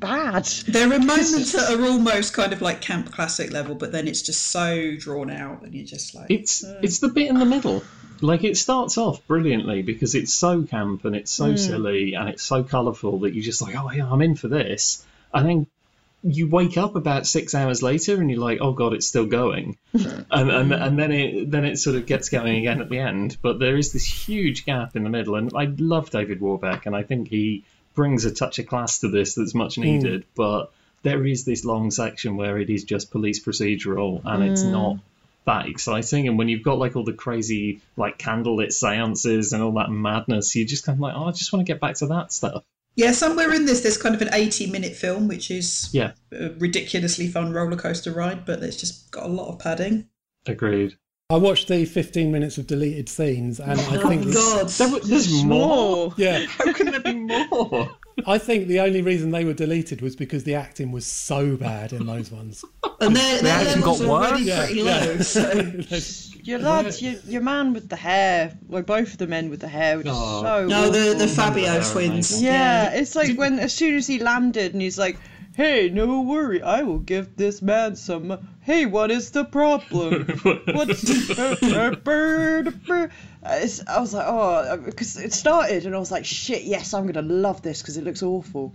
bad. 0.00 0.46
There 0.66 0.92
are 0.92 0.98
moments 0.98 1.52
that 1.52 1.70
are 1.70 1.84
almost 1.84 2.32
kind 2.32 2.52
of 2.52 2.62
like 2.62 2.80
camp 2.80 3.12
classic 3.12 3.52
level, 3.52 3.74
but 3.74 3.92
then 3.92 4.08
it's 4.08 4.22
just 4.22 4.42
so 4.48 4.96
drawn 4.96 5.30
out, 5.30 5.62
and 5.62 5.74
you're 5.74 5.86
just 5.86 6.14
like, 6.14 6.30
it's 6.30 6.64
hmm. 6.64 6.82
it's 6.82 6.98
the 6.98 7.08
bit 7.08 7.28
in 7.28 7.38
the 7.38 7.44
middle. 7.44 7.82
Like 8.22 8.44
it 8.44 8.56
starts 8.56 8.98
off 8.98 9.26
brilliantly 9.26 9.82
because 9.82 10.14
it's 10.14 10.34
so 10.34 10.62
camp 10.62 11.04
and 11.04 11.16
it's 11.16 11.30
so 11.30 11.56
silly 11.56 12.14
and 12.14 12.28
it's 12.28 12.42
so 12.42 12.62
colourful 12.62 13.20
that 13.20 13.32
you're 13.32 13.44
just 13.44 13.62
like, 13.62 13.74
oh 13.76 13.90
yeah, 13.90 14.10
I'm 14.10 14.20
in 14.20 14.34
for 14.34 14.48
this. 14.48 15.06
And 15.32 15.48
then 15.48 15.66
you 16.22 16.46
wake 16.48 16.76
up 16.76 16.96
about 16.96 17.26
six 17.26 17.54
hours 17.54 17.82
later 17.82 18.20
and 18.20 18.30
you're 18.30 18.40
like, 18.40 18.58
oh 18.60 18.72
god, 18.72 18.92
it's 18.92 19.06
still 19.06 19.24
going. 19.24 19.78
and 19.94 20.26
and 20.30 20.72
and 20.72 20.98
then 20.98 21.12
it 21.12 21.50
then 21.50 21.64
it 21.64 21.78
sort 21.78 21.96
of 21.96 22.06
gets 22.06 22.28
going 22.28 22.58
again 22.58 22.82
at 22.82 22.90
the 22.90 22.98
end. 22.98 23.38
But 23.40 23.58
there 23.58 23.76
is 23.76 23.92
this 23.92 24.04
huge 24.04 24.66
gap 24.66 24.96
in 24.96 25.04
the 25.04 25.10
middle, 25.10 25.36
and 25.36 25.50
I 25.54 25.64
love 25.78 26.10
David 26.10 26.40
Warbeck, 26.40 26.86
and 26.86 26.94
I 26.94 27.02
think 27.02 27.28
he 27.28 27.64
brings 27.94 28.24
a 28.24 28.34
touch 28.34 28.58
of 28.58 28.66
class 28.66 29.00
to 29.00 29.08
this 29.08 29.34
that's 29.34 29.54
much 29.54 29.76
hmm. 29.76 29.82
needed. 29.82 30.24
But 30.34 30.72
there 31.02 31.24
is 31.26 31.44
this 31.44 31.64
long 31.64 31.90
section 31.90 32.36
where 32.36 32.58
it 32.58 32.70
is 32.70 32.84
just 32.84 33.10
police 33.10 33.42
procedural, 33.42 34.20
and 34.24 34.44
it's 34.44 34.62
hmm. 34.62 34.72
not 34.72 34.96
that 35.46 35.66
exciting. 35.66 36.28
And 36.28 36.38
when 36.38 36.48
you've 36.48 36.62
got 36.62 36.78
like 36.78 36.96
all 36.96 37.04
the 37.04 37.12
crazy 37.12 37.80
like 37.96 38.18
candlelit 38.18 38.72
seances 38.72 39.52
and 39.52 39.62
all 39.62 39.72
that 39.72 39.90
madness, 39.90 40.54
you 40.54 40.64
just 40.64 40.84
kind 40.84 40.96
of 40.96 41.00
like, 41.00 41.14
oh, 41.14 41.24
I 41.24 41.32
just 41.32 41.52
want 41.52 41.66
to 41.66 41.72
get 41.72 41.80
back 41.80 41.96
to 41.96 42.06
that 42.08 42.32
stuff. 42.32 42.64
yeah. 42.94 43.12
Somewhere 43.12 43.52
in 43.52 43.64
this, 43.64 43.80
there's 43.80 43.96
kind 43.96 44.14
of 44.14 44.22
an 44.22 44.30
80 44.32 44.70
minute 44.70 44.94
film, 44.94 45.28
which 45.28 45.50
is 45.50 45.88
Yeah, 45.92 46.12
a 46.32 46.50
ridiculously 46.50 47.28
fun 47.28 47.52
roller 47.52 47.76
coaster 47.76 48.12
ride, 48.12 48.44
but 48.44 48.62
it's 48.62 48.76
just 48.76 49.10
got 49.10 49.24
a 49.24 49.28
lot 49.28 49.48
of 49.48 49.58
padding. 49.58 50.08
agreed. 50.46 50.96
I 51.30 51.36
watched 51.36 51.68
the 51.68 51.84
15 51.84 52.32
minutes 52.32 52.58
of 52.58 52.66
deleted 52.66 53.08
scenes, 53.08 53.60
and 53.60 53.80
I 53.80 53.96
oh 54.02 54.08
think 54.08 54.26
oh 54.26 54.32
God, 54.32 54.68
There, 54.68 54.88
w- 54.88 55.04
there's 55.08 55.44
more. 55.44 56.12
yeah, 56.16 56.44
How 56.48 56.72
can 56.72 56.90
there 56.90 57.00
be 57.00 57.14
more? 57.14 57.88
I 58.26 58.36
think 58.38 58.66
the 58.66 58.80
only 58.80 59.00
reason 59.00 59.30
they 59.30 59.44
were 59.44 59.54
deleted 59.54 60.00
was 60.02 60.16
because 60.16 60.42
the 60.44 60.56
acting 60.56 60.90
was 60.92 61.06
so 61.06 61.56
bad 61.56 61.92
in 61.92 62.04
those 62.06 62.30
ones. 62.32 62.64
and 63.00 63.14
their, 63.14 63.42
their 63.42 63.52
acting 63.54 63.80
levels 63.80 64.00
got 64.00 64.08
are 64.08 64.10
already 64.26 64.50
worse? 64.50 64.66
pretty 64.66 64.82
low. 64.82 65.16
So. 65.90 66.36
Your 66.42 66.58
lads, 66.58 67.00
your, 67.02 67.14
your 67.26 67.42
man 67.42 67.74
with 67.74 67.88
the 67.88 67.96
hair, 67.96 68.58
well, 68.66 68.82
both 68.82 69.12
of 69.12 69.18
the 69.18 69.26
men 69.26 69.50
with 69.50 69.60
the 69.60 69.68
hair 69.68 69.98
were 69.98 70.02
just 70.02 70.18
Oh. 70.20 70.42
so. 70.42 70.66
No, 70.66 70.90
the 70.90 71.14
the. 71.14 71.28
Fabio 71.28 71.64
They're 71.66 71.82
twins. 71.82 72.30
amazing. 72.32 72.44
Yeah, 72.44 72.92
it's 72.94 73.14
like 73.14 73.36
when 73.38 73.58
as 73.58 73.72
soon 73.74 73.94
as 73.94 74.06
he 74.06 74.18
landed 74.18 74.72
and 74.72 74.80
he's 74.82 74.98
like, 74.98 75.18
"Hey, 75.54 75.90
no 75.90 76.22
worry, 76.22 76.62
I 76.62 76.82
will 76.82 76.98
give 76.98 77.36
this 77.36 77.60
man 77.60 77.94
some." 77.94 78.48
Hey, 78.70 78.86
what 78.86 79.10
is 79.10 79.32
the 79.32 79.44
problem? 79.44 80.26
What's 80.44 81.02
the 81.02 81.98
It's- 83.42 83.82
I 83.84 83.98
was 83.98 84.14
like, 84.14 84.26
oh, 84.28 84.76
because 84.76 85.16
it 85.16 85.32
started 85.32 85.86
and 85.86 85.96
I 85.96 85.98
was 85.98 86.12
like, 86.12 86.24
shit, 86.24 86.62
yes, 86.62 86.94
I'm 86.94 87.08
gonna 87.08 87.26
love 87.26 87.62
this 87.62 87.82
because 87.82 87.96
it 87.96 88.04
looks 88.04 88.22
awful. 88.22 88.72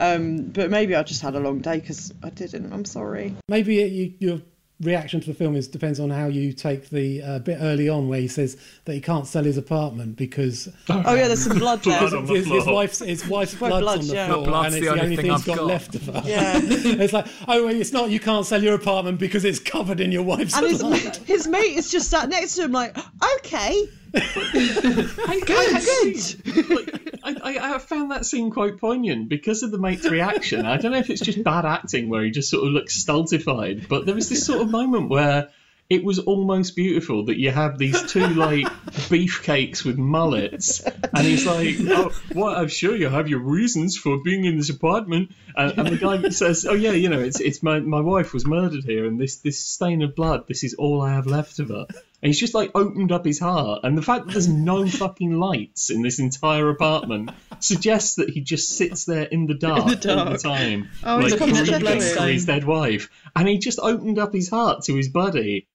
Um, 0.00 0.48
but 0.48 0.68
maybe 0.68 0.96
I 0.96 1.04
just 1.04 1.22
had 1.22 1.36
a 1.36 1.38
long 1.38 1.60
day 1.60 1.78
because 1.78 2.12
I 2.24 2.30
didn't. 2.30 2.72
I'm 2.72 2.84
sorry. 2.84 3.36
Maybe 3.46 3.78
it, 3.80 3.92
you, 3.92 4.14
your 4.18 4.40
reaction 4.80 5.20
to 5.20 5.26
the 5.26 5.34
film 5.34 5.56
is 5.56 5.68
depends 5.68 5.98
on 5.98 6.10
how 6.10 6.26
you 6.26 6.52
take 6.52 6.90
the 6.90 7.22
uh, 7.22 7.38
bit 7.38 7.56
early 7.60 7.88
on 7.88 8.08
where 8.08 8.20
he 8.20 8.28
says 8.28 8.58
that 8.84 8.92
he 8.92 9.00
can't 9.00 9.26
sell 9.26 9.42
his 9.42 9.56
apartment 9.56 10.16
because 10.16 10.68
Oh 10.90 11.14
yeah, 11.14 11.28
there's 11.28 11.44
some 11.44 11.58
blood 11.58 11.82
there. 11.82 11.98
Blood 11.98 12.14
on 12.14 12.26
the 12.26 12.34
his, 12.34 12.46
his 12.46 12.66
wife's 12.66 12.98
his 12.98 13.26
wife's 13.26 13.54
Blood, 13.54 13.80
blood's 13.80 13.82
blood, 13.82 13.98
on 14.00 14.06
the 14.06 14.14
yeah. 14.14 14.26
floor 14.26 14.44
Blood's 14.44 14.66
and 14.66 14.74
it's 14.74 14.80
the 14.80 14.80
the 14.84 14.90
only 14.90 15.02
only 15.04 15.16
thing 15.16 15.24
thing 15.24 15.32
he's 15.32 15.40
I've 15.40 15.46
got, 15.46 15.56
got. 15.56 15.66
left 15.66 15.94
of 15.94 16.02
her. 16.02 16.22
Yeah. 16.26 16.60
it's 16.62 17.12
like, 17.12 17.26
oh, 17.48 17.64
well, 17.64 17.74
it's 17.74 17.92
not. 17.92 18.10
You 18.10 18.20
can't 18.20 18.44
sell 18.44 18.62
your 18.62 18.74
apartment 18.74 19.18
because 19.18 19.44
it's 19.44 19.58
covered 19.58 20.00
in 20.00 20.12
your 20.12 20.22
wife's 20.24 20.54
And 20.56 20.66
his, 20.66 20.80
blood. 20.82 21.16
his 21.26 21.46
mate 21.46 21.76
is 21.76 21.90
just 21.90 22.10
sat 22.10 22.28
next 22.28 22.56
to 22.56 22.64
him, 22.64 22.72
like, 22.72 22.96
okay, 23.38 23.88
I, 24.14 25.42
good, 25.46 25.74
I, 25.74 25.80
good. 25.80 27.20
I, 27.22 27.36
I 27.42 27.56
I, 27.56 27.74
I 27.74 27.78
found 27.78 28.10
that 28.10 28.26
scene 28.26 28.50
quite 28.50 28.78
poignant 28.78 29.28
because 29.28 29.62
of 29.62 29.70
the 29.70 29.78
mate's 29.78 30.08
reaction. 30.08 30.66
I 30.66 30.76
don't 30.76 30.92
know 30.92 30.98
if 30.98 31.10
it's 31.10 31.20
just 31.20 31.42
bad 31.44 31.64
acting 31.64 32.08
where 32.08 32.24
he 32.24 32.30
just 32.30 32.50
sort 32.50 32.66
of 32.66 32.72
looks 32.72 32.94
stultified, 32.94 33.88
but 33.88 34.06
there 34.06 34.14
was 34.14 34.28
this 34.28 34.44
sort 34.44 34.62
of 34.62 34.70
moment 34.70 35.08
where 35.08 35.50
it 35.88 36.02
was 36.02 36.18
almost 36.18 36.74
beautiful 36.74 37.26
that 37.26 37.38
you 37.38 37.52
have 37.52 37.78
these 37.78 38.10
two 38.10 38.26
like 38.26 38.66
beefcakes 39.08 39.84
with 39.84 39.96
mullets, 39.96 40.80
and 40.80 41.18
he's 41.24 41.46
like, 41.46 41.76
"Oh, 41.80 42.12
well, 42.34 42.56
I'm 42.56 42.68
sure 42.68 42.96
you 42.96 43.08
have 43.08 43.28
your 43.28 43.38
reasons 43.38 43.96
for 43.96 44.18
being 44.18 44.44
in 44.44 44.56
this 44.56 44.70
apartment." 44.70 45.30
And, 45.54 45.78
and 45.78 45.88
the 45.88 45.96
guy 45.96 46.28
says, 46.30 46.66
"Oh 46.66 46.74
yeah, 46.74 46.92
you 46.92 47.08
know, 47.08 47.20
it's 47.20 47.40
it's 47.40 47.62
my 47.62 47.78
my 47.78 48.00
wife 48.00 48.34
was 48.34 48.44
murdered 48.44 48.82
here, 48.82 49.06
and 49.06 49.20
this 49.20 49.36
this 49.36 49.60
stain 49.60 50.02
of 50.02 50.16
blood, 50.16 50.48
this 50.48 50.64
is 50.64 50.74
all 50.74 51.02
I 51.02 51.12
have 51.12 51.26
left 51.26 51.60
of 51.60 51.68
her." 51.68 51.86
And 52.22 52.28
he's 52.30 52.40
just 52.40 52.54
like 52.54 52.70
opened 52.74 53.12
up 53.12 53.24
his 53.26 53.38
heart, 53.38 53.80
and 53.84 53.96
the 53.96 54.02
fact 54.02 54.26
that 54.26 54.32
there's 54.32 54.48
no 54.48 54.86
fucking 55.02 55.38
lights 55.38 55.90
in 55.90 56.02
this 56.02 56.18
entire 56.18 56.70
apartment 56.70 57.30
suggests 57.60 58.16
that 58.16 58.30
he 58.30 58.40
just 58.40 58.70
sits 58.70 59.04
there 59.04 59.24
in 59.24 59.46
the 59.46 59.54
dark, 59.54 59.92
In 59.92 60.00
the 60.00 60.18
all 60.18 60.30
the 60.32 60.38
time, 60.38 60.88
Oh, 61.04 61.18
like 61.18 61.36
grieving 61.38 61.80
for 61.90 62.26
his 62.26 62.46
dead 62.46 62.64
wife, 62.64 63.10
and 63.36 63.46
he 63.46 63.58
just 63.58 63.78
opened 63.78 64.18
up 64.18 64.32
his 64.32 64.48
heart 64.48 64.84
to 64.84 64.94
his 64.94 65.08
buddy. 65.08 65.68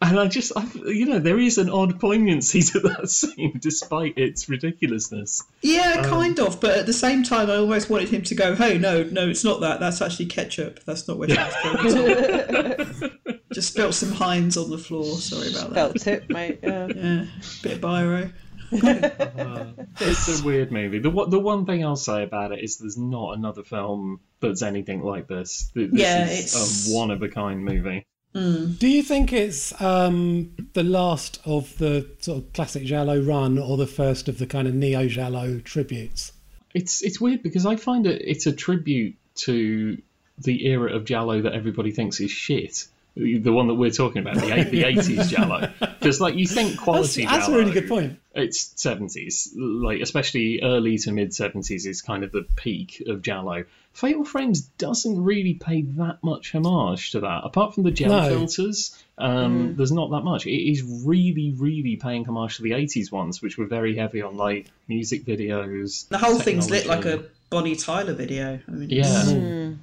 And 0.00 0.16
I 0.20 0.28
just, 0.28 0.52
I, 0.56 0.64
you 0.86 1.06
know, 1.06 1.18
there 1.18 1.40
is 1.40 1.58
an 1.58 1.68
odd 1.70 1.98
poignancy 1.98 2.62
to 2.70 2.78
that 2.80 3.10
scene, 3.10 3.58
despite 3.60 4.16
its 4.16 4.48
ridiculousness. 4.48 5.42
Yeah, 5.60 5.96
Um, 5.98 6.04
kind 6.04 6.38
of, 6.38 6.60
but 6.60 6.78
at 6.78 6.86
the 6.86 6.92
same 6.92 7.24
time, 7.24 7.50
I 7.50 7.56
almost 7.56 7.90
wanted 7.90 8.10
him 8.10 8.22
to 8.22 8.34
go, 8.36 8.54
"Hey, 8.54 8.78
no, 8.78 9.02
no, 9.02 9.28
it's 9.28 9.42
not 9.42 9.60
that. 9.62 9.80
That's 9.80 10.00
actually 10.00 10.26
ketchup. 10.26 10.84
That's 10.84 11.08
not 11.08 11.18
where 11.18 11.28
it's 11.32 12.94
going." 12.94 13.10
Just 13.58 13.72
spilt 13.72 13.92
some 13.94 14.12
Heinz 14.12 14.56
on 14.56 14.70
the 14.70 14.78
floor. 14.78 15.16
Sorry 15.16 15.48
about 15.50 15.70
that. 15.70 15.74
Felt 15.74 15.96
tip, 16.00 16.30
mate. 16.30 16.60
Yeah. 16.62 16.86
Yeah, 16.94 17.24
bit 17.60 17.72
of 17.72 17.80
biro. 17.80 18.32
It's 20.00 20.40
a 20.40 20.44
weird 20.44 20.70
movie. 20.70 21.00
The 21.00 21.10
one- 21.10 21.28
the 21.30 21.40
one 21.40 21.66
thing 21.66 21.84
I'll 21.84 21.96
say 21.96 22.22
about 22.22 22.52
it 22.52 22.62
is 22.62 22.78
there's 22.78 22.96
not 22.96 23.36
another 23.36 23.64
film 23.64 24.20
that's 24.38 24.62
anything 24.62 25.02
like 25.02 25.26
this. 25.26 25.72
This 25.74 25.90
Yeah, 25.92 26.26
is 26.28 26.54
it's- 26.54 26.88
a 26.92 26.96
one 26.96 27.10
of 27.10 27.20
a 27.22 27.28
kind 27.28 27.64
movie. 27.64 28.06
Do 28.34 28.86
you 28.88 29.02
think 29.02 29.32
it's 29.32 29.72
um, 29.82 30.54
the 30.74 30.84
last 30.84 31.40
of 31.44 31.76
the 31.78 32.06
sort 32.20 32.38
of 32.44 32.52
classic 32.52 32.84
Giallo 32.84 33.20
run 33.20 33.58
or 33.58 33.76
the 33.76 33.88
first 33.88 34.28
of 34.28 34.38
the 34.38 34.46
kind 34.46 34.68
of 34.68 34.74
neo 34.74 35.08
Giallo 35.08 35.58
tributes? 35.64 36.30
It's 36.74 37.02
it's 37.02 37.20
weird 37.20 37.42
because 37.42 37.66
I 37.66 37.74
find 37.74 38.06
it 38.06 38.22
it's 38.24 38.46
a 38.46 38.52
tribute 38.52 39.16
to 39.46 40.00
the 40.38 40.66
era 40.68 40.94
of 40.94 41.04
Giallo 41.04 41.42
that 41.42 41.52
everybody 41.54 41.90
thinks 41.90 42.20
is 42.20 42.30
shit. 42.30 42.86
The 43.18 43.50
one 43.52 43.66
that 43.66 43.74
we're 43.74 43.90
talking 43.90 44.22
about, 44.22 44.36
the 44.36 44.62
the 44.70 44.84
eighties 44.86 45.28
Giallo, 45.30 45.70
because 45.80 46.20
like 46.20 46.36
you 46.36 46.46
think 46.46 46.70
That's, 46.70 46.80
quality. 46.82 47.24
that's 47.26 47.48
a 47.48 47.50
Giallo- 47.50 47.58
really 47.58 47.72
good 47.72 47.88
point. 47.88 48.20
it's 48.34 48.74
70s 48.74 49.48
like 49.56 50.00
especially 50.00 50.60
early 50.62 50.98
to 50.98 51.10
mid 51.10 51.30
70s 51.30 51.84
is 51.86 52.00
kind 52.02 52.22
of 52.22 52.30
the 52.30 52.46
peak 52.54 53.02
of 53.08 53.22
Giallo. 53.22 53.64
Fatal 53.92 54.24
Frames 54.24 54.60
doesn't 54.78 55.24
really 55.24 55.54
pay 55.54 55.82
that 55.82 56.22
much 56.22 56.52
homage 56.54 57.10
to 57.12 57.20
that 57.20 57.40
apart 57.44 57.74
from 57.74 57.82
the 57.82 57.90
gel 57.90 58.10
No. 58.10 58.28
filters 58.28 58.96
um, 59.18 59.70
mm. 59.72 59.76
there's 59.76 59.90
not 59.90 60.10
that 60.12 60.22
much 60.22 60.46
it 60.46 60.52
is 60.70 60.84
really 61.04 61.52
really 61.58 61.96
paying 61.96 62.24
homage 62.24 62.56
to 62.58 62.62
the 62.62 62.70
80s 62.70 63.10
ones 63.10 63.42
which 63.42 63.58
were 63.58 63.66
very 63.66 63.96
heavy 63.96 64.22
on 64.22 64.36
like 64.36 64.68
music 64.86 65.24
videos 65.24 66.06
The 66.08 66.18
whole 66.18 66.38
thing's 66.38 66.70
lit 66.70 66.86
like 66.86 67.04
a 67.04 67.24
Bonnie 67.50 67.74
Tyler 67.76 68.12
video. 68.12 68.60
I 68.68 68.70
mean, 68.70 68.90
yeah 68.90 69.00
it's- 69.00 69.32
mm. 69.32 69.40
Mm. 69.42 69.76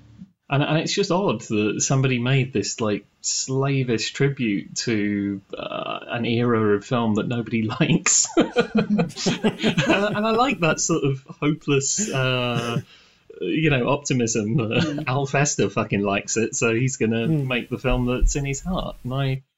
And, 0.47 0.61
and 0.61 0.77
it's 0.77 0.93
just 0.93 1.09
odd 1.09 1.41
that 1.41 1.81
somebody 1.81 2.19
made 2.19 2.53
this 2.53 2.79
like 2.79 3.05
slavish 3.21 4.13
tribute 4.13 4.75
to 4.75 5.41
uh, 5.57 5.99
an 6.07 6.23
era 6.25 6.75
of 6.75 6.85
film 6.85 7.15
that 7.15 7.27
nobody 7.27 7.63
likes, 7.79 8.27
and 8.37 10.25
I 10.25 10.31
like 10.31 10.59
that 10.59 10.79
sort 10.79 11.03
of 11.03 11.25
hopeless, 11.39 12.09
uh, 12.11 12.81
you 13.41 13.69
know, 13.69 13.89
optimism. 13.89 14.59
Uh, 14.59 15.03
Al 15.07 15.25
Festa 15.25 15.69
fucking 15.69 16.01
likes 16.03 16.37
it, 16.37 16.55
so 16.55 16.73
he's 16.75 16.97
gonna 16.97 17.27
make 17.27 17.69
the 17.69 17.79
film 17.79 18.05
that's 18.05 18.35
in 18.35 18.45
his 18.45 18.61
heart. 18.61 18.97
And 19.03 19.13
I, 19.13 19.17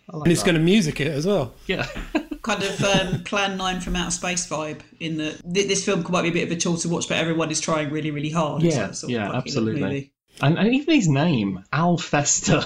I 0.10 0.18
like 0.18 0.26
And 0.26 0.32
it's 0.32 0.42
that. 0.44 0.46
going 0.46 0.56
to 0.56 0.64
music 0.64 1.02
it 1.02 1.08
as 1.12 1.26
well. 1.26 1.54
yeah. 1.66 1.86
kind 2.44 2.64
of 2.64 2.82
um, 2.82 3.24
Plan 3.26 3.58
Nine 3.58 3.82
from 3.82 3.98
Outer 3.98 4.12
Space 4.12 4.48
vibe. 4.48 4.80
In 5.02 5.18
that 5.18 5.42
th- 5.54 5.68
this 5.68 5.84
film 5.84 6.06
might 6.10 6.22
be 6.22 6.30
a 6.30 6.32
bit 6.32 6.44
of 6.44 6.52
a 6.52 6.56
chore 6.56 6.78
to 6.78 6.88
watch, 6.88 7.10
but 7.10 7.18
everyone 7.18 7.52
is 7.52 7.60
trying 7.60 7.90
really, 7.90 8.10
really 8.12 8.30
hard. 8.30 8.64
Yeah, 8.64 8.88
that 8.88 8.96
sort 8.96 9.12
yeah, 9.12 9.26
fucking 9.26 9.38
absolutely. 9.38 10.14
Movie. 10.42 10.56
And, 10.58 10.58
and 10.68 10.76
even 10.76 10.94
his 10.96 11.08
name, 11.10 11.64
Al 11.74 11.98
Festa. 11.98 12.64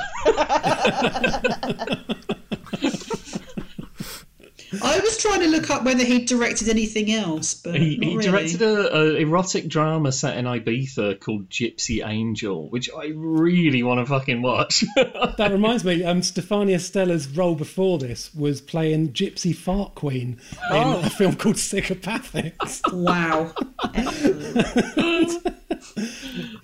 I 4.83 4.99
was 5.03 5.17
trying 5.17 5.41
to 5.41 5.47
look 5.49 5.69
up 5.69 5.83
whether 5.83 6.03
he'd 6.05 6.27
directed 6.27 6.69
anything 6.69 7.11
else, 7.11 7.55
but 7.55 7.75
He, 7.75 7.97
not 7.97 8.05
he 8.07 8.15
really. 8.15 8.29
directed 8.31 8.61
a, 8.61 8.95
a 8.95 9.15
erotic 9.17 9.67
drama 9.67 10.13
set 10.13 10.37
in 10.37 10.45
Ibiza 10.45 11.19
called 11.19 11.49
Gypsy 11.49 12.07
Angel, 12.07 12.69
which 12.69 12.89
I 12.97 13.11
really 13.13 13.83
want 13.83 13.99
to 13.99 14.05
fucking 14.05 14.41
watch. 14.41 14.85
That 15.37 15.49
reminds 15.51 15.83
me, 15.83 16.03
um, 16.05 16.21
Stefania 16.21 16.79
Stella's 16.79 17.27
role 17.27 17.55
before 17.55 17.97
this 17.97 18.33
was 18.33 18.61
playing 18.61 19.09
Gypsy 19.11 19.53
Fart 19.53 19.93
Queen 19.95 20.39
in 20.51 20.77
Oh. 20.77 21.01
a 21.03 21.09
film 21.09 21.35
called 21.35 21.55
Psychopathics. 21.55 22.81
Wow. 22.93 23.51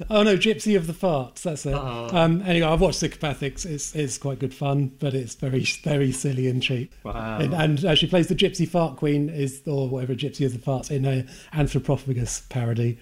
oh 0.10 0.24
no, 0.24 0.38
Gypsy 0.38 0.76
of 0.78 0.88
the 0.88 0.94
Farts. 0.94 1.42
That's 1.44 1.66
it. 1.66 1.74
Oh. 1.74 2.10
Um, 2.12 2.42
anyway, 2.44 2.68
I've 2.68 2.82
watched 2.82 3.02
Psychopathics. 3.02 3.66
It's 3.66 3.96
it's 3.96 4.18
quite 4.18 4.40
good 4.40 4.54
fun, 4.54 4.92
but 5.00 5.14
it's 5.14 5.36
very 5.36 5.64
very 5.84 6.12
silly 6.12 6.48
and 6.48 6.62
cheap. 6.62 6.94
Wow. 7.04 7.40
And, 7.40 7.54
and 7.54 7.86
uh, 7.86 7.96
she 7.96 8.08
plays 8.08 8.28
the 8.28 8.36
Gypsy 8.36 8.68
Fart 8.68 8.98
Queen, 8.98 9.30
is 9.30 9.62
or 9.66 9.90
whatever 9.90 10.14
Gypsy 10.16 10.46
of 10.46 10.54
the 10.54 10.60
Farts 10.60 10.92
in 10.92 11.06
a 11.06 11.24
Anthropophagus 11.54 12.48
parody. 12.50 12.98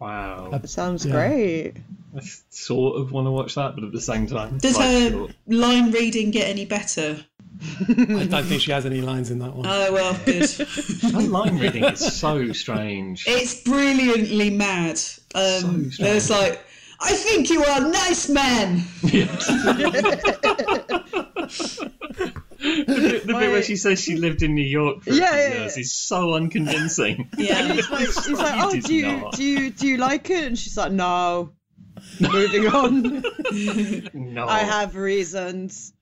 wow. 0.00 0.48
That 0.50 0.68
sounds 0.68 1.04
Yeah. 1.06 1.12
great. 1.12 1.72
I 2.16 2.20
sort 2.50 2.98
of 3.00 3.12
want 3.12 3.26
to 3.26 3.30
watch 3.30 3.54
that, 3.56 3.74
but 3.74 3.84
at 3.84 3.92
the 3.92 4.00
same 4.00 4.26
time, 4.26 4.56
Does 4.58 4.78
her 4.78 5.10
sure. 5.10 5.28
line 5.46 5.90
reading 5.92 6.30
get 6.30 6.48
any 6.48 6.64
better? 6.64 7.18
I 7.88 8.26
don't 8.28 8.44
think 8.44 8.60
she 8.60 8.70
has 8.72 8.84
any 8.84 9.00
lines 9.00 9.30
in 9.30 9.38
that 9.38 9.54
one. 9.54 9.64
Oh 9.66 9.90
well, 9.92 10.18
good. 10.26 10.50
Her 11.12 11.22
line 11.22 11.58
reading 11.58 11.84
is 11.84 12.00
so 12.14 12.52
strange. 12.52 13.24
it's 13.26 13.62
brilliantly 13.62 14.50
mad. 14.50 15.00
Um, 15.36 15.92
So 15.92 16.02
there's 16.02 16.30
like, 16.30 16.60
I 17.00 17.12
think 17.12 17.50
you 17.50 17.62
are 17.62 17.86
a 17.86 17.90
nice 17.90 18.28
man. 18.28 18.82
the 19.02 19.28
bit, 22.86 23.26
the 23.26 23.34
bit 23.34 23.50
where 23.50 23.62
she 23.62 23.76
says 23.76 24.00
she 24.00 24.16
lived 24.16 24.42
in 24.42 24.54
New 24.54 24.64
York 24.64 25.02
for 25.02 25.12
Yeah, 25.12 25.34
yeah, 25.34 25.48
years 25.58 25.76
yeah. 25.76 25.80
is 25.80 25.92
so 25.92 26.34
unconvincing. 26.34 27.28
Yeah. 27.38 27.72
He's 27.72 27.90
like, 27.90 28.00
he's 28.08 28.30
like, 28.30 28.54
oh, 28.64 28.80
do 28.80 28.94
you 28.94 29.06
not. 29.18 29.34
do 29.34 29.44
you 29.44 29.70
do 29.70 29.86
you 29.86 29.96
like 29.98 30.30
it? 30.30 30.44
And 30.44 30.58
she's 30.58 30.76
like, 30.76 30.92
no. 30.92 31.52
Moving 32.20 32.66
on. 32.68 33.24
No, 34.12 34.46
I 34.46 34.60
have 34.60 34.96
reasons. 34.96 35.92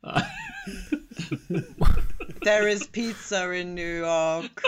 there 2.42 2.68
is 2.68 2.86
pizza 2.86 3.50
in 3.52 3.74
New 3.74 3.98
York. 3.98 4.62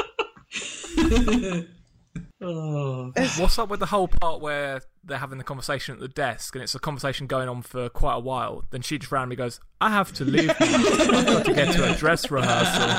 Oh. 2.40 3.12
What's 3.38 3.58
up 3.58 3.70
with 3.70 3.80
the 3.80 3.86
whole 3.86 4.08
part 4.08 4.40
where 4.40 4.82
they're 5.02 5.18
having 5.18 5.38
the 5.38 5.44
conversation 5.44 5.94
at 5.94 6.00
the 6.00 6.08
desk 6.08 6.54
and 6.54 6.62
it's 6.62 6.74
a 6.74 6.78
conversation 6.78 7.26
going 7.26 7.48
on 7.48 7.62
for 7.62 7.88
quite 7.88 8.14
a 8.16 8.20
while? 8.20 8.64
Then 8.70 8.82
she 8.82 8.98
just 8.98 9.10
randomly 9.10 9.36
goes, 9.36 9.58
I 9.80 9.90
have 9.90 10.12
to 10.14 10.24
leave. 10.24 10.50
I've 10.60 11.26
got 11.26 11.46
to 11.46 11.54
get 11.54 11.74
to 11.74 11.90
a 11.90 11.96
dress 11.96 12.30
rehearsal. 12.30 12.90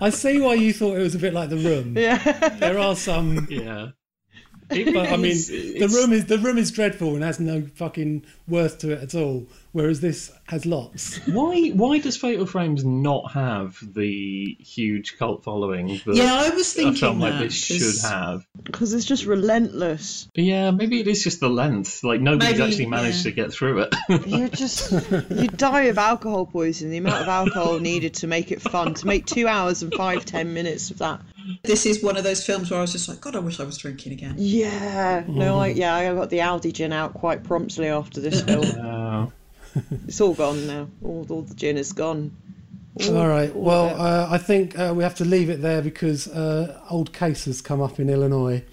I 0.00 0.10
see 0.10 0.40
why 0.40 0.54
you 0.54 0.72
thought 0.72 0.96
it 0.96 1.02
was 1.02 1.14
a 1.14 1.18
bit 1.18 1.34
like 1.34 1.50
the 1.50 1.56
room. 1.56 1.96
Yeah. 1.96 2.16
There 2.58 2.78
are 2.78 2.94
some 2.94 3.48
Yeah. 3.50 3.88
But 4.70 5.08
I 5.08 5.16
mean, 5.18 5.32
It's- 5.32 5.48
the 5.48 5.88
room 5.94 6.12
is 6.12 6.26
the 6.26 6.38
room 6.38 6.56
is 6.58 6.70
dreadful 6.70 7.14
and 7.14 7.22
has 7.24 7.38
no 7.40 7.62
fucking 7.74 8.24
worth 8.48 8.78
to 8.78 8.92
it 8.92 9.02
at 9.02 9.14
all. 9.14 9.46
Whereas 9.72 10.00
this 10.00 10.32
has 10.48 10.66
lots. 10.66 11.18
Why 11.28 11.68
why 11.68 11.98
does 11.98 12.16
Fatal 12.16 12.44
Frames 12.46 12.84
not 12.84 13.30
have 13.32 13.78
the 13.94 14.56
huge 14.58 15.16
cult 15.16 15.44
following 15.44 16.00
that 16.06 16.16
Yeah, 16.16 16.34
I 16.34 16.50
was 16.50 16.72
a 16.72 16.74
thinking 16.76 16.94
film 16.96 17.20
like 17.20 17.34
that, 17.34 17.42
this 17.44 17.54
should 17.54 17.80
'cause- 17.80 18.02
have? 18.02 18.44
Because 18.64 18.94
it's 18.94 19.04
just 19.04 19.26
relentless. 19.26 20.28
Yeah, 20.34 20.70
maybe 20.72 20.98
it 21.00 21.06
is 21.06 21.22
just 21.22 21.38
the 21.40 21.48
length. 21.48 22.02
Like 22.02 22.20
nobody's 22.20 22.58
Maybe, 22.58 22.62
actually 22.64 22.86
managed 22.86 23.18
yeah. 23.18 23.22
to 23.24 23.30
get 23.32 23.52
through 23.52 23.82
it. 23.82 23.94
You 24.26 24.48
just 24.48 24.90
you 25.30 25.46
die 25.48 25.82
of 25.82 25.98
alcohol 25.98 26.46
poisoning. 26.46 26.90
The 26.92 26.98
amount 26.98 27.22
of 27.22 27.28
alcohol 27.28 27.78
needed 27.78 28.14
to 28.14 28.26
make 28.26 28.50
it 28.52 28.60
fun 28.60 28.94
to 28.94 29.06
make 29.06 29.26
two 29.26 29.46
hours 29.46 29.82
and 29.82 29.94
five 29.94 30.24
ten 30.24 30.52
minutes 30.54 30.90
of 30.90 30.98
that. 30.98 31.20
This 31.62 31.86
is 31.86 32.02
one 32.02 32.16
of 32.16 32.24
those 32.24 32.44
films 32.44 32.70
where 32.70 32.78
I 32.78 32.82
was 32.82 32.92
just 32.92 33.08
like, 33.08 33.20
God, 33.20 33.36
I 33.36 33.40
wish 33.40 33.60
I 33.60 33.64
was 33.64 33.78
drinking 33.78 34.12
again. 34.12 34.34
Yeah. 34.38 35.24
No, 35.28 35.60
I 35.60 35.68
yeah, 35.68 35.94
I 35.94 36.14
got 36.14 36.30
the 36.30 36.38
Aldi 36.38 36.72
gin 36.72 36.92
out 36.92 37.14
quite 37.14 37.42
promptly 37.44 37.88
after 37.88 38.20
this 38.20 38.42
film. 38.50 38.66
Uh, 38.80 39.26
it's 40.06 40.20
all 40.20 40.34
gone 40.34 40.66
now. 40.66 40.88
All, 41.04 41.26
all 41.28 41.42
the 41.42 41.54
gin 41.54 41.76
is 41.76 41.92
gone. 41.92 42.36
All 43.08 43.28
right. 43.28 43.54
all 43.54 43.62
Well, 43.62 44.00
uh, 44.00 44.28
I 44.30 44.38
think 44.38 44.78
uh, 44.78 44.92
we 44.96 45.02
have 45.02 45.14
to 45.16 45.24
leave 45.24 45.48
it 45.48 45.62
there 45.62 45.82
because 45.82 46.28
uh, 46.28 46.80
old 46.90 47.12
case 47.12 47.44
has 47.44 47.60
come 47.60 47.80
up 47.80 48.00
in 48.00 48.10
Illinois. 48.10 48.64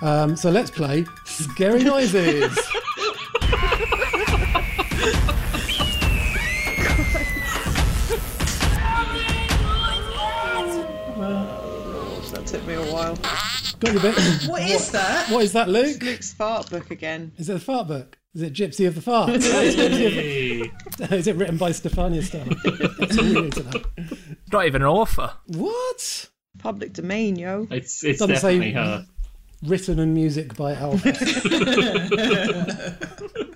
Um, 0.00 0.36
so 0.36 0.50
let's 0.50 0.70
play 0.70 1.06
scary 1.24 1.82
noises. 1.94 2.56
That 13.14 13.74
took 13.80 13.82
me 13.82 13.90
a 13.90 13.92
while. 13.92 13.92
Got 13.92 13.92
your 13.92 14.02
bit. 14.02 14.14
What 14.48 14.62
is 14.62 14.90
that? 14.92 15.28
What 15.30 15.44
is 15.44 15.52
that, 15.52 15.68
Luke? 15.68 16.02
Luke's 16.02 16.32
fart 16.32 16.70
book 16.70 16.90
again. 16.90 17.32
Is 17.36 17.48
it 17.48 17.52
the 17.54 17.60
fart 17.60 17.88
book? 17.88 18.18
Is 18.34 18.42
it 18.42 18.52
Gypsy 18.52 18.86
of 18.86 18.94
the 18.94 19.00
Fart? 19.00 19.30
is, 21.12 21.26
it 21.26 21.36
written 21.36 21.56
by 21.56 21.70
Stefania 21.70 22.22
Star? 22.22 22.44
That's 22.98 23.18
all 23.18 23.24
we 23.24 23.40
need 23.40 23.52
to 23.54 23.62
know. 23.64 23.82
Not 24.52 24.66
even 24.66 24.82
an 24.82 24.88
author. 24.88 25.32
What? 25.46 26.28
Public 26.58 26.92
domain, 26.92 27.36
yo. 27.36 27.66
It's 27.70 28.04
it's 28.04 28.18
Doesn't 28.20 28.36
say- 28.36 28.58
definitely 28.58 28.72
her. 28.74 29.06
Written 29.64 29.98
and 29.98 30.14
music 30.14 30.54
by 30.56 30.74
Alpha. 30.74 31.08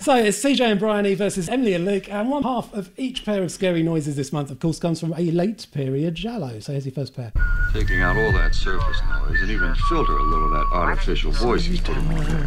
so 0.00 0.16
it's 0.16 0.42
CJ 0.42 0.60
and 0.60 0.80
Bryony 0.80 1.14
versus 1.14 1.48
Emily 1.48 1.74
and 1.74 1.84
Luke, 1.84 2.10
and 2.10 2.30
one 2.30 2.42
half 2.42 2.72
of 2.72 2.90
each 2.96 3.24
pair 3.24 3.42
of 3.42 3.52
scary 3.52 3.82
noises 3.82 4.16
this 4.16 4.32
month, 4.32 4.50
of 4.50 4.58
course, 4.58 4.78
comes 4.78 5.00
from 5.00 5.12
a 5.14 5.30
late 5.30 5.66
period 5.72 6.14
Giallo. 6.14 6.60
So 6.60 6.72
here's 6.72 6.86
your 6.86 6.94
first 6.94 7.14
pair. 7.14 7.32
Taking 7.72 8.00
out 8.00 8.16
all 8.16 8.32
that 8.32 8.54
surface 8.54 8.98
noise 9.08 9.40
and 9.42 9.50
even 9.50 9.74
filter 9.88 10.16
a 10.16 10.22
little 10.22 10.46
of 10.46 10.50
that 10.52 10.66
artificial 10.76 11.32
voice 11.32 11.64
he's 11.64 11.80
putting 11.80 12.06
on 12.08 12.24
there. 12.24 12.46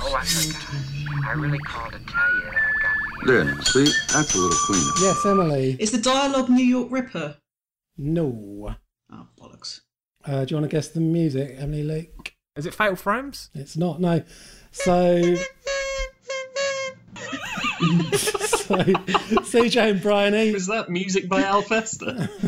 Oh, 0.00 0.14
I 0.14 0.24
forgot. 0.24 1.26
I 1.26 1.32
really 1.32 1.58
called 1.58 1.92
to 1.92 1.98
tell 2.00 2.34
you 2.34 2.42
that 2.42 2.54
I 2.54 2.82
got 2.82 3.26
There 3.26 3.44
now, 3.44 3.60
see? 3.60 3.84
That's 4.12 4.34
a 4.34 4.38
little 4.38 4.56
cleaner. 4.58 4.90
Yes, 5.00 5.26
Emily. 5.26 5.76
Is 5.78 5.92
the 5.92 5.98
dialogue 5.98 6.50
New 6.50 6.64
York 6.64 6.88
Ripper? 6.90 7.36
No. 7.96 8.74
Oh, 9.12 9.26
bollocks. 9.40 9.80
Uh, 10.24 10.44
do 10.44 10.54
you 10.54 10.60
want 10.60 10.70
to 10.70 10.74
guess 10.74 10.88
the 10.88 11.00
music, 11.00 11.56
Emily 11.58 11.82
Luke? 11.82 12.34
Is 12.56 12.66
it 12.66 12.74
Fatal 12.74 12.96
Frames? 12.96 13.50
It's 13.54 13.76
not, 13.76 14.00
no. 14.00 14.22
So. 14.70 15.36
so, 18.16 18.76
CJ 18.76 19.90
and 19.90 20.02
Bryony. 20.02 20.52
Was 20.52 20.70
eh? 20.70 20.74
that 20.74 20.90
music 20.90 21.28
by 21.28 21.42
Al 21.42 21.62
Festa? 21.62 22.30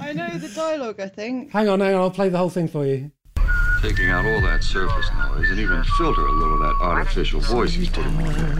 I 0.00 0.12
know 0.12 0.28
the 0.38 0.50
dialogue, 0.54 1.00
I 1.00 1.08
think. 1.08 1.50
Hang 1.50 1.68
on, 1.68 1.80
hang 1.80 1.94
on, 1.94 2.00
I'll 2.02 2.10
play 2.10 2.28
the 2.28 2.38
whole 2.38 2.50
thing 2.50 2.68
for 2.68 2.84
you. 2.86 3.10
Taking 3.82 4.10
out 4.10 4.26
all 4.26 4.40
that 4.42 4.62
surface 4.62 5.08
noise 5.14 5.50
and 5.50 5.58
even 5.58 5.82
filter 5.96 6.26
a 6.26 6.32
little 6.32 6.54
of 6.54 6.60
that 6.60 6.76
artificial 6.84 7.40
voice 7.40 7.72
he's 7.72 7.88
putting 7.88 8.14
on 8.16 8.32
there. 8.32 8.58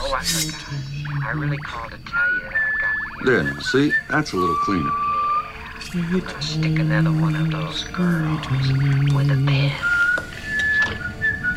Oh, 0.00 0.12
I 0.12 0.24
forgot. 0.24 1.26
I 1.26 1.30
really 1.32 1.56
called 1.58 1.92
to 1.92 1.98
tell 1.98 2.34
you 2.34 2.40
that 2.40 2.54
I 2.54 2.70
got 2.80 2.90
it. 3.20 3.26
There 3.26 3.42
now, 3.44 3.58
see? 3.60 3.92
That's 4.10 4.32
a 4.32 4.36
little 4.36 4.56
cleaner. 4.64 4.90
I'm 5.96 6.40
Stick 6.40 6.78
another 6.80 7.12
one 7.12 7.36
of 7.36 7.52
those 7.52 7.84
girls 7.84 8.46
with 8.48 9.30
a 9.30 9.42
pen. 9.46 9.72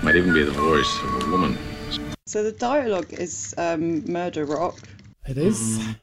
Might 0.03 0.15
even 0.15 0.31
be 0.33 0.43
the 0.43 0.51
voice 0.51 0.99
of 1.03 1.23
a 1.23 1.31
woman. 1.31 1.57
So 2.27 2.43
the 2.43 2.51
dialogue 2.51 3.13
is 3.13 3.55
um, 3.57 4.03
murder 4.11 4.43
rock, 4.43 4.77
It 5.25 5.37
is. 5.37 5.79
Mm. 5.79 5.95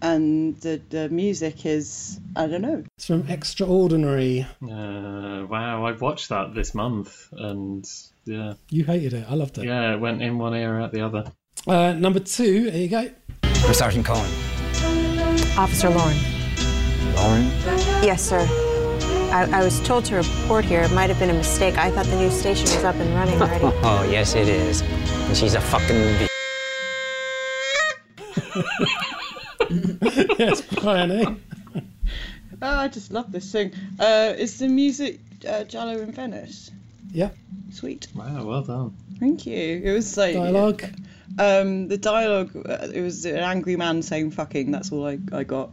and 0.00 0.56
the, 0.60 0.80
the 0.90 1.08
music 1.08 1.66
is 1.66 2.20
I 2.36 2.46
don't 2.46 2.62
know. 2.62 2.84
It's 2.96 3.06
from 3.06 3.26
Extraordinary. 3.28 4.46
Uh, 4.62 5.44
wow, 5.50 5.84
I've 5.86 6.00
watched 6.00 6.28
that 6.28 6.54
this 6.54 6.72
month, 6.72 7.28
and 7.32 7.84
yeah, 8.24 8.54
You 8.70 8.84
hated 8.84 9.12
it. 9.14 9.26
I 9.28 9.34
loved 9.34 9.58
it. 9.58 9.64
yeah, 9.64 9.92
it 9.94 9.98
went 10.00 10.22
in 10.22 10.38
one 10.38 10.54
ear 10.54 10.78
out 10.80 10.92
the 10.92 11.00
other. 11.00 11.24
Uh, 11.66 11.94
number 11.94 12.20
two, 12.20 12.70
here 12.70 12.82
you 12.82 12.88
go. 12.88 13.10
I'm 13.42 13.74
Sergeant 13.74 14.06
Cohen. 14.06 14.30
Officer 15.58 15.90
Lauren. 15.90 16.16
Lauren? 17.16 17.44
Yes, 18.04 18.22
sir. 18.22 18.46
I, 19.30 19.60
I 19.60 19.64
was 19.64 19.80
told 19.80 20.04
to 20.06 20.16
report 20.16 20.64
here. 20.64 20.82
It 20.82 20.92
might 20.92 21.10
have 21.10 21.18
been 21.18 21.30
a 21.30 21.34
mistake. 21.34 21.76
I 21.78 21.90
thought 21.90 22.06
the 22.06 22.16
new 22.16 22.30
station 22.30 22.64
was 22.64 22.84
up 22.84 22.94
and 22.96 23.14
running 23.14 23.40
already. 23.40 23.64
Oh, 23.84 24.08
yes, 24.10 24.34
it 24.34 24.48
is. 24.48 24.82
And 24.82 25.36
she's 25.36 25.54
a 25.54 25.60
fucking. 25.60 25.96
b- 26.18 26.26
yes, 30.38 30.60
Bryony. 30.62 31.24
Oh, 32.62 32.76
I 32.78 32.88
just 32.88 33.12
love 33.12 33.30
this 33.32 33.50
thing. 33.52 33.72
Uh, 33.98 34.32
is 34.36 34.58
the 34.58 34.68
music 34.68 35.20
uh, 35.46 35.64
Giallo 35.64 36.00
in 36.00 36.12
Venice? 36.12 36.70
Yeah. 37.12 37.30
Sweet. 37.72 38.08
Wow, 38.14 38.44
well 38.44 38.62
done. 38.62 38.96
Thank 39.18 39.46
you. 39.46 39.82
It 39.84 39.92
was 39.92 40.16
like 40.16 40.34
Dialogue. 40.34 40.84
Um, 41.38 41.88
the 41.88 41.98
dialogue. 41.98 42.56
Uh, 42.56 42.88
it 42.92 43.02
was 43.02 43.24
an 43.26 43.36
angry 43.36 43.76
man 43.76 44.00
saying 44.02 44.30
"fucking." 44.30 44.70
That's 44.70 44.90
all 44.92 45.06
I, 45.06 45.18
I 45.32 45.44
got. 45.44 45.70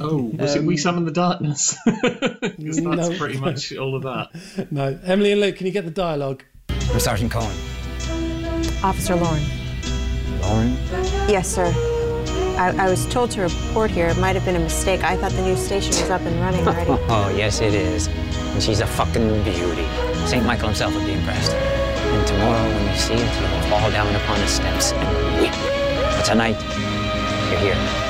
Oh, 0.00 0.30
was 0.38 0.54
it 0.54 0.60
Um, 0.60 0.66
We 0.66 0.76
Summon 0.76 1.04
the 1.04 1.10
Darkness? 1.12 1.76
'Cause 1.84 1.96
that's 2.60 3.08
No. 3.08 3.16
pretty 3.18 3.38
much 3.38 3.74
all 3.76 3.94
of 3.94 4.02
that. 4.02 4.28
No. 4.70 4.98
Emily 5.04 5.32
and 5.32 5.40
Luke, 5.40 5.56
can 5.56 5.66
you 5.66 5.72
get 5.72 5.84
the 5.84 5.90
dialogue? 5.90 6.42
I'm 6.70 7.00
Sergeant 7.00 7.30
Cohen. 7.32 7.56
Officer 8.82 9.16
Lauren. 9.16 9.42
Lauren? 10.40 10.76
Yes, 11.28 11.48
sir. 11.48 11.66
I, 12.58 12.74
I 12.76 12.88
was 12.90 13.06
told 13.06 13.30
to 13.32 13.42
report 13.42 13.90
here. 13.90 14.08
It 14.08 14.18
might 14.18 14.34
have 14.36 14.44
been 14.44 14.56
a 14.56 14.60
mistake. 14.60 15.02
I 15.04 15.16
thought 15.16 15.32
the 15.32 15.42
new 15.42 15.56
station 15.56 15.90
was 15.90 16.10
up 16.10 16.22
and 16.22 16.40
running 16.40 16.66
already. 16.66 16.90
Oh, 17.08 17.32
yes, 17.36 17.60
it 17.60 17.74
is. 17.74 18.06
And 18.54 18.62
she's 18.62 18.80
a 18.80 18.86
fucking 18.86 19.42
beauty. 19.44 19.86
St. 20.26 20.44
Michael 20.44 20.68
himself 20.68 20.94
would 20.94 21.06
be 21.06 21.12
impressed. 21.12 21.52
And 21.52 22.26
tomorrow, 22.26 22.68
when 22.68 22.88
you 22.90 22.96
see 22.96 23.14
it, 23.14 23.20
you 23.20 23.42
will 23.42 23.62
fall 23.70 23.90
down 23.90 24.14
upon 24.14 24.38
the 24.40 24.46
steps 24.48 24.92
and 24.92 25.40
weep. 25.40 25.52
But 26.16 26.24
tonight, 26.24 26.56
you're 27.50 27.60
here. 27.60 28.07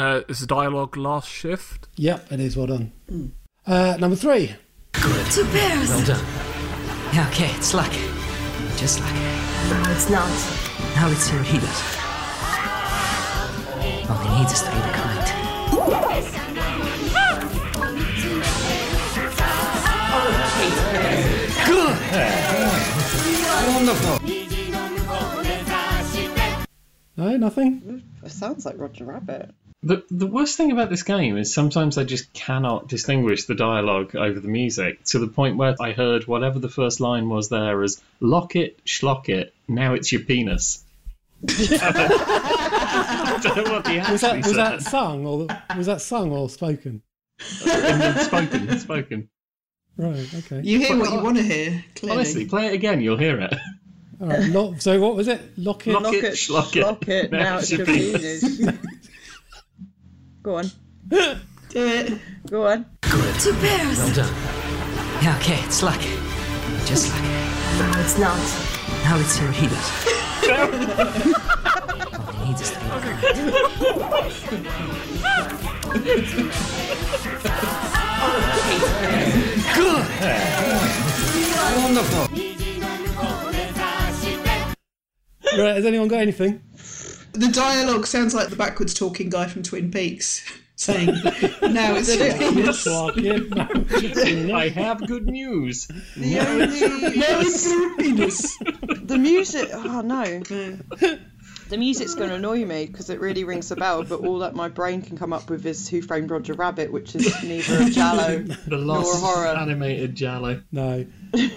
Uh, 0.00 0.22
is 0.30 0.40
the 0.40 0.46
dialogue 0.46 0.96
last 0.96 1.28
shift? 1.28 1.86
Yep, 1.96 2.32
it 2.32 2.40
is. 2.40 2.56
Well 2.56 2.68
done. 2.68 2.90
Uh, 3.66 3.98
number 4.00 4.16
three. 4.16 4.54
Good 4.92 5.26
Two 5.30 5.44
pairs. 5.44 5.90
Well 5.90 6.06
done. 6.06 6.24
Yeah, 7.12 7.28
okay, 7.30 7.50
it's 7.54 7.74
luck. 7.74 7.92
Just 8.78 8.98
luck. 9.00 9.12
No, 9.12 9.82
it's 9.92 10.08
not. 10.08 10.26
Now 10.94 11.06
let's 11.08 11.20
see 11.20 11.36
what 11.36 11.44
he 11.44 11.58
does. 11.58 11.82
All 14.08 14.16
he 14.24 14.38
needs 14.38 14.52
is 14.54 14.62
to 14.62 14.70
be 14.70 14.76
the 14.78 14.92
kind. 14.96 15.10
Good. 21.66 21.96
Wonderful. 23.74 24.16
No, 27.18 27.36
nothing. 27.36 28.02
It 28.24 28.30
sounds 28.30 28.64
like 28.64 28.78
Roger 28.78 29.04
Rabbit. 29.04 29.50
The, 29.82 30.04
the 30.10 30.26
worst 30.26 30.58
thing 30.58 30.72
about 30.72 30.90
this 30.90 31.04
game 31.04 31.38
is 31.38 31.54
sometimes 31.54 31.96
I 31.96 32.04
just 32.04 32.32
cannot 32.34 32.86
distinguish 32.86 33.46
the 33.46 33.54
dialogue 33.54 34.14
over 34.14 34.38
the 34.38 34.48
music 34.48 35.02
to 35.06 35.18
the 35.18 35.26
point 35.26 35.56
where 35.56 35.74
I 35.80 35.92
heard 35.92 36.26
whatever 36.26 36.58
the 36.58 36.68
first 36.68 37.00
line 37.00 37.30
was 37.30 37.48
there 37.48 37.82
as 37.82 38.02
lock 38.20 38.56
it, 38.56 38.84
schlock 38.84 39.30
it, 39.30 39.54
now 39.68 39.94
it's 39.94 40.12
your 40.12 40.20
penis. 40.20 40.84
I 41.48 43.40
don't 43.42 43.56
know 43.56 43.72
what 43.72 43.84
the 43.84 44.06
Was 44.12 44.20
that 44.20 44.36
actually 44.36 44.48
was 44.50 44.56
that 44.56 44.82
sung 44.82 45.26
or 45.26 45.46
was 45.74 45.86
that 45.86 46.02
sung 46.02 46.30
or 46.30 46.50
spoken? 46.50 47.00
spoken, 47.40 48.78
spoken. 48.78 49.28
Right. 49.96 50.34
Okay. 50.34 50.60
You 50.62 50.78
hear 50.78 50.98
what 50.98 51.10
you 51.10 51.20
want 51.20 51.36
to 51.38 51.42
hear, 51.42 51.84
clearly. 51.94 52.16
Honestly, 52.16 52.44
play 52.46 52.66
it 52.66 52.74
again, 52.74 53.00
you'll 53.00 53.16
hear 53.16 53.40
it. 53.40 53.54
All 54.20 54.28
right. 54.28 54.50
Lock, 54.50 54.80
so 54.80 55.00
what 55.00 55.16
was 55.16 55.28
it? 55.28 55.40
Lock 55.58 55.86
it. 55.86 55.94
Lock 55.94 56.04
Lock 56.04 56.14
it, 56.14 56.24
it, 56.24 56.34
schlock 56.34 56.76
it, 56.76 56.82
lock 56.82 57.08
it. 57.08 57.32
Now 57.32 57.58
it's 57.58 57.70
your 57.70 57.86
penis. 57.86 58.60
Go 60.42 60.56
on. 60.56 60.64
Do 61.08 61.38
it. 61.74 62.18
Go 62.50 62.66
on. 62.66 62.86
Good. 63.02 63.34
Two 63.40 63.52
pairs. 63.54 63.98
Well 63.98 64.14
done. 64.14 64.34
Yeah, 65.22 65.36
okay, 65.38 65.60
it's 65.64 65.82
luck. 65.82 66.00
Just 66.86 67.12
luck. 67.12 67.22
No, 67.22 67.92
it's 68.00 68.18
not. 68.18 68.38
Now 69.04 69.16
let's 69.16 69.28
see 69.32 69.44
what 69.44 69.54
he 69.54 69.66
does. 69.68 69.90
All 72.18 72.32
he 72.32 72.48
needs 72.48 72.60
is 72.62 72.70
to 72.70 72.78
be 72.78 72.84
the 72.86 72.90
kind. 73.00 74.30
Right. 85.58 85.74
Has 85.76 85.84
anyone 85.84 86.08
got 86.08 86.20
anything? 86.20 86.62
The 87.32 87.48
dialogue 87.48 88.06
sounds 88.06 88.34
like 88.34 88.48
the 88.50 88.56
backwards 88.56 88.94
talking 88.94 89.30
guy 89.30 89.46
from 89.46 89.62
Twin 89.62 89.90
Peaks 89.90 90.44
saying, 90.76 91.06
"Now 91.62 91.94
it's 91.96 92.14
your 92.16 92.34
penis." 92.36 92.86
Lock 92.86 93.16
it. 93.18 93.50
No, 93.50 93.68
it's 93.90 94.30
your. 94.48 94.56
I 94.56 94.68
have 94.68 95.06
good 95.06 95.26
news. 95.26 95.86
The 96.16 96.34
Now 96.34 96.48
only- 96.48 97.16
Now 97.16 97.40
it's 97.40 98.60
your 98.60 98.96
the 99.06 99.18
music. 99.18 99.68
Oh 99.72 100.00
no. 100.00 100.40
The 101.68 101.78
music's 101.78 102.14
going 102.16 102.30
to 102.30 102.34
annoy 102.34 102.64
me 102.64 102.86
because 102.86 103.10
it 103.10 103.20
really 103.20 103.44
rings 103.44 103.70
a 103.70 103.76
bell, 103.76 104.02
but 104.02 104.20
all 104.24 104.40
that 104.40 104.56
my 104.56 104.68
brain 104.68 105.02
can 105.02 105.16
come 105.16 105.32
up 105.32 105.48
with 105.48 105.64
is 105.66 105.88
Who 105.88 106.02
Framed 106.02 106.28
Roger 106.28 106.54
Rabbit, 106.54 106.90
which 106.92 107.14
is 107.14 107.32
neither 107.44 107.82
a 107.82 107.90
Giallo 107.90 108.38
The 108.42 108.58
nor 108.66 108.78
lost 108.80 109.22
horror. 109.22 109.46
animated 109.46 110.16
Giallo. 110.16 110.62
No. 110.72 111.06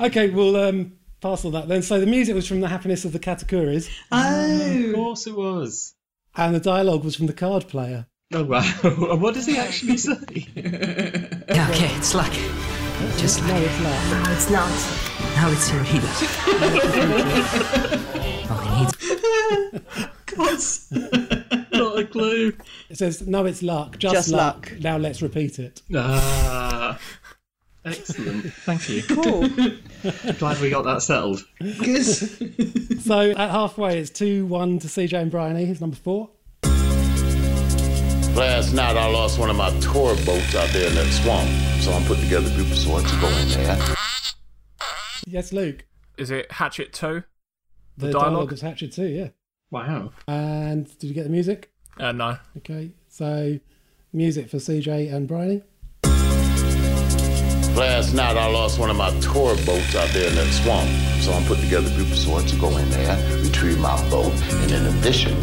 Okay. 0.02 0.30
We'll 0.30 0.56
um, 0.56 0.94
pass 1.24 1.44
all 1.44 1.52
that 1.52 1.68
then. 1.68 1.82
So 1.82 2.00
the 2.00 2.06
music 2.06 2.36
was 2.36 2.48
from 2.48 2.60
The 2.62 2.68
Happiness 2.68 3.04
of 3.06 3.12
the 3.14 3.20
Katakuris, 3.20 3.90
Oh, 4.12 4.20
Of 4.20 4.90
Oh, 4.90 4.94
course 4.94 5.26
it 5.28 5.36
was. 5.36 5.96
and 6.36 6.54
the 6.54 6.60
dialogue 6.60 7.04
was 7.04 7.16
from 7.16 7.26
the 7.28 7.34
card 7.34 7.68
player. 7.68 8.06
Oh 8.34 8.44
wow. 8.44 8.64
And 8.84 9.22
what 9.22 9.34
does 9.34 9.46
he 9.46 9.58
actually 9.58 9.98
say? 9.98 10.14
Yeah, 11.50 11.70
okay, 11.72 11.94
it's 11.98 12.14
luck. 12.16 12.32
Just 13.18 13.42
No, 13.42 13.54
luck. 13.54 13.62
it's 13.64 13.80
not. 13.82 14.00
No, 14.26 14.32
it's 14.32 14.50
not. 14.50 14.72
Now 15.36 15.50
let's 15.50 15.62
see 15.62 15.78
what 15.78 15.88
he 15.88 16.00
does. 16.00 16.20
All 18.50 18.58
he 18.58 18.70
needs. 18.80 18.96
God. 20.26 20.60
Not 21.74 22.00
a 22.00 22.06
clue. 22.06 22.54
It 22.90 22.98
says, 22.98 23.28
no, 23.28 23.46
it's 23.46 23.62
luck. 23.62 23.98
Just, 24.00 24.14
Just 24.16 24.30
luck. 24.30 24.70
luck. 24.72 24.80
Now 24.82 24.98
let's 24.98 25.22
repeat 25.22 25.60
it. 25.60 25.82
Ah, 25.96 26.98
excellent. 27.86 28.54
Thank 28.66 28.90
you. 28.90 29.04
Cool. 29.04 29.50
Glad 30.40 30.60
we 30.62 30.70
got 30.70 30.84
that 30.84 31.02
settled. 31.02 31.44
Good. 31.60 32.06
So 33.04 33.20
at 33.32 33.38
halfway, 33.52 34.00
it's 34.00 34.10
2 34.12 34.46
1 34.46 34.80
to 34.80 34.88
CJ 34.88 35.14
and 35.24 35.30
Bryony. 35.32 35.66
He's 35.66 35.82
number 35.82 35.98
four. 35.98 36.30
Last 38.34 38.74
night 38.74 38.96
I 38.98 39.06
lost 39.08 39.38
one 39.38 39.50
of 39.50 39.56
my 39.58 39.70
tour 39.80 40.16
boats 40.26 40.56
out 40.56 40.70
there 40.70 40.88
in 40.88 40.96
that 40.96 41.06
swamp, 41.12 41.50
so 41.82 41.92
I'm 41.92 42.04
putting 42.06 42.24
together 42.24 42.50
a 42.50 42.56
group 42.56 42.72
of 42.72 42.78
sorts 42.78 43.12
to 43.12 43.20
go 43.20 43.28
in 43.28 43.50
there. 43.50 43.78
Yes, 45.28 45.52
Luke. 45.54 45.86
Is 46.18 46.32
it 46.32 46.52
Hatchet 46.52 46.94
2? 46.94 47.24
The, 47.98 48.06
The 48.08 48.12
dialogue? 48.14 48.32
dialogue? 48.32 48.52
was 48.52 48.62
Hatchet 48.62 48.92
2, 48.94 49.06
yeah. 49.06 49.28
Wow. 49.70 50.12
And 50.28 50.86
did 50.98 51.08
you 51.08 51.14
get 51.14 51.24
the 51.26 51.30
music? 51.30 51.72
Uh, 52.00 52.12
no. 52.14 52.38
Okay, 52.58 52.92
so 53.10 53.60
music 54.14 54.50
for 54.50 54.58
CJ 54.58 55.14
and 55.14 55.28
Bryony. 55.28 55.62
Last 57.76 58.14
night 58.14 58.38
I 58.38 58.46
lost 58.52 58.78
one 58.78 58.92
of 58.92 58.96
my 58.96 59.10
tour 59.20 59.56
boats 59.66 59.96
out 59.96 60.08
there 60.10 60.30
in 60.30 60.36
that 60.36 60.54
swamp, 60.54 60.88
so 61.22 61.34
I'm 61.34 61.44
putting 61.46 61.64
together 61.64 61.88
a 61.92 61.96
group 61.96 62.12
of 62.12 62.18
sorts 62.18 62.52
to 62.52 62.60
go 62.60 62.78
in 62.78 62.88
there, 62.92 63.18
retrieve 63.42 63.80
my 63.80 63.98
boat, 64.12 64.32
and 64.32 64.72
in 64.72 64.86
addition, 64.86 65.34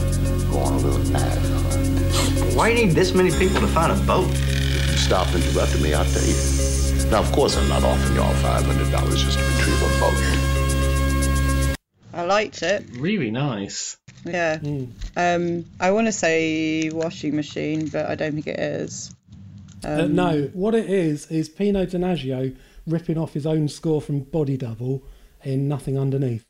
go 0.49 0.59
on 0.59 0.75
a 0.75 0.79
little 0.79 1.01
knife 1.11 1.51
hunt. 1.51 2.55
Why 2.55 2.73
do 2.73 2.81
you 2.81 2.87
need 2.87 2.95
this 2.95 3.15
many 3.15 3.31
people 3.33 3.61
to 3.61 3.67
find 3.67 3.91
a 3.91 3.97
boat? 4.07 4.29
If 4.31 4.91
you 4.93 4.97
stop 4.97 5.27
interrupting 5.35 5.83
me, 5.83 5.93
I'll 5.93 6.05
tell 6.05 6.23
you. 6.23 7.11
Now, 7.11 7.19
of 7.19 7.33
course, 7.33 7.57
I'm 7.57 7.69
not 7.69 7.83
offering 7.83 8.15
y'all 8.15 8.33
$500 8.35 9.17
just 9.17 9.37
to 9.37 9.45
retrieve 9.45 9.83
a 9.83 9.89
boat. 9.99 11.77
I 12.15 12.23
liked 12.23 12.63
it. 12.63 12.85
Really 12.93 13.33
nice. 13.33 13.99
Yeah. 14.25 14.61
Um, 15.17 15.65
I 15.81 15.91
want 15.91 16.07
to 16.07 16.13
say 16.13 16.91
washing 16.91 17.35
machine, 17.35 17.89
but 17.89 18.07
I 18.07 18.15
don't 18.15 18.35
think 18.35 18.47
it 18.47 18.61
is. 18.61 19.13
Uh, 19.85 20.03
Um, 20.05 20.15
no, 20.15 20.51
what 20.53 20.75
it 20.75 20.89
is 20.91 21.27
is 21.31 21.49
Pino 21.49 21.85
Donaggio 21.87 22.55
ripping 22.87 23.19
off 23.19 23.33
his 23.35 23.47
own 23.47 23.69
score 23.69 24.01
from 24.01 24.21
Body 24.21 24.57
Double 24.57 25.03
in 25.45 25.69
Nothing 25.69 25.99
Underneath. 25.99 26.45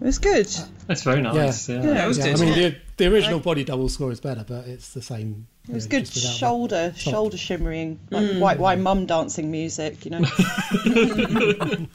It 0.00 0.04
was 0.04 0.18
good. 0.18 0.46
That's 0.86 1.02
very 1.02 1.20
nice. 1.20 1.68
Yeah, 1.68 1.82
Yeah, 1.82 2.04
it 2.04 2.08
was 2.08 2.20
I 2.20 2.32
good. 2.32 2.40
mean, 2.40 2.54
the, 2.54 2.76
the 2.98 3.06
original 3.12 3.40
Body 3.40 3.64
Double 3.64 3.88
score 3.88 4.12
is 4.12 4.20
better, 4.20 4.44
but 4.46 4.66
it's 4.68 4.92
the 4.94 5.02
same. 5.02 5.48
It 5.68 5.74
was 5.74 5.86
really, 5.86 6.02
good 6.02 6.04
just 6.06 6.16
without 6.16 6.28
that. 6.30 6.38
shoulder, 6.38 6.92
shoulder 6.96 7.36
shimmering, 7.36 7.98
like 8.10 8.24
Mm. 8.24 8.38
white 8.40 8.58
wine 8.58 8.82
mum 8.82 9.06
dancing 9.06 9.50
music, 9.50 10.04
you 10.04 10.12
know. 10.12 10.20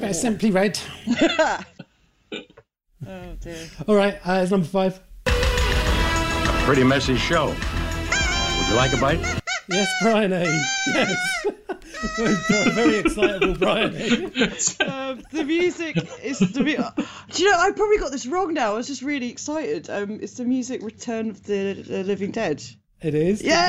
Yeah, 0.00 0.12
simply 0.12 0.50
red. 0.50 0.78
oh 1.12 1.58
dear. 3.40 3.68
All 3.86 3.94
right, 3.94 4.14
uh, 4.26 4.40
it's 4.42 4.50
number 4.50 4.66
five. 4.66 4.98
Pretty 6.64 6.82
messy 6.84 7.16
show. 7.16 7.48
Would 7.48 8.68
you 8.68 8.74
like 8.74 8.92
a 8.94 8.96
bite? 8.96 9.20
Yes, 9.68 9.90
Bryony. 10.02 10.44
Yes. 10.86 11.46
very, 12.16 12.70
very 12.70 12.96
excitable, 12.96 13.54
Bryony. 13.54 14.14
um, 14.86 15.22
the 15.30 15.44
music 15.46 15.96
is 16.22 16.38
the. 16.38 16.62
mu- 16.64 17.04
Do 17.32 17.42
you 17.42 17.50
know? 17.50 17.58
I 17.58 17.70
probably 17.72 17.98
got 17.98 18.12
this 18.12 18.24
wrong 18.26 18.54
now. 18.54 18.72
I 18.72 18.76
was 18.76 18.86
just 18.86 19.02
really 19.02 19.30
excited. 19.30 19.90
Um, 19.90 20.20
it's 20.22 20.34
the 20.34 20.44
music 20.46 20.82
"Return 20.82 21.28
of 21.30 21.42
the, 21.44 21.74
the 21.86 22.02
Living 22.02 22.30
Dead." 22.30 22.62
It 23.02 23.14
is. 23.14 23.40
Did 23.40 23.44
you 23.46 23.50
get 23.52 23.66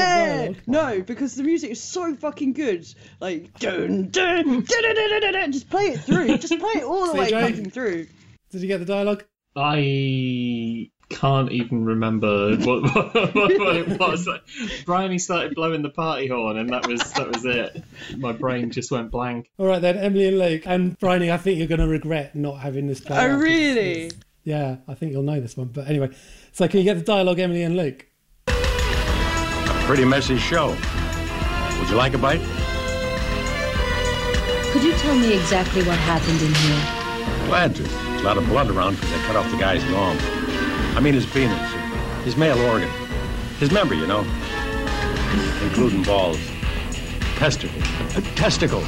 the 0.47 0.53
Yeah. 0.53 0.59
No, 0.65 1.01
because 1.01 1.35
the 1.35 1.43
music 1.43 1.71
is 1.71 1.81
so 1.83 2.15
fucking 2.15 2.53
good. 2.53 2.87
Like 3.19 3.59
dun 3.59 4.09
dun 4.09 4.45
dun 4.45 4.63
dun 4.63 4.95
dun 4.95 5.21
dun. 5.21 5.33
dun. 5.33 5.51
Just 5.51 5.69
play 5.69 5.87
it 5.87 5.99
through. 5.99 6.37
Just 6.37 6.57
play 6.57 6.73
it 6.75 6.83
all 6.83 7.07
the 7.11 7.13
way 7.19 7.31
fucking 7.31 7.71
through. 7.71 8.07
Did 8.51 8.61
you 8.61 8.67
get 8.69 8.77
the 8.79 8.85
dialogue? 8.85 9.25
I 9.57 10.89
can't 11.09 11.51
even 11.51 11.85
remember 11.85 12.55
what, 12.57 12.83
what, 12.95 13.35
what 13.35 13.75
it 13.75 13.99
was. 13.99 14.27
Bryony 14.85 15.19
started 15.19 15.55
blowing 15.55 15.81
the 15.81 15.89
party 15.89 16.27
horn, 16.27 16.57
and 16.57 16.69
that 16.69 16.87
was 16.87 16.99
that 17.13 17.31
was 17.31 17.45
it. 17.45 17.83
My 18.17 18.31
brain 18.31 18.71
just 18.71 18.91
went 18.91 19.11
blank. 19.11 19.49
All 19.57 19.67
right 19.67 19.81
then, 19.81 19.97
Emily 19.97 20.27
and 20.27 20.39
Luke 20.39 20.63
and 20.65 20.97
Bryony. 20.99 21.31
I 21.31 21.37
think 21.37 21.57
you're 21.59 21.67
going 21.67 21.79
to 21.81 21.87
regret 21.87 22.35
not 22.35 22.59
having 22.59 22.87
this. 22.87 22.99
play 22.99 23.17
Oh 23.17 23.33
out. 23.33 23.39
really? 23.39 24.11
Yeah, 24.43 24.77
I 24.87 24.93
think 24.93 25.11
you'll 25.11 25.23
know 25.23 25.39
this 25.39 25.57
one. 25.57 25.67
But 25.67 25.87
anyway, 25.87 26.09
so 26.51 26.67
can 26.67 26.79
you 26.79 26.83
get 26.85 26.95
the 26.97 27.03
dialogue, 27.03 27.39
Emily 27.39 27.63
and 27.63 27.75
Luke? 27.75 28.05
A 28.47 29.83
pretty 29.85 30.05
messy 30.05 30.37
show. 30.37 30.69
Would 31.79 31.89
you 31.89 31.95
like 31.95 32.13
a 32.13 32.17
bite? 32.17 32.41
Could 34.71 34.83
you 34.83 34.93
tell 34.93 35.15
me 35.15 35.33
exactly 35.33 35.83
what 35.83 35.97
happened 35.99 36.41
in 36.41 36.53
here? 36.53 37.47
Glad 37.47 37.75
to. 37.75 37.83
There's 37.83 38.21
a 38.21 38.25
lot 38.25 38.37
of 38.37 38.45
blood 38.47 38.69
around 38.69 38.95
because 38.95 39.09
they 39.11 39.17
cut 39.19 39.35
off 39.37 39.49
the 39.49 39.57
guy's 39.57 39.81
dong. 39.85 40.17
I 40.95 40.99
mean 41.01 41.13
his 41.13 41.25
penis, 41.25 41.59
his 42.23 42.37
male 42.37 42.59
organ, 42.71 42.89
his 43.59 43.71
member, 43.71 43.93
you 43.95 44.07
know, 44.07 44.21
including 45.63 46.03
balls, 46.03 46.39
testicles, 47.35 47.83
uh, 48.15 48.21
testicles. 48.35 48.85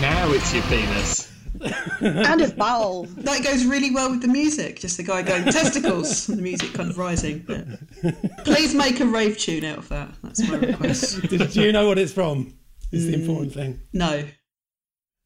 Now 0.00 0.30
it's 0.32 0.54
your 0.54 0.62
penis. 0.64 1.26
and 2.00 2.40
his 2.40 2.52
bowel. 2.52 3.04
That 3.18 3.42
goes 3.44 3.66
really 3.66 3.90
well 3.90 4.10
with 4.10 4.22
the 4.22 4.28
music. 4.28 4.78
Just 4.80 4.96
the 4.96 5.02
guy 5.02 5.22
going 5.22 5.44
testicles, 5.44 6.28
and 6.28 6.38
the 6.38 6.42
music 6.42 6.72
kind 6.72 6.88
of 6.90 6.96
rising. 6.96 7.44
Yeah. 7.48 8.12
Please 8.44 8.74
make 8.74 8.98
a 9.00 9.04
rave 9.04 9.36
tune 9.36 9.64
out 9.64 9.78
of 9.78 9.88
that. 9.90 10.08
That's 10.22 10.48
my 10.48 10.56
request. 10.56 11.20
Did 11.28 11.50
do 11.50 11.60
you 11.62 11.72
know 11.72 11.86
what 11.88 11.98
it's 11.98 12.12
from? 12.12 12.54
Is 12.92 13.06
the 13.08 13.14
important 13.14 13.52
thing. 13.52 13.80
No, 13.92 14.24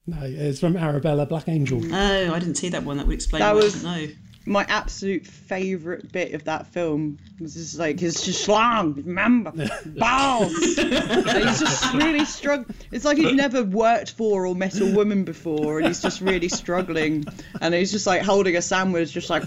No, 0.07 0.19
it's 0.23 0.59
from 0.61 0.77
Arabella 0.77 1.25
Black 1.27 1.49
Angel. 1.49 1.81
no, 1.81 2.35
I 2.35 2.39
didn't 2.39 2.57
see 2.57 2.69
that 2.71 2.83
one. 2.83 2.97
That 2.97 3.07
would 3.07 3.15
explain. 3.15 3.41
That 3.41 3.55
why 3.55 3.61
I 3.61 3.65
was- 3.65 3.75
didn't 3.83 3.85
know. 4.09 4.15
My 4.47 4.65
absolute 4.69 5.27
favourite 5.27 6.13
bit 6.13 6.35
of 6.35 6.45
that 6.45 6.67
film 6.67 7.19
was 7.41 7.55
just 7.55 7.79
like 7.79 7.99
his 7.99 8.23
just 8.23 8.47
long, 8.49 8.95
remember, 8.95 9.53
balls. 9.87 10.53
And 10.79 11.49
he's 11.49 11.61
just 11.61 11.95
really 11.95 12.25
struggling. 12.25 12.77
It's 12.93 13.05
like 13.05 13.17
he's 13.17 13.33
never 13.33 13.63
worked 13.63 14.13
for 14.13 14.47
or 14.47 14.55
met 14.55 14.81
a 14.81 14.87
woman 14.95 15.25
before, 15.25 15.79
and 15.79 15.87
he's 15.89 16.03
just 16.03 16.21
really 16.21 16.49
struggling. 16.49 17.25
And 17.61 17.75
he's 17.75 17.91
just 17.91 18.07
like 18.07 18.23
holding 18.23 18.57
a 18.57 18.63
sandwich, 18.63 19.13
just 19.13 19.31
like, 19.31 19.45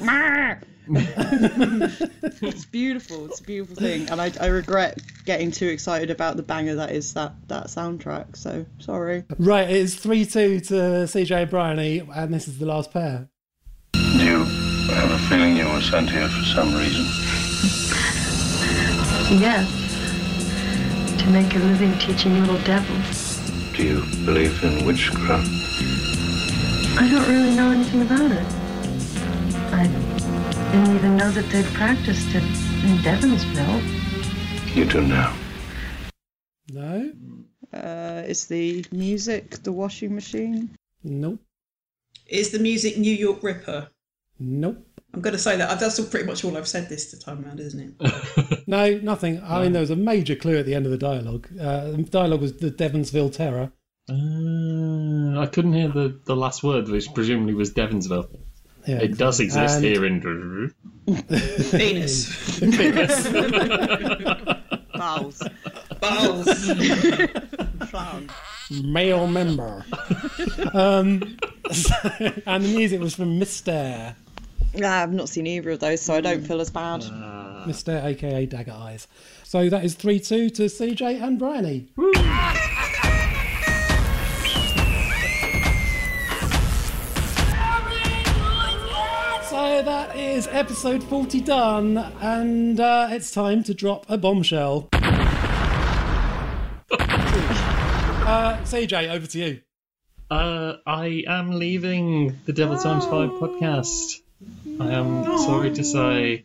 it's 0.90 2.66
beautiful. 2.66 3.26
It's 3.26 3.42
a 3.42 3.44
beautiful 3.44 3.76
thing, 3.76 4.10
and 4.10 4.22
I, 4.22 4.32
I 4.40 4.48
regret 4.48 5.02
getting 5.26 5.52
too 5.52 5.68
excited 5.68 6.10
about 6.10 6.38
the 6.38 6.44
banger 6.44 6.76
that 6.76 6.92
is 6.92 7.14
that 7.16 7.34
that 7.50 7.66
soundtrack. 7.68 8.38
So 8.38 8.66
sorry. 8.80 9.26
Right, 9.38 9.70
it's 9.70 9.96
3 9.96 10.26
2 10.26 10.60
to 10.62 10.74
CJ 10.74 11.42
and 11.42 11.50
Bryony, 11.50 12.00
and 12.16 12.34
this 12.34 12.48
is 12.48 12.58
the 12.60 12.66
last 12.66 12.94
pair. 12.94 13.30
Feeling 15.30 15.58
you 15.58 15.68
were 15.68 15.82
sent 15.82 16.10
here 16.10 16.30
for 16.30 16.46
some 16.46 16.74
reason? 16.74 17.04
Yes. 19.38 19.68
To 21.20 21.30
make 21.30 21.54
a 21.54 21.60
living 21.60 21.98
teaching 22.00 22.40
little 22.40 22.60
devils. 22.60 23.38
Do 23.76 23.84
you 23.84 24.02
believe 24.24 24.64
in 24.64 24.86
witchcraft? 24.86 25.50
I 26.98 27.10
don't 27.12 27.28
really 27.28 27.54
know 27.58 27.72
anything 27.72 28.04
about 28.04 28.32
it. 28.32 28.46
I 29.74 29.88
didn't 30.72 30.96
even 30.96 31.18
know 31.18 31.30
that 31.32 31.50
they'd 31.50 31.74
practiced 31.74 32.30
it 32.30 32.44
in 32.88 32.98
Devonsville. 33.04 33.84
You 34.74 34.86
do 34.86 35.02
now. 35.02 35.36
No? 36.72 37.12
Uh, 37.74 38.24
is 38.26 38.48
the 38.48 38.86
music 38.94 39.62
the 39.64 39.74
washing 39.74 40.16
machine? 40.16 40.70
Nope. 41.04 41.40
Is 42.28 42.52
the 42.52 42.60
music 42.60 42.98
New 42.98 43.14
York 43.14 43.44
Ripper? 43.44 43.90
Nope. 44.40 44.87
I'm 45.14 45.22
going 45.22 45.34
to 45.34 45.40
say 45.40 45.58
that. 45.58 45.80
That's 45.80 46.00
all 46.00 46.06
pretty 46.06 46.26
much 46.26 46.44
all 46.44 46.56
I've 46.58 46.68
said 46.68 46.90
this 46.90 47.18
time 47.20 47.44
around, 47.46 47.60
isn't 47.60 47.96
it? 48.02 48.64
No, 48.70 48.98
nothing. 49.02 49.42
I 49.44 49.64
mean, 49.64 49.72
there 49.72 49.80
was 49.80 49.92
a 49.92 49.96
major 49.96 50.36
clue 50.36 50.58
at 50.58 50.66
the 50.66 50.76
end 50.76 50.86
of 50.86 50.92
the 50.92 50.98
dialogue. 50.98 51.48
Uh, 51.58 51.92
the 51.92 52.04
dialogue 52.04 52.42
was 52.42 52.58
the 52.58 52.70
Devonsville 52.70 53.32
Terror. 53.34 53.72
Uh, 54.10 55.40
I 55.40 55.46
couldn't 55.46 55.72
hear 55.72 55.88
the, 55.88 56.20
the 56.26 56.36
last 56.36 56.64
word, 56.64 56.90
which 56.90 57.14
presumably 57.14 57.54
was 57.54 57.74
Devonsville. 57.74 58.28
Yeah, 58.86 58.98
it 58.98 59.18
does 59.18 59.40
exist 59.40 59.76
And- 59.78 59.86
here 59.86 60.06
in. 60.06 60.74
Penis. 61.72 62.60
Penis. 62.60 63.28
Bowels. 64.94 65.42
Bowels. 66.02 66.70
Male 68.70 69.28
member. 69.28 69.86
um, 70.74 71.38
and 72.46 72.64
the 72.66 72.74
music 72.76 73.00
was 73.00 73.16
from 73.16 73.40
Mystère 73.40 74.16
Nah, 74.76 75.02
I've 75.04 75.14
not 75.14 75.30
seen 75.30 75.48
either 75.48 75.72
of 75.72 75.80
those, 75.80 76.02
so 76.02 76.14
I 76.14 76.22
don't 76.22 76.46
feel 76.46 76.62
as 76.62 76.70
bad. 76.70 77.02
Mystère 77.66 78.04
aka 78.04 78.46
Dagger 78.46 78.74
Eyes. 78.74 79.08
So 79.44 79.70
that 79.70 79.84
is 79.84 79.96
3 79.96 80.20
2 80.20 80.50
to 80.52 80.64
CJ 80.64 81.22
and 81.22 81.40
Bryony. 81.40 81.88
So 89.50 89.82
that 89.82 90.16
is 90.16 90.48
episode 90.52 91.04
40 91.04 91.42
done, 91.42 91.98
and 92.22 92.80
uh, 92.80 93.08
it's 93.12 93.32
time 93.32 93.64
to 93.64 93.74
drop 93.74 94.06
a 94.10 94.18
bombshell. 94.18 94.88
uh, 94.94 94.98
CJ, 98.64 99.10
over 99.10 99.26
to 99.28 99.40
you. 99.40 99.62
Uh, 100.30 100.74
I 100.86 101.24
am 101.28 101.52
leaving 101.52 102.38
the 102.46 102.54
Devil 102.54 102.78
Times 102.78 103.06
5 103.06 103.30
podcast. 103.32 104.18
I 104.80 104.94
am 104.94 105.38
sorry 105.38 105.72
to 105.72 105.84
say. 105.84 106.44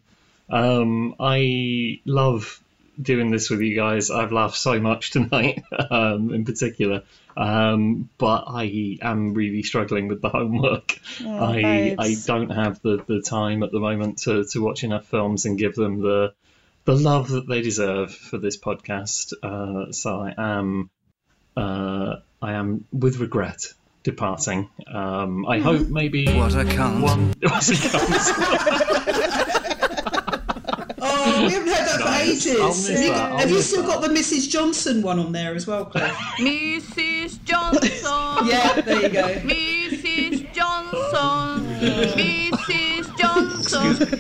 Um, 0.49 1.15
I 1.21 2.01
love 2.05 2.63
doing 3.01 3.31
this 3.31 3.51
with 3.51 3.61
you 3.61 3.75
guys. 3.75 4.11
I've 4.11 4.33
laughed 4.33 4.57
so 4.57 4.81
much 4.81 5.11
tonight, 5.13 5.63
um, 5.91 6.33
in 6.33 6.45
particular. 6.45 7.03
Um, 7.37 8.11
but 8.19 8.45
I 8.49 8.99
am 9.01 9.35
really 9.35 9.63
struggling 9.63 10.09
with 10.09 10.21
the 10.21 10.29
homework. 10.29 10.99
Oh, 11.25 11.45
I 11.45 11.63
babes. 11.63 12.29
I 12.29 12.33
don't 12.33 12.51
have 12.51 12.81
the, 12.83 13.03
the 13.07 13.23
time 13.23 13.63
at 13.63 13.73
the 13.73 13.81
moment 13.81 14.19
to, 14.19 14.45
to 14.45 14.61
watch 14.61 14.85
enough 14.85 15.07
films 15.07 15.47
and 15.47 15.59
give 15.59 15.75
them 15.75 16.01
the 16.01 16.35
the 16.85 16.97
love 16.97 17.29
that 17.29 17.47
they 17.49 17.63
deserve 17.63 18.13
for 18.13 18.39
this 18.39 18.57
podcast. 18.59 19.33
Uh, 19.43 19.93
so 19.93 20.21
I 20.21 20.35
am 20.37 20.91
uh, 21.57 22.17
I 22.41 22.53
am 22.53 22.85
with 22.93 23.19
regret 23.19 23.73
departing. 24.03 24.69
Um, 24.93 25.47
I 25.47 25.59
hope 25.59 25.89
maybe 25.89 26.27
What 26.35 26.55
a 26.55 26.65
cunt. 26.65 27.01
one 27.03 27.29
what 27.43 27.69
a 27.69 27.73
cunt. 27.73 29.59
Oh, 31.05 31.45
we 31.47 31.53
haven't 31.53 31.69
heard 31.69 31.87
that 31.89 32.01
Nice. 32.01 32.45
for 32.45 32.51
ages. 32.51 32.89
Have 32.89 32.99
you, 33.01 33.09
that. 33.11 33.41
Have 33.41 33.51
you 33.51 33.61
still 33.63 33.83
that. 33.83 33.89
got 33.89 34.03
the 34.03 34.09
Mrs. 34.09 34.49
Johnson 34.49 35.03
one 35.03 35.19
on 35.19 35.33
there 35.33 35.55
as 35.55 35.67
well, 35.67 35.85
Claire? 35.85 36.09
Mrs. 36.39 37.43
Johnson. 37.45 38.47
Yeah, 38.47 38.81
there 38.81 39.03
you 39.03 39.09
go. 39.09 39.29
Mrs. 39.41 40.53
Johnson. 40.53 41.67
Mrs. 42.17 43.07
Johnson. 43.19 44.19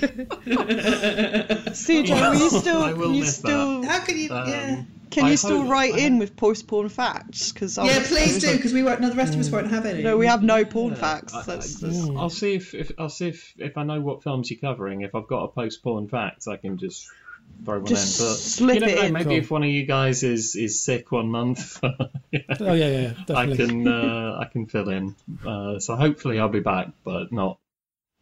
CJ, 1.86 2.10
will 2.30 2.34
you 2.40 2.50
still? 2.60 2.82
I 2.82 2.92
will 2.92 3.06
can 3.06 3.14
you 3.14 3.20
miss 3.22 3.36
still? 3.36 3.84
How 3.84 4.00
can 4.00 4.16
you? 4.16 4.28
yeah. 4.28 4.76
Um, 4.78 4.86
Can 5.10 5.24
I 5.26 5.30
you 5.32 5.36
still 5.36 5.60
hope- 5.62 5.70
write 5.70 5.96
in 5.98 6.18
with 6.18 6.36
post 6.36 6.66
porn 6.66 6.88
facts? 6.88 7.52
Because 7.52 7.76
Yeah, 7.76 8.02
please 8.06 8.38
do, 8.40 8.56
because 8.56 8.72
we 8.72 8.82
won't. 8.82 9.00
No, 9.00 9.10
the 9.10 9.16
rest 9.16 9.34
of 9.34 9.40
us 9.40 9.50
won't 9.50 9.70
have 9.70 9.84
any. 9.84 10.02
No, 10.02 10.16
we 10.16 10.26
have 10.26 10.42
no 10.42 10.64
porn 10.64 10.94
Yeah, 10.94 10.98
facts. 11.00 11.34
I- 11.34 11.40
I- 11.40 11.44
That's, 11.44 11.74
that's... 11.80 12.08
I'll 12.16 12.30
see 12.30 12.54
if, 12.54 12.74
if 12.74 12.92
I'll 12.98 13.08
see 13.10 13.28
if, 13.28 13.52
if 13.58 13.76
I 13.76 13.82
know 13.84 14.00
what 14.00 14.22
films 14.22 14.50
you're 14.50 14.60
covering. 14.60 15.02
If 15.02 15.14
I've 15.14 15.26
got 15.28 15.44
a 15.44 15.48
post 15.48 15.82
porn 15.82 16.08
facts, 16.08 16.48
I 16.48 16.56
can 16.56 16.78
just 16.78 17.08
throw 17.64 17.76
one 17.80 17.86
Just 17.86 18.20
in. 18.20 18.26
But 18.26 18.34
slip 18.36 18.74
you 18.74 18.80
don't 18.80 18.88
it 18.88 18.94
know, 18.96 19.02
in. 19.02 19.12
maybe 19.12 19.24
Cool. 19.24 19.32
if 19.38 19.50
one 19.50 19.62
of 19.64 19.68
you 19.68 19.84
guys 19.84 20.22
is, 20.22 20.56
is 20.56 20.82
sick 20.82 21.12
one 21.12 21.28
month, 21.28 21.78
Oh 21.84 21.90
yeah, 22.30 22.40
yeah, 22.58 22.86
yeah 22.88 23.12
I 23.36 23.46
definitely. 23.46 23.56
can 23.56 23.88
uh, 23.88 24.38
I 24.40 24.44
can 24.46 24.66
fill 24.66 24.88
in. 24.88 25.14
Uh, 25.46 25.78
so 25.78 25.94
hopefully 25.96 26.38
I'll 26.40 26.48
be 26.48 26.60
back, 26.60 26.88
but 27.04 27.30
not 27.32 27.58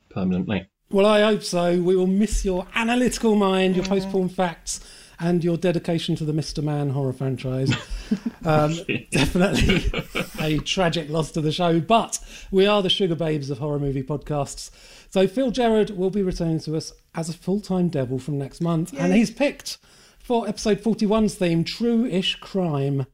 permanently. 0.09 0.67
Well, 0.93 1.07
I 1.07 1.21
hope 1.21 1.45
so. 1.45 1.81
We 1.81 1.95
will 1.95 2.09
miss 2.09 2.45
your 2.45 2.67
analytical 2.75 3.37
mind, 3.37 3.77
your 3.77 3.85
post 3.85 4.11
porn 4.11 4.29
facts, 4.29 4.81
and 5.21 5.45
your 5.45 5.57
dedication 5.57 6.17
to 6.17 6.25
the 6.25 6.33
Mr. 6.33 6.65
Man 6.65 6.91
horror 6.91 7.13
franchise. 7.13 7.73
Um, 8.45 8.75
definitely 9.13 9.93
a 10.41 10.59
tragic 10.59 11.09
loss 11.09 11.31
to 11.33 11.41
the 11.41 11.53
show, 11.53 11.79
but 11.79 12.19
we 12.51 12.67
are 12.67 12.83
the 12.83 12.89
Sugababes 12.89 13.51
of 13.51 13.59
horror 13.59 13.79
movie 13.79 14.03
podcasts. 14.03 14.71
So 15.11 15.29
Phil 15.29 15.53
Gerard 15.53 15.91
will 15.91 16.11
be 16.11 16.25
returning 16.25 16.59
to 16.61 16.77
us 16.77 16.93
as 17.15 17.29
a 17.29 17.35
full 17.35 17.61
time 17.61 17.89
devil 17.89 18.19
from 18.19 18.37
next 18.37 18.61
month, 18.61 18.93
and 18.99 19.15
he's 19.15 19.31
picked 19.31 19.79
for 20.19 20.49
episode 20.49 20.81
41's 20.81 21.37
theme, 21.37 21.63
True 21.63 22.05
Ish 22.05 22.37
Crime, 22.37 23.07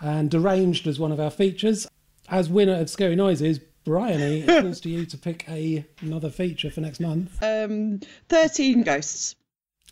and 0.00 0.30
Deranged 0.30 0.86
as 0.86 0.98
one 0.98 1.12
of 1.12 1.20
our 1.20 1.30
features. 1.30 1.86
As 2.30 2.48
winner 2.48 2.74
of 2.74 2.88
Scary 2.88 3.16
Noises, 3.16 3.60
Bryony, 3.88 4.40
it 4.40 4.62
falls 4.62 4.80
to 4.82 4.90
you 4.90 5.06
to 5.06 5.16
pick 5.16 5.48
a, 5.48 5.82
another 6.02 6.28
feature 6.28 6.70
for 6.70 6.82
next 6.82 7.00
month. 7.00 7.42
Um, 7.42 8.00
thirteen 8.28 8.82
ghosts. 8.82 9.34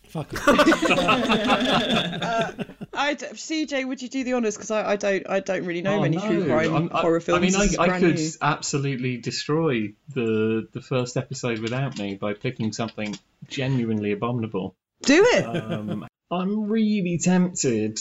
Fuck 0.07 0.31
it. 0.33 0.39
uh, 0.47 2.53
I 2.93 3.13
d- 3.15 3.25
CJ, 3.25 3.85
would 3.87 4.01
you 4.01 4.07
do 4.07 4.23
the 4.23 4.35
honours? 4.35 4.55
Because 4.55 4.71
I, 4.71 4.91
I 4.91 4.95
don't, 4.95 5.29
I 5.29 5.39
don't 5.41 5.65
really 5.65 5.81
know 5.81 5.95
Oh, 5.97 6.01
many 6.01 6.15
no. 6.17 6.25
true 6.27 6.45
crime 6.45 6.75
I'm- 6.75 6.89
horror 6.89 7.19
films. 7.19 7.55
I 7.55 7.59
mean, 7.61 7.77
I, 7.79 7.83
I 7.83 7.99
could 7.99 8.15
new. 8.15 8.29
absolutely 8.41 9.17
destroy 9.17 9.93
the 10.13 10.67
the 10.71 10.81
first 10.81 11.17
episode 11.17 11.59
without 11.59 11.97
me 11.97 12.15
by 12.15 12.33
picking 12.35 12.71
something 12.71 13.17
genuinely 13.49 14.11
abominable. 14.11 14.75
Do 15.01 15.25
it. 15.27 15.45
Um, 15.45 16.07
I'm 16.31 16.69
really 16.69 17.17
tempted 17.17 17.99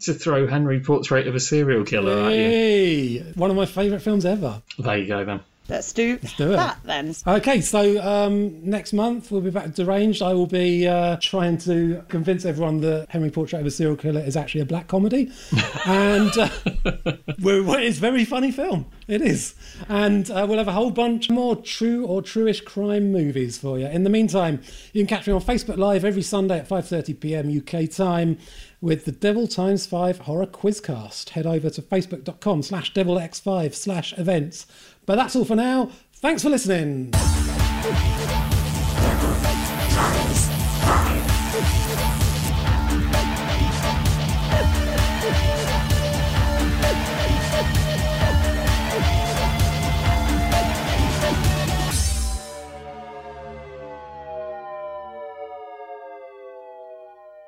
to 0.00 0.14
throw 0.14 0.46
Henry 0.46 0.80
Portrait 0.80 1.26
of 1.26 1.34
a 1.34 1.40
Serial 1.40 1.84
Killer. 1.84 2.30
Hey, 2.30 3.20
one 3.34 3.50
of 3.50 3.56
my 3.56 3.66
favourite 3.66 4.02
films 4.02 4.24
ever. 4.24 4.62
There 4.78 4.98
you 4.98 5.06
go 5.06 5.24
then. 5.24 5.40
Let's 5.68 5.92
do, 5.92 6.16
do 6.38 6.52
it. 6.52 6.56
that 6.56 6.78
then. 6.84 7.14
Okay, 7.26 7.60
so 7.60 8.02
um, 8.02 8.68
next 8.68 8.94
month 8.94 9.30
we'll 9.30 9.42
be 9.42 9.50
back 9.50 9.74
Deranged. 9.74 10.22
I 10.22 10.32
will 10.32 10.46
be 10.46 10.86
uh, 10.88 11.16
trying 11.20 11.58
to 11.58 12.02
convince 12.08 12.44
everyone 12.46 12.80
that 12.80 13.06
Henry 13.10 13.30
Portrait 13.30 13.60
of 13.60 13.66
a 13.66 13.70
Serial 13.70 13.96
Killer 13.96 14.20
is 14.20 14.36
actually 14.36 14.62
a 14.62 14.66
black 14.66 14.88
comedy. 14.88 15.30
and 15.86 16.36
uh, 16.38 16.48
it's 16.66 17.98
a 17.98 18.00
very 18.00 18.24
funny 18.24 18.50
film. 18.50 18.86
It 19.06 19.20
is. 19.20 19.54
And 19.88 20.30
uh, 20.30 20.46
we'll 20.48 20.58
have 20.58 20.68
a 20.68 20.72
whole 20.72 20.90
bunch 20.90 21.30
more 21.30 21.56
true 21.56 22.06
or 22.06 22.22
truish 22.22 22.64
crime 22.64 23.12
movies 23.12 23.58
for 23.58 23.78
you. 23.78 23.86
In 23.86 24.04
the 24.04 24.10
meantime, 24.10 24.60
you 24.92 25.04
can 25.04 25.06
catch 25.06 25.26
me 25.26 25.32
on 25.32 25.40
Facebook 25.40 25.76
Live 25.76 26.04
every 26.04 26.22
Sunday 26.22 26.58
at 26.58 26.68
5.30pm 26.68 27.84
UK 27.86 27.90
time 27.90 28.38
with 28.80 29.04
the 29.04 29.12
Devil 29.12 29.48
Times 29.48 29.86
5 29.86 30.20
Horror 30.20 30.46
Quizcast. 30.46 31.30
Head 31.30 31.46
over 31.46 31.68
to 31.70 31.82
facebook.com 31.82 32.62
slash 32.62 32.92
devilx5 32.92 33.74
slash 33.74 34.16
events. 34.16 34.66
But 35.08 35.16
that's 35.16 35.34
all 35.36 35.46
for 35.46 35.56
now. 35.56 35.90
Thanks 36.16 36.42
for 36.42 36.50
listening. 36.50 37.14